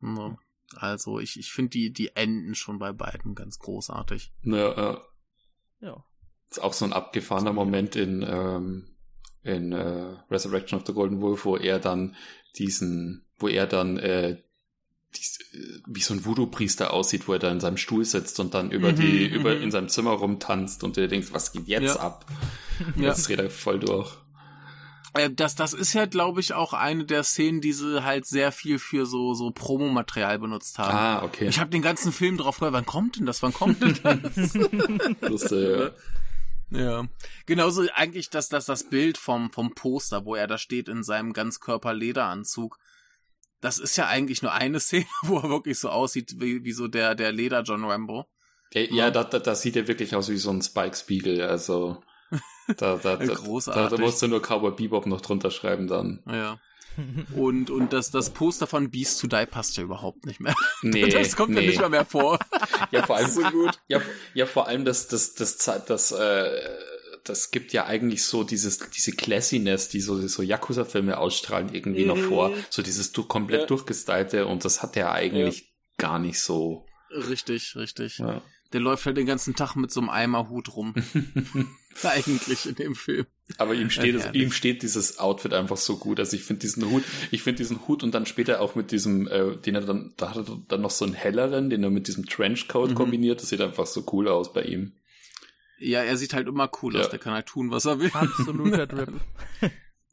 Ja. 0.00 0.38
Also 0.76 1.18
ich, 1.18 1.36
ich 1.40 1.50
finde 1.50 1.70
die, 1.70 1.92
die 1.92 2.14
Enden 2.14 2.54
schon 2.54 2.78
bei 2.78 2.92
beiden 2.92 3.34
ganz 3.34 3.58
großartig. 3.58 4.32
Ja, 4.42 4.76
ja. 4.80 5.02
ja. 5.80 6.04
Ist 6.48 6.62
auch 6.62 6.72
so 6.72 6.84
ein 6.84 6.92
abgefahrener 6.92 7.52
Moment 7.52 7.96
in 7.96 8.22
ähm, 8.22 8.93
in 9.44 9.72
äh, 9.72 10.16
Resurrection 10.30 10.78
of 10.78 10.86
the 10.86 10.92
Golden 10.92 11.20
Wolf, 11.20 11.44
wo 11.44 11.56
er 11.56 11.78
dann 11.78 12.16
diesen, 12.56 13.24
wo 13.38 13.48
er 13.48 13.66
dann 13.66 13.98
äh, 13.98 14.38
dies, 15.16 15.38
äh, 15.52 15.80
wie 15.86 16.00
so 16.00 16.14
ein 16.14 16.24
Voodoo-Priester 16.24 16.92
aussieht, 16.92 17.28
wo 17.28 17.34
er 17.34 17.38
da 17.38 17.50
in 17.50 17.60
seinem 17.60 17.76
Stuhl 17.76 18.04
sitzt 18.04 18.40
und 18.40 18.54
dann 18.54 18.70
über 18.70 18.92
mhm, 18.92 18.96
die, 18.96 19.28
mhm. 19.28 19.34
über 19.34 19.56
in 19.56 19.70
seinem 19.70 19.88
Zimmer 19.88 20.12
rumtanzt 20.12 20.82
und 20.82 20.96
du 20.96 21.06
denkst, 21.06 21.28
was 21.32 21.52
geht 21.52 21.68
jetzt 21.68 21.96
ja. 21.96 22.00
ab? 22.00 22.26
Ja. 22.96 23.10
Jetzt 23.10 23.28
dreht 23.28 23.38
er 23.38 23.50
voll 23.50 23.78
durch. 23.78 24.16
Äh, 25.12 25.30
das, 25.30 25.54
das 25.54 25.74
ist 25.74 25.92
ja, 25.92 26.06
glaube 26.06 26.40
ich, 26.40 26.54
auch 26.54 26.72
eine 26.72 27.04
der 27.04 27.22
Szenen, 27.22 27.60
die 27.60 27.72
sie 27.72 28.02
halt 28.02 28.26
sehr 28.26 28.50
viel 28.50 28.80
für 28.80 29.06
so, 29.06 29.32
so 29.34 29.52
Promomaterial 29.52 30.40
benutzt 30.40 30.78
haben. 30.78 30.96
Ah, 30.96 31.22
okay. 31.22 31.46
Ich 31.46 31.60
habe 31.60 31.70
den 31.70 31.82
ganzen 31.82 32.10
Film 32.10 32.36
drauf 32.36 32.58
gehört, 32.58 32.74
wann 32.74 32.84
kommt 32.84 33.16
denn 33.16 33.26
das, 33.26 33.42
wann 33.42 33.52
kommt 33.52 33.80
denn 33.80 33.96
das? 34.02 34.54
Lustig, 35.20 35.68
ja. 35.78 35.90
Ja. 36.70 37.06
Genauso 37.46 37.86
eigentlich 37.94 38.30
dass 38.30 38.48
das, 38.48 38.66
das 38.66 38.84
Bild 38.84 39.18
vom, 39.18 39.52
vom 39.52 39.74
Poster, 39.74 40.24
wo 40.24 40.34
er 40.34 40.46
da 40.46 40.58
steht 40.58 40.88
in 40.88 41.02
seinem 41.02 41.32
Ganzkörper-Lederanzug. 41.32 42.78
Das 43.60 43.78
ist 43.78 43.96
ja 43.96 44.06
eigentlich 44.08 44.42
nur 44.42 44.52
eine 44.52 44.80
Szene, 44.80 45.06
wo 45.22 45.38
er 45.38 45.48
wirklich 45.48 45.78
so 45.78 45.88
aussieht 45.88 46.40
wie, 46.40 46.64
wie 46.64 46.72
so 46.72 46.88
der, 46.88 47.14
der 47.14 47.32
Leder-John 47.32 47.84
Rambo. 47.84 48.26
Ja, 48.72 48.80
ja, 48.80 49.10
da, 49.10 49.22
da, 49.22 49.38
da 49.38 49.54
sieht 49.54 49.76
er 49.76 49.86
wirklich 49.86 50.16
aus 50.16 50.28
wie 50.28 50.36
so 50.36 50.50
ein 50.50 50.62
Spike-Spiegel, 50.62 51.42
also. 51.42 52.02
Da, 52.78 52.96
da, 52.96 53.16
da, 53.16 53.26
da, 53.26 53.88
da 53.90 53.98
musst 53.98 54.22
du 54.22 54.26
nur 54.26 54.40
Cowboy 54.40 54.72
Bebop 54.74 55.04
noch 55.04 55.20
drunter 55.20 55.50
schreiben 55.50 55.86
dann. 55.86 56.22
Ja. 56.26 56.58
Und, 57.34 57.70
und 57.70 57.92
das, 57.92 58.10
das 58.10 58.30
Poster 58.30 58.66
von 58.66 58.90
Beast 58.90 59.20
to 59.20 59.26
Die 59.26 59.46
passt 59.46 59.76
ja 59.76 59.82
überhaupt 59.82 60.26
nicht 60.26 60.40
mehr. 60.40 60.54
Nee, 60.82 61.08
das 61.08 61.34
kommt 61.36 61.50
nee. 61.50 61.60
ja 61.60 61.66
nicht 61.66 61.80
mal 61.80 61.88
mehr 61.88 62.04
vor. 62.04 62.38
ja, 62.90 63.04
vor 63.06 63.16
allem 63.16 63.30
so 63.30 63.42
gut. 63.42 63.78
Ja, 63.88 64.00
ja, 64.34 64.46
vor 64.46 64.68
allem 64.68 64.84
das, 64.84 65.08
das, 65.08 65.34
das, 65.34 65.56
das, 65.56 65.84
das, 65.86 66.12
äh, 66.12 66.60
das 67.24 67.50
gibt 67.50 67.72
ja 67.72 67.86
eigentlich 67.86 68.24
so 68.24 68.44
dieses, 68.44 68.78
diese 68.90 69.12
Classiness, 69.12 69.88
die 69.88 70.00
so, 70.00 70.26
so 70.28 70.42
Yakuza-Filme 70.42 71.18
ausstrahlen, 71.18 71.74
irgendwie 71.74 72.02
mhm. 72.02 72.08
noch 72.08 72.18
vor. 72.18 72.54
So 72.70 72.82
dieses 72.82 73.12
du 73.12 73.24
komplett 73.24 73.62
ja. 73.62 73.66
durchgestylte 73.66 74.46
und 74.46 74.64
das 74.64 74.82
hat 74.82 74.96
er 74.96 75.12
eigentlich 75.12 75.60
ja. 75.60 75.66
gar 75.96 76.18
nicht 76.18 76.40
so. 76.40 76.86
Richtig, 77.10 77.76
richtig. 77.76 78.18
Ja. 78.18 78.42
Der 78.74 78.80
läuft 78.80 79.06
halt 79.06 79.16
den 79.16 79.26
ganzen 79.26 79.54
Tag 79.54 79.76
mit 79.76 79.92
so 79.92 80.00
einem 80.00 80.10
Eimerhut 80.10 80.74
rum. 80.74 80.94
Eigentlich 82.02 82.66
in 82.66 82.74
dem 82.74 82.96
Film. 82.96 83.24
Aber 83.56 83.72
ihm 83.74 83.88
steht, 83.88 84.16
es, 84.16 84.34
ihm 84.34 84.50
steht 84.50 84.82
dieses 84.82 85.20
Outfit 85.20 85.54
einfach 85.54 85.76
so 85.76 85.96
gut. 85.96 86.18
Also 86.18 86.36
ich 86.36 86.42
finde 86.42 86.62
diesen 86.62 86.90
Hut, 86.90 87.04
ich 87.30 87.44
finde 87.44 87.58
diesen 87.58 87.86
Hut 87.86 88.02
und 88.02 88.12
dann 88.16 88.26
später 88.26 88.60
auch 88.60 88.74
mit 88.74 88.90
diesem, 88.90 89.28
äh, 89.28 89.56
den 89.56 89.76
er 89.76 89.82
dann, 89.82 90.12
da 90.16 90.30
hat 90.30 90.38
er 90.38 90.58
dann 90.66 90.80
noch 90.80 90.90
so 90.90 91.04
einen 91.04 91.14
helleren, 91.14 91.70
den 91.70 91.84
er 91.84 91.90
mit 91.90 92.08
diesem 92.08 92.26
Trenchcoat 92.26 92.90
mhm. 92.90 92.94
kombiniert. 92.96 93.40
Das 93.40 93.50
sieht 93.50 93.60
einfach 93.60 93.86
so 93.86 94.04
cool 94.12 94.26
aus 94.26 94.52
bei 94.52 94.62
ihm. 94.62 94.92
Ja, 95.78 96.02
er 96.02 96.16
sieht 96.16 96.34
halt 96.34 96.48
immer 96.48 96.68
cool 96.82 96.96
ja. 96.96 97.00
aus. 97.02 97.10
Der 97.10 97.20
kann 97.20 97.32
halt 97.32 97.46
tun, 97.46 97.70
was 97.70 97.84
er 97.84 98.00
will. 98.00 98.10
Absoluter 98.12 98.86
Drip. 98.88 99.20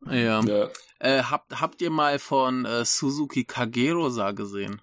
ja. 0.05 0.39
ja. 0.43 0.70
Äh, 0.99 1.24
habt, 1.24 1.59
habt 1.59 1.82
ihr 1.82 1.89
mal 1.89 2.20
von 2.20 2.66
äh, 2.66 2.86
Suzuki 2.86 3.43
Kagerosa 3.43 4.34
gesehen? 4.34 4.82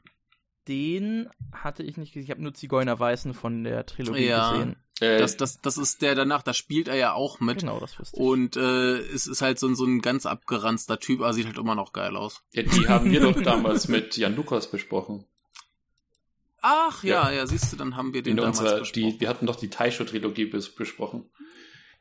Den 0.68 1.28
hatte 1.52 1.82
ich 1.82 1.96
nicht 1.96 2.12
gesehen. 2.12 2.24
Ich 2.24 2.30
habe 2.30 2.42
nur 2.42 2.54
Zigeuner 2.54 2.98
Weißen 2.98 3.34
von 3.34 3.64
der 3.64 3.86
Trilogie 3.86 4.26
ja. 4.26 4.52
gesehen. 4.52 4.76
Äh, 5.00 5.18
das, 5.18 5.36
das, 5.36 5.60
das 5.60 5.78
ist 5.78 6.02
der 6.02 6.14
danach, 6.14 6.42
da 6.42 6.52
spielt 6.52 6.88
er 6.88 6.96
ja 6.96 7.12
auch 7.14 7.40
mit. 7.40 7.60
Genau, 7.60 7.80
das 7.80 7.98
wusste 7.98 8.16
ich. 8.16 8.22
Und 8.22 8.56
äh, 8.56 8.98
es 8.98 9.26
ist 9.26 9.42
halt 9.42 9.58
so, 9.58 9.72
so 9.74 9.84
ein 9.84 10.00
ganz 10.00 10.26
abgeranzter 10.26 10.98
Typ, 10.98 11.20
aber 11.20 11.32
sieht 11.32 11.46
halt 11.46 11.58
immer 11.58 11.74
noch 11.74 11.92
geil 11.92 12.16
aus. 12.16 12.42
Ja, 12.52 12.62
die 12.62 12.88
haben 12.88 13.10
wir 13.10 13.20
doch 13.20 13.40
damals 13.42 13.88
mit 13.88 14.16
Jan 14.16 14.36
Lukas 14.36 14.70
besprochen. 14.70 15.24
Ach 16.60 17.04
ja, 17.04 17.30
ja, 17.30 17.36
ja, 17.36 17.46
siehst 17.46 17.72
du, 17.72 17.76
dann 17.76 17.96
haben 17.96 18.12
wir 18.12 18.22
den 18.22 18.32
In 18.32 18.36
damals 18.38 18.58
unserer, 18.58 18.80
besprochen. 18.80 19.10
Die, 19.12 19.20
wir 19.20 19.28
hatten 19.28 19.46
doch 19.46 19.56
die 19.56 19.70
Taisho-Trilogie 19.70 20.46
besprochen. 20.46 21.30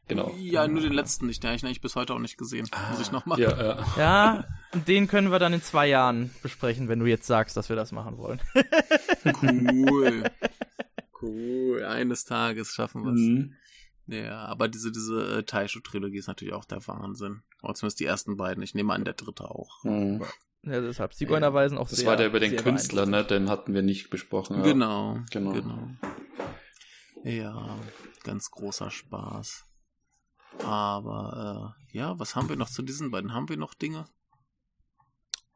Genau. 0.07 0.33
Ja, 0.39 0.67
nur 0.67 0.81
den 0.81 0.93
letzten 0.93 1.25
nicht. 1.27 1.43
Den 1.43 1.49
habe 1.49 1.55
ich 1.57 1.63
nämlich 1.63 1.81
bis 1.81 1.95
heute 1.95 2.13
auch 2.13 2.19
nicht 2.19 2.37
gesehen. 2.37 2.67
Ah, 2.71 2.91
Muss 2.91 3.01
ich 3.01 3.11
noch 3.11 3.25
machen. 3.25 3.41
Ja, 3.41 3.57
ja. 3.77 3.85
ja, 3.97 4.45
den 4.87 5.07
können 5.07 5.31
wir 5.31 5.39
dann 5.39 5.51
in 5.53 5.61
zwei 5.61 5.87
Jahren 5.87 6.31
besprechen, 6.41 6.87
wenn 6.87 6.99
du 6.99 7.05
jetzt 7.05 7.27
sagst, 7.27 7.57
dass 7.57 7.67
wir 7.69 7.75
das 7.75 7.91
machen 7.91 8.17
wollen. 8.17 8.41
cool. 9.43 10.23
Cool. 11.19 11.83
Eines 11.83 12.25
Tages 12.25 12.73
schaffen 12.75 13.03
wir 13.03 13.11
es. 13.13 13.19
Mhm. 13.19 13.55
Ja, 14.05 14.45
aber 14.45 14.67
diese, 14.67 14.91
diese 14.91 15.39
äh, 15.39 15.43
Taisho-Trilogie 15.43 16.19
ist 16.19 16.27
natürlich 16.27 16.53
auch 16.53 16.63
der 16.65 16.85
Wahnsinn. 16.87 17.41
Oder 17.63 17.73
zumindest 17.73 17.99
die 17.99 18.05
ersten 18.05 18.37
beiden. 18.37 18.61
Ich 18.61 18.75
nehme 18.75 18.93
an, 18.93 19.03
der 19.03 19.15
dritte 19.15 19.49
auch. 19.49 19.83
Hm. 19.83 20.21
Ja, 20.61 20.79
deshalb. 20.79 21.15
Zigeunerweisen 21.15 21.77
auch 21.79 21.89
Das 21.89 21.97
sehr. 21.97 22.07
war 22.07 22.17
der 22.17 22.27
über 22.27 22.39
den 22.39 22.55
Künstler, 22.55 23.07
ne? 23.07 23.23
Den 23.25 23.49
hatten 23.49 23.73
wir 23.73 23.81
nicht 23.81 24.11
besprochen. 24.11 24.57
ja. 24.57 24.63
Genau, 24.63 25.19
Genau. 25.31 25.53
genau. 25.53 25.89
Ja, 27.23 27.77
ganz 28.23 28.51
großer 28.51 28.91
Spaß. 28.91 29.65
Aber 30.63 31.73
äh, 31.91 31.97
ja, 31.97 32.17
was 32.19 32.35
haben 32.35 32.49
wir 32.49 32.55
noch 32.55 32.69
zu 32.69 32.81
diesen 32.81 33.11
beiden? 33.11 33.33
Haben 33.33 33.49
wir 33.49 33.57
noch 33.57 33.73
Dinge? 33.73 34.05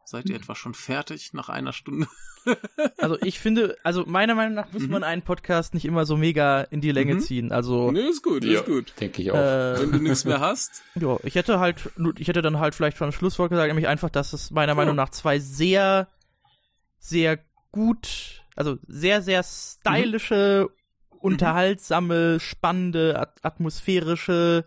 Seid 0.06 0.30
ihr 0.30 0.36
etwa 0.36 0.56
schon 0.56 0.74
fertig 0.74 1.34
nach 1.34 1.49
einer 1.49 1.74
Stunde? 1.74 2.08
Also 2.97 3.20
ich 3.22 3.39
finde, 3.39 3.78
also 3.84 4.04
meiner 4.08 4.34
Meinung 4.34 4.56
nach 4.56 4.72
muss 4.72 4.82
Mhm. 4.84 4.89
man 4.89 5.04
einen 5.04 5.22
Podcast 5.22 5.76
nicht 5.76 5.86
immer 5.86 6.08
so 6.08 6.18
mega 6.18 6.62
in 6.62 6.82
die 6.82 6.91
Länge 6.91 7.14
Mhm. 7.16 7.20
ziehen. 7.20 7.52
Also 7.52 7.91
ist 7.91 8.24
gut, 8.24 8.43
Ja, 8.43 8.64
denke 8.99 9.22
ich 9.22 9.30
auch. 9.32 9.36
äh, 9.36 9.80
Wenn 9.80 9.91
du 9.91 9.99
nichts 9.99 10.26
mehr 10.26 10.39
hast. 10.39 10.82
ja, 10.95 11.18
ich 11.24 11.36
hätte 11.36 11.60
halt, 11.60 11.91
ich 12.18 12.28
hätte 12.28 12.41
dann 12.41 12.58
halt 12.58 12.74
vielleicht 12.74 12.97
schon 12.97 13.10
ein 13.10 13.14
Schlusswort 13.14 13.52
gesagt, 13.52 13.68
nämlich 13.68 13.88
einfach, 13.88 14.10
dass 14.10 14.34
es 14.34 14.49
meiner 14.49 14.74
Meinung 14.74 14.95
nach 14.95 15.10
zwei 15.10 15.38
sehr, 15.38 16.08
sehr 16.97 17.38
gut, 17.72 18.41
also 18.56 18.80
sehr, 18.88 19.22
sehr 19.22 19.43
stylische, 19.43 20.68
unterhaltsame, 21.20 22.39
spannende, 22.39 23.20
at 23.20 23.38
atmosphärische, 23.45 24.66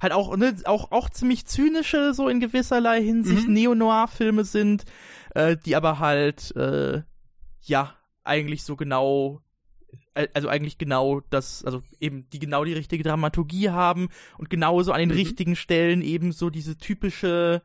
halt 0.00 0.12
auch, 0.12 0.36
ne, 0.36 0.54
auch, 0.64 0.92
auch 0.92 1.08
ziemlich 1.10 1.46
zynische, 1.46 2.12
so 2.14 2.28
in 2.28 2.40
gewisserlei 2.40 3.02
Hinsicht, 3.02 3.48
Mhm. 3.48 3.54
Neo-Noir-Filme 3.54 4.44
sind, 4.44 4.84
äh, 5.34 5.56
die 5.56 5.76
aber 5.76 5.98
halt, 5.98 6.54
äh, 6.56 7.02
ja, 7.62 7.94
eigentlich 8.24 8.62
so 8.64 8.76
genau, 8.76 9.40
äh, 10.14 10.28
also 10.34 10.48
eigentlich 10.48 10.78
genau 10.78 11.20
das, 11.30 11.64
also 11.64 11.82
eben 12.00 12.28
die 12.30 12.38
genau 12.38 12.64
die 12.64 12.72
richtige 12.74 13.02
Dramaturgie 13.04 13.70
haben 13.70 14.08
und 14.38 14.50
genauso 14.50 14.92
an 14.92 15.00
den 15.00 15.08
Mhm. 15.10 15.14
richtigen 15.16 15.56
Stellen 15.56 16.02
eben 16.02 16.32
so 16.32 16.50
diese 16.50 16.76
typische, 16.76 17.62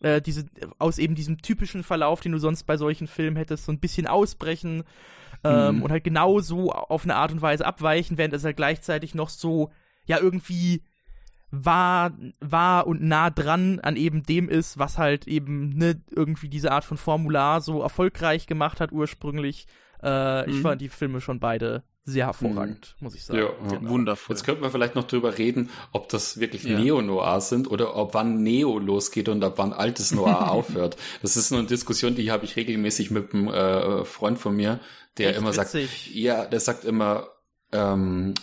äh, 0.00 0.20
diese, 0.20 0.44
aus 0.78 0.98
eben 0.98 1.14
diesem 1.14 1.38
typischen 1.38 1.82
Verlauf, 1.82 2.20
den 2.20 2.32
du 2.32 2.38
sonst 2.38 2.64
bei 2.64 2.76
solchen 2.76 3.06
Filmen 3.06 3.36
hättest, 3.36 3.64
so 3.64 3.72
ein 3.72 3.80
bisschen 3.80 4.06
ausbrechen 4.06 4.84
ähm, 5.44 5.76
Mhm. 5.76 5.82
und 5.82 5.90
halt 5.92 6.04
genauso 6.04 6.70
auf 6.72 7.04
eine 7.04 7.16
Art 7.16 7.32
und 7.32 7.42
Weise 7.42 7.66
abweichen, 7.66 8.18
während 8.18 8.34
es 8.34 8.44
halt 8.44 8.56
gleichzeitig 8.56 9.14
noch 9.14 9.28
so, 9.28 9.70
ja, 10.06 10.18
irgendwie 10.20 10.82
wahr, 11.50 12.12
wahr 12.40 12.86
und 12.86 13.02
nah 13.02 13.30
dran 13.30 13.80
an 13.80 13.96
eben 13.96 14.22
dem 14.24 14.48
ist, 14.48 14.78
was 14.78 14.98
halt 14.98 15.26
eben 15.26 15.70
ne, 15.70 16.00
irgendwie 16.10 16.48
diese 16.48 16.72
Art 16.72 16.84
von 16.84 16.96
Formular 16.96 17.60
so 17.60 17.82
erfolgreich 17.82 18.46
gemacht 18.46 18.80
hat 18.80 18.92
ursprünglich. 18.92 19.66
Äh, 20.02 20.48
Ich 20.50 20.56
Mhm. 20.56 20.62
fand 20.62 20.80
die 20.80 20.88
Filme 20.88 21.20
schon 21.20 21.40
beide 21.40 21.82
sehr 22.08 22.26
hervorragend, 22.26 22.94
muss 23.00 23.14
ich 23.16 23.24
sagen. 23.24 23.40
Ja. 23.40 23.48
Genau. 23.78 23.90
Wundervoll. 23.90 24.36
Jetzt 24.36 24.44
könnten 24.44 24.62
wir 24.62 24.70
vielleicht 24.70 24.94
noch 24.94 25.08
drüber 25.08 25.38
reden, 25.38 25.70
ob 25.92 26.08
das 26.08 26.38
wirklich 26.38 26.62
Ja. 26.64 26.78
Neo-Noir 26.78 27.40
sind 27.40 27.68
oder 27.68 27.96
ob 27.96 28.14
wann 28.14 28.42
Neo 28.44 28.78
losgeht 28.78 29.28
und 29.28 29.42
ab 29.42 29.54
wann 29.56 29.72
altes 29.72 30.12
Noir 30.12 30.50
aufhört. 30.52 30.96
Das 31.22 31.36
ist 31.36 31.50
nur 31.50 31.58
eine 31.60 31.68
Diskussion, 31.68 32.14
die 32.14 32.30
habe 32.30 32.44
ich 32.44 32.54
regelmäßig 32.54 33.10
mit 33.10 33.34
einem 33.34 33.48
äh, 33.48 34.04
Freund 34.04 34.38
von 34.38 34.54
mir, 34.54 34.78
der 35.18 35.30
Echt 35.30 35.38
immer 35.38 35.52
sagt, 35.52 35.74
witzig. 35.74 36.14
ja, 36.14 36.44
der 36.44 36.60
sagt 36.60 36.84
immer, 36.84 37.26
ähm, 37.72 38.34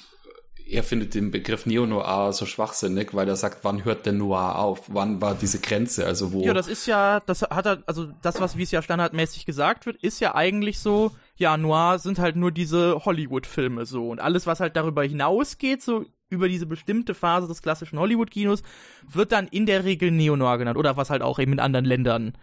er 0.65 0.83
findet 0.83 1.13
den 1.13 1.31
Begriff 1.31 1.65
Neo-Noir 1.65 2.33
so 2.33 2.45
schwachsinnig, 2.45 3.13
weil 3.13 3.27
er 3.27 3.35
sagt, 3.35 3.63
wann 3.63 3.85
hört 3.85 4.05
der 4.05 4.13
Noir 4.13 4.57
auf? 4.57 4.83
Wann 4.87 5.21
war 5.21 5.35
diese 5.35 5.59
Grenze? 5.59 6.05
Also 6.05 6.31
wo? 6.31 6.43
Ja, 6.43 6.53
das 6.53 6.67
ist 6.67 6.85
ja, 6.85 7.19
das 7.19 7.41
hat 7.43 7.65
er, 7.65 7.83
also 7.85 8.07
das, 8.21 8.39
was 8.39 8.57
wie 8.57 8.63
es 8.63 8.71
ja 8.71 8.81
standardmäßig 8.81 9.45
gesagt 9.45 9.85
wird, 9.85 10.01
ist 10.03 10.19
ja 10.19 10.35
eigentlich 10.35 10.79
so, 10.79 11.11
ja, 11.35 11.57
Noir 11.57 11.99
sind 11.99 12.19
halt 12.19 12.35
nur 12.35 12.51
diese 12.51 13.03
Hollywood-Filme 13.05 13.85
so. 13.85 14.09
Und 14.09 14.19
alles, 14.19 14.47
was 14.47 14.59
halt 14.59 14.75
darüber 14.75 15.03
hinausgeht, 15.03 15.81
so 15.81 16.05
über 16.29 16.47
diese 16.47 16.65
bestimmte 16.65 17.13
Phase 17.13 17.47
des 17.47 17.61
klassischen 17.61 17.99
Hollywood-Kinos, 17.99 18.63
wird 19.07 19.31
dann 19.31 19.47
in 19.47 19.65
der 19.65 19.83
Regel 19.83 20.11
Neo-Noir 20.11 20.57
genannt. 20.57 20.77
Oder 20.77 20.97
was 20.97 21.09
halt 21.09 21.21
auch 21.21 21.39
eben 21.39 21.53
in 21.53 21.59
anderen 21.59 21.85
Ländern 21.85 22.33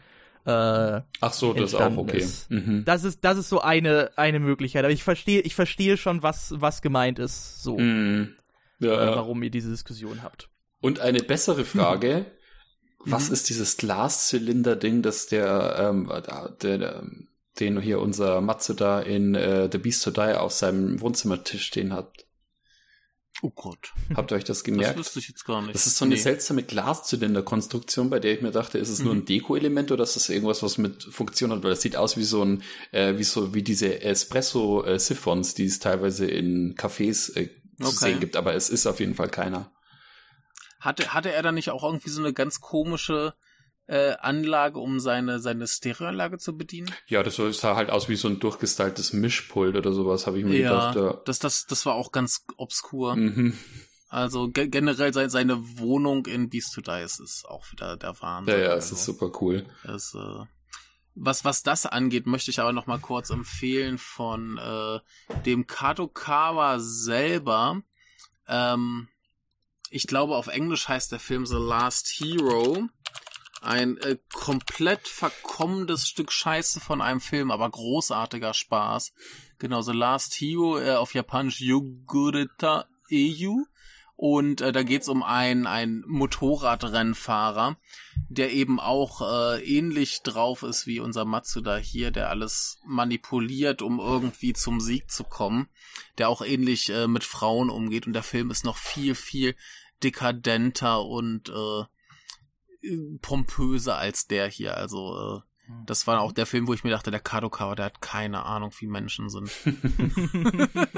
äh, 0.46 1.00
Ach 1.20 1.32
so, 1.32 1.52
das 1.52 1.72
ist 1.72 1.80
auch 1.80 1.96
okay. 1.96 2.18
ist. 2.18 2.50
Mhm. 2.50 2.84
das 2.84 3.04
ist, 3.04 3.24
das 3.24 3.38
ist 3.38 3.48
so 3.48 3.60
eine, 3.60 4.10
eine 4.16 4.40
Möglichkeit. 4.40 4.84
Aber 4.84 4.92
ich 4.92 5.02
verstehe, 5.04 5.40
ich 5.40 5.54
verstehe 5.54 5.96
schon, 5.96 6.22
was, 6.22 6.54
was 6.56 6.82
gemeint 6.82 7.18
ist, 7.18 7.62
so, 7.62 7.78
Mhm. 7.78 8.34
Ja, 8.78 8.92
äh, 8.92 9.06
ja. 9.06 9.16
warum 9.16 9.42
ihr 9.42 9.50
diese 9.50 9.70
Diskussion 9.70 10.22
habt. 10.22 10.48
Und 10.80 11.00
eine 11.00 11.22
bessere 11.22 11.64
Frage. 11.64 12.24
Was 13.02 13.28
Mhm. 13.28 13.34
ist 13.34 13.48
dieses 13.48 13.76
Glaszylinder-Ding, 13.78 15.02
das 15.02 15.26
der, 15.26 15.76
ähm, 15.78 16.10
der, 16.62 16.78
der, 16.78 17.02
den 17.58 17.80
hier 17.80 18.00
unser 18.00 18.40
Matsuda 18.40 19.00
in 19.00 19.34
äh, 19.34 19.68
The 19.70 19.78
Beast 19.78 20.02
to 20.04 20.10
Die 20.10 20.34
auf 20.36 20.52
seinem 20.52 21.00
Wohnzimmertisch 21.00 21.66
stehen 21.66 21.92
hat? 21.94 22.08
Oh 23.42 23.50
Gott, 23.50 23.92
Habt 24.14 24.32
ihr 24.32 24.36
euch 24.36 24.44
das 24.44 24.58
das 24.58 24.64
gemerkt? 24.64 24.98
wüsste 24.98 25.18
ich 25.18 25.28
jetzt 25.28 25.44
gar 25.46 25.62
nicht. 25.62 25.74
Das 25.74 25.86
ist 25.86 25.96
so 25.96 26.04
eine 26.04 26.14
Nee. 26.14 26.20
seltsame 26.20 26.62
Glaszylinder-Konstruktion, 26.62 28.10
bei 28.10 28.18
der 28.20 28.34
ich 28.34 28.42
mir 28.42 28.50
dachte, 28.50 28.76
ist 28.78 28.90
es 28.90 29.00
nur 29.00 29.14
Mhm. 29.14 29.20
ein 29.20 29.24
Deko-Element 29.24 29.90
oder 29.92 30.02
ist 30.04 30.16
das 30.16 30.28
irgendwas, 30.28 30.62
was 30.62 30.76
mit 30.78 31.04
Funktion 31.04 31.50
hat? 31.50 31.62
Weil 31.62 31.70
das 31.70 31.80
sieht 31.80 31.96
aus 31.96 32.16
wie 32.18 32.24
so 32.24 32.44
ein, 32.44 32.62
äh, 32.92 33.16
wie 33.16 33.24
so, 33.24 33.54
wie 33.54 33.62
diese 33.62 34.02
Espresso-Siphons, 34.02 35.54
die 35.54 35.64
es 35.66 35.78
teilweise 35.78 36.26
in 36.26 36.74
Cafés 36.76 37.34
äh, 37.36 37.48
zu 37.78 37.86
Okay. 37.86 37.94
sehen 37.96 38.20
gibt, 38.20 38.36
aber 38.36 38.54
es 38.54 38.68
ist 38.68 38.86
auf 38.86 39.00
jeden 39.00 39.14
Fall 39.14 39.30
keiner. 39.30 39.72
Hatte, 40.80 41.12
hatte 41.14 41.32
er 41.32 41.42
da 41.42 41.52
nicht 41.52 41.70
auch 41.70 41.82
irgendwie 41.84 42.10
so 42.10 42.20
eine 42.20 42.32
ganz 42.32 42.60
komische 42.60 43.34
äh, 43.90 44.16
Anlage, 44.20 44.78
um 44.78 45.00
seine, 45.00 45.40
seine 45.40 45.66
Stereoanlage 45.66 46.38
zu 46.38 46.56
bedienen? 46.56 46.94
Ja, 47.08 47.24
das 47.24 47.36
sah 47.36 47.74
halt 47.74 47.90
aus 47.90 48.08
wie 48.08 48.14
so 48.14 48.28
ein 48.28 48.38
durchgestyltes 48.38 49.12
Mischpult 49.12 49.74
oder 49.74 49.92
sowas, 49.92 50.28
habe 50.28 50.38
ich 50.38 50.44
mir 50.44 50.60
Ja, 50.60 50.92
gedacht. 50.92 50.96
Ja. 50.96 51.20
das, 51.24 51.40
das, 51.40 51.66
das 51.66 51.84
war 51.86 51.94
auch 51.94 52.12
ganz 52.12 52.44
obskur. 52.56 53.16
Mhm. 53.16 53.58
Also 54.08 54.48
ge 54.48 54.68
generell 54.68 55.12
seine, 55.12 55.30
seine 55.30 55.78
Wohnung 55.78 56.26
in 56.26 56.48
Beast 56.50 56.72
to 56.74 56.80
Die 56.80 57.02
ist, 57.02 57.18
ist 57.20 57.44
auch 57.48 57.64
wieder 57.72 57.96
der 57.96 58.20
Wahnsinn. 58.20 58.54
Ja, 58.54 58.60
ja, 58.60 58.70
also. 58.70 58.94
es 58.94 59.00
ist 59.00 59.04
super 59.06 59.32
cool. 59.40 59.66
Es, 59.82 60.14
äh, 60.14 60.44
was, 61.16 61.44
was 61.44 61.64
das 61.64 61.84
angeht, 61.86 62.26
möchte 62.26 62.52
ich 62.52 62.60
aber 62.60 62.72
noch 62.72 62.86
mal 62.86 63.00
kurz 63.00 63.30
empfehlen 63.30 63.98
von 63.98 64.56
äh, 64.58 65.00
dem 65.44 65.66
Kadokawa 65.66 66.78
selber. 66.78 67.82
Ähm, 68.46 69.08
ich 69.90 70.06
glaube, 70.06 70.36
auf 70.36 70.46
Englisch 70.46 70.86
heißt 70.88 71.10
der 71.10 71.18
Film 71.18 71.44
The 71.44 71.56
Last 71.56 72.08
Hero. 72.20 72.88
Ein 73.60 73.98
äh, 73.98 74.16
komplett 74.32 75.06
verkommendes 75.06 76.08
Stück 76.08 76.32
Scheiße 76.32 76.80
von 76.80 77.02
einem 77.02 77.20
Film, 77.20 77.50
aber 77.50 77.68
großartiger 77.68 78.54
Spaß. 78.54 79.12
Genau, 79.58 79.82
The 79.82 79.92
Last 79.92 80.34
Hero, 80.40 80.78
äh, 80.78 80.94
auf 80.94 81.14
Japanisch 81.14 81.60
Yogureta 81.60 82.86
Eyu. 83.10 83.66
Und 84.16 84.60
äh, 84.60 84.70
da 84.70 84.82
geht's 84.82 85.08
um 85.08 85.22
einen, 85.22 85.66
einen 85.66 86.04
Motorradrennfahrer, 86.06 87.78
der 88.28 88.52
eben 88.52 88.78
auch 88.78 89.22
äh, 89.22 89.64
ähnlich 89.64 90.22
drauf 90.22 90.62
ist 90.62 90.86
wie 90.86 91.00
unser 91.00 91.24
Matsuda 91.24 91.76
hier, 91.76 92.10
der 92.10 92.28
alles 92.28 92.80
manipuliert, 92.84 93.80
um 93.80 93.98
irgendwie 93.98 94.52
zum 94.52 94.78
Sieg 94.78 95.10
zu 95.10 95.24
kommen, 95.24 95.68
der 96.18 96.28
auch 96.28 96.42
ähnlich 96.42 96.90
äh, 96.90 97.08
mit 97.08 97.24
Frauen 97.24 97.70
umgeht 97.70 98.06
und 98.06 98.12
der 98.12 98.22
Film 98.22 98.50
ist 98.50 98.62
noch 98.62 98.76
viel, 98.76 99.14
viel 99.14 99.56
dekadenter 100.02 101.02
und 101.02 101.48
äh, 101.48 101.84
pompöser 103.20 103.96
als 103.96 104.26
der 104.26 104.48
hier. 104.48 104.76
Also 104.76 105.38
äh, 105.38 105.40
das 105.86 106.06
war 106.06 106.20
auch 106.20 106.32
der 106.32 106.46
Film, 106.46 106.66
wo 106.66 106.74
ich 106.74 106.82
mir 106.82 106.90
dachte, 106.90 107.10
der 107.12 107.20
Kadokawa, 107.20 107.76
der 107.76 107.84
hat 107.86 108.00
keine 108.00 108.44
Ahnung, 108.44 108.72
wie 108.78 108.86
Menschen 108.88 109.28
sind. 109.30 109.50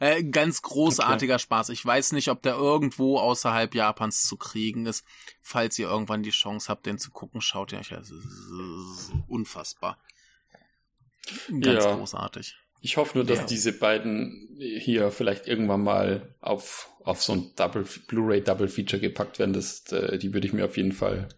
äh, 0.00 0.24
ganz 0.24 0.62
großartiger 0.62 1.38
Spaß. 1.38 1.68
Ich 1.68 1.84
weiß 1.84 2.12
nicht, 2.12 2.28
ob 2.28 2.42
der 2.42 2.54
irgendwo 2.54 3.18
außerhalb 3.18 3.74
Japans 3.74 4.22
zu 4.22 4.36
kriegen 4.36 4.86
ist. 4.86 5.04
Falls 5.42 5.78
ihr 5.78 5.88
irgendwann 5.88 6.22
die 6.22 6.30
Chance 6.30 6.68
habt, 6.68 6.86
den 6.86 6.98
zu 6.98 7.10
gucken, 7.10 7.40
schaut 7.40 7.72
ihr 7.72 7.80
euch. 7.80 7.88
Das 7.90 8.10
ist 8.10 9.12
unfassbar. 9.28 9.98
Ganz 11.48 11.84
Ja. 11.84 11.94
großartig. 11.94 12.56
Ich 12.82 12.96
hoffe 12.96 13.16
nur, 13.18 13.24
dass 13.24 13.38
Ja. 13.38 13.46
diese 13.46 13.72
beiden 13.72 14.48
hier 14.58 15.10
vielleicht 15.10 15.46
irgendwann 15.48 15.82
mal 15.82 16.34
auf, 16.40 16.88
auf 17.04 17.22
so 17.22 17.32
ein 17.32 17.52
Double, 17.56 17.84
Blu-ray 18.08 18.42
Double 18.42 18.68
Feature 18.68 19.00
gepackt 19.00 19.38
werden. 19.38 19.52
Das, 19.52 19.90
äh, 19.92 20.18
die 20.18 20.34
würde 20.34 20.46
ich 20.46 20.52
mir 20.52 20.64
auf 20.64 20.76
jeden 20.76 20.92
Fall 20.92 21.28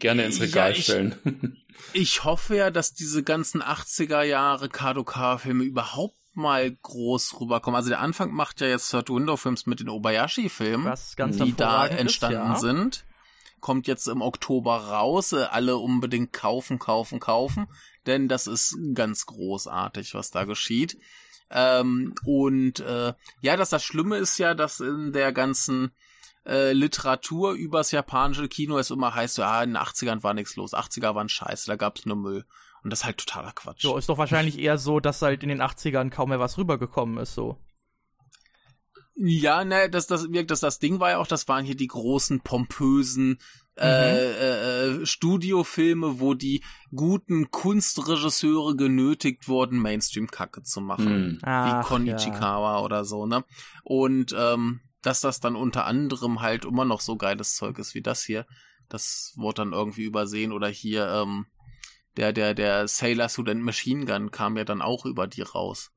gerne 0.00 0.24
ins 0.24 0.38
Ja, 0.38 0.44
Regal 0.44 0.72
ich- 0.72 0.84
stellen. 0.84 1.14
Ich 1.92 2.22
hoffe 2.22 2.54
ja, 2.56 2.70
dass 2.70 2.94
diese 2.94 3.24
ganzen 3.24 3.60
80er 3.60 4.22
Jahre 4.22 4.68
Kadokawa-Filme 4.68 5.64
überhaupt 5.64 6.16
mal 6.32 6.70
groß 6.70 7.40
rüberkommen. 7.40 7.76
Also 7.76 7.88
der 7.90 7.98
Anfang 8.00 8.30
macht 8.32 8.60
ja 8.60 8.68
jetzt 8.68 8.90
Third 8.90 9.10
Window 9.10 9.36
Films 9.36 9.66
mit 9.66 9.80
den 9.80 9.88
Obayashi-Filmen, 9.88 10.92
die 11.32 11.54
da 11.56 11.86
entstanden 11.86 12.52
ist, 12.52 12.62
ja. 12.62 12.74
sind. 12.74 13.04
Kommt 13.60 13.88
jetzt 13.88 14.06
im 14.06 14.22
Oktober 14.22 14.76
raus. 14.76 15.32
Äh, 15.32 15.46
Alle 15.50 15.76
unbedingt 15.76 16.32
kaufen, 16.32 16.78
kaufen, 16.78 17.18
kaufen. 17.18 17.66
Denn 18.06 18.28
das 18.28 18.46
ist 18.46 18.76
ganz 18.94 19.26
großartig, 19.26 20.14
was 20.14 20.30
da 20.30 20.44
geschieht. 20.44 20.98
Ähm, 21.50 22.14
und 22.24 22.80
äh, 22.80 23.14
ja, 23.40 23.56
dass 23.56 23.70
das 23.70 23.84
Schlimme 23.84 24.16
ist 24.16 24.38
ja, 24.38 24.54
dass 24.54 24.80
in 24.80 25.12
der 25.12 25.32
ganzen 25.32 25.92
äh, 26.46 26.72
Literatur 26.72 27.52
übers 27.52 27.90
japanische 27.90 28.48
Kino 28.48 28.78
es 28.78 28.90
immer 28.90 29.14
heißt, 29.14 29.38
ja, 29.38 29.62
in 29.62 29.70
den 29.70 29.82
80ern 29.82 30.22
war 30.22 30.34
nichts 30.34 30.56
los, 30.56 30.74
80er 30.74 31.14
waren 31.14 31.28
scheiße, 31.28 31.66
da 31.66 31.76
gab's 31.76 32.06
nur 32.06 32.16
Müll. 32.16 32.44
Und 32.82 32.90
das 32.90 33.00
ist 33.00 33.04
halt 33.06 33.18
totaler 33.18 33.52
Quatsch. 33.52 33.80
So, 33.80 33.96
ist 33.96 34.10
doch 34.10 34.18
wahrscheinlich 34.18 34.58
eher 34.58 34.76
so, 34.76 35.00
dass 35.00 35.22
halt 35.22 35.42
in 35.42 35.48
den 35.48 35.62
80ern 35.62 36.10
kaum 36.10 36.28
mehr 36.28 36.40
was 36.40 36.58
rübergekommen 36.58 37.16
ist, 37.18 37.34
so. 37.34 37.58
Ja, 39.16 39.64
ne, 39.64 39.88
das, 39.88 40.06
das, 40.06 40.26
das, 40.46 40.60
das 40.60 40.78
Ding 40.80 41.00
war 41.00 41.10
ja 41.10 41.18
auch, 41.18 41.26
das 41.26 41.46
waren 41.48 41.64
hier 41.64 41.76
die 41.76 41.86
großen, 41.86 42.40
pompösen 42.40 43.38
Mhm. 43.76 43.82
äh, 43.82 45.06
Studiofilme, 45.06 46.20
wo 46.20 46.34
die 46.34 46.62
guten 46.94 47.50
Kunstregisseure 47.50 48.76
genötigt 48.76 49.48
wurden, 49.48 49.78
Mainstream-Kacke 49.80 50.62
zu 50.62 50.80
machen. 50.80 51.06
Hm. 51.06 51.38
Ach, 51.42 51.82
wie 51.82 51.88
Kon 51.88 52.06
ja. 52.06 52.78
Oder 52.80 53.04
so, 53.04 53.26
ne? 53.26 53.44
Und 53.82 54.34
ähm, 54.38 54.80
dass 55.02 55.20
das 55.20 55.40
dann 55.40 55.56
unter 55.56 55.86
anderem 55.86 56.40
halt 56.40 56.64
immer 56.64 56.84
noch 56.84 57.00
so 57.00 57.16
geiles 57.16 57.56
Zeug 57.56 57.78
ist 57.78 57.94
wie 57.94 58.02
das 58.02 58.22
hier, 58.22 58.46
das 58.88 59.32
wurde 59.36 59.62
dann 59.62 59.72
irgendwie 59.72 60.04
übersehen 60.04 60.52
oder 60.52 60.68
hier 60.68 61.08
ähm, 61.08 61.46
der 62.16 62.32
der 62.32 62.54
der 62.54 62.88
Sailor 62.88 63.28
Student 63.28 63.62
Machine 63.62 64.06
Gun 64.06 64.30
kam 64.30 64.56
ja 64.56 64.64
dann 64.64 64.82
auch 64.82 65.04
über 65.04 65.26
die 65.26 65.42
raus. 65.42 65.90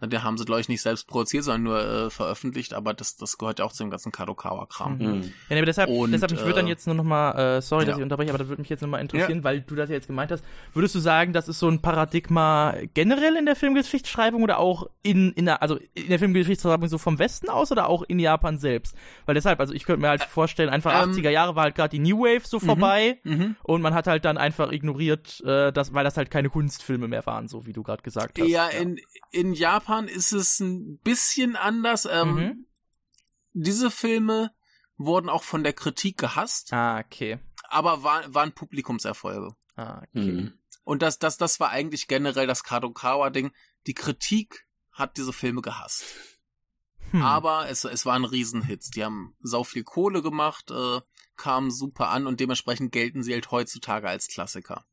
Der 0.00 0.22
haben 0.22 0.36
sie 0.38 0.44
glaube 0.44 0.60
ich 0.60 0.68
nicht 0.68 0.82
selbst 0.82 1.06
produziert, 1.06 1.44
sondern 1.44 1.62
nur 1.62 1.80
äh, 1.80 2.10
veröffentlicht, 2.10 2.74
aber 2.74 2.94
das 2.94 3.16
das 3.16 3.38
gehört 3.38 3.58
ja 3.58 3.64
auch 3.64 3.72
zum 3.72 3.90
ganzen 3.90 4.12
Kadokawa 4.12 4.66
Kram. 4.66 4.98
Mhm. 4.98 5.00
Hm. 5.00 5.22
Ja, 5.22 5.28
nee, 5.50 5.56
aber 5.56 5.66
deshalb, 5.66 5.88
Und, 5.90 6.12
deshalb 6.12 6.32
mich 6.32 6.40
würde 6.40 6.54
dann 6.54 6.66
äh, 6.66 6.70
jetzt 6.70 6.86
nur 6.86 6.96
noch 6.96 7.04
mal, 7.04 7.32
äh, 7.58 7.62
sorry, 7.62 7.84
dass 7.84 7.92
ja. 7.92 7.98
ich 7.98 8.02
unterbreche, 8.02 8.30
aber 8.30 8.38
das 8.38 8.48
würde 8.48 8.62
mich 8.62 8.68
jetzt 8.68 8.80
noch 8.82 8.88
mal 8.88 8.98
interessieren, 8.98 9.44
weil 9.44 9.60
du 9.60 9.74
das 9.74 9.88
ja 9.88 9.94
jetzt 9.94 10.06
gemeint 10.06 10.30
hast. 10.32 10.44
Würdest 10.72 10.94
du 10.94 10.98
sagen, 10.98 11.32
das 11.32 11.48
ist 11.48 11.58
so 11.58 11.68
ein 11.68 11.80
Paradigma 11.80 12.74
generell 12.94 13.36
in 13.36 13.46
der 13.46 13.56
Filmgeschichtsschreibung 13.56 14.42
oder 14.42 14.58
auch 14.58 14.88
in, 15.02 15.32
in 15.32 15.46
der, 15.46 15.62
also 15.62 15.78
in 15.94 16.08
der 16.08 16.18
Filmgeschichtsschreibung 16.18 16.88
so 16.88 16.98
vom 16.98 17.18
Westen 17.18 17.48
aus 17.48 17.72
oder 17.72 17.88
auch 17.88 18.02
in 18.02 18.18
Japan 18.18 18.58
selbst? 18.58 18.96
Weil 19.26 19.34
deshalb, 19.34 19.60
also 19.60 19.72
ich 19.74 19.84
könnte 19.84 20.00
mir 20.02 20.08
halt 20.08 20.22
vorstellen, 20.22 20.70
einfach 20.70 21.04
ähm, 21.04 21.12
80er 21.12 21.30
Jahre 21.30 21.56
war 21.56 21.64
halt 21.64 21.74
gerade 21.74 21.90
die 21.90 21.98
New 21.98 22.20
Wave 22.20 22.46
so 22.46 22.58
vorbei 22.58 23.18
Mhm. 23.24 23.56
und 23.62 23.82
man 23.82 23.94
hat 23.94 24.06
halt 24.06 24.24
dann 24.24 24.36
einfach 24.38 24.72
ignoriert, 24.72 25.40
äh, 25.44 25.72
das, 25.72 25.94
weil 25.94 26.04
das 26.04 26.16
halt 26.16 26.30
keine 26.30 26.50
Kunstfilme 26.50 27.08
mehr 27.08 27.24
waren, 27.26 27.48
so 27.48 27.66
wie 27.66 27.72
du 27.72 27.82
gerade 27.82 28.02
gesagt 28.02 28.38
hast. 28.38 28.48
Ja, 28.48 28.68
in, 28.68 28.98
in 29.30 29.52
Japan 29.54 29.83
ist 30.08 30.32
es 30.32 30.60
ein 30.60 30.98
bisschen 30.98 31.56
anders. 31.56 32.06
Ähm, 32.10 32.34
Mhm. 32.34 32.66
Diese 33.52 33.90
Filme 33.90 34.50
wurden 34.96 35.28
auch 35.28 35.44
von 35.44 35.62
der 35.62 35.72
Kritik 35.72 36.18
gehasst, 36.18 36.72
Ah, 36.72 36.98
okay. 36.98 37.38
aber 37.68 38.02
war, 38.02 38.34
waren 38.34 38.52
Publikumserfolge. 38.52 39.54
Ah, 39.76 39.98
okay. 39.98 40.08
Hm. 40.26 40.58
Und 40.82 41.02
das, 41.02 41.18
das, 41.18 41.36
das 41.38 41.60
war 41.60 41.70
eigentlich 41.70 42.08
generell 42.08 42.46
das 42.46 42.64
Kadokawa-Ding. 42.64 43.52
Die 43.86 43.94
Kritik 43.94 44.66
hat 44.92 45.16
diese 45.16 45.32
Filme 45.32 45.62
gehasst. 45.62 46.04
Hm. 47.10 47.22
Aber 47.22 47.68
es, 47.68 47.84
es 47.84 48.04
waren 48.06 48.24
Riesenhits. 48.24 48.90
Die 48.90 49.04
haben 49.04 49.36
sau 49.40 49.62
viel 49.64 49.84
Kohle 49.84 50.20
gemacht, 50.22 50.70
äh, 50.70 51.00
kamen 51.36 51.70
super 51.70 52.08
an 52.08 52.26
und 52.26 52.40
dementsprechend 52.40 52.92
gelten 52.92 53.22
sie 53.22 53.32
halt 53.34 53.50
heutzutage 53.50 54.08
als 54.08 54.26
Klassiker. 54.28 54.84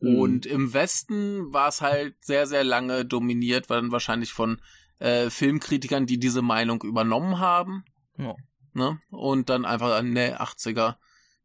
Hm. 0.00 0.16
Und 0.16 0.46
im 0.46 0.72
Westen 0.72 1.52
war 1.52 1.68
es 1.68 1.80
halt 1.80 2.16
sehr, 2.20 2.46
sehr 2.46 2.64
lange 2.64 3.04
dominiert, 3.04 3.70
dann 3.70 3.92
wahrscheinlich 3.92 4.32
von 4.32 4.60
äh, 4.98 5.30
Filmkritikern, 5.30 6.06
die 6.06 6.18
diese 6.18 6.42
Meinung 6.42 6.82
übernommen 6.82 7.38
haben. 7.38 7.84
Ja. 8.16 8.36
Ne? 8.72 9.00
Und 9.10 9.48
dann 9.48 9.64
einfach, 9.64 10.02
ne, 10.02 10.40
80er, 10.40 10.96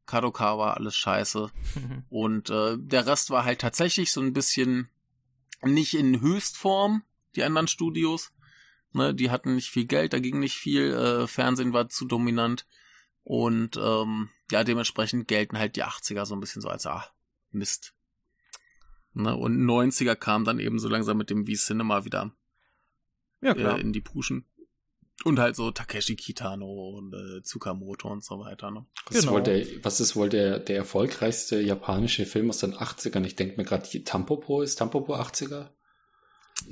Kadokawa, 0.06 0.74
alles 0.74 0.96
scheiße. 0.96 1.52
Und 2.10 2.50
äh, 2.50 2.78
der 2.78 3.08
Rest 3.08 3.30
war 3.30 3.46
halt 3.46 3.62
tatsächlich 3.62 4.12
so 4.12 4.22
ein 4.22 4.34
bisschen 4.34 4.90
nicht 5.64 5.94
in 5.94 6.22
Höchstform, 6.22 7.04
die 7.36 7.44
anderen 7.44 7.68
Studios. 7.68 8.32
Ne, 8.92 9.16
die 9.16 9.32
hatten 9.32 9.56
nicht 9.56 9.70
viel 9.70 9.86
Geld, 9.86 10.14
da 10.14 10.20
ging 10.20 10.40
nicht 10.40 10.56
viel, 10.56 10.94
äh, 10.94 11.28
Fernsehen 11.28 11.74
war 11.74 11.90
zu 11.90 12.06
dominant. 12.06 12.68
Und 13.24 13.78
ähm, 13.78 14.30
ja, 14.52 14.64
dementsprechend 14.64 15.28
gelten 15.28 15.58
halt 15.58 15.76
die 15.76 15.84
80er 15.84 16.26
so 16.26 16.36
ein 16.36 16.42
bisschen 16.42 16.62
so 16.62 16.68
als, 16.68 16.86
ah, 16.86 17.08
Mist. 17.52 17.94
Ne, 19.16 19.36
und 19.36 19.64
90er 19.64 20.16
kam 20.16 20.44
dann 20.44 20.60
eben 20.60 20.80
so 20.80 20.90
langsam 20.90 21.18
mit 21.18 21.30
dem 21.30 21.46
V-Cinema 21.46 22.04
wieder 22.06 22.32
ja, 23.42 23.54
klar. 23.54 23.78
äh, 23.78 23.82
in 23.82 23.94
die 23.94 24.02
Puschen. 24.02 24.46
Und 25.24 25.38
halt 25.40 25.56
so 25.56 25.70
Takeshi 25.70 26.16
Kitano 26.16 26.98
und 26.98 27.14
äh, 27.14 27.42
Tsukamoto 27.44 28.10
und 28.10 28.24
so 28.26 28.40
weiter. 28.40 28.72
Ne? 28.72 28.86
Was, 29.06 29.16
ist 29.18 29.22
Genau. 29.22 29.34
wohl 29.36 29.44
der, 29.44 29.66
was 29.84 30.00
ist 30.00 30.16
wohl 30.16 30.30
der, 30.30 30.58
der 30.60 30.78
erfolgreichste 30.78 31.62
japanische 31.62 32.26
Film 32.26 32.50
aus 32.50 32.58
den 32.58 32.74
80ern? 32.74 33.24
Ich 33.24 33.36
denke 33.36 33.56
mir 33.58 33.64
gerade, 33.64 33.88
Tampopo 34.04 34.64
ist 34.64 34.76
Tampopo 34.78 35.16
80er? 35.16 35.70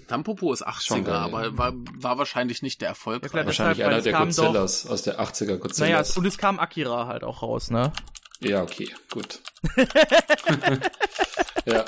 Tampopo 0.07 0.51
ist 0.53 0.68
80er, 0.68 0.81
Schon 0.88 1.03
geil, 1.03 1.15
aber 1.15 1.43
ja. 1.45 1.57
war, 1.57 1.73
war 1.76 2.18
wahrscheinlich 2.18 2.61
nicht 2.63 2.81
der 2.81 2.88
Ja, 2.88 2.91
Erfolg. 2.91 3.22
klar, 3.30 3.43
das- 3.43 3.59
Wahrscheinlich 3.59 3.77
Deshalb, 3.77 3.93
einer 3.93 4.01
der 4.03 4.13
Godzillas 4.13 4.88
aus 4.88 5.03
der 5.03 5.19
80er 5.19 5.45
Naja, 5.45 5.57
Godzillas. 5.57 6.18
und 6.18 6.26
es 6.26 6.38
kam 6.39 6.59
Akira 6.59 7.05
halt 7.07 7.23
auch 7.23 7.41
raus, 7.43 7.69
ne? 7.69 7.93
ja, 8.39 8.63
okay, 8.63 8.89
gut. 9.11 9.39
ja. 11.65 11.85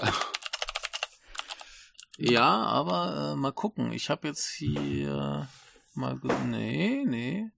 Ja, 2.17 2.47
aber 2.63 3.33
äh, 3.33 3.35
mal 3.35 3.51
gucken. 3.53 3.91
Ich 3.91 4.09
habe 4.09 4.27
jetzt 4.27 4.49
hier 4.49 5.47
mal 5.93 6.19
nee, 6.45 7.03
nee. 7.05 7.49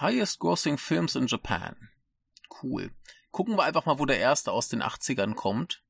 Highest 0.00 0.38
grossing 0.38 0.78
Films 0.78 1.14
in 1.16 1.26
Japan. 1.26 1.76
Cool. 2.62 2.90
Gucken 3.30 3.56
wir 3.56 3.64
einfach 3.64 3.86
mal, 3.86 3.98
wo 3.98 4.06
der 4.06 4.18
erste 4.18 4.52
aus 4.52 4.68
den 4.68 4.82
80ern 4.82 5.34
kommt. 5.34 5.82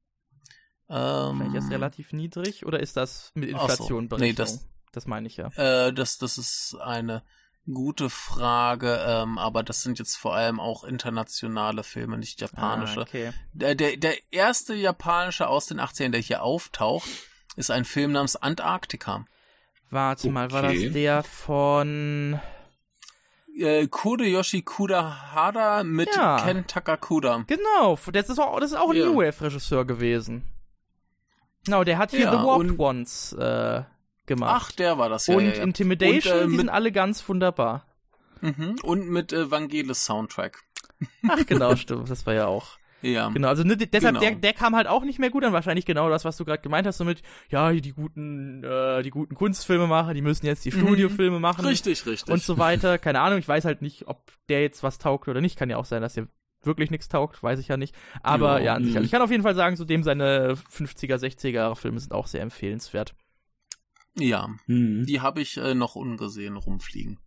Ähm, 0.88 1.38
Vielleicht 1.38 1.54
ist 1.64 1.70
relativ 1.70 2.12
niedrig 2.12 2.66
oder 2.66 2.80
ist 2.80 2.96
das 2.96 3.30
mit 3.34 3.54
Ach 3.54 3.70
so. 3.70 3.98
Inflation 3.98 4.08
Nee, 4.18 4.32
das- 4.32 4.66
das 4.92 5.06
meine 5.06 5.26
ich 5.26 5.38
ja. 5.38 5.46
Äh, 5.56 5.92
das, 5.92 6.18
das 6.18 6.36
ist 6.36 6.76
eine 6.82 7.22
gute 7.72 8.10
Frage, 8.10 9.02
ähm, 9.06 9.38
aber 9.38 9.62
das 9.62 9.82
sind 9.82 9.98
jetzt 9.98 10.16
vor 10.16 10.34
allem 10.34 10.60
auch 10.60 10.84
internationale 10.84 11.82
Filme, 11.82 12.18
nicht 12.18 12.40
japanische. 12.40 13.00
Ah, 13.00 13.02
okay. 13.04 13.32
Der, 13.54 13.74
der, 13.74 13.96
der 13.96 14.16
erste 14.32 14.74
japanische 14.74 15.46
aus 15.48 15.66
den 15.66 15.80
80ern, 15.80 16.10
der 16.10 16.20
hier 16.20 16.42
auftaucht, 16.42 17.08
ist 17.56 17.70
ein 17.70 17.84
Film 17.84 18.12
namens 18.12 18.36
Antarktika. 18.36 19.24
Warte 19.90 20.30
mal, 20.30 20.50
war 20.52 20.62
das 20.62 20.72
Okay. 20.72 20.90
der 20.90 21.22
von 21.22 22.40
Äh, 23.54 23.86
Kodeyoshi 23.88 24.62
Kudahara 24.62 25.84
mit 25.84 26.08
Ja. 26.16 26.42
Ken 26.42 26.66
Takakuda. 26.66 27.44
Genau, 27.46 27.98
das 28.10 28.30
ist 28.30 28.38
auch, 28.38 28.58
das 28.60 28.70
ist 28.72 28.78
auch 28.78 28.90
ein. 28.90 28.98
New 28.98 29.16
Wave 29.16 29.38
Regisseur 29.44 29.84
gewesen. 29.84 30.44
Genau, 31.66 31.84
der 31.84 31.98
hat 31.98 32.10
hier 32.12 32.20
Ja, 32.20 32.30
The 32.30 32.38
Warped 32.46 32.70
und- 32.70 32.78
Ones 32.78 33.34
äh, 33.34 33.82
gemacht. 34.26 34.62
Ach, 34.64 34.72
der 34.72 34.96
war 34.96 35.10
das, 35.10 35.26
ja. 35.26 35.36
und 35.36 35.44
ja, 35.44 35.52
ja. 35.56 35.62
Intimidation, 35.62 36.34
Und, 36.38 36.44
äh, 36.44 36.48
die 36.48 36.56
sind 36.56 36.68
alle 36.70 36.90
ganz 36.92 37.28
wunderbar. 37.28 37.84
Mhm. 38.40 38.78
Und 38.82 39.08
mit 39.10 39.32
äh, 39.34 39.50
Vangelis 39.50 40.04
Soundtrack. 40.06 40.62
Ach 41.28 41.38
genau, 41.46 41.76
stimmt, 41.76 42.08
das 42.10 42.24
war 42.26 42.32
ja 42.34 42.46
auch. 42.46 42.78
Ja. 43.02 43.28
Genau, 43.30 43.48
also 43.48 43.64
ne, 43.64 43.76
deshalb, 43.76 44.14
Genau. 44.14 44.20
der, 44.20 44.36
der 44.36 44.52
kam 44.52 44.74
halt 44.76 44.86
auch 44.86 45.04
nicht 45.04 45.18
mehr 45.18 45.30
gut 45.30 45.44
an. 45.44 45.52
Wahrscheinlich 45.52 45.84
genau 45.86 46.08
das, 46.08 46.24
was 46.24 46.36
du 46.36 46.44
gerade 46.44 46.62
gemeint 46.62 46.86
hast, 46.86 46.98
so 46.98 47.04
mit, 47.04 47.22
ja, 47.50 47.72
die 47.72 47.92
guten, 47.92 48.62
äh, 48.64 49.02
die 49.02 49.10
guten 49.10 49.34
Kunstfilmemacher, 49.34 50.14
die 50.14 50.22
müssen 50.22 50.46
jetzt 50.46 50.64
die 50.64 50.70
Mhm. 50.70 50.80
Studiofilme 50.80 51.40
machen. 51.40 51.64
Richtig, 51.66 52.06
richtig. 52.06 52.32
Und 52.32 52.42
so 52.42 52.58
weiter. 52.58 52.98
Keine 52.98 53.20
Ahnung, 53.20 53.38
ich 53.38 53.48
weiß 53.48 53.64
halt 53.64 53.82
nicht, 53.82 54.06
ob 54.08 54.30
der 54.48 54.62
jetzt 54.62 54.82
was 54.82 54.98
taugt 54.98 55.28
oder 55.28 55.40
nicht. 55.40 55.58
Kann 55.58 55.68
ja 55.70 55.76
auch 55.78 55.84
sein, 55.84 56.00
dass 56.02 56.14
der 56.14 56.28
wirklich 56.64 56.90
nichts 56.92 57.08
taugt, 57.08 57.42
weiß 57.42 57.58
ich 57.58 57.66
ja 57.68 57.76
nicht. 57.76 57.92
Aber 58.22 58.58
Ja, 58.60 58.64
ja, 58.66 58.74
an 58.74 58.84
sich, 58.84 58.92
mhm. 58.92 58.96
also 58.98 59.04
ich 59.06 59.10
kann 59.10 59.22
auf 59.22 59.30
jeden 59.32 59.42
Fall 59.42 59.56
sagen, 59.56 59.74
so 59.74 59.84
dem 59.84 60.04
seine 60.04 60.54
50er, 60.70 61.16
60er 61.16 61.48
Jahre 61.50 61.74
Filme 61.76 61.98
sind 61.98 62.12
auch 62.12 62.28
sehr 62.28 62.40
empfehlenswert. 62.42 63.14
ja. 64.16 64.48
Mhm. 64.66 65.04
Die 65.06 65.20
habe 65.20 65.40
ich 65.40 65.56
äh, 65.56 65.74
noch 65.74 65.96
ungesehen 65.96 66.56
rumfliegen. 66.56 67.18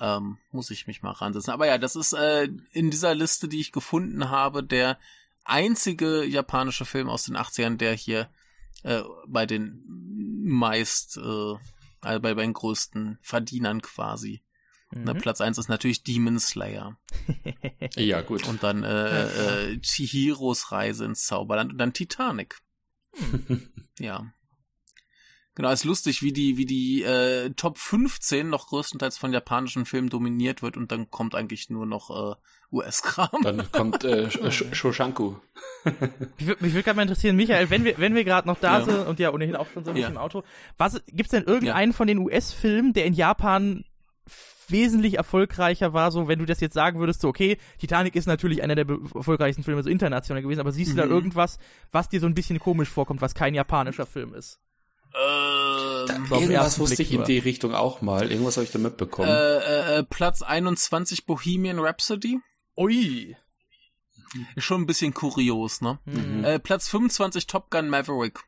Ähm, 0.00 0.38
muss 0.50 0.70
ich 0.70 0.86
mich 0.86 1.02
mal 1.02 1.10
ransetzen. 1.10 1.52
Aber 1.52 1.66
ja, 1.66 1.76
das 1.76 1.94
ist 1.94 2.14
äh, 2.14 2.48
in 2.72 2.90
dieser 2.90 3.14
Liste, 3.14 3.48
die 3.48 3.60
ich 3.60 3.70
gefunden 3.70 4.30
habe, 4.30 4.64
der 4.64 4.98
einzige 5.44 6.24
japanische 6.24 6.86
Film 6.86 7.08
aus 7.08 7.24
den 7.24 7.36
80ern, 7.36 7.76
der 7.76 7.92
hier 7.94 8.30
äh, 8.82 9.02
bei 9.26 9.44
den 9.44 9.84
meist, 10.42 11.18
äh, 11.18 11.54
also 12.00 12.20
bei 12.20 12.34
den 12.34 12.54
größten 12.54 13.18
Verdienern 13.20 13.82
quasi. 13.82 14.42
Ne, 14.92 15.14
Mhm. 15.14 15.18
Platz 15.18 15.40
1 15.40 15.58
ist 15.58 15.68
natürlich 15.68 16.02
Demon 16.02 16.40
Slayer. 16.40 16.98
Ja, 17.96 18.22
gut. 18.22 18.46
Und 18.48 18.62
dann 18.62 18.84
äh, 18.84 19.72
äh, 19.72 19.80
Chihiros 19.80 20.72
Reise 20.72 21.04
ins 21.04 21.26
Zauberland 21.26 21.72
und 21.72 21.78
dann 21.78 21.92
Titanic. 21.92 22.60
Ja. 23.98 24.32
Genau, 25.60 25.72
ist 25.72 25.84
lustig, 25.84 26.22
wie 26.22 26.32
die, 26.32 26.56
wie 26.56 26.64
die 26.64 27.02
äh, 27.02 27.50
Top 27.50 27.76
15 27.76 28.48
noch 28.48 28.68
größtenteils 28.68 29.18
von 29.18 29.30
japanischen 29.30 29.84
Filmen 29.84 30.08
dominiert 30.08 30.62
wird 30.62 30.78
und 30.78 30.90
dann 30.90 31.10
kommt 31.10 31.34
eigentlich 31.34 31.68
nur 31.68 31.84
noch 31.84 32.08
äh, 32.32 32.34
US-Kram. 32.74 33.42
Dann 33.42 33.70
kommt 33.70 34.02
äh, 34.04 34.30
Sh 34.30 34.38
Sh 34.50 34.64
Shoshanku. 34.72 35.34
Mich 36.38 36.46
würde 36.46 36.64
mich 36.64 36.72
würd 36.72 36.86
gerade 36.86 36.96
mal 36.96 37.02
interessieren, 37.02 37.36
Michael, 37.36 37.68
wenn 37.68 37.84
wir, 37.84 37.98
wenn 37.98 38.14
wir 38.14 38.24
gerade 38.24 38.48
noch 38.48 38.58
da 38.58 38.78
Ja. 38.78 38.84
sind 38.86 39.06
und 39.06 39.18
ja 39.18 39.34
ohnehin 39.34 39.54
auch 39.54 39.68
schon 39.70 39.84
so 39.84 39.90
ein 39.90 39.96
Ja. 39.98 40.04
bisschen 40.04 40.14
im 40.16 40.22
Auto, 40.22 40.44
was, 40.78 41.02
gibt's 41.08 41.32
denn 41.32 41.44
irgendeinen 41.44 41.92
von 41.92 42.06
den 42.06 42.16
US-Filmen, 42.16 42.94
der 42.94 43.04
in 43.04 43.12
Japan 43.12 43.84
wesentlich 44.68 45.18
erfolgreicher 45.18 45.92
war, 45.92 46.10
so 46.10 46.26
wenn 46.26 46.38
du 46.38 46.46
das 46.46 46.60
jetzt 46.60 46.72
sagen 46.72 47.00
würdest, 47.00 47.20
so 47.20 47.28
okay, 47.28 47.58
Titanic 47.78 48.16
ist 48.16 48.24
natürlich 48.24 48.62
einer 48.62 48.76
der 48.76 48.86
erfolgreichsten 49.14 49.62
Filme 49.62 49.82
so 49.82 49.90
international 49.90 50.42
gewesen, 50.42 50.60
aber 50.60 50.72
siehst 50.72 50.92
du 50.92 50.96
da 50.96 51.04
Mhm. 51.04 51.10
irgendwas, 51.12 51.58
was 51.90 52.08
dir 52.08 52.20
so 52.20 52.26
ein 52.26 52.34
bisschen 52.34 52.58
komisch 52.60 52.88
vorkommt, 52.88 53.20
was 53.20 53.34
kein 53.34 53.52
japanischer 53.52 54.06
Film 54.06 54.32
ist? 54.32 54.58
Ähm, 55.14 56.06
den 56.28 56.42
Irgendwas 56.42 56.78
wusste 56.78 56.96
Blick 56.96 57.10
ich 57.10 57.14
in 57.14 57.24
die 57.24 57.38
Richtung 57.38 57.74
auch 57.74 58.00
mal. 58.00 58.30
Irgendwas 58.30 58.56
habe 58.56 58.64
ich 58.64 58.72
da 58.72 58.78
mitbekommen. 58.78 59.28
äh, 59.28 59.58
äh, 59.58 59.98
äh, 59.98 60.02
Platz 60.04 60.42
21 60.42 61.26
Bohemian 61.26 61.78
Rhapsody. 61.78 62.40
Ui. 62.76 63.36
Ist 64.54 64.64
schon 64.64 64.82
ein 64.82 64.86
bisschen 64.86 65.12
kurios, 65.12 65.80
ne? 65.80 65.98
Mhm. 66.04 66.44
Äh, 66.44 66.58
Platz 66.60 66.88
25 66.88 67.46
Top 67.46 67.70
Gun 67.70 67.88
Maverick. 67.88 68.40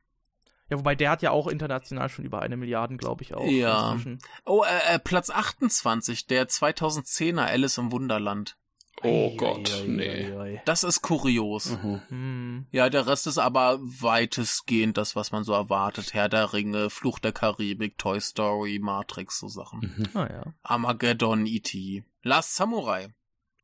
Ja, 0.70 0.78
wobei 0.78 0.94
der 0.94 1.10
hat 1.10 1.22
ja 1.22 1.32
auch 1.32 1.48
international 1.48 2.08
schon 2.08 2.24
über 2.24 2.40
eine 2.40 2.56
Milliarde, 2.56 2.96
glaube 2.96 3.22
ich, 3.22 3.34
auch. 3.34 3.44
Ja. 3.44 3.92
inzwischen. 3.92 4.20
Oh, 4.46 4.62
äh, 4.64 4.94
äh, 4.94 4.98
Platz 4.98 5.28
28, 5.28 6.26
der 6.28 6.48
2010er 6.48 7.42
Alice 7.42 7.78
im 7.78 7.92
Wunderland. 7.92 8.56
Oh 9.04 9.30
Ei, 9.32 9.36
Gott, 9.36 9.70
ei, 9.72 9.88
nee. 9.88 10.08
ei, 10.08 10.38
ei. 10.38 10.62
Das 10.64 10.84
ist 10.84 11.02
kurios. 11.02 11.70
Mhm. 11.70 12.00
Hm. 12.08 12.66
Ja, 12.70 12.88
der 12.88 13.06
Rest 13.06 13.26
ist 13.26 13.38
aber 13.38 13.78
weitestgehend 13.80 14.96
das, 14.96 15.16
was 15.16 15.32
man 15.32 15.44
so 15.44 15.52
erwartet. 15.52 16.14
Herr 16.14 16.28
der 16.28 16.52
Ringe, 16.52 16.88
Flucht 16.90 17.24
der 17.24 17.32
Karibik, 17.32 17.98
Toy 17.98 18.20
Story, 18.20 18.78
Matrix, 18.80 19.40
so 19.40 19.48
Sachen. 19.48 19.80
Mhm. 19.96 20.16
Ah 20.16 20.28
ja. 20.30 20.54
Armageddon, 20.62 21.46
E.T. 21.46 22.04
Last 22.22 22.54
Samurai 22.54 23.08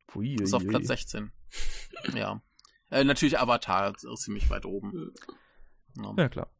Pui, 0.09 0.35
ist 0.35 0.55
auf 0.55 0.62
ui, 0.62 0.69
Platz 0.69 0.82
ui. 0.82 0.86
16. 0.89 1.31
ja. 2.15 2.43
Äh, 2.90 3.05
natürlich 3.05 3.39
Avatar 3.39 3.94
ist 3.94 4.23
ziemlich 4.23 4.48
weit 4.51 4.65
oben. 4.65 5.12
Ja. 5.97 6.15
Ja, 6.16 6.28
klar. 6.28 6.51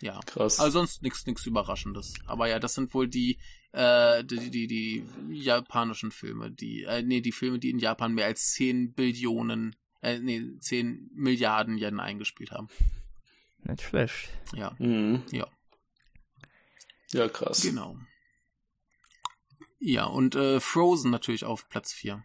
ja. 0.00 0.20
Krass. 0.26 0.58
Also 0.58 0.78
sonst 0.78 1.02
nichts 1.02 1.26
nichts 1.26 1.46
Überraschendes. 1.46 2.14
Aber 2.26 2.48
ja, 2.48 2.58
das 2.58 2.74
sind 2.74 2.94
wohl 2.94 3.08
die, 3.08 3.38
äh, 3.76 4.24
die, 4.24 4.50
die, 4.50 4.66
die 4.66 5.04
japanischen 5.30 6.10
Filme, 6.10 6.50
die, 6.50 6.84
äh, 6.84 7.02
nee, 7.02 7.20
die 7.20 7.32
Filme, 7.32 7.58
die 7.58 7.68
in 7.68 7.78
Japan 7.78 8.14
mehr 8.14 8.24
als 8.24 8.52
10 8.52 8.94
Billionen, 8.94 9.76
äh, 10.00 10.18
nee, 10.18 10.42
10 10.58 11.10
Milliarden 11.14 11.76
Yen 11.76 12.00
eingespielt 12.00 12.52
haben. 12.52 12.68
Nicht 13.64 13.82
schlecht. 13.82 14.30
Ja, 14.54 14.74
mhm. 14.78 15.24
ja, 15.30 15.46
Ja, 17.12 17.28
krass. 17.28 17.60
genau. 17.60 17.98
Ja, 19.78 20.04
und 20.06 20.34
äh, 20.36 20.58
Frozen 20.58 21.10
natürlich 21.10 21.44
auf 21.44 21.68
Platz 21.68 21.92
4. 21.92 22.24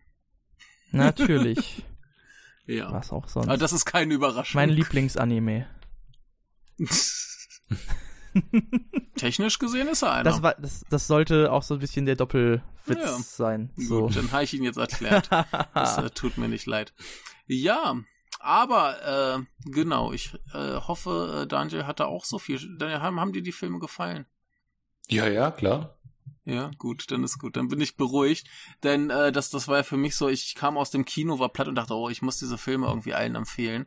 Natürlich. 0.91 1.83
Ja. 2.67 2.93
Was 2.93 3.11
auch 3.11 3.27
sonst. 3.27 3.47
Aber 3.47 3.57
das 3.57 3.73
ist 3.73 3.85
keine 3.85 4.13
Überraschung. 4.13 4.61
mein 4.61 4.69
Lieblingsanime. 4.69 5.67
Technisch 9.15 9.59
gesehen 9.59 9.87
ist 9.87 10.01
er 10.03 10.13
einer. 10.13 10.23
Das, 10.23 10.41
war, 10.41 10.55
das, 10.55 10.85
das 10.89 11.07
sollte 11.07 11.51
auch 11.51 11.63
so 11.63 11.75
ein 11.75 11.79
bisschen 11.79 12.05
der 12.05 12.15
Doppelwitz 12.15 12.61
Ja. 12.87 13.17
sein. 13.19 13.71
Gut, 13.75 13.85
So. 13.85 14.09
dann 14.09 14.31
habe 14.31 14.43
ich 14.43 14.53
ihn 14.53 14.63
jetzt 14.63 14.77
erklärt. 14.77 15.29
Das 15.73 15.97
äh, 15.97 16.09
tut 16.09 16.37
mir 16.37 16.47
nicht 16.47 16.65
leid. 16.65 16.93
Ja, 17.47 17.95
aber 18.39 19.35
äh, 19.35 19.69
genau, 19.69 20.11
ich 20.13 20.33
äh, 20.53 20.75
hoffe, 20.77 21.41
äh, 21.43 21.47
Daniel 21.47 21.85
hatte 21.85 22.07
auch 22.07 22.25
so 22.25 22.39
viel. 22.39 22.59
Daniel, 22.77 23.01
haben, 23.01 23.19
haben 23.19 23.33
dir 23.33 23.43
die 23.43 23.51
Filme 23.51 23.79
gefallen? 23.79 24.25
Ja, 25.09 25.27
ja, 25.27 25.51
klar. 25.51 25.97
Ja, 26.43 26.71
gut, 26.79 27.11
dann 27.11 27.23
ist 27.23 27.37
gut. 27.37 27.55
Dann 27.55 27.67
bin 27.67 27.79
ich 27.81 27.97
beruhigt. 27.97 28.47
Denn 28.83 29.09
äh, 29.11 29.31
das, 29.31 29.49
das 29.51 29.67
war 29.67 29.77
ja 29.77 29.83
für 29.83 29.97
mich 29.97 30.15
so, 30.15 30.27
ich 30.27 30.55
kam 30.55 30.77
aus 30.77 30.89
dem 30.89 31.05
Kino, 31.05 31.37
war 31.39 31.49
platt 31.49 31.67
und 31.67 31.75
dachte, 31.75 31.93
oh, 31.93 32.09
ich 32.09 32.21
muss 32.23 32.37
diese 32.39 32.57
Filme 32.57 32.87
irgendwie 32.87 33.13
allen 33.13 33.35
empfehlen. 33.35 33.85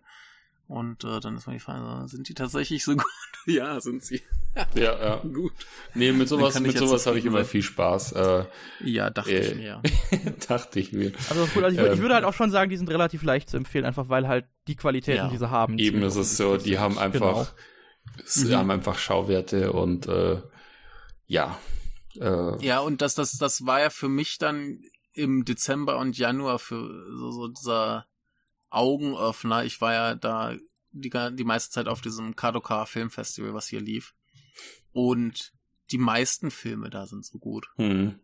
Und 0.66 1.04
äh, 1.04 1.20
dann 1.20 1.36
ist 1.36 1.46
mir 1.46 1.52
die 1.54 1.60
Frage, 1.60 2.08
sind 2.08 2.28
die 2.28 2.34
tatsächlich 2.34 2.84
so 2.84 2.92
gut? 2.96 3.04
ja, 3.46 3.80
sind 3.80 4.04
sie. 4.04 4.22
Ja, 4.76 4.96
ja. 5.04 5.16
Gut. 5.16 5.52
Nee, 5.94 6.12
mit 6.12 6.28
sowas, 6.28 6.60
mit 6.60 6.78
sowas 6.78 7.06
habe 7.08 7.18
ich 7.18 7.24
immer 7.24 7.38
sein. 7.38 7.46
viel 7.46 7.62
Spaß. 7.62 8.12
Äh, 8.12 8.44
Ja, 8.84 9.10
dachte 9.10 9.32
Äh. 9.32 9.48
ich 9.50 9.54
mir. 9.56 9.82
dachte 10.48 10.78
ich 10.78 10.92
mir. 10.92 11.10
Also, 11.28 11.46
gut, 11.48 11.64
also 11.64 11.76
ich, 11.76 11.82
würd- 11.82 11.86
ich 11.88 11.96
Ähm. 11.96 12.02
würde 12.02 12.14
halt 12.14 12.24
auch 12.24 12.34
schon 12.34 12.52
sagen, 12.52 12.70
die 12.70 12.76
sind 12.76 12.88
relativ 12.88 13.24
leicht 13.24 13.50
zu 13.50 13.56
empfehlen, 13.56 13.84
einfach 13.84 14.08
weil 14.10 14.28
halt 14.28 14.46
die 14.68 14.76
Qualitäten, 14.76 15.24
Ja. 15.24 15.28
die 15.28 15.38
sie 15.38 15.50
haben. 15.50 15.76
Eben 15.80 16.02
ist 16.04 16.14
es 16.14 16.36
so, 16.36 16.56
die 16.56 16.78
haben 16.78 16.98
einfach, 16.98 17.50
Genau. 18.06 18.22
sie 18.24 18.50
Mhm. 18.50 18.54
haben 18.58 18.70
einfach 18.70 18.96
Schauwerte 18.96 19.72
und 19.72 20.06
äh, 20.06 20.40
ja. 21.26 21.58
Äh, 22.20 22.64
Ja, 22.64 22.78
und 22.78 23.02
das, 23.02 23.16
das, 23.16 23.32
das 23.32 23.66
war 23.66 23.80
ja 23.80 23.90
für 23.90 24.08
mich 24.08 24.38
dann 24.38 24.78
im 25.14 25.44
Dezember 25.44 25.98
und 25.98 26.16
Januar 26.16 26.60
für 26.60 26.78
so, 27.18 27.32
so 27.32 27.48
dieser 27.48 28.06
Augenöffner. 28.74 29.64
Ich 29.64 29.80
war 29.80 29.92
ja 29.92 30.14
da 30.14 30.54
die, 30.92 31.10
die 31.10 31.44
meiste 31.44 31.70
Zeit 31.70 31.88
auf 31.88 32.00
diesem 32.00 32.36
Kadoka 32.36 32.86
Filmfestival, 32.86 33.54
was 33.54 33.68
hier 33.68 33.80
lief. 33.80 34.14
Und 34.92 35.52
die 35.90 35.98
meisten 35.98 36.50
Filme 36.50 36.90
da 36.90 37.06
sind 37.06 37.24
so 37.24 37.38
gut. 37.38 37.66
hm. 37.76 38.18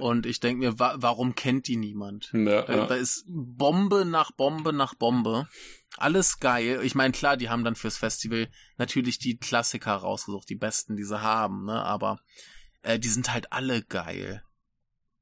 Und 0.00 0.24
ich 0.24 0.40
denke 0.40 0.64
mir, 0.64 0.78
wa 0.78 0.94
warum 0.96 1.34
kennt 1.34 1.68
die 1.68 1.76
niemand? 1.76 2.30
Ja, 2.32 2.62
Da, 2.62 2.86
da 2.86 2.94
ja. 2.94 3.00
ist 3.00 3.24
Bombe 3.28 4.06
nach 4.06 4.30
Bombe 4.32 4.72
nach 4.72 4.94
Bombe. 4.94 5.48
Alles 5.98 6.38
geil. 6.40 6.80
Ich 6.82 6.94
meine, 6.94 7.12
klar, 7.12 7.36
die 7.36 7.50
haben 7.50 7.62
dann 7.62 7.74
fürs 7.74 7.98
Festival 7.98 8.48
natürlich 8.78 9.18
die 9.18 9.36
Klassiker 9.36 9.92
rausgesucht, 9.96 10.48
die 10.48 10.54
besten, 10.54 10.96
die 10.96 11.04
sie 11.04 11.20
haben, 11.20 11.66
ne? 11.66 11.82
Aber 11.82 12.20
äh, 12.80 12.98
die 12.98 13.08
sind 13.10 13.32
halt 13.34 13.52
alle 13.52 13.82
geil. 13.82 14.42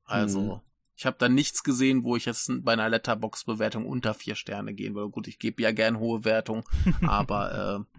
Also, 0.05 0.41
Mhm. 0.57 0.61
Ich 0.99 1.07
habe 1.07 1.17
da 1.17 1.29
nichts 1.29 1.63
gesehen, 1.63 2.03
wo 2.03 2.17
ich 2.17 2.25
jetzt 2.25 2.51
bei 2.65 2.73
einer 2.73 2.89
Letterbox-Bewertung 2.89 3.87
unter 3.87 4.15
vier 4.15 4.35
Sterne 4.35 4.75
gehen 4.75 4.97
würde. 4.97 5.11
Gut, 5.11 5.29
ich 5.29 5.39
gebe 5.39 5.63
ja 5.63 5.71
gern 5.71 6.01
hohe 6.01 6.25
Wertung, 6.25 6.69
aber 7.07 7.87
äh, 7.87 7.99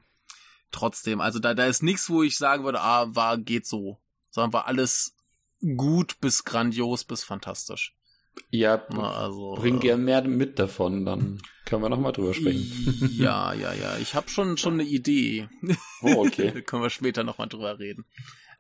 trotzdem, 0.69 1.21
also 1.21 1.39
da, 1.39 1.53
da 1.53 1.65
ist 1.65 1.81
nichts, 1.81 2.09
wo 2.09 2.23
ich 2.23 2.37
sagen 2.37 2.65
würde, 2.65 2.81
ah, 2.81 3.07
war, 3.15 3.37
geht 3.37 3.65
so. 3.65 3.99
Sondern 4.31 4.51
war 4.51 4.67
alles 4.67 5.15
gut 5.77 6.19
bis 6.19 6.43
grandios 6.43 7.05
bis 7.05 7.23
fantastisch. 7.23 7.95
ja 8.49 8.83
Na, 8.89 9.13
also, 9.13 9.55
bring 9.55 9.77
äh, 9.77 9.79
gern 9.79 10.03
mehr 10.03 10.21
mit 10.23 10.59
davon, 10.59 11.05
dann 11.05 11.41
können 11.63 11.81
wir 11.81 11.89
nochmal 11.89 12.11
drüber 12.11 12.33
sprechen. 12.33 12.69
Ja, 13.17 13.53
ja, 13.53 13.71
ja. 13.71 13.95
Ich 14.01 14.13
habe 14.13 14.27
schon 14.27 14.57
schon 14.57 14.73
eine 14.73 14.83
Idee. 14.83 15.47
Oh, 16.01 16.07
da 16.07 16.15
okay. 16.15 16.61
können 16.65 16.83
wir 16.83 16.89
später 16.89 17.23
nochmal 17.23 17.47
drüber 17.47 17.79
reden. 17.79 18.05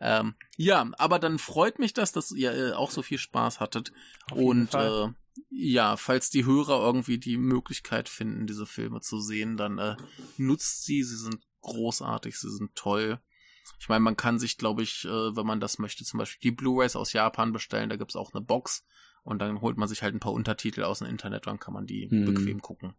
Ähm, 0.01 0.35
ja, 0.55 0.89
aber 0.97 1.19
dann 1.19 1.39
freut 1.39 1.79
mich 1.79 1.93
das, 1.93 2.11
dass 2.11 2.31
ihr 2.31 2.53
äh, 2.53 2.71
auch 2.73 2.91
so 2.91 3.01
viel 3.01 3.17
Spaß 3.17 3.59
hattet. 3.59 3.91
Und 4.31 4.71
Fall. 4.71 5.09
äh, 5.09 5.41
ja, 5.49 5.97
falls 5.97 6.29
die 6.29 6.45
Hörer 6.45 6.79
irgendwie 6.79 7.17
die 7.17 7.37
Möglichkeit 7.37 8.09
finden, 8.09 8.47
diese 8.47 8.65
Filme 8.65 9.01
zu 9.01 9.19
sehen, 9.19 9.57
dann 9.57 9.77
äh, 9.77 9.95
nutzt 10.37 10.85
sie. 10.85 11.03
Sie 11.03 11.17
sind 11.17 11.39
großartig, 11.61 12.37
sie 12.37 12.51
sind 12.51 12.75
toll. 12.75 13.19
Ich 13.79 13.89
meine, 13.89 13.99
man 14.01 14.17
kann 14.17 14.39
sich, 14.39 14.57
glaube 14.57 14.83
ich, 14.83 15.05
äh, 15.05 15.35
wenn 15.35 15.45
man 15.45 15.59
das 15.59 15.79
möchte, 15.79 16.03
zum 16.03 16.17
Beispiel 16.17 16.51
die 16.51 16.55
Blu-rays 16.55 16.95
aus 16.95 17.13
Japan 17.13 17.51
bestellen. 17.51 17.89
Da 17.89 17.97
gibt's 17.97 18.15
auch 18.15 18.33
eine 18.33 18.41
Box. 18.41 18.85
Und 19.23 19.39
dann 19.39 19.61
holt 19.61 19.77
man 19.77 19.87
sich 19.89 20.01
halt 20.01 20.15
ein 20.15 20.19
paar 20.21 20.31
Untertitel 20.33 20.83
aus 20.83 20.99
dem 20.99 21.07
Internet, 21.07 21.45
dann 21.45 21.59
kann 21.59 21.73
man 21.73 21.85
die 21.85 22.09
Hm. 22.09 22.25
bequem 22.25 22.61
gucken. 22.61 22.95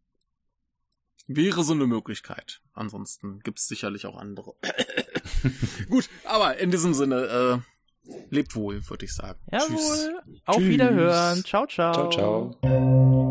Wäre 1.27 1.64
so 1.64 1.72
eine 1.72 1.86
Möglichkeit. 1.86 2.60
Ansonsten 2.72 3.40
gibt's 3.40 3.68
sicherlich 3.68 4.06
auch 4.06 4.16
andere. 4.16 4.55
Gut, 5.89 6.09
aber 6.24 6.59
in 6.59 6.70
diesem 6.70 6.94
Sinne, 6.94 7.62
äh, 8.07 8.15
lebt 8.31 8.55
wohl, 8.55 8.89
würde 8.89 9.05
ich 9.05 9.12
sagen. 9.12 9.39
Tschüss. 9.51 9.69
Jawohl. 9.69 10.20
Auf 10.47 10.57
Tschüss. 10.57 10.69
Wiederhören. 10.69 11.44
Ciao, 11.44 11.66
ciao. 11.66 11.93
Ciao, 11.93 12.11
ciao. 12.61 13.30